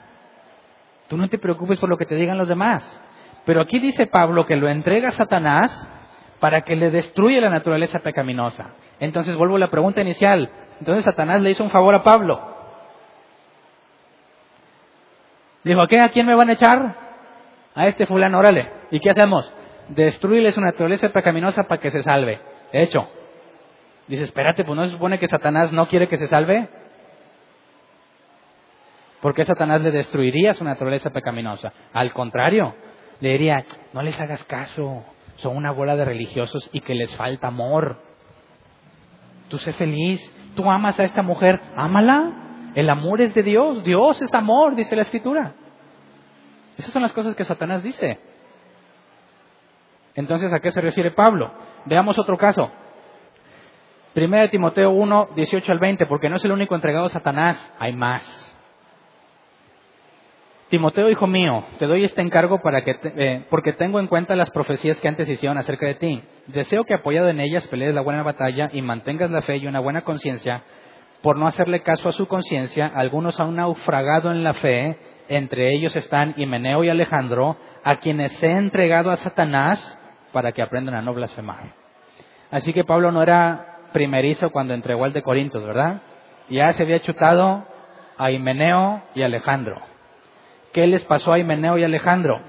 Tú 1.09 1.17
no 1.17 1.31
te 1.31 1.39
preocupes 1.39 1.81
por 1.81 1.89
lo 1.89 1.97
que 1.97 2.05
te 2.05 2.15
digan 2.15 2.37
los 2.37 2.47
demás. 2.47 2.85
Pero 3.47 3.63
aquí 3.63 3.79
dice 3.79 4.07
Pablo 4.07 4.45
que 4.45 4.55
lo 4.55 4.69
entrega 4.69 5.09
a 5.09 5.13
Satanás 5.13 5.89
para 6.41 6.61
que 6.61 6.77
le 6.77 6.91
destruya 6.91 7.41
la 7.41 7.49
naturaleza 7.49 8.01
pecaminosa. 8.01 8.73
Entonces 9.01 9.35
vuelvo 9.35 9.57
a 9.57 9.61
la 9.61 9.71
pregunta 9.71 10.03
inicial. 10.03 10.51
Entonces 10.79 11.07
Satanás 11.07 11.41
le 11.41 11.51
hizo 11.51 11.65
un 11.65 11.71
favor 11.71 11.95
a 11.95 12.03
Pablo. 12.03 12.39
Dijo, 15.65 15.87
¿qué? 15.87 16.01
¿A 16.01 16.11
quién 16.11 16.27
me 16.27 16.35
van 16.35 16.51
a 16.51 16.53
echar? 16.53 16.97
A 17.75 17.87
este 17.87 18.05
fulano, 18.05 18.39
órale. 18.39 18.71
¿Y 18.91 19.01
qué 19.01 19.09
hacemos? 19.09 19.51
Destruirle 19.89 20.53
su 20.53 20.61
naturaleza 20.61 21.09
pecaminosa 21.09 21.67
para 21.67 21.81
que 21.81 21.91
se 21.91 22.03
salve. 22.03 22.43
De 22.75 22.83
hecho, 22.83 23.09
dice, 24.07 24.25
espérate, 24.25 24.65
pues 24.65 24.77
no 24.77 24.85
se 24.85 24.91
supone 24.91 25.19
que 25.19 25.29
Satanás 25.29 25.73
no 25.73 25.89
quiere 25.89 26.07
que 26.07 26.19
se 26.19 26.27
salve. 26.27 26.69
Porque 29.21 29.45
Satanás 29.45 29.83
le 29.83 29.91
destruiría 29.91 30.55
su 30.55 30.65
naturaleza 30.65 31.11
pecaminosa. 31.11 31.73
Al 31.93 32.13
contrario, 32.13 32.75
le 33.21 33.31
diría, 33.31 33.65
no 33.93 34.03
les 34.03 34.19
hagas 34.19 34.43
caso, 34.45 35.05
son 35.37 35.57
una 35.57 35.73
bola 35.73 35.97
de 35.97 36.05
religiosos 36.05 36.69
y 36.73 36.81
que 36.81 36.95
les 36.95 37.15
falta 37.17 37.49
amor. 37.49 37.99
Tú 39.49 39.59
sé 39.59 39.73
feliz, 39.73 40.21
tú 40.55 40.71
amas 40.71 40.99
a 41.01 41.05
esta 41.05 41.23
mujer, 41.23 41.61
ámala. 41.77 42.73
El 42.75 42.89
amor 42.89 43.21
es 43.21 43.35
de 43.35 43.43
Dios, 43.43 43.83
Dios 43.85 44.23
es 44.23 44.33
amor, 44.33 44.77
dice 44.77 44.97
la 44.97 45.03
Escritura. 45.03 45.55
Esas 46.79 46.93
son 46.93 47.03
las 47.03 47.13
cosas 47.13 47.35
que 47.35 47.45
Satanás 47.45 47.83
dice. 47.83 48.19
Entonces, 50.15 50.53
¿a 50.53 50.61
qué 50.61 50.71
se 50.71 50.81
refiere 50.81 51.11
Pablo? 51.11 51.53
Veamos 51.85 52.19
otro 52.19 52.39
caso. 52.39 52.71
Primera 54.15 54.43
de 54.43 54.49
Timoteo 54.49 54.91
1, 54.91 55.29
18 55.37 55.73
al 55.73 55.79
20, 55.79 56.07
porque 56.07 56.29
no 56.29 56.37
es 56.37 56.45
el 56.45 56.53
único 56.53 56.75
entregado 56.75 57.07
a 57.07 57.11
Satanás, 57.11 57.73
hay 57.79 57.93
más. 57.93 58.50
Timoteo, 60.71 61.11
hijo 61.11 61.27
mío, 61.27 61.65
te 61.81 61.87
doy 61.87 62.05
este 62.05 62.23
encargo 62.23 62.61
para 62.63 62.83
que 62.85 62.97
eh, 63.03 63.45
porque 63.51 63.73
tengo 63.73 63.99
en 63.99 64.07
cuenta 64.07 64.37
las 64.37 64.51
profecías 64.51 65.01
que 65.01 65.09
antes 65.09 65.29
hicieron 65.29 65.59
acerca 65.59 65.85
de 65.85 65.97
ti. 65.97 66.23
Deseo 66.47 66.85
que 66.85 66.95
apoyado 66.95 67.29
en 67.29 67.41
ellas 67.41 67.67
pelees 67.67 67.93
la 67.93 68.03
buena 68.03 68.23
batalla 68.23 68.71
y 68.73 68.81
mantengas 68.81 69.33
la 69.33 69.43
fe 69.43 69.57
y 69.57 69.67
una 69.67 69.81
buena 69.81 70.03
conciencia. 70.03 70.63
Por 71.23 71.37
no 71.37 71.49
hacerle 71.49 71.83
caso 71.83 72.09
a 72.09 72.13
su 72.13 72.29
conciencia, 72.29 72.87
algunos 72.87 73.41
han 73.41 73.57
naufragado 73.57 74.31
en 74.31 74.45
la 74.45 74.55
fe, 74.55 74.97
entre 75.29 75.75
ellos 75.75 75.97
están 75.97 76.35
Himeneo 76.37 76.85
y 76.85 76.89
Alejandro, 76.89 77.57
a 77.83 77.97
quienes 77.97 78.41
he 78.41 78.53
entregado 78.53 79.11
a 79.11 79.17
Satanás 79.17 79.99
para 80.33 80.53
que 80.53 80.63
aprendan 80.63 80.95
a 80.95 81.03
no 81.03 81.13
blasfemar. 81.13 81.75
Así 82.53 82.73
que 82.73 82.85
Pablo 82.85 83.11
no 83.11 83.25
era 83.25 83.81
primerizo 83.93 84.51
cuando 84.51 84.73
entregó 84.73 85.05
al 85.05 85.13
de 85.13 85.23
Corintios, 85.23 85.65
¿verdad? 85.65 86.03
Ya 86.49 86.73
se 86.75 86.85
había 86.85 87.01
chutado 87.01 87.67
a 88.17 88.31
Himeneo 88.31 89.03
y 89.17 89.23
Alejandro. 89.23 89.90
¿Qué 90.73 90.87
les 90.87 91.05
pasó 91.05 91.33
a 91.33 91.39
Himeneo 91.39 91.79
y 91.79 91.85
Alejandro? 91.85 92.41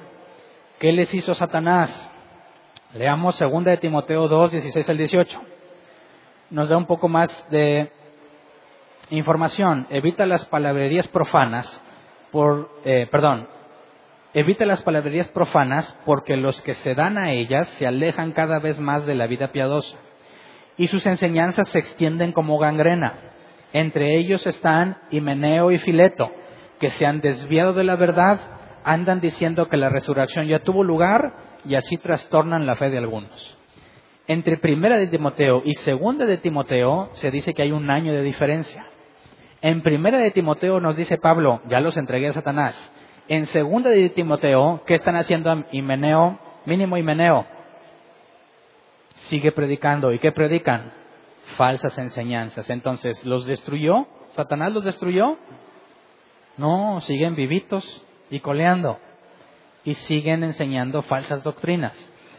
¿Qué 0.78 0.92
les 0.92 1.12
hizo 1.12 1.34
Satanás? 1.34 1.90
Leamos 2.94 3.40
2 3.40 3.64
de 3.64 3.78
Timoteo 3.78 4.28
2, 4.28 4.52
16 4.52 4.90
al 4.90 4.98
18. 4.98 5.42
Nos 6.52 6.70
da 6.70 6.78
un 6.78 6.86
poco 6.86 7.08
más 7.08 7.48
de 7.50 7.92
información. 9.10 9.88
Evita 9.90 10.28
las 10.28 10.46
palabrerías 10.46 11.08
profanas 11.08 11.84
por, 12.32 12.70
eh, 12.86 13.08
perdón, 13.12 13.48
evita 14.36 14.68
las 14.68 14.84
palabrerías 14.84 15.30
profanas 15.30 15.98
porque 16.06 16.38
los 16.38 16.62
que 16.62 16.76
se 16.76 16.94
dan 16.94 17.18
a 17.18 17.32
ellas 17.32 17.68
se 17.70 17.88
alejan 17.88 18.34
cada 18.34 18.60
vez 18.60 18.78
más 18.78 19.04
de 19.08 19.16
la 19.16 19.26
vida 19.26 19.52
piadosa 19.52 19.98
y 20.78 20.88
sus 20.88 21.08
enseñanzas 21.08 21.70
se 21.70 21.80
extienden 21.80 22.34
como 22.34 22.60
gangrena. 22.60 23.16
Entre 23.74 24.16
ellos 24.20 24.46
están 24.46 24.98
Himeneo 25.10 25.72
y 25.72 25.80
Fileto 25.80 26.30
que 26.82 26.90
se 26.90 27.06
han 27.06 27.22
desviado 27.22 27.74
de 27.74 27.84
la 27.84 27.96
verdad 27.96 28.40
andan 28.84 29.22
diciendo 29.22 29.70
que 29.70 29.78
la 29.78 29.90
resurrección 29.90 30.48
ya 30.48 30.60
tuvo 30.60 30.84
lugar 30.84 31.60
y 31.64 31.76
así 31.76 31.96
trastornan 31.98 32.66
la 32.66 32.76
fe 32.76 32.90
de 32.90 32.98
algunos. 32.98 33.58
Entre 34.26 34.58
primera 34.58 34.98
de 34.98 35.06
Timoteo 35.06 35.62
y 35.64 35.76
segunda 35.76 36.26
de 36.26 36.40
Timoteo 36.40 37.12
se 37.14 37.30
dice 37.30 37.54
que 37.54 37.62
hay 37.62 37.72
un 37.72 37.92
año 37.92 38.14
de 38.14 38.24
diferencia. 38.24 38.84
En 39.62 39.82
primera 39.84 40.18
de 40.18 40.32
Timoteo 40.32 40.80
nos 40.80 40.98
dice 40.98 41.20
Pablo, 41.20 41.62
ya 41.68 41.80
los 41.82 41.98
entregué 41.98 42.30
a 42.30 42.34
Satanás. 42.34 42.92
En 43.28 43.46
segunda 43.46 43.92
de 43.92 44.10
Timoteo, 44.10 44.82
¿qué 44.88 44.96
están 44.96 45.16
haciendo 45.16 45.64
Himeneo? 45.72 46.40
Mínimo 46.66 46.98
Himeneo. 46.98 47.46
Sigue 49.30 49.52
predicando. 49.52 50.12
¿Y 50.12 50.18
qué 50.18 50.32
predican? 50.32 50.92
Falsas 51.58 51.96
enseñanzas. 52.00 52.72
Entonces, 52.72 53.24
¿los 53.24 53.46
destruyó? 53.46 54.08
¿Satanás 54.32 54.74
los 54.74 54.84
destruyó? 54.84 55.38
No, 56.58 57.02
siguen 57.02 57.36
vivitos 57.36 58.04
y 58.30 58.40
coleando 58.40 59.00
y 59.84 59.94
siguen 59.96 60.44
enseñando 60.44 61.02
falsas 61.02 61.44
doctrinas. 61.44 61.98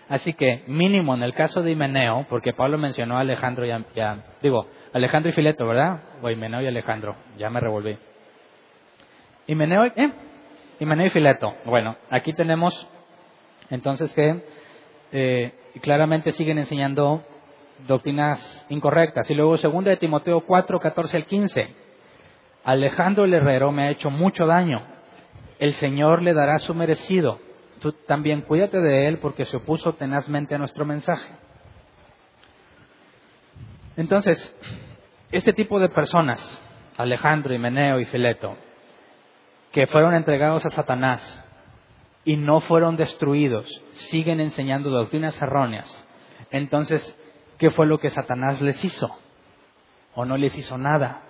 Así 0.09 0.35
que 0.35 0.63
mínimo 0.67 1.15
en 1.15 1.23
el 1.23 1.33
caso 1.33 1.63
de 1.63 1.73
Himeneo, 1.73 2.27
porque 2.29 2.53
Pablo 2.53 2.79
mencionó 2.79 3.17
a 3.17 3.21
Alejandro 3.21 3.65
y 3.65 3.71
a, 3.71 4.25
digo, 4.43 4.67
Alejandro 4.93 5.31
y 5.31 5.33
Fileto, 5.33 5.67
¿verdad? 5.67 6.01
O 6.21 6.31
Himeneo 6.31 6.61
y 6.61 6.67
Alejandro, 6.67 7.17
ya 7.39 7.49
me 7.49 7.61
revolví. 7.61 7.97
Himeneo, 9.47 9.85
¿eh? 9.87 10.13
Himeneo 10.81 11.07
y 11.07 11.11
Fileto. 11.11 11.55
Bueno, 11.65 11.97
aquí 12.11 12.33
tenemos 12.33 12.87
entonces 13.71 14.13
que 14.13 14.45
eh, 15.13 15.53
claramente 15.81 16.33
siguen 16.33 16.59
enseñando 16.59 17.25
doctrinas 17.87 18.67
incorrectas. 18.69 19.31
Y 19.31 19.35
luego 19.35 19.57
segunda 19.57 19.91
de 19.91 19.97
Timoteo 19.97 20.41
4, 20.43 20.79
14 20.79 21.17
al 21.17 21.27
15. 21.27 21.82
Alejandro 22.65 23.25
el 23.25 23.35
Herrero 23.35 23.73
me 23.73 23.83
ha 23.83 23.91
hecho 23.91 24.11
mucho 24.11 24.47
daño. 24.47 24.83
El 25.59 25.73
Señor 25.75 26.23
le 26.23 26.35
dará 26.35 26.59
su 26.59 26.75
merecido. 26.75 27.41
Tú 27.81 27.93
también 27.93 28.43
cuídate 28.43 28.81
de 28.81 29.09
él 29.09 29.19
porque 29.19 29.45
se 29.45 29.57
opuso 29.57 29.95
tenazmente 29.95 30.55
a 30.55 30.59
nuestro 30.59 30.85
mensaje. 30.85 31.33
Entonces, 33.97 34.57
este 35.33 35.53
tipo 35.53 35.81
de 35.81 35.89
personas, 35.89 36.63
Alejandro, 36.97 37.53
Himeneo 37.53 37.99
y 37.99 38.05
Fileto, 38.07 38.57
que 39.73 39.87
fueron 39.87 40.15
entregados 40.15 40.65
a 40.65 40.71
Satanás 40.71 41.45
y 42.25 42.37
no 42.37 42.61
fueron 42.61 42.97
destruidos, 42.97 43.69
siguen 43.93 44.41
enseñando 44.41 44.91
doctrinas 44.91 45.41
erróneas. 45.43 46.07
Entonces, 46.51 47.19
¿qué 47.59 47.71
fue 47.71 47.87
lo 47.87 47.99
que 47.99 48.11
Satanás 48.11 48.61
les 48.61 48.85
hizo? 48.85 49.11
¿O 50.15 50.25
no 50.25 50.37
les 50.37 50.57
hizo 50.57 50.79
nada? 50.79 51.23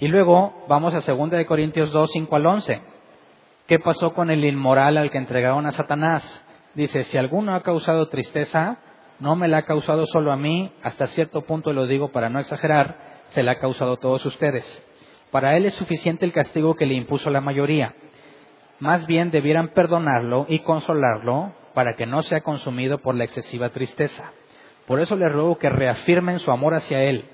Y 0.00 0.06
luego 0.06 0.64
vamos 0.68 0.94
a 0.94 1.00
2 1.00 1.44
Corintios 1.46 1.90
2, 1.90 2.10
5 2.12 2.36
al 2.36 2.46
11. 2.46 2.80
¿Qué 3.66 3.80
pasó 3.80 4.14
con 4.14 4.30
el 4.30 4.44
inmoral 4.44 4.96
al 4.96 5.10
que 5.10 5.18
entregaron 5.18 5.66
a 5.66 5.72
Satanás? 5.72 6.40
Dice, 6.74 7.02
si 7.02 7.18
alguno 7.18 7.56
ha 7.56 7.64
causado 7.64 8.06
tristeza, 8.06 8.78
no 9.18 9.34
me 9.34 9.48
la 9.48 9.58
ha 9.58 9.62
causado 9.62 10.06
solo 10.06 10.30
a 10.30 10.36
mí, 10.36 10.72
hasta 10.84 11.08
cierto 11.08 11.42
punto 11.42 11.72
lo 11.72 11.88
digo 11.88 12.12
para 12.12 12.28
no 12.28 12.38
exagerar, 12.38 12.96
se 13.30 13.42
la 13.42 13.52
ha 13.52 13.58
causado 13.58 13.94
a 13.94 13.96
todos 13.96 14.24
ustedes. 14.24 14.86
Para 15.32 15.56
él 15.56 15.66
es 15.66 15.74
suficiente 15.74 16.24
el 16.24 16.32
castigo 16.32 16.76
que 16.76 16.86
le 16.86 16.94
impuso 16.94 17.28
la 17.28 17.40
mayoría. 17.40 17.96
Más 18.78 19.04
bien 19.08 19.32
debieran 19.32 19.68
perdonarlo 19.68 20.46
y 20.48 20.60
consolarlo 20.60 21.54
para 21.74 21.96
que 21.96 22.06
no 22.06 22.22
sea 22.22 22.42
consumido 22.42 22.98
por 22.98 23.16
la 23.16 23.24
excesiva 23.24 23.70
tristeza. 23.70 24.30
Por 24.86 25.00
eso 25.00 25.16
les 25.16 25.32
ruego 25.32 25.58
que 25.58 25.68
reafirmen 25.68 26.38
su 26.38 26.52
amor 26.52 26.74
hacia 26.74 27.02
él 27.02 27.24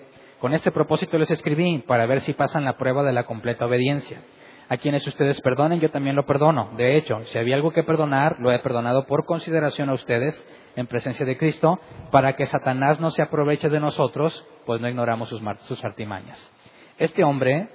con 0.44 0.52
este 0.52 0.72
propósito 0.72 1.16
les 1.16 1.30
escribí 1.30 1.78
para 1.86 2.04
ver 2.04 2.20
si 2.20 2.34
pasan 2.34 2.66
la 2.66 2.76
prueba 2.76 3.02
de 3.02 3.14
la 3.14 3.24
completa 3.24 3.64
obediencia. 3.64 4.20
A 4.68 4.76
quienes 4.76 5.06
ustedes 5.06 5.40
perdonen, 5.40 5.80
yo 5.80 5.90
también 5.90 6.16
lo 6.16 6.26
perdono. 6.26 6.70
De 6.76 6.98
hecho, 6.98 7.24
si 7.28 7.38
había 7.38 7.56
algo 7.56 7.70
que 7.70 7.82
perdonar, 7.82 8.36
lo 8.40 8.52
he 8.52 8.58
perdonado 8.58 9.06
por 9.06 9.24
consideración 9.24 9.88
a 9.88 9.94
ustedes 9.94 10.44
en 10.76 10.86
presencia 10.86 11.24
de 11.24 11.38
Cristo, 11.38 11.80
para 12.10 12.34
que 12.34 12.44
Satanás 12.44 13.00
no 13.00 13.10
se 13.10 13.22
aproveche 13.22 13.70
de 13.70 13.80
nosotros, 13.80 14.46
pues 14.66 14.82
no 14.82 14.88
ignoramos 14.90 15.30
sus, 15.30 15.40
sus 15.60 15.82
artimañas. 15.82 16.38
Este 16.98 17.24
hombre, 17.24 17.70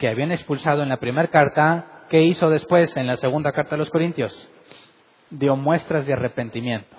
que 0.00 0.08
habían 0.08 0.32
expulsado 0.32 0.82
en 0.82 0.88
la 0.88 0.96
primera 0.96 1.28
carta, 1.28 2.02
¿qué 2.10 2.20
hizo 2.22 2.50
después 2.50 2.96
en 2.96 3.06
la 3.06 3.14
segunda 3.14 3.52
carta 3.52 3.76
a 3.76 3.78
los 3.78 3.90
Corintios? 3.90 4.50
Dio 5.30 5.54
muestras 5.54 6.04
de 6.04 6.14
arrepentimiento. 6.14 6.97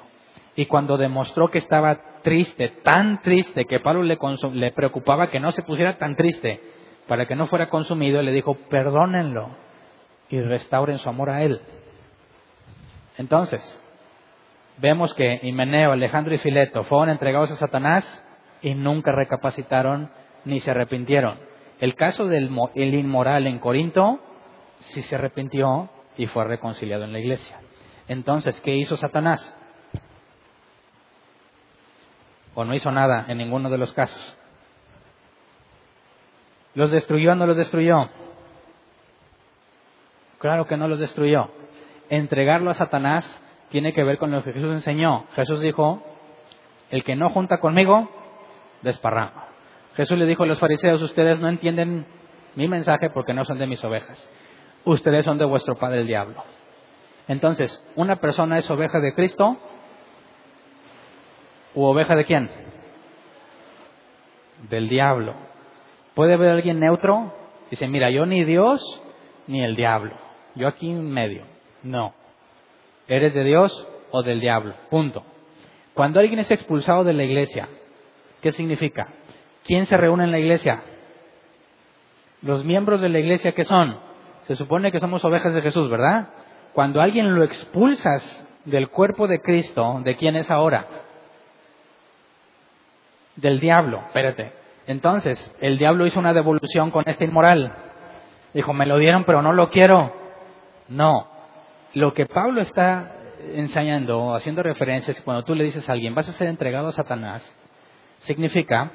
Y 0.59 0.65
cuando 0.65 0.97
demostró 0.97 1.47
que 1.47 1.57
estaba 1.57 2.19
triste, 2.21 2.67
tan 2.83 3.21
triste, 3.21 3.63
que 3.63 3.79
Pablo 3.79 4.03
le, 4.03 4.17
le 4.51 4.71
preocupaba 4.73 5.29
que 5.29 5.39
no 5.39 5.53
se 5.53 5.63
pusiera 5.63 5.97
tan 5.97 6.17
triste 6.17 6.61
para 7.07 7.25
que 7.27 7.35
no 7.37 7.47
fuera 7.47 7.69
consumido, 7.69 8.21
le 8.21 8.33
dijo, 8.33 8.55
perdónenlo 8.69 9.51
y 10.29 10.41
restauren 10.41 10.97
su 10.97 11.07
amor 11.07 11.29
a 11.29 11.43
él. 11.43 11.61
Entonces, 13.17 13.81
vemos 14.79 15.13
que 15.13 15.39
Himeneo, 15.43 15.93
Alejandro 15.93 16.35
y 16.35 16.39
Fileto 16.39 16.83
fueron 16.83 17.07
entregados 17.07 17.51
a 17.51 17.55
Satanás 17.55 18.21
y 18.61 18.73
nunca 18.73 19.13
recapacitaron 19.13 20.11
ni 20.43 20.59
se 20.59 20.71
arrepintieron. 20.71 21.39
El 21.79 21.95
caso 21.95 22.27
del 22.27 22.51
el 22.75 22.95
inmoral 22.95 23.47
en 23.47 23.59
Corinto, 23.59 24.19
sí 24.79 25.03
se 25.03 25.15
arrepintió 25.15 25.89
y 26.17 26.25
fue 26.25 26.43
reconciliado 26.43 27.05
en 27.05 27.13
la 27.13 27.19
iglesia. 27.19 27.61
Entonces, 28.09 28.59
¿qué 28.59 28.75
hizo 28.75 28.97
Satanás? 28.97 29.55
¿O 32.59 32.65
no 32.65 32.73
hizo 32.73 32.91
nada 32.91 33.23
en 33.29 33.37
ninguno 33.37 33.69
de 33.69 33.77
los 33.77 33.93
casos? 33.93 34.37
¿Los 36.75 36.91
destruyó 36.91 37.31
o 37.31 37.35
no 37.35 37.47
los 37.47 37.55
destruyó? 37.55 38.09
Claro 40.39 40.67
que 40.67 40.75
no 40.75 40.89
los 40.89 40.99
destruyó. 40.99 41.51
Entregarlo 42.09 42.69
a 42.69 42.73
Satanás 42.73 43.41
tiene 43.69 43.93
que 43.93 44.03
ver 44.03 44.17
con 44.17 44.31
lo 44.31 44.43
que 44.43 44.51
Jesús 44.51 44.73
enseñó. 44.73 45.23
Jesús 45.37 45.61
dijo, 45.61 46.03
el 46.89 47.05
que 47.05 47.15
no 47.15 47.29
junta 47.29 47.61
conmigo, 47.61 48.09
desparrama. 48.81 49.47
Jesús 49.95 50.17
le 50.17 50.25
dijo 50.25 50.43
a 50.43 50.47
los 50.47 50.59
fariseos, 50.59 51.01
ustedes 51.01 51.39
no 51.39 51.47
entienden 51.47 52.05
mi 52.55 52.67
mensaje 52.67 53.09
porque 53.09 53.33
no 53.33 53.45
son 53.45 53.57
de 53.57 53.67
mis 53.67 53.81
ovejas. 53.85 54.29
Ustedes 54.83 55.23
son 55.23 55.37
de 55.37 55.45
vuestro 55.45 55.77
padre 55.77 56.01
el 56.01 56.07
diablo. 56.07 56.43
Entonces, 57.29 57.81
¿una 57.95 58.17
persona 58.17 58.57
es 58.57 58.69
oveja 58.69 58.99
de 58.99 59.13
Cristo? 59.13 59.57
¿U 61.75 61.83
oveja 61.83 62.15
de 62.15 62.25
quién? 62.25 62.49
Del 64.69 64.89
diablo. 64.89 65.35
¿Puede 66.13 66.33
haber 66.33 66.49
alguien 66.49 66.79
neutro? 66.79 67.33
Dice, 67.69 67.87
mira, 67.87 68.09
yo 68.09 68.25
ni 68.25 68.43
Dios 68.43 69.01
ni 69.47 69.63
el 69.63 69.75
diablo. 69.75 70.15
Yo 70.55 70.67
aquí 70.67 70.89
en 70.89 71.11
medio. 71.11 71.43
No. 71.83 72.13
¿Eres 73.07 73.33
de 73.33 73.43
Dios 73.43 73.87
o 74.11 74.23
del 74.23 74.39
diablo? 74.39 74.73
Punto. 74.89 75.23
Cuando 75.93 76.19
alguien 76.19 76.39
es 76.39 76.51
expulsado 76.51 77.03
de 77.03 77.13
la 77.13 77.23
iglesia, 77.23 77.67
¿qué 78.41 78.51
significa? 78.51 79.07
¿Quién 79.63 79.85
se 79.85 79.97
reúne 79.97 80.23
en 80.23 80.31
la 80.31 80.39
iglesia? 80.39 80.81
Los 82.41 82.63
miembros 82.63 83.01
de 83.01 83.09
la 83.09 83.19
iglesia, 83.19 83.51
¿qué 83.51 83.65
son? 83.65 83.97
Se 84.47 84.55
supone 84.55 84.91
que 84.91 84.99
somos 84.99 85.23
ovejas 85.25 85.53
de 85.53 85.61
Jesús, 85.61 85.89
¿verdad? 85.89 86.29
Cuando 86.73 87.01
alguien 87.01 87.35
lo 87.35 87.43
expulsas 87.43 88.47
del 88.65 88.89
cuerpo 88.89 89.27
de 89.27 89.41
Cristo, 89.41 90.01
¿de 90.03 90.15
quién 90.15 90.35
es 90.35 90.49
ahora? 90.49 90.87
Del 93.39 93.59
diablo, 93.61 94.01
espérate. 94.07 94.51
Entonces, 94.85 95.55
el 95.61 95.77
diablo 95.77 96.05
hizo 96.05 96.19
una 96.19 96.33
devolución 96.33 96.91
con 96.91 97.07
este 97.07 97.23
inmoral. 97.23 97.71
Dijo, 98.53 98.73
me 98.73 98.85
lo 98.85 98.97
dieron, 98.97 99.23
pero 99.23 99.41
no 99.41 99.53
lo 99.53 99.69
quiero. 99.69 100.13
No. 100.89 101.27
Lo 101.93 102.13
que 102.13 102.25
Pablo 102.25 102.61
está 102.61 103.15
enseñando, 103.53 104.35
haciendo 104.35 104.61
referencias, 104.61 105.21
cuando 105.21 105.43
tú 105.43 105.55
le 105.55 105.63
dices 105.63 105.87
a 105.87 105.93
alguien, 105.93 106.15
vas 106.15 106.27
a 106.27 106.33
ser 106.33 106.47
entregado 106.47 106.89
a 106.89 106.91
Satanás, 106.91 107.55
significa 108.19 108.91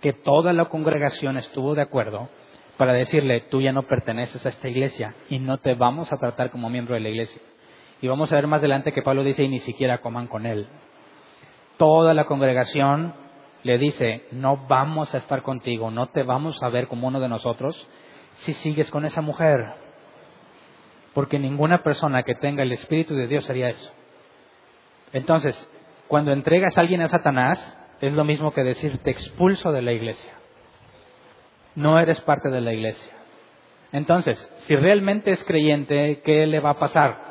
que 0.00 0.12
toda 0.12 0.52
la 0.52 0.64
congregación 0.64 1.36
estuvo 1.36 1.76
de 1.76 1.82
acuerdo 1.82 2.28
para 2.76 2.92
decirle, 2.92 3.42
tú 3.42 3.60
ya 3.60 3.72
no 3.72 3.84
perteneces 3.84 4.44
a 4.44 4.48
esta 4.48 4.68
iglesia 4.68 5.14
y 5.28 5.38
no 5.38 5.58
te 5.58 5.74
vamos 5.74 6.12
a 6.12 6.16
tratar 6.16 6.50
como 6.50 6.70
miembro 6.70 6.94
de 6.94 7.00
la 7.00 7.10
iglesia. 7.10 7.40
Y 8.02 8.08
vamos 8.08 8.32
a 8.32 8.34
ver 8.34 8.48
más 8.48 8.58
adelante 8.58 8.92
que 8.92 9.02
Pablo 9.02 9.22
dice, 9.22 9.44
y 9.44 9.48
ni 9.48 9.60
siquiera 9.60 9.98
coman 9.98 10.26
con 10.26 10.44
él. 10.44 10.66
Toda 11.76 12.14
la 12.14 12.24
congregación 12.24 13.14
le 13.62 13.78
dice, 13.78 14.26
no 14.32 14.56
vamos 14.68 15.14
a 15.14 15.18
estar 15.18 15.42
contigo, 15.42 15.90
no 15.90 16.08
te 16.08 16.22
vamos 16.22 16.62
a 16.62 16.68
ver 16.68 16.88
como 16.88 17.08
uno 17.08 17.20
de 17.20 17.28
nosotros 17.28 17.88
si 18.34 18.54
sigues 18.54 18.90
con 18.90 19.04
esa 19.04 19.20
mujer. 19.20 19.74
Porque 21.14 21.38
ninguna 21.38 21.82
persona 21.82 22.22
que 22.22 22.34
tenga 22.34 22.62
el 22.62 22.72
Espíritu 22.72 23.14
de 23.14 23.26
Dios 23.26 23.48
haría 23.50 23.68
eso. 23.68 23.92
Entonces, 25.12 25.56
cuando 26.08 26.32
entregas 26.32 26.76
a 26.78 26.80
alguien 26.80 27.02
a 27.02 27.08
Satanás, 27.08 27.76
es 28.00 28.12
lo 28.12 28.24
mismo 28.24 28.52
que 28.52 28.62
decir, 28.62 28.98
te 28.98 29.10
expulso 29.10 29.72
de 29.72 29.82
la 29.82 29.92
iglesia. 29.92 30.32
No 31.74 31.98
eres 31.98 32.20
parte 32.20 32.48
de 32.48 32.60
la 32.60 32.72
iglesia. 32.72 33.12
Entonces, 33.92 34.52
si 34.58 34.76
realmente 34.76 35.32
es 35.32 35.42
creyente, 35.44 36.22
¿qué 36.24 36.46
le 36.46 36.60
va 36.60 36.70
a 36.70 36.78
pasar? 36.78 37.30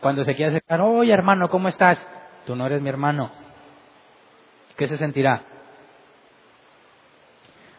Cuando 0.00 0.24
se 0.24 0.34
quiere 0.34 0.50
acercar, 0.50 0.80
oye 0.80 1.12
hermano, 1.12 1.48
¿cómo 1.48 1.68
estás? 1.68 2.04
Tú 2.44 2.56
no 2.56 2.66
eres 2.66 2.82
mi 2.82 2.88
hermano. 2.88 3.30
¿Qué 4.76 4.88
se 4.88 4.96
sentirá? 4.96 5.42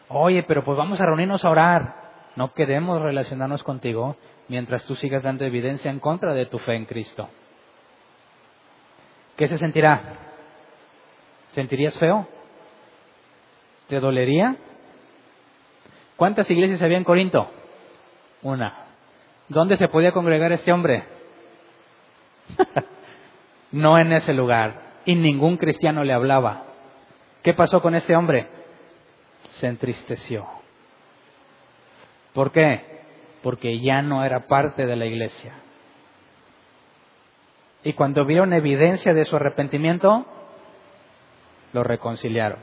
Oye, 0.08 0.42
pero 0.42 0.64
pues 0.64 0.76
vamos 0.76 1.00
a 1.00 1.06
reunirnos 1.06 1.44
a 1.44 1.50
orar. 1.50 1.94
No 2.36 2.52
queremos 2.52 3.00
relacionarnos 3.00 3.62
contigo 3.62 4.16
mientras 4.48 4.84
tú 4.84 4.94
sigas 4.96 5.22
dando 5.22 5.44
evidencia 5.44 5.90
en 5.90 6.00
contra 6.00 6.34
de 6.34 6.46
tu 6.46 6.58
fe 6.58 6.74
en 6.74 6.84
Cristo. 6.84 7.28
¿Qué 9.36 9.48
se 9.48 9.58
sentirá? 9.58 10.02
¿Sentirías 11.52 11.96
feo? 11.98 12.26
¿Te 13.88 14.00
dolería? 14.00 14.56
¿Cuántas 16.16 16.50
iglesias 16.50 16.82
había 16.82 16.98
en 16.98 17.04
Corinto? 17.04 17.50
Una. 18.42 18.84
¿Dónde 19.48 19.76
se 19.76 19.88
podía 19.88 20.12
congregar 20.12 20.52
este 20.52 20.72
hombre? 20.72 21.04
no 23.72 23.98
en 23.98 24.12
ese 24.12 24.32
lugar. 24.32 24.82
Y 25.04 25.16
ningún 25.16 25.56
cristiano 25.56 26.04
le 26.04 26.12
hablaba. 26.12 26.62
¿Qué 27.42 27.52
pasó 27.52 27.82
con 27.82 27.94
este 27.94 28.16
hombre? 28.16 28.48
Se 29.56 29.66
entristeció. 29.66 30.46
¿Por 32.32 32.50
qué? 32.52 33.02
Porque 33.42 33.80
ya 33.80 34.02
no 34.02 34.24
era 34.24 34.46
parte 34.46 34.86
de 34.86 34.96
la 34.96 35.06
iglesia. 35.06 35.54
Y 37.84 37.92
cuando 37.92 38.24
vieron 38.24 38.52
evidencia 38.52 39.12
de 39.12 39.24
su 39.24 39.36
arrepentimiento, 39.36 40.26
lo 41.72 41.84
reconciliaron. 41.84 42.58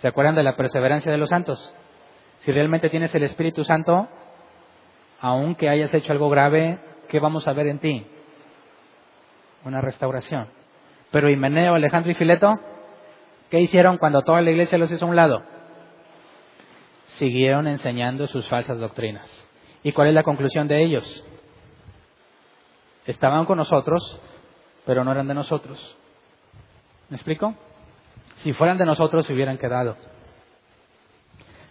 ¿Se 0.00 0.08
acuerdan 0.08 0.36
de 0.36 0.42
la 0.42 0.56
perseverancia 0.56 1.10
de 1.10 1.18
los 1.18 1.30
santos? 1.30 1.74
Si 2.40 2.52
realmente 2.52 2.90
tienes 2.90 3.14
el 3.14 3.24
Espíritu 3.24 3.64
Santo, 3.64 4.08
aunque 5.20 5.68
hayas 5.68 5.92
hecho 5.92 6.12
algo 6.12 6.28
grave, 6.28 6.78
¿qué 7.08 7.18
vamos 7.18 7.48
a 7.48 7.52
ver 7.52 7.66
en 7.66 7.78
ti? 7.78 8.06
Una 9.64 9.80
restauración. 9.80 10.48
Pero 11.10 11.30
Himeneo, 11.30 11.74
Alejandro 11.74 12.12
y 12.12 12.14
Fileto, 12.14 12.54
¿qué 13.50 13.60
hicieron 13.60 13.98
cuando 13.98 14.22
toda 14.22 14.40
la 14.40 14.50
iglesia 14.50 14.78
los 14.78 14.90
hizo 14.90 15.04
a 15.04 15.08
un 15.08 15.16
lado? 15.16 15.54
siguieron 17.18 17.66
enseñando 17.66 18.26
sus 18.26 18.46
falsas 18.48 18.78
doctrinas. 18.78 19.30
¿Y 19.82 19.92
cuál 19.92 20.08
es 20.08 20.14
la 20.14 20.22
conclusión 20.22 20.68
de 20.68 20.82
ellos? 20.82 21.24
Estaban 23.06 23.44
con 23.44 23.58
nosotros, 23.58 24.18
pero 24.86 25.04
no 25.04 25.12
eran 25.12 25.28
de 25.28 25.34
nosotros. 25.34 25.96
¿Me 27.10 27.16
explico? 27.16 27.54
Si 28.36 28.52
fueran 28.52 28.78
de 28.78 28.86
nosotros, 28.86 29.26
se 29.26 29.34
hubieran 29.34 29.58
quedado. 29.58 29.96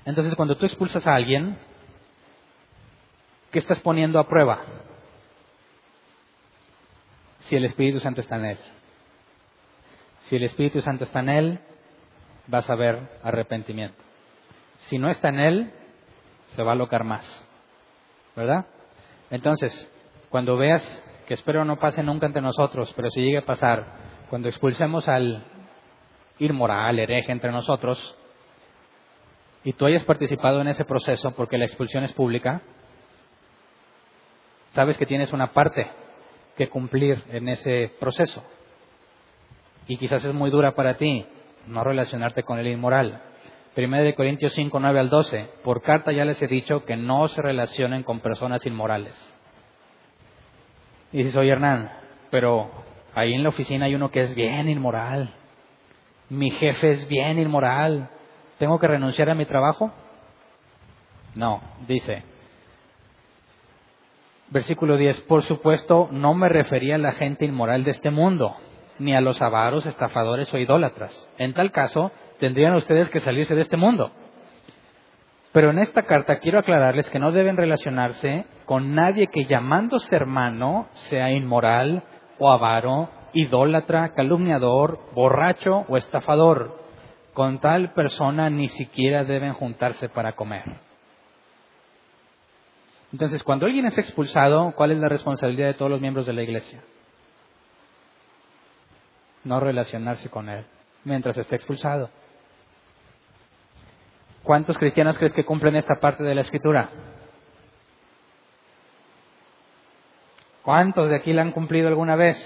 Entonces, 0.05 0.35
cuando 0.35 0.55
tú 0.55 0.65
expulsas 0.65 1.05
a 1.07 1.15
alguien, 1.15 1.57
¿qué 3.51 3.59
estás 3.59 3.79
poniendo 3.79 4.19
a 4.19 4.27
prueba? 4.27 4.61
Si 7.41 7.55
el 7.55 7.65
Espíritu 7.65 7.99
Santo 7.99 8.21
está 8.21 8.35
en 8.37 8.45
él. 8.45 8.57
Si 10.33 10.37
el 10.37 10.45
Espíritu 10.45 10.81
Santo 10.81 11.03
está 11.03 11.19
en 11.19 11.29
él, 11.29 11.59
vas 12.47 12.67
a 12.67 12.73
ver 12.73 13.19
arrepentimiento. 13.21 14.03
Si 14.87 14.97
no 14.97 15.11
está 15.11 15.29
en 15.29 15.37
él, 15.37 15.71
se 16.55 16.63
va 16.63 16.71
a 16.71 16.73
alocar 16.73 17.03
más. 17.03 17.23
¿Verdad? 18.35 18.65
Entonces, 19.29 19.87
cuando 20.31 20.57
veas, 20.57 20.81
que 21.27 21.35
espero 21.35 21.63
no 21.65 21.77
pase 21.77 22.01
nunca 22.01 22.25
entre 22.25 22.41
nosotros, 22.41 22.91
pero 22.95 23.11
si 23.11 23.21
llegue 23.21 23.37
a 23.37 23.45
pasar, 23.45 23.85
cuando 24.31 24.49
expulsemos 24.49 25.07
al 25.07 25.45
inmoral, 26.39 26.97
hereje 26.97 27.31
entre 27.31 27.51
nosotros, 27.51 28.17
y 29.63 29.73
tú 29.73 29.85
hayas 29.85 30.03
participado 30.03 30.61
en 30.61 30.67
ese 30.67 30.83
proceso 30.83 31.29
porque 31.35 31.59
la 31.59 31.65
expulsión 31.65 32.05
es 32.05 32.13
pública, 32.13 32.63
sabes 34.73 34.97
que 34.97 35.05
tienes 35.05 35.31
una 35.31 35.53
parte 35.53 35.91
que 36.57 36.69
cumplir 36.69 37.23
en 37.29 37.49
ese 37.49 37.91
proceso. 37.99 38.43
Y 39.87 39.97
quizás 39.97 40.23
es 40.23 40.33
muy 40.33 40.49
dura 40.49 40.75
para 40.75 40.95
ti 40.95 41.25
no 41.67 41.83
relacionarte 41.83 42.43
con 42.43 42.59
el 42.59 42.67
inmoral. 42.67 43.21
Primero 43.75 44.03
de 44.03 44.15
Corintios 44.15 44.53
5, 44.53 44.79
9 44.79 44.99
al 44.99 45.09
12. 45.09 45.49
Por 45.63 45.81
carta 45.81 46.11
ya 46.11 46.25
les 46.25 46.41
he 46.41 46.47
dicho 46.47 46.85
que 46.85 46.95
no 46.95 47.27
se 47.27 47.41
relacionen 47.41 48.03
con 48.03 48.19
personas 48.19 48.65
inmorales. 48.65 49.13
Y 51.11 51.17
dices, 51.17 51.35
oye 51.35 51.51
Hernán, 51.51 51.91
pero 52.29 52.69
ahí 53.15 53.33
en 53.33 53.43
la 53.43 53.49
oficina 53.49 53.85
hay 53.85 53.95
uno 53.95 54.11
que 54.11 54.21
es 54.21 54.35
bien 54.35 54.69
inmoral. 54.69 55.33
Mi 56.29 56.51
jefe 56.51 56.91
es 56.91 57.07
bien 57.07 57.39
inmoral. 57.39 58.09
¿Tengo 58.57 58.79
que 58.79 58.87
renunciar 58.87 59.29
a 59.29 59.35
mi 59.35 59.45
trabajo? 59.45 59.91
No, 61.35 61.61
dice. 61.87 62.23
Versículo 64.49 64.97
10. 64.97 65.21
Por 65.21 65.41
supuesto, 65.43 66.09
no 66.11 66.33
me 66.35 66.47
refería 66.47 66.95
a 66.95 66.99
la 66.99 67.13
gente 67.13 67.45
inmoral 67.45 67.83
de 67.83 67.91
este 67.91 68.11
mundo, 68.11 68.55
ni 68.99 69.15
a 69.15 69.21
los 69.21 69.41
avaros, 69.41 69.85
estafadores 69.85 70.53
o 70.53 70.57
idólatras. 70.57 71.29
En 71.37 71.53
tal 71.53 71.71
caso, 71.71 72.11
tendrían 72.39 72.73
ustedes 72.75 73.09
que 73.09 73.19
salirse 73.19 73.55
de 73.55 73.61
este 73.61 73.77
mundo. 73.77 74.11
Pero 75.51 75.69
en 75.69 75.79
esta 75.79 76.03
carta 76.03 76.39
quiero 76.39 76.59
aclararles 76.59 77.09
que 77.09 77.19
no 77.19 77.31
deben 77.31 77.57
relacionarse 77.57 78.45
con 78.65 78.95
nadie 78.95 79.27
que 79.27 79.45
llamándose 79.45 80.15
hermano 80.15 80.87
sea 80.93 81.31
inmoral 81.31 82.03
o 82.39 82.51
avaro, 82.51 83.09
idólatra, 83.33 84.13
calumniador, 84.13 84.99
borracho 85.13 85.85
o 85.87 85.97
estafador. 85.97 86.81
con 87.33 87.59
tal 87.59 87.93
persona 87.93 88.51
ni 88.51 88.67
siquiera 88.67 89.23
deben 89.23 89.53
juntarse 89.53 90.07
para 90.07 90.33
comer. 90.33 90.63
Entonces, 93.11 93.41
cuando 93.43 93.65
alguien 93.65 93.87
es 93.87 93.97
expulsado, 93.97 94.71
¿cuál 94.75 94.91
es 94.91 94.99
la 94.99 95.09
responsabilidad 95.09 95.67
de 95.67 95.73
todos 95.73 95.89
los 95.89 95.99
miembros 95.99 96.27
de 96.27 96.33
la 96.33 96.43
iglesia? 96.43 96.81
No 99.43 99.59
relacionarse 99.59 100.29
con 100.29 100.49
él 100.49 100.65
mientras 101.03 101.37
esté 101.37 101.55
expulsado. 101.55 102.09
¿Cuántos 104.43 104.77
cristianos 104.77 105.17
crees 105.17 105.33
que 105.33 105.45
cumplen 105.45 105.75
esta 105.75 105.95
parte 105.99 106.23
de 106.23 106.35
la 106.35 106.41
escritura? 106.41 106.89
¿Cuántos 110.61 111.09
de 111.09 111.15
aquí 111.15 111.33
la 111.33 111.41
han 111.41 111.51
cumplido 111.51 111.87
alguna 111.87 112.15
vez? 112.15 112.37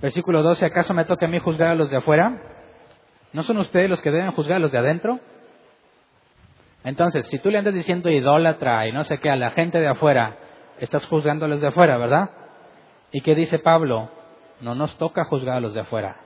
Versículo 0.00 0.42
12, 0.42 0.66
¿acaso 0.66 0.94
me 0.94 1.04
toca 1.04 1.26
a 1.26 1.28
mí 1.28 1.38
juzgar 1.38 1.68
a 1.68 1.74
los 1.76 1.90
de 1.90 1.96
afuera? 1.96 2.42
¿No 3.32 3.44
son 3.44 3.58
ustedes 3.58 3.88
los 3.88 4.02
que 4.02 4.10
deben 4.10 4.32
juzgar 4.32 4.56
a 4.56 4.60
los 4.60 4.72
de 4.72 4.78
adentro? 4.78 5.20
Entonces, 6.84 7.26
si 7.28 7.38
tú 7.38 7.50
le 7.50 7.58
andas 7.58 7.74
diciendo 7.74 8.10
idólatra 8.10 8.86
y 8.88 8.92
no 8.92 9.04
sé 9.04 9.18
qué 9.18 9.30
a 9.30 9.36
la 9.36 9.50
gente 9.52 9.78
de 9.78 9.86
afuera, 9.86 10.36
estás 10.84 11.06
juzgando 11.06 11.44
a 11.44 11.48
los 11.48 11.60
de 11.60 11.68
afuera, 11.68 11.96
¿verdad? 11.96 12.30
¿Y 13.12 13.20
qué 13.20 13.36
dice 13.36 13.60
Pablo? 13.60 14.10
No 14.60 14.74
nos 14.74 14.96
toca 14.98 15.24
juzgar 15.24 15.56
a 15.56 15.60
los 15.60 15.74
de 15.74 15.80
afuera, 15.80 16.16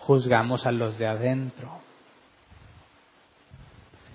juzgamos 0.00 0.66
a 0.66 0.72
los 0.72 0.98
de 0.98 1.06
adentro. 1.06 1.70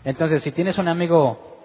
Entonces, 0.04 0.44
si 0.44 0.52
tienes 0.52 0.78
un 0.78 0.90
amigo 0.90 1.60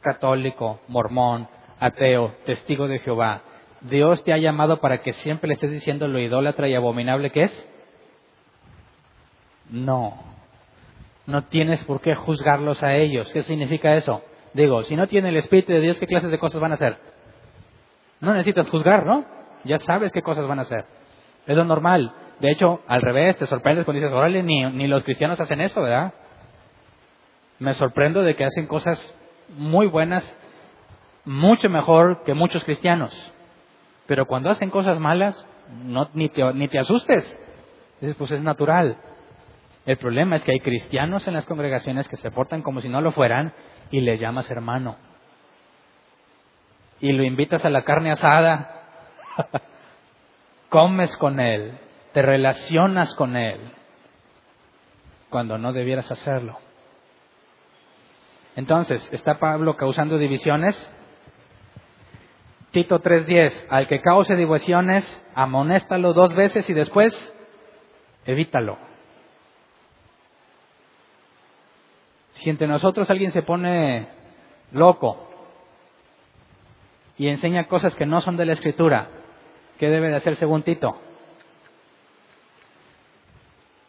católico, 0.00 0.80
mormón, 0.88 1.48
ateo, 1.78 2.34
testigo 2.46 2.88
de 2.88 2.98
Jehová, 2.98 3.42
Dios 3.82 4.24
te 4.24 4.32
ha 4.32 4.38
llamado 4.38 4.80
para 4.80 5.02
que 5.02 5.12
siempre 5.12 5.48
le 5.48 5.54
estés 5.54 5.70
diciendo 5.70 6.08
lo 6.08 6.18
idólatra 6.18 6.66
y 6.66 6.74
abominable 6.74 7.30
que 7.30 7.42
es? 7.42 7.68
No. 9.70 10.14
No 11.26 11.44
tienes 11.44 11.84
por 11.84 12.00
qué 12.00 12.14
juzgarlos 12.14 12.82
a 12.82 12.94
ellos. 12.96 13.30
¿Qué 13.34 13.42
significa 13.42 13.94
eso? 13.96 14.22
Digo, 14.54 14.82
si 14.84 14.96
no 14.96 15.06
tiene 15.06 15.28
el 15.28 15.36
Espíritu 15.36 15.74
de 15.74 15.80
Dios, 15.80 15.98
¿qué 15.98 16.06
clases 16.06 16.30
de 16.30 16.38
cosas 16.38 16.60
van 16.60 16.72
a 16.72 16.76
hacer? 16.76 17.17
No 18.20 18.32
necesitas 18.32 18.68
juzgar, 18.70 19.06
¿no? 19.06 19.24
Ya 19.64 19.78
sabes 19.78 20.12
qué 20.12 20.22
cosas 20.22 20.46
van 20.46 20.58
a 20.58 20.62
hacer. 20.62 20.84
Es 21.46 21.56
lo 21.56 21.64
normal. 21.64 22.12
De 22.40 22.50
hecho, 22.50 22.80
al 22.86 23.02
revés, 23.02 23.36
te 23.36 23.46
sorprendes 23.46 23.84
cuando 23.84 24.00
dices, 24.00 24.14
órale, 24.14 24.42
ni, 24.42 24.64
ni 24.70 24.86
los 24.86 25.02
cristianos 25.04 25.40
hacen 25.40 25.60
esto, 25.60 25.82
¿verdad? 25.82 26.12
Me 27.58 27.74
sorprendo 27.74 28.22
de 28.22 28.36
que 28.36 28.44
hacen 28.44 28.66
cosas 28.66 29.14
muy 29.56 29.86
buenas, 29.86 30.36
mucho 31.24 31.68
mejor 31.68 32.22
que 32.24 32.34
muchos 32.34 32.64
cristianos. 32.64 33.12
Pero 34.06 34.26
cuando 34.26 34.50
hacen 34.50 34.70
cosas 34.70 34.98
malas, 35.00 35.46
no, 35.84 36.08
ni, 36.14 36.28
te, 36.28 36.42
ni 36.54 36.68
te 36.68 36.78
asustes. 36.78 37.24
Dices, 38.00 38.16
pues 38.16 38.30
es 38.30 38.42
natural. 38.42 38.96
El 39.84 39.96
problema 39.96 40.36
es 40.36 40.44
que 40.44 40.52
hay 40.52 40.60
cristianos 40.60 41.26
en 41.26 41.34
las 41.34 41.46
congregaciones 41.46 42.08
que 42.08 42.16
se 42.16 42.30
portan 42.30 42.62
como 42.62 42.80
si 42.80 42.88
no 42.88 43.00
lo 43.00 43.12
fueran 43.12 43.52
y 43.90 44.00
le 44.00 44.18
llamas 44.18 44.50
hermano. 44.50 44.96
Y 47.00 47.12
lo 47.12 47.22
invitas 47.22 47.64
a 47.64 47.70
la 47.70 47.82
carne 47.82 48.10
asada. 48.10 48.82
Comes 50.68 51.16
con 51.16 51.40
él, 51.40 51.78
te 52.12 52.20
relacionas 52.20 53.14
con 53.14 53.36
él, 53.36 53.60
cuando 55.30 55.56
no 55.56 55.72
debieras 55.72 56.10
hacerlo. 56.10 56.58
Entonces, 58.54 59.08
¿está 59.12 59.38
Pablo 59.38 59.76
causando 59.76 60.18
divisiones? 60.18 60.92
Tito 62.70 63.00
3.10, 63.00 63.66
al 63.70 63.88
que 63.88 64.00
cause 64.00 64.34
divisiones, 64.34 65.24
amonéstalo 65.34 66.12
dos 66.12 66.34
veces 66.34 66.68
y 66.68 66.74
después 66.74 67.34
evítalo. 68.26 68.76
Si 72.32 72.50
entre 72.50 72.68
nosotros 72.68 73.08
alguien 73.10 73.32
se 73.32 73.42
pone 73.42 74.08
loco 74.72 75.27
y 77.18 77.28
enseña 77.28 77.64
cosas 77.64 77.94
que 77.96 78.06
no 78.06 78.20
son 78.20 78.36
de 78.36 78.46
la 78.46 78.52
escritura, 78.52 79.08
¿qué 79.78 79.90
debe 79.90 80.08
de 80.08 80.16
hacer 80.16 80.36
según 80.36 80.62
Tito? 80.62 80.96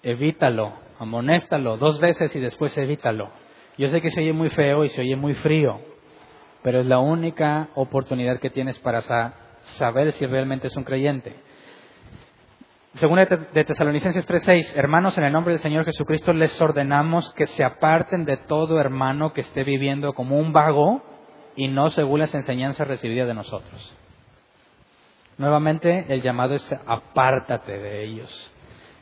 Evítalo, 0.02 0.74
amonéstalo 0.98 1.78
dos 1.78 2.00
veces 2.00 2.36
y 2.36 2.40
después 2.40 2.76
evítalo. 2.78 3.30
Yo 3.78 3.90
sé 3.90 4.02
que 4.02 4.10
se 4.10 4.22
oye 4.22 4.34
muy 4.34 4.50
feo 4.50 4.84
y 4.84 4.90
se 4.90 5.02
oye 5.02 5.16
muy 5.16 5.36
frío, 5.36 5.80
pero 6.64 6.80
es 6.80 6.88
la 6.88 7.00
única 7.00 7.70
oportunidad 7.76 8.40
que 8.40 8.50
tienes 8.50 8.80
para 8.80 9.02
saber 9.78 10.12
si 10.14 10.26
realmente 10.26 10.68
es 10.68 10.76
un 10.76 10.84
creyente. 10.84 11.36
Según 12.96 13.20
de 13.20 13.64
Tesalonicenses 13.64 14.26
3:6, 14.28 14.76
hermanos, 14.76 15.18
en 15.18 15.24
el 15.24 15.32
nombre 15.32 15.54
del 15.54 15.62
Señor 15.62 15.86
Jesucristo 15.86 16.34
les 16.34 16.60
ordenamos 16.60 17.32
que 17.36 17.46
se 17.46 17.64
aparten 17.64 18.26
de 18.26 18.38
todo 18.38 18.80
hermano 18.80 19.32
que 19.32 19.42
esté 19.42 19.64
viviendo 19.64 20.14
como 20.14 20.40
un 20.40 20.52
vago 20.52 21.04
y 21.56 21.68
no 21.68 21.92
según 21.92 22.20
las 22.20 22.34
enseñanzas 22.34 22.88
recibidas 22.88 23.28
de 23.28 23.34
nosotros. 23.34 23.96
Nuevamente, 25.38 26.06
el 26.10 26.22
llamado 26.22 26.56
es 26.56 26.76
apártate 26.86 27.78
de 27.78 28.04
ellos. 28.04 28.52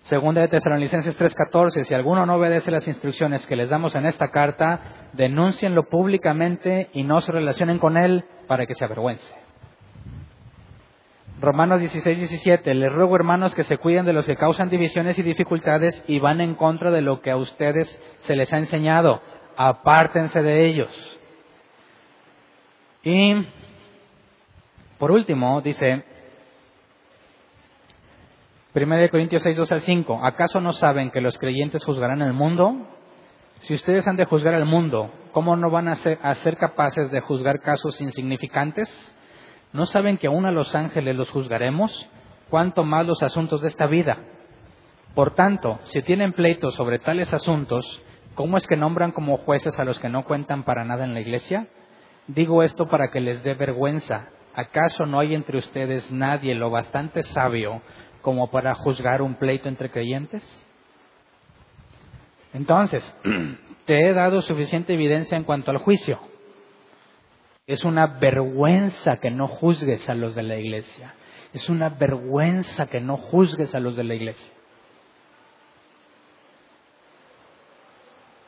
Segunda 0.04 0.40
de 0.40 0.48
Tesalonicenses 0.48 1.18
3:14, 1.18 1.84
si 1.84 1.94
alguno 1.94 2.26
no 2.26 2.36
obedece 2.36 2.72
las 2.72 2.88
instrucciones 2.88 3.46
que 3.46 3.58
les 3.58 3.70
damos 3.70 3.94
en 3.96 4.06
esta 4.06 4.30
carta, 4.30 5.10
denúncienlo 5.14 5.90
públicamente 5.90 6.90
y 6.94 7.04
no 7.04 7.20
se 7.22 7.32
relacionen 7.32 7.80
con 7.80 7.98
él 7.98 8.24
para 8.48 8.66
que 8.66 8.74
se 8.74 8.86
avergüence. 8.86 9.28
Romanos 11.42 11.80
16, 11.82 12.66
les 12.66 12.94
ruego 12.94 13.16
hermanos 13.16 13.54
que 13.54 13.64
se 13.64 13.78
cuiden 13.78 14.06
de 14.06 14.14
los 14.14 14.26
que 14.26 14.38
causan 14.38 14.70
divisiones 14.70 15.20
y 15.20 15.24
dificultades 15.24 16.04
y 16.08 16.20
van 16.20 16.40
en 16.40 16.56
contra 16.56 16.90
de 16.90 17.02
lo 17.02 17.22
que 17.22 17.30
a 17.30 17.38
ustedes 17.38 17.88
se 18.22 18.36
les 18.36 18.52
ha 18.54 18.58
enseñado. 18.58 19.22
Apártense 19.56 20.42
de 20.42 20.68
ellos. 20.68 21.17
Y 23.08 23.48
por 24.98 25.12
último, 25.12 25.62
dice, 25.62 26.04
1 28.76 29.10
Corintios 29.10 29.44
6, 29.44 29.56
2 29.56 29.72
al 29.72 29.82
5. 29.82 30.26
¿Acaso 30.26 30.60
no 30.60 30.74
saben 30.74 31.10
que 31.10 31.22
los 31.22 31.38
creyentes 31.38 31.86
juzgarán 31.86 32.22
el 32.22 32.34
mundo? 32.34 32.76
Si 33.60 33.74
ustedes 33.74 34.06
han 34.08 34.18
de 34.18 34.26
juzgar 34.26 34.54
al 34.56 34.66
mundo, 34.66 35.10
¿cómo 35.32 35.56
no 35.56 35.70
van 35.70 35.88
a 35.88 35.96
ser, 35.96 36.58
capaces 36.58 37.10
de 37.10 37.22
juzgar 37.22 37.62
casos 37.62 38.02
insignificantes? 38.02 38.94
¿No 39.72 39.86
saben 39.86 40.18
que 40.18 40.28
aún 40.28 40.46
a 40.46 40.52
los 40.52 40.76
ángeles 40.76 41.16
los 41.16 41.30
juzgaremos? 41.30 42.10
¿Cuánto 42.50 42.84
más 42.84 43.08
los 43.08 43.24
asuntos 43.24 43.62
de 43.62 43.70
esta 43.70 43.88
vida? 43.88 44.18
Por 45.16 45.34
tanto, 45.34 45.80
si 45.86 46.02
tienen 46.02 46.34
pleitos 46.34 46.76
sobre 46.76 47.00
tales 47.00 47.34
asuntos, 47.34 48.02
¿cómo 48.36 48.58
es 48.58 48.68
que 48.68 48.76
nombran 48.76 49.14
como 49.14 49.38
jueces 49.38 49.80
a 49.80 49.86
los 49.86 49.98
que 49.98 50.10
no 50.10 50.26
cuentan 50.26 50.64
para 50.64 50.84
nada 50.84 51.06
en 51.06 51.14
la 51.14 51.22
iglesia? 51.22 51.68
Digo 52.28 52.62
esto 52.62 52.88
para 52.88 53.10
que 53.10 53.22
les 53.22 53.42
dé 53.44 53.54
vergüenza. 53.54 54.28
¿Acaso 54.54 55.06
no 55.06 55.20
hay 55.20 55.34
entre 55.34 55.58
ustedes 55.58 56.12
nadie 56.12 56.56
lo 56.56 56.70
bastante 56.70 57.24
sabio 57.24 57.82
como 58.22 58.52
para 58.52 58.76
juzgar 58.76 59.22
un 59.22 59.36
pleito 59.36 59.70
entre 59.70 59.90
creyentes? 59.92 60.44
Entonces, 62.54 63.16
te 63.86 64.08
he 64.08 64.14
dado 64.14 64.42
suficiente 64.42 64.94
evidencia 64.94 65.38
en 65.38 65.44
cuanto 65.44 65.72
al 65.72 65.78
juicio. 65.78 66.20
Es 67.66 67.86
una 67.86 68.08
vergüenza 68.08 69.18
que 69.18 69.32
no 69.32 69.48
juzgues 69.48 70.10
a 70.10 70.14
los 70.14 70.36
de 70.36 70.44
la 70.44 70.58
iglesia. 70.58 71.14
Es 71.54 71.70
una 71.70 71.90
vergüenza 71.90 72.88
que 72.88 73.00
no 73.00 73.18
juzgues 73.18 73.74
a 73.74 73.80
los 73.80 73.96
de 73.96 74.04
la 74.04 74.16
iglesia. 74.16 74.54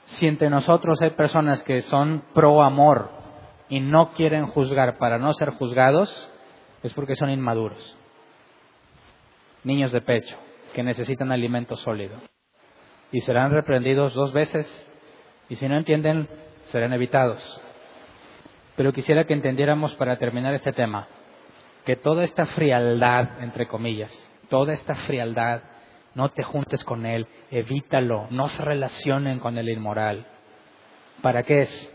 Si 0.05 0.27
entre 0.27 0.49
nosotros 0.49 0.99
hay 1.01 1.11
personas 1.11 1.63
que 1.63 1.81
son 1.81 2.23
pro 2.33 2.63
amor 2.63 3.18
y 3.69 3.79
no 3.79 4.11
quieren 4.13 4.47
juzgar 4.47 4.97
para 4.97 5.17
no 5.17 5.33
ser 5.33 5.51
juzgados, 5.51 6.29
es 6.83 6.93
porque 6.93 7.15
son 7.15 7.29
inmaduros 7.29 7.97
niños 9.63 9.91
de 9.91 10.01
pecho 10.01 10.37
que 10.73 10.83
necesitan 10.83 11.31
alimento 11.31 11.75
sólido. 11.75 12.15
Y 13.11 13.21
serán 13.21 13.51
reprendidos 13.51 14.13
dos 14.13 14.33
veces 14.33 14.67
y 15.49 15.55
si 15.55 15.67
no 15.67 15.77
entienden, 15.77 16.27
serán 16.67 16.93
evitados. 16.93 17.61
Pero 18.75 18.93
quisiera 18.93 19.25
que 19.25 19.33
entendiéramos 19.33 19.95
para 19.95 20.17
terminar 20.17 20.53
este 20.53 20.73
tema 20.73 21.07
que 21.85 21.95
toda 21.95 22.23
esta 22.23 22.45
frialdad, 22.45 23.41
entre 23.41 23.67
comillas, 23.67 24.11
toda 24.49 24.73
esta 24.73 24.95
frialdad, 24.95 25.63
no 26.13 26.29
te 26.29 26.43
juntes 26.43 26.83
con 26.83 27.05
él, 27.05 27.27
evítalo, 27.49 28.27
no 28.29 28.49
se 28.49 28.63
relacionen 28.63 29.39
con 29.39 29.57
el 29.57 29.69
inmoral. 29.69 30.25
¿Para 31.21 31.43
qué 31.43 31.61
es? 31.61 31.93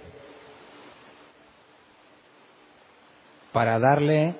Para 3.54 3.78
darle 3.78 4.34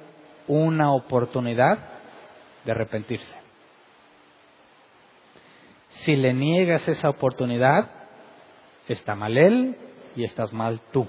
una 0.49 0.93
oportunidad 0.93 1.79
de 2.65 2.73
arrepentirse. 2.73 3.37
Si 5.89 6.17
le 6.17 6.35
niegas 6.35 6.89
esa 6.89 7.11
oportunidad, 7.11 7.91
está 8.89 9.15
mal 9.15 9.39
él 9.39 9.77
y 10.17 10.25
estás 10.25 10.53
mal 10.53 10.81
tú. 10.93 11.07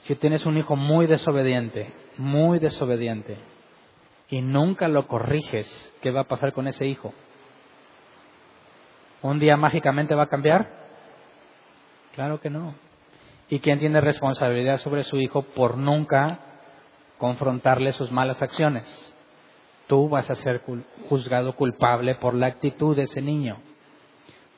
Si 0.00 0.14
tienes 0.16 0.44
un 0.44 0.58
hijo 0.58 0.76
muy 0.76 1.06
desobediente, 1.06 1.94
muy 2.18 2.58
desobediente, 2.58 3.38
y 4.28 4.42
nunca 4.42 4.86
lo 4.88 5.08
corriges, 5.08 5.66
¿qué 6.02 6.10
va 6.10 6.20
a 6.20 6.28
pasar 6.28 6.52
con 6.52 6.68
ese 6.68 6.86
hijo? 6.86 7.14
¿Un 9.22 9.38
día 9.38 9.56
mágicamente 9.56 10.14
va 10.14 10.24
a 10.24 10.28
cambiar? 10.28 10.68
Claro 12.14 12.38
que 12.38 12.50
no. 12.50 12.74
¿Y 13.48 13.60
quién 13.60 13.78
tiene 13.78 14.02
responsabilidad 14.02 14.76
sobre 14.76 15.04
su 15.04 15.16
hijo 15.16 15.40
por 15.42 15.78
nunca 15.78 16.49
confrontarle 17.20 17.92
sus 17.92 18.10
malas 18.10 18.42
acciones? 18.42 19.14
Tú 19.86 20.08
vas 20.08 20.28
a 20.30 20.34
ser 20.36 20.62
juzgado 21.08 21.54
culpable 21.54 22.16
por 22.16 22.34
la 22.34 22.46
actitud 22.46 22.96
de 22.96 23.04
ese 23.04 23.20
niño. 23.20 23.58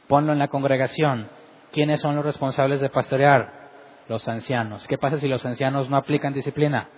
Ponlo 0.07 0.33
en 0.33 0.39
la 0.39 0.49
congregación. 0.49 1.29
¿Quiénes 1.73 2.01
son 2.01 2.15
los 2.17 2.25
responsables 2.25 2.81
de 2.81 2.89
pastorear? 2.89 3.71
Los 4.09 4.27
ancianos. 4.29 4.87
¿Qué 4.87 4.97
pasa 4.97 5.19
si 5.19 5.29
los 5.29 5.45
ancianos 5.45 5.91
no 5.91 5.97
aplican 5.97 6.33
disciplina? 6.33 6.89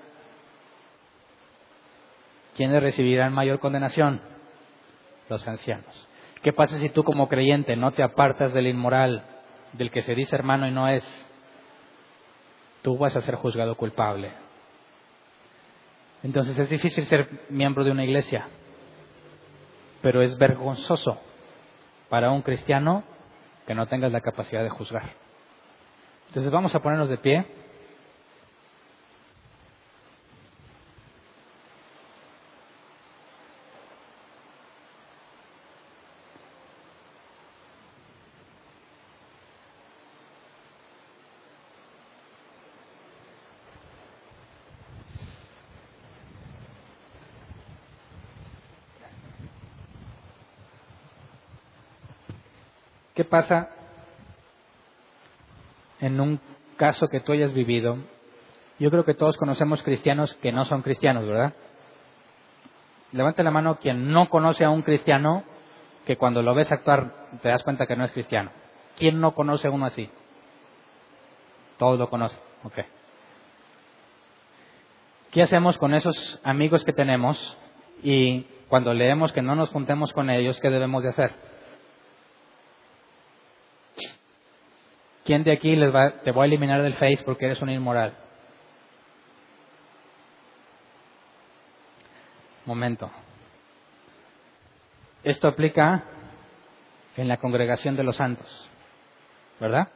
¿Quiénes 2.57 2.83
recibirán 2.83 3.33
mayor 3.33 3.59
condenación? 3.59 4.21
Los 5.29 5.47
ancianos. 5.49 6.09
¿Qué 6.43 6.53
pasa 6.53 6.79
si 6.79 6.91
tú 6.91 7.05
como 7.05 7.29
creyente 7.29 7.77
no 7.77 7.93
te 7.93 8.03
apartas 8.03 8.53
del 8.53 8.67
inmoral, 8.67 9.25
del 9.73 9.91
que 9.91 10.03
se 10.03 10.15
dice 10.15 10.37
hermano 10.37 10.69
y 10.69 10.73
no 10.73 10.89
es? 10.89 11.05
Tú 12.83 12.99
vas 12.99 13.17
a 13.17 13.23
ser 13.23 13.37
juzgado 13.37 13.77
culpable. 13.77 14.44
Entonces 16.25 16.59
es 16.59 16.71
difícil 16.71 17.07
ser 17.07 17.29
miembro 17.51 17.85
de 17.85 17.91
una 17.91 18.03
iglesia, 18.03 18.49
pero 20.01 20.23
es 20.23 20.37
vergonzoso 20.39 21.21
para 22.09 22.31
un 22.31 22.41
cristiano 22.41 23.05
que 23.67 23.75
no 23.75 23.87
tengas 23.87 24.11
la 24.11 24.23
capacidad 24.23 24.63
de 24.63 24.71
juzgar. 24.71 25.11
Entonces 26.29 26.51
vamos 26.51 26.75
a 26.75 26.81
ponernos 26.81 27.11
de 27.11 27.19
pie. 27.19 27.47
Pasa 53.35 53.69
en 55.99 56.21
un 56.21 56.39
caso 56.77 57.09
que 57.09 57.19
tú 57.19 57.33
hayas 57.33 57.53
vivido? 57.53 57.99
Yo 58.79 58.93
creo 58.93 59.05
que 59.05 59.15
todos 59.15 59.37
conocemos 59.39 59.83
cristianos 59.83 60.35
que 60.35 60.53
no 60.53 60.65
son 60.65 60.83
cristianos, 60.83 61.27
¿verdad? 61.27 61.53
Levante 63.11 63.43
la 63.43 63.51
mano 63.51 63.81
quien 63.81 64.13
no 64.13 64.29
conoce 64.29 64.65
a 64.65 64.71
un 64.71 64.83
cristiano 64.83 65.43
que 66.07 66.17
cuando 66.17 66.43
lo 66.43 66.55
ves 66.55 66.71
actuar 66.71 67.13
te 67.43 67.49
das 67.49 67.65
cuenta 67.65 67.89
que 67.89 67.97
no 67.97 68.05
es 68.05 68.13
cristiano. 68.13 68.53
¿Quién 68.97 69.21
no 69.21 69.35
conoce 69.35 69.67
a 69.67 69.73
uno 69.73 69.87
así? 69.87 70.09
Todos 71.77 71.99
lo 71.99 72.09
conocen. 72.09 72.39
Ok. 72.63 72.79
¿Qué 75.33 75.43
hacemos 75.43 75.77
con 75.77 75.93
esos 75.93 76.41
amigos 76.45 76.85
que 76.85 76.93
tenemos 76.93 77.59
y 78.01 78.43
cuando 78.69 78.95
leemos 78.95 79.33
que 79.33 79.43
no 79.43 79.57
nos 79.57 79.71
juntemos 79.71 80.13
con 80.13 80.31
ellos, 80.31 80.61
qué 80.61 80.71
debemos 80.71 81.03
de 81.03 81.09
hacer? 81.09 81.54
¿Quién 85.25 85.43
de 85.43 85.53
aquí 85.53 85.75
les 85.75 85.95
va, 85.95 86.21
te 86.23 86.31
voy 86.33 86.43
a 86.43 86.47
eliminar 86.47 86.83
del 86.83 86.95
Face 86.95 87.23
porque 87.25 87.47
eres 87.47 87.63
un 87.63 87.71
inmoral? 87.71 88.15
Momento. 92.67 93.11
Esto 95.23 95.49
aplica 95.49 96.05
en 97.17 97.29
la 97.29 97.39
congregación 97.39 97.97
de 97.97 98.05
los 98.05 98.17
santos, 98.17 98.69
¿verdad? 99.59 99.89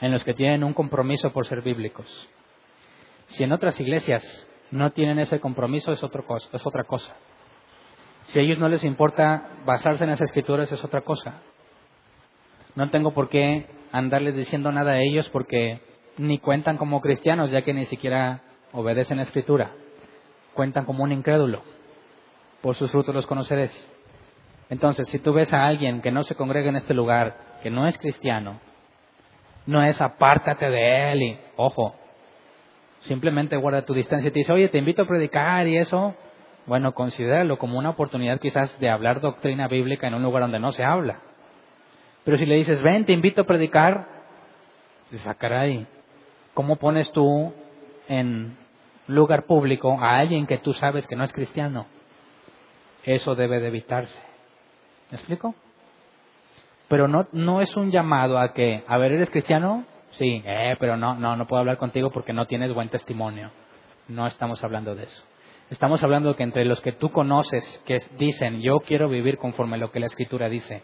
En 0.00 0.12
los 0.12 0.22
que 0.24 0.34
tienen 0.34 0.64
un 0.64 0.74
compromiso 0.74 1.32
por 1.32 1.46
ser 1.46 1.62
bíblicos. 1.62 2.28
Si 3.28 3.44
en 3.44 3.52
otras 3.52 3.78
iglesias 3.80 4.22
no 4.70 4.92
tienen 4.92 5.18
ese 5.18 5.40
compromiso, 5.40 5.92
es, 5.92 6.02
otro 6.02 6.26
cosa, 6.26 6.48
es 6.52 6.66
otra 6.66 6.84
cosa. 6.84 7.14
Si 8.24 8.38
a 8.38 8.42
ellos 8.42 8.58
no 8.58 8.68
les 8.68 8.84
importa 8.84 9.48
basarse 9.64 10.04
en 10.04 10.10
las 10.10 10.20
escrituras, 10.20 10.70
es 10.70 10.84
otra 10.84 11.00
cosa. 11.00 11.40
No 12.74 12.90
tengo 12.90 13.12
por 13.12 13.28
qué 13.28 13.66
andarles 13.92 14.34
diciendo 14.34 14.70
nada 14.72 14.92
a 14.92 15.02
ellos 15.02 15.28
porque 15.30 15.80
ni 16.16 16.38
cuentan 16.38 16.76
como 16.76 17.00
cristianos, 17.00 17.50
ya 17.50 17.62
que 17.62 17.74
ni 17.74 17.86
siquiera 17.86 18.42
obedecen 18.72 19.16
la 19.16 19.24
escritura. 19.24 19.72
Cuentan 20.54 20.84
como 20.84 21.04
un 21.04 21.12
incrédulo. 21.12 21.62
Por 22.60 22.76
sus 22.76 22.90
frutos 22.90 23.14
los 23.14 23.26
conoceréis. 23.26 23.72
Entonces, 24.68 25.08
si 25.08 25.18
tú 25.18 25.32
ves 25.32 25.52
a 25.52 25.66
alguien 25.66 26.00
que 26.00 26.12
no 26.12 26.22
se 26.22 26.34
congrega 26.34 26.68
en 26.68 26.76
este 26.76 26.94
lugar, 26.94 27.36
que 27.62 27.70
no 27.70 27.86
es 27.86 27.98
cristiano, 27.98 28.60
no 29.66 29.82
es 29.82 30.00
apártate 30.00 30.70
de 30.70 31.12
él 31.12 31.22
y, 31.22 31.38
ojo, 31.56 31.94
simplemente 33.00 33.56
guarda 33.56 33.84
tu 33.84 33.94
distancia 33.94 34.28
y 34.28 34.30
te 34.30 34.40
dice, 34.40 34.52
oye, 34.52 34.68
te 34.68 34.78
invito 34.78 35.02
a 35.02 35.06
predicar 35.06 35.66
y 35.66 35.76
eso, 35.76 36.14
bueno, 36.66 36.92
considéralo 36.92 37.58
como 37.58 37.78
una 37.78 37.90
oportunidad 37.90 38.38
quizás 38.38 38.78
de 38.78 38.90
hablar 38.90 39.20
doctrina 39.20 39.66
bíblica 39.68 40.06
en 40.06 40.14
un 40.14 40.22
lugar 40.22 40.42
donde 40.42 40.60
no 40.60 40.72
se 40.72 40.84
habla. 40.84 41.20
Pero 42.24 42.36
si 42.36 42.46
le 42.46 42.56
dices, 42.56 42.82
ven, 42.82 43.04
te 43.04 43.12
invito 43.12 43.42
a 43.42 43.46
predicar, 43.46 44.06
dices, 45.10 45.26
ah, 45.26 45.36
ahí. 45.58 45.86
¿cómo 46.54 46.76
pones 46.76 47.10
tú 47.12 47.52
en 48.08 48.56
lugar 49.06 49.46
público 49.46 49.98
a 50.00 50.18
alguien 50.18 50.46
que 50.46 50.58
tú 50.58 50.72
sabes 50.72 51.06
que 51.06 51.16
no 51.16 51.24
es 51.24 51.32
cristiano? 51.32 51.86
Eso 53.04 53.34
debe 53.34 53.60
de 53.60 53.68
evitarse. 53.68 54.20
¿Me 55.10 55.16
explico? 55.16 55.54
Pero 56.88 57.08
no, 57.08 57.26
no 57.32 57.60
es 57.60 57.76
un 57.76 57.90
llamado 57.90 58.38
a 58.38 58.52
que, 58.52 58.84
a 58.86 58.98
ver, 58.98 59.12
¿eres 59.12 59.30
cristiano? 59.30 59.84
Sí, 60.12 60.42
eh, 60.44 60.76
pero 60.78 60.96
no, 60.96 61.14
no, 61.14 61.36
no 61.36 61.46
puedo 61.46 61.60
hablar 61.60 61.78
contigo 61.78 62.10
porque 62.10 62.32
no 62.32 62.46
tienes 62.46 62.74
buen 62.74 62.88
testimonio. 62.88 63.50
No 64.08 64.26
estamos 64.26 64.62
hablando 64.64 64.94
de 64.94 65.04
eso. 65.04 65.24
Estamos 65.70 66.02
hablando 66.02 66.34
que 66.34 66.42
entre 66.42 66.64
los 66.64 66.80
que 66.80 66.90
tú 66.90 67.10
conoces, 67.10 67.80
que 67.86 68.00
dicen, 68.18 68.60
yo 68.60 68.80
quiero 68.80 69.08
vivir 69.08 69.38
conforme 69.38 69.76
a 69.76 69.78
lo 69.78 69.92
que 69.92 70.00
la 70.00 70.06
Escritura 70.06 70.48
dice, 70.48 70.82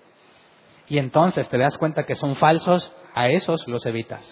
y 0.89 0.99
entonces 0.99 1.49
te 1.49 1.59
das 1.59 1.77
cuenta 1.79 2.05
que 2.05 2.15
son 2.15 2.37
falsos, 2.37 2.95
a 3.15 3.29
esos 3.29 3.67
los 3.67 3.85
evitas. 3.87 4.23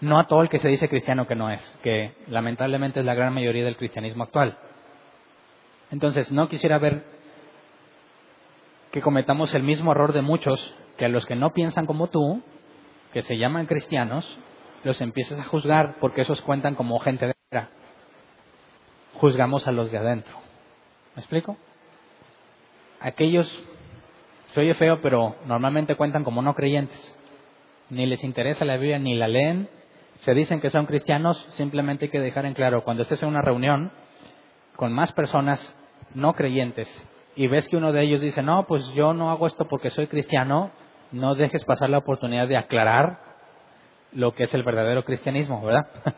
No 0.00 0.18
a 0.20 0.26
todo 0.26 0.42
el 0.42 0.48
que 0.48 0.58
se 0.58 0.68
dice 0.68 0.88
cristiano 0.88 1.26
que 1.26 1.34
no 1.34 1.50
es, 1.50 1.60
que 1.82 2.14
lamentablemente 2.28 3.00
es 3.00 3.06
la 3.06 3.14
gran 3.14 3.34
mayoría 3.34 3.64
del 3.64 3.76
cristianismo 3.76 4.24
actual. 4.24 4.56
Entonces, 5.90 6.30
no 6.30 6.48
quisiera 6.48 6.78
ver 6.78 7.04
que 8.92 9.00
cometamos 9.00 9.54
el 9.54 9.64
mismo 9.64 9.92
error 9.92 10.12
de 10.12 10.22
muchos, 10.22 10.74
que 10.96 11.06
a 11.06 11.08
los 11.08 11.26
que 11.26 11.34
no 11.34 11.52
piensan 11.52 11.86
como 11.86 12.08
tú, 12.08 12.42
que 13.12 13.22
se 13.22 13.36
llaman 13.36 13.66
cristianos, 13.66 14.38
los 14.84 15.00
empieces 15.00 15.38
a 15.38 15.44
juzgar 15.44 15.96
porque 16.00 16.20
esos 16.20 16.40
cuentan 16.42 16.76
como 16.76 17.00
gente 17.00 17.26
de 17.26 17.34
fuera. 17.48 17.70
Juzgamos 19.14 19.66
a 19.66 19.72
los 19.72 19.90
de 19.90 19.98
adentro. 19.98 20.36
¿Me 21.16 21.20
explico? 21.20 21.56
Aquellos 23.00 23.48
se 24.54 24.60
oye 24.60 24.74
feo, 24.74 25.00
pero 25.00 25.34
normalmente 25.46 25.96
cuentan 25.96 26.22
como 26.22 26.40
no 26.40 26.54
creyentes. 26.54 27.16
Ni 27.90 28.06
les 28.06 28.22
interesa 28.22 28.64
la 28.64 28.76
Biblia, 28.76 29.00
ni 29.00 29.16
la 29.16 29.26
leen. 29.26 29.68
Se 30.18 30.32
dicen 30.32 30.60
que 30.60 30.70
son 30.70 30.86
cristianos, 30.86 31.44
simplemente 31.56 32.04
hay 32.04 32.10
que 32.12 32.20
dejar 32.20 32.46
en 32.46 32.54
claro, 32.54 32.84
cuando 32.84 33.02
estés 33.02 33.20
en 33.24 33.30
una 33.30 33.42
reunión 33.42 33.90
con 34.76 34.92
más 34.92 35.10
personas 35.10 35.76
no 36.14 36.34
creyentes 36.34 36.88
y 37.34 37.48
ves 37.48 37.66
que 37.66 37.76
uno 37.76 37.90
de 37.90 38.02
ellos 38.02 38.20
dice, 38.20 38.42
no, 38.42 38.64
pues 38.68 38.86
yo 38.94 39.12
no 39.12 39.32
hago 39.32 39.48
esto 39.48 39.66
porque 39.66 39.90
soy 39.90 40.06
cristiano, 40.06 40.70
no 41.10 41.34
dejes 41.34 41.64
pasar 41.64 41.90
la 41.90 41.98
oportunidad 41.98 42.46
de 42.46 42.56
aclarar 42.56 43.18
lo 44.12 44.36
que 44.36 44.44
es 44.44 44.54
el 44.54 44.62
verdadero 44.62 45.04
cristianismo, 45.04 45.60
¿verdad? 45.62 45.88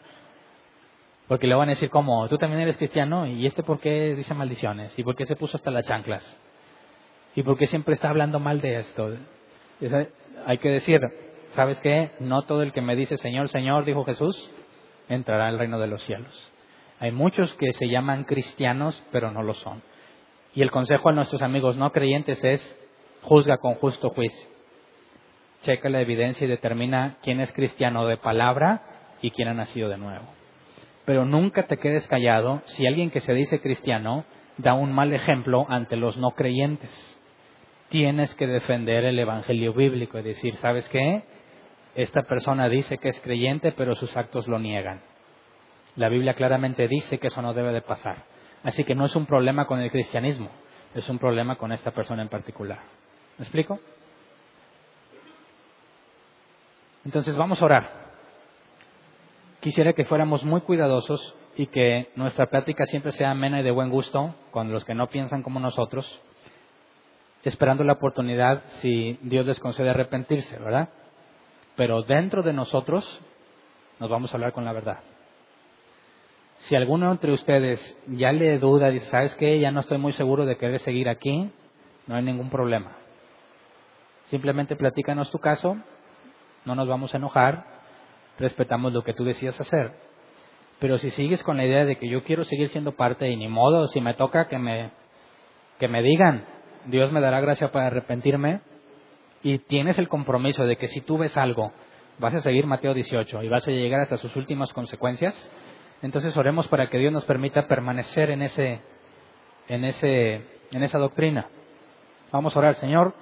Porque 1.27 1.47
le 1.47 1.55
van 1.55 1.69
a 1.69 1.73
decir 1.73 1.89
como, 1.89 2.29
tú 2.29 2.37
también 2.37 2.61
eres 2.61 2.77
cristiano 2.77 3.27
y 3.27 3.47
este 3.47 3.63
por 3.63 3.81
qué 3.81 4.15
dice 4.15 4.35
maldiciones 4.35 4.97
y 4.99 5.03
por 5.03 5.17
qué 5.17 5.25
se 5.25 5.37
puso 5.37 5.57
hasta 5.57 5.71
las 5.71 5.87
chanclas 5.87 6.23
¿Y 7.37 7.43
por 7.43 7.59
qué 7.59 7.67
siempre 7.67 7.95
está 7.95 8.09
hablando 8.09 8.41
mal 8.41 8.63
de 8.63 8.81
esto? 8.81 9.15
Hay 10.47 10.57
que 10.57 10.71
decir, 10.71 11.01
¿sabes 11.51 11.79
qué? 11.83 12.11
No 12.19 12.43
todo 12.43 12.63
el 12.63 12.73
que 12.73 12.81
me 12.81 12.97
dice 12.97 13.19
Señor, 13.19 13.51
Señor, 13.51 13.85
dijo 13.85 14.05
Jesús, 14.07 14.51
entrará 15.11 15.47
al 15.47 15.59
reino 15.59 15.79
de 15.79 15.87
los 15.87 16.03
cielos. 16.03 16.53
Hay 16.99 17.13
muchos 17.13 17.53
que 17.55 17.75
se 17.75 17.89
llaman 17.89 18.25
cristianos, 18.25 19.05
pero 19.13 19.31
no 19.33 19.43
lo 19.43 19.53
son. 19.53 19.83
Y 20.55 20.63
el 20.63 20.71
consejo 20.71 21.11
a 21.11 21.13
nuestros 21.13 21.43
amigos 21.43 21.77
no 21.77 21.93
creyentes 21.93 22.43
es, 22.43 22.79
juzga 23.21 23.59
con 23.59 23.75
justo 23.75 24.09
juicio. 24.09 24.49
Checa 25.61 25.91
la 25.91 26.01
evidencia 26.01 26.47
y 26.47 26.49
determina 26.49 27.19
quién 27.23 27.41
es 27.41 27.53
cristiano 27.53 28.07
de 28.07 28.17
palabra 28.17 28.83
y 29.21 29.31
quién 29.31 29.49
ha 29.49 29.55
nacido 29.55 29.91
de 29.91 29.99
nuevo. 29.99 30.25
Pero 31.05 31.27
nunca 31.27 31.67
te 31.67 31.77
quedes 31.77 32.09
callado 32.09 32.63
si 32.65 32.87
alguien 32.87 33.11
que 33.11 33.21
se 33.21 33.35
dice 33.35 33.61
cristiano 33.61 34.25
da 34.57 34.73
un 34.73 34.91
mal 34.93 35.13
ejemplo 35.13 35.67
ante 35.69 35.97
los 35.97 36.17
no 36.17 36.31
creyentes 36.31 37.16
tienes 37.89 38.35
que 38.35 38.47
defender 38.47 39.05
el 39.05 39.19
Evangelio 39.19 39.73
bíblico 39.73 40.19
y 40.19 40.23
decir, 40.23 40.57
¿sabes 40.59 40.89
qué? 40.89 41.23
Esta 41.95 42.23
persona 42.23 42.69
dice 42.69 42.99
que 42.99 43.09
es 43.09 43.21
creyente, 43.21 43.73
pero 43.73 43.95
sus 43.95 44.17
actos 44.17 44.49
lo 44.49 44.59
niegan. 44.59 45.01
La 45.97 46.09
Biblia 46.09 46.35
claramente 46.35 46.89
dice 46.89 47.19
que 47.19 47.29
eso 47.29 47.41
no 47.41 47.55
debe 47.55 47.73
de 47.73 47.81
pasar. 47.81 48.25
Así 48.63 48.85
que 48.85 48.95
no 48.95 49.07
es 49.07 49.17
un 49.17 49.27
problema 49.27 49.67
con 49.67 49.81
el 49.81 49.91
cristianismo, 49.91 50.51
es 50.95 51.09
un 51.09 51.19
problema 51.19 51.57
con 51.57 51.73
esta 51.73 51.93
persona 51.93 52.23
en 52.23 52.29
particular. 52.29 52.81
¿Me 53.39 53.45
explico? 53.45 53.79
Entonces 57.05 57.37
vamos 57.37 57.63
a 57.63 57.65
orar. 57.65 58.07
Quisiera 59.61 59.93
que 59.93 60.05
fuéramos 60.05 60.45
muy 60.45 60.61
cuidadosos 60.63 61.35
y 61.57 61.67
que 61.69 62.11
nuestra 62.17 62.47
plática 62.47 62.85
siempre 62.87 63.13
sea 63.13 63.31
amena 63.31 63.61
y 63.61 63.63
de 63.63 63.71
buen 63.71 63.89
gusto 63.89 64.35
con 64.51 64.73
los 64.73 64.85
que 64.85 64.95
no 64.95 65.07
piensan 65.09 65.43
como 65.43 65.61
nosotros, 65.61 66.21
esperando 67.49 67.85
la 67.85 67.95
oportunidad 67.95 68.63
si 68.81 69.19
Dios 69.23 69.47
les 69.47 69.61
concede 69.61 69.91
arrepentirse, 69.91 70.59
¿verdad? 70.59 70.89
Pero 71.77 72.03
dentro 72.03 72.43
de 72.43 72.53
nosotros 72.53 73.05
nos 74.01 74.11
vamos 74.11 74.33
a 74.33 74.37
hablar 74.37 74.53
con 74.53 74.65
la 74.65 74.73
verdad. 74.73 74.99
Si 76.59 76.75
alguno 76.75 77.13
entre 77.13 77.33
ustedes 77.33 77.81
ya 78.09 78.33
le 78.33 78.59
duda, 78.59 78.91
dice, 78.91 79.07
¿sabes 79.07 79.35
qué? 79.37 79.61
Ya 79.61 79.71
no 79.71 79.81
estoy 79.81 79.99
muy 79.99 80.13
seguro 80.15 80.45
de 80.45 80.57
querer 80.57 80.81
seguir 80.81 81.09
aquí, 81.09 81.53
no 82.09 82.17
hay 82.17 82.23
ningún 82.25 82.51
problema. 82.51 82.97
Simplemente 84.31 84.75
platícanos 84.75 85.31
tu 85.31 85.39
caso, 85.39 85.77
no 86.65 86.75
nos 86.75 86.89
vamos 86.89 87.15
a 87.15 87.19
enojar, 87.19 87.65
respetamos 88.41 88.93
lo 88.93 89.05
que 89.05 89.15
tú 89.15 89.25
decías 89.25 89.61
hacer. 89.61 89.93
Pero 90.81 90.99
si 90.99 91.11
sigues 91.13 91.45
con 91.45 91.57
la 91.57 91.65
idea 91.65 91.85
de 91.85 91.97
que 91.97 92.09
yo 92.09 92.25
quiero 92.25 92.43
seguir 92.43 92.71
siendo 92.71 92.93
parte 92.93 93.31
y 93.31 93.37
ni 93.37 93.47
modo, 93.47 93.87
si 93.87 94.01
me 94.01 94.15
toca 94.15 94.49
que 94.49 94.59
me, 94.59 94.91
que 95.79 95.87
me 95.87 96.03
digan, 96.03 96.56
Dios 96.87 97.13
me 97.13 97.21
dará 97.21 97.41
gracia 97.41 97.71
para 97.71 97.89
arrepentirme, 97.89 98.61
y 99.43 99.59
tienes 99.59 99.99
el 99.99 100.09
compromiso 100.09 100.67
de 100.67 100.77
que 100.77 100.89
si 100.89 101.01
tú 101.01 101.19
ves 101.19 101.37
algo, 101.37 101.73
vas 102.19 102.35
a 102.35 102.41
seguir 102.41 102.67
Mateo 102.67 102.95
18 102.95 103.43
y 103.45 103.49
vas 103.49 103.67
a 103.69 103.71
llegar 103.71 104.01
hasta 104.01 104.17
sus 104.17 104.35
últimas 104.35 104.73
consecuencias, 104.73 105.35
entonces 106.03 106.37
oremos 106.37 106.69
para 106.69 106.89
que 106.89 106.99
Dios 106.99 107.13
nos 107.13 107.25
permita 107.25 107.69
permanecer 107.69 108.31
en 108.31 108.43
ese, 108.43 108.81
en 109.69 109.85
ese, 109.85 110.43
en 110.73 110.83
esa 110.83 110.99
doctrina. 110.99 111.47
Vamos 112.33 112.57
a 112.57 112.59
orar, 112.59 112.75
Señor. 112.75 113.15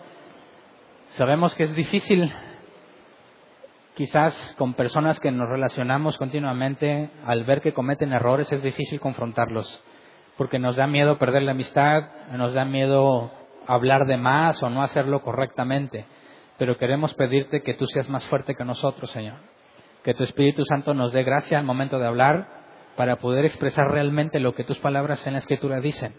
Sabemos 1.17 1.55
que 1.55 1.65
es 1.65 1.75
difícil, 1.75 2.33
quizás 3.95 4.55
con 4.59 4.75
personas 4.75 5.21
que 5.21 5.31
nos 5.31 5.49
relacionamos 5.49 6.17
continuamente, 6.19 7.11
al 7.27 7.45
ver 7.45 7.61
que 7.61 7.75
cometen 7.75 8.13
errores, 8.13 8.51
es 8.51 8.63
difícil 8.63 8.99
confrontarlos, 8.99 9.85
porque 10.37 10.59
nos 10.59 10.77
da 10.77 10.87
miedo 10.87 11.19
perder 11.19 11.43
la 11.43 11.53
amistad, 11.53 12.05
nos 12.33 12.55
da 12.55 12.65
miedo 12.65 13.31
hablar 13.67 14.07
de 14.07 14.17
más 14.17 14.63
o 14.63 14.71
no 14.71 14.83
hacerlo 14.83 15.23
correctamente. 15.23 16.07
Pero 16.59 16.79
queremos 16.79 17.15
pedirte 17.15 17.63
que 17.63 17.75
tú 17.75 17.87
seas 17.87 18.09
más 18.09 18.25
fuerte 18.27 18.55
que 18.55 18.65
nosotros, 18.65 19.11
Señor. 19.11 19.37
Que 20.03 20.15
tu 20.15 20.23
Espíritu 20.25 20.65
Santo 20.65 20.95
nos 20.95 21.13
dé 21.13 21.25
gracia 21.25 21.59
al 21.59 21.65
momento 21.65 21.99
de 21.99 22.07
hablar 22.07 22.49
para 22.97 23.17
poder 23.17 23.45
expresar 23.45 23.91
realmente 23.91 24.39
lo 24.39 24.55
que 24.55 24.65
tus 24.65 24.79
palabras 24.79 25.27
en 25.27 25.33
la 25.33 25.41
Escritura 25.41 25.81
dicen. 25.81 26.15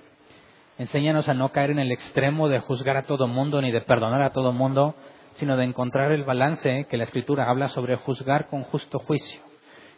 Enséñanos 0.78 1.30
a 1.30 1.34
no 1.34 1.52
caer 1.54 1.72
en 1.72 1.80
el 1.80 1.92
extremo 1.92 2.50
de 2.50 2.60
juzgar 2.60 2.98
a 2.98 3.04
todo 3.04 3.28
mundo 3.28 3.62
ni 3.62 3.72
de 3.72 3.82
perdonar 3.82 4.22
a 4.22 4.32
todo 4.32 4.52
mundo, 4.52 4.96
sino 5.36 5.56
de 5.56 5.64
encontrar 5.64 6.12
el 6.12 6.24
balance 6.24 6.86
que 6.90 6.98
la 6.98 7.06
Escritura 7.06 7.50
habla 7.50 7.70
sobre 7.70 7.96
juzgar 7.96 8.48
con 8.48 8.64
justo 8.64 9.00
juicio. 9.00 9.42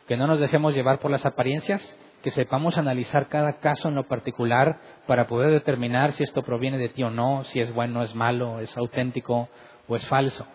Que 0.07 0.17
no 0.17 0.27
nos 0.27 0.39
dejemos 0.39 0.75
llevar 0.75 0.99
por 0.99 1.09
las 1.09 1.25
apariencias, 1.25 1.97
que 2.27 2.31
sepamos 2.31 2.77
analizar 2.77 3.29
cada 3.29 3.53
caso 3.59 3.87
en 3.87 3.95
lo 3.95 4.05
particular 4.05 4.81
para 5.05 5.27
poder 5.27 5.49
determinar 5.49 6.11
si 6.11 6.23
esto 6.23 6.43
proviene 6.43 6.77
de 6.77 6.89
ti 6.89 7.01
o 7.01 7.09
no, 7.09 7.45
si 7.45 7.61
es 7.61 7.73
bueno, 7.73 8.03
es 8.03 8.13
malo, 8.15 8.59
es 8.59 8.75
auténtico 8.75 9.47
o 9.87 9.95
es 9.95 10.05
falso. 10.07 10.45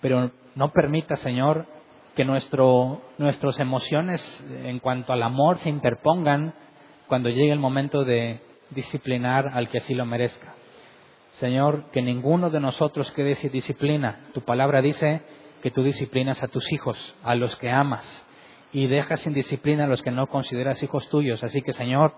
Pero 0.00 0.30
no 0.54 0.72
permita, 0.72 1.16
Señor, 1.16 1.66
que 2.16 2.24
nuestro, 2.24 3.02
nuestras 3.18 3.60
emociones 3.60 4.22
en 4.64 4.78
cuanto 4.78 5.12
al 5.12 5.22
amor 5.22 5.58
se 5.58 5.68
interpongan 5.68 6.54
cuando 7.06 7.28
llegue 7.28 7.52
el 7.52 7.58
momento 7.58 8.02
de 8.02 8.40
disciplinar 8.70 9.50
al 9.52 9.68
que 9.68 9.76
así 9.76 9.92
lo 9.92 10.06
merezca. 10.06 10.54
Señor, 11.32 11.90
que 11.90 12.00
ninguno 12.00 12.48
de 12.48 12.60
nosotros 12.60 13.12
quede 13.12 13.34
sin 13.34 13.52
disciplina. 13.52 14.20
Tu 14.32 14.40
palabra 14.40 14.80
dice 14.80 15.20
que 15.62 15.70
tú 15.70 15.82
disciplinas 15.82 16.42
a 16.42 16.48
tus 16.48 16.72
hijos, 16.72 17.14
a 17.22 17.34
los 17.34 17.56
que 17.56 17.68
amas 17.68 18.26
y 18.72 18.86
dejas 18.86 19.20
sin 19.20 19.32
disciplina 19.32 19.84
a 19.84 19.88
los 19.88 20.02
que 20.02 20.10
no 20.10 20.26
consideras 20.28 20.82
hijos 20.82 21.08
tuyos. 21.08 21.42
Así 21.42 21.62
que, 21.62 21.72
Señor, 21.72 22.14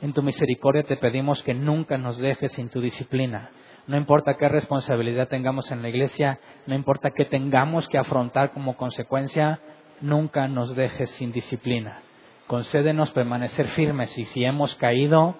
en 0.00 0.12
tu 0.12 0.22
misericordia 0.22 0.82
te 0.82 0.96
pedimos 0.96 1.42
que 1.42 1.54
nunca 1.54 1.96
nos 1.98 2.18
dejes 2.18 2.52
sin 2.52 2.68
tu 2.68 2.80
disciplina. 2.80 3.50
No 3.86 3.96
importa 3.96 4.36
qué 4.36 4.48
responsabilidad 4.48 5.28
tengamos 5.28 5.70
en 5.70 5.80
la 5.80 5.88
iglesia, 5.88 6.40
no 6.66 6.74
importa 6.74 7.12
qué 7.12 7.24
tengamos 7.24 7.88
que 7.88 7.98
afrontar 7.98 8.52
como 8.52 8.76
consecuencia, 8.76 9.60
nunca 10.00 10.48
nos 10.48 10.74
dejes 10.74 11.10
sin 11.12 11.32
disciplina. 11.32 12.00
Concédenos 12.46 13.10
permanecer 13.12 13.68
firmes 13.68 14.16
y 14.18 14.24
si 14.26 14.44
hemos 14.44 14.74
caído, 14.74 15.36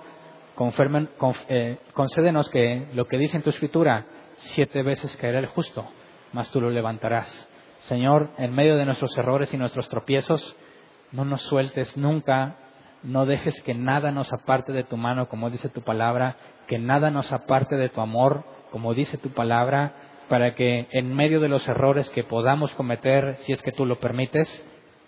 eh, 1.49 1.79
concédenos 1.93 2.49
que 2.49 2.87
lo 2.95 3.07
que 3.07 3.19
dice 3.19 3.37
en 3.37 3.43
tu 3.43 3.51
escritura, 3.51 4.07
siete 4.37 4.83
veces 4.83 5.17
caerá 5.17 5.41
el 5.41 5.47
justo, 5.47 5.87
mas 6.33 6.51
tú 6.51 6.61
lo 6.61 6.71
levantarás. 6.71 7.49
Señor, 7.89 8.31
en 8.39 8.53
medio 8.53 8.77
de 8.77 8.85
nuestros 8.85 9.17
errores 9.17 9.53
y 9.55 9.57
nuestros 9.57 9.89
tropiezos, 9.89 10.57
no 11.13 11.25
nos 11.25 11.43
sueltes 11.43 11.97
nunca, 11.97 12.57
no 13.05 13.27
dejes 13.27 13.63
que 13.63 13.75
nada 13.75 14.11
nos 14.11 14.33
aparte 14.33 14.73
de 14.73 14.83
tu 14.83 14.97
mano, 14.97 15.29
como 15.29 15.51
dice 15.51 15.69
tu 15.69 15.83
palabra, 15.83 16.37
que 16.67 16.79
nada 16.79 17.11
nos 17.11 17.31
aparte 17.33 17.77
de 17.77 17.89
tu 17.89 18.01
amor, 18.01 18.45
como 18.71 18.93
dice 18.93 19.19
tu 19.19 19.31
palabra, 19.31 19.93
para 20.29 20.57
que 20.57 20.89
en 20.91 21.15
medio 21.15 21.39
de 21.39 21.49
los 21.49 21.69
errores 21.69 22.11
que 22.11 22.25
podamos 22.25 22.73
cometer, 22.75 23.37
si 23.39 23.53
es 23.53 23.63
que 23.63 23.71
tú 23.71 23.87
lo 23.87 24.01
permites, 24.01 24.49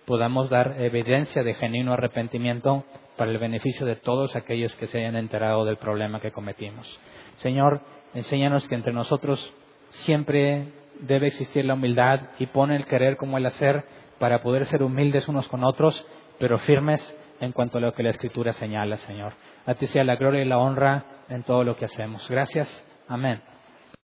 podamos 0.07 0.49
dar 0.49 0.77
evidencia 0.79 1.43
de 1.43 1.55
genuino 1.55 1.95
arrepentimiento 1.95 2.85
para 3.17 3.33
el 3.33 3.39
beneficio 3.39 3.85
de 3.85 3.97
todos 3.97 4.37
aquellos 4.37 4.75
que 4.77 4.87
se 4.87 4.99
hayan 4.99 5.17
enterado 5.17 5.65
del 5.65 5.79
problema 5.79 6.21
que 6.21 6.31
cometimos. 6.31 7.01
Señor, 7.39 7.83
enséñanos 8.15 8.69
que 8.69 8.77
entre 8.77 8.93
nosotros 8.93 9.53
siempre 9.91 10.78
debe 11.01 11.29
existir 11.29 11.65
la 11.65 11.75
humildad 11.75 12.21
y 12.39 12.47
pone 12.47 12.77
el 12.77 12.87
querer 12.87 13.17
como 13.17 13.39
el 13.39 13.47
hacer 13.47 13.85
para 14.19 14.43
poder 14.43 14.67
ser 14.67 14.83
humildes 14.83 15.29
unos 15.29 15.49
con 15.49 15.65
otros, 15.65 16.07
pero 16.39 16.59
firmes 16.59 17.17
en 17.41 17.53
cuanto 17.53 17.79
a 17.79 17.81
lo 17.81 17.93
que 17.93 18.03
la 18.03 18.11
Escritura 18.11 18.53
señala, 18.53 18.97
Señor. 18.97 19.35
A 19.67 19.75
ti 19.75 19.87
sea 19.87 20.05
la 20.05 20.17
gloria 20.17 20.43
y 20.43 20.49
la 20.49 20.59
honra 20.59 21.05
en 21.29 21.43
todo 21.45 21.65
lo 21.65 21.77
que 21.77 21.85
hacemos. 21.85 22.29
Gracias. 22.29 22.85
Amén. 23.07 23.41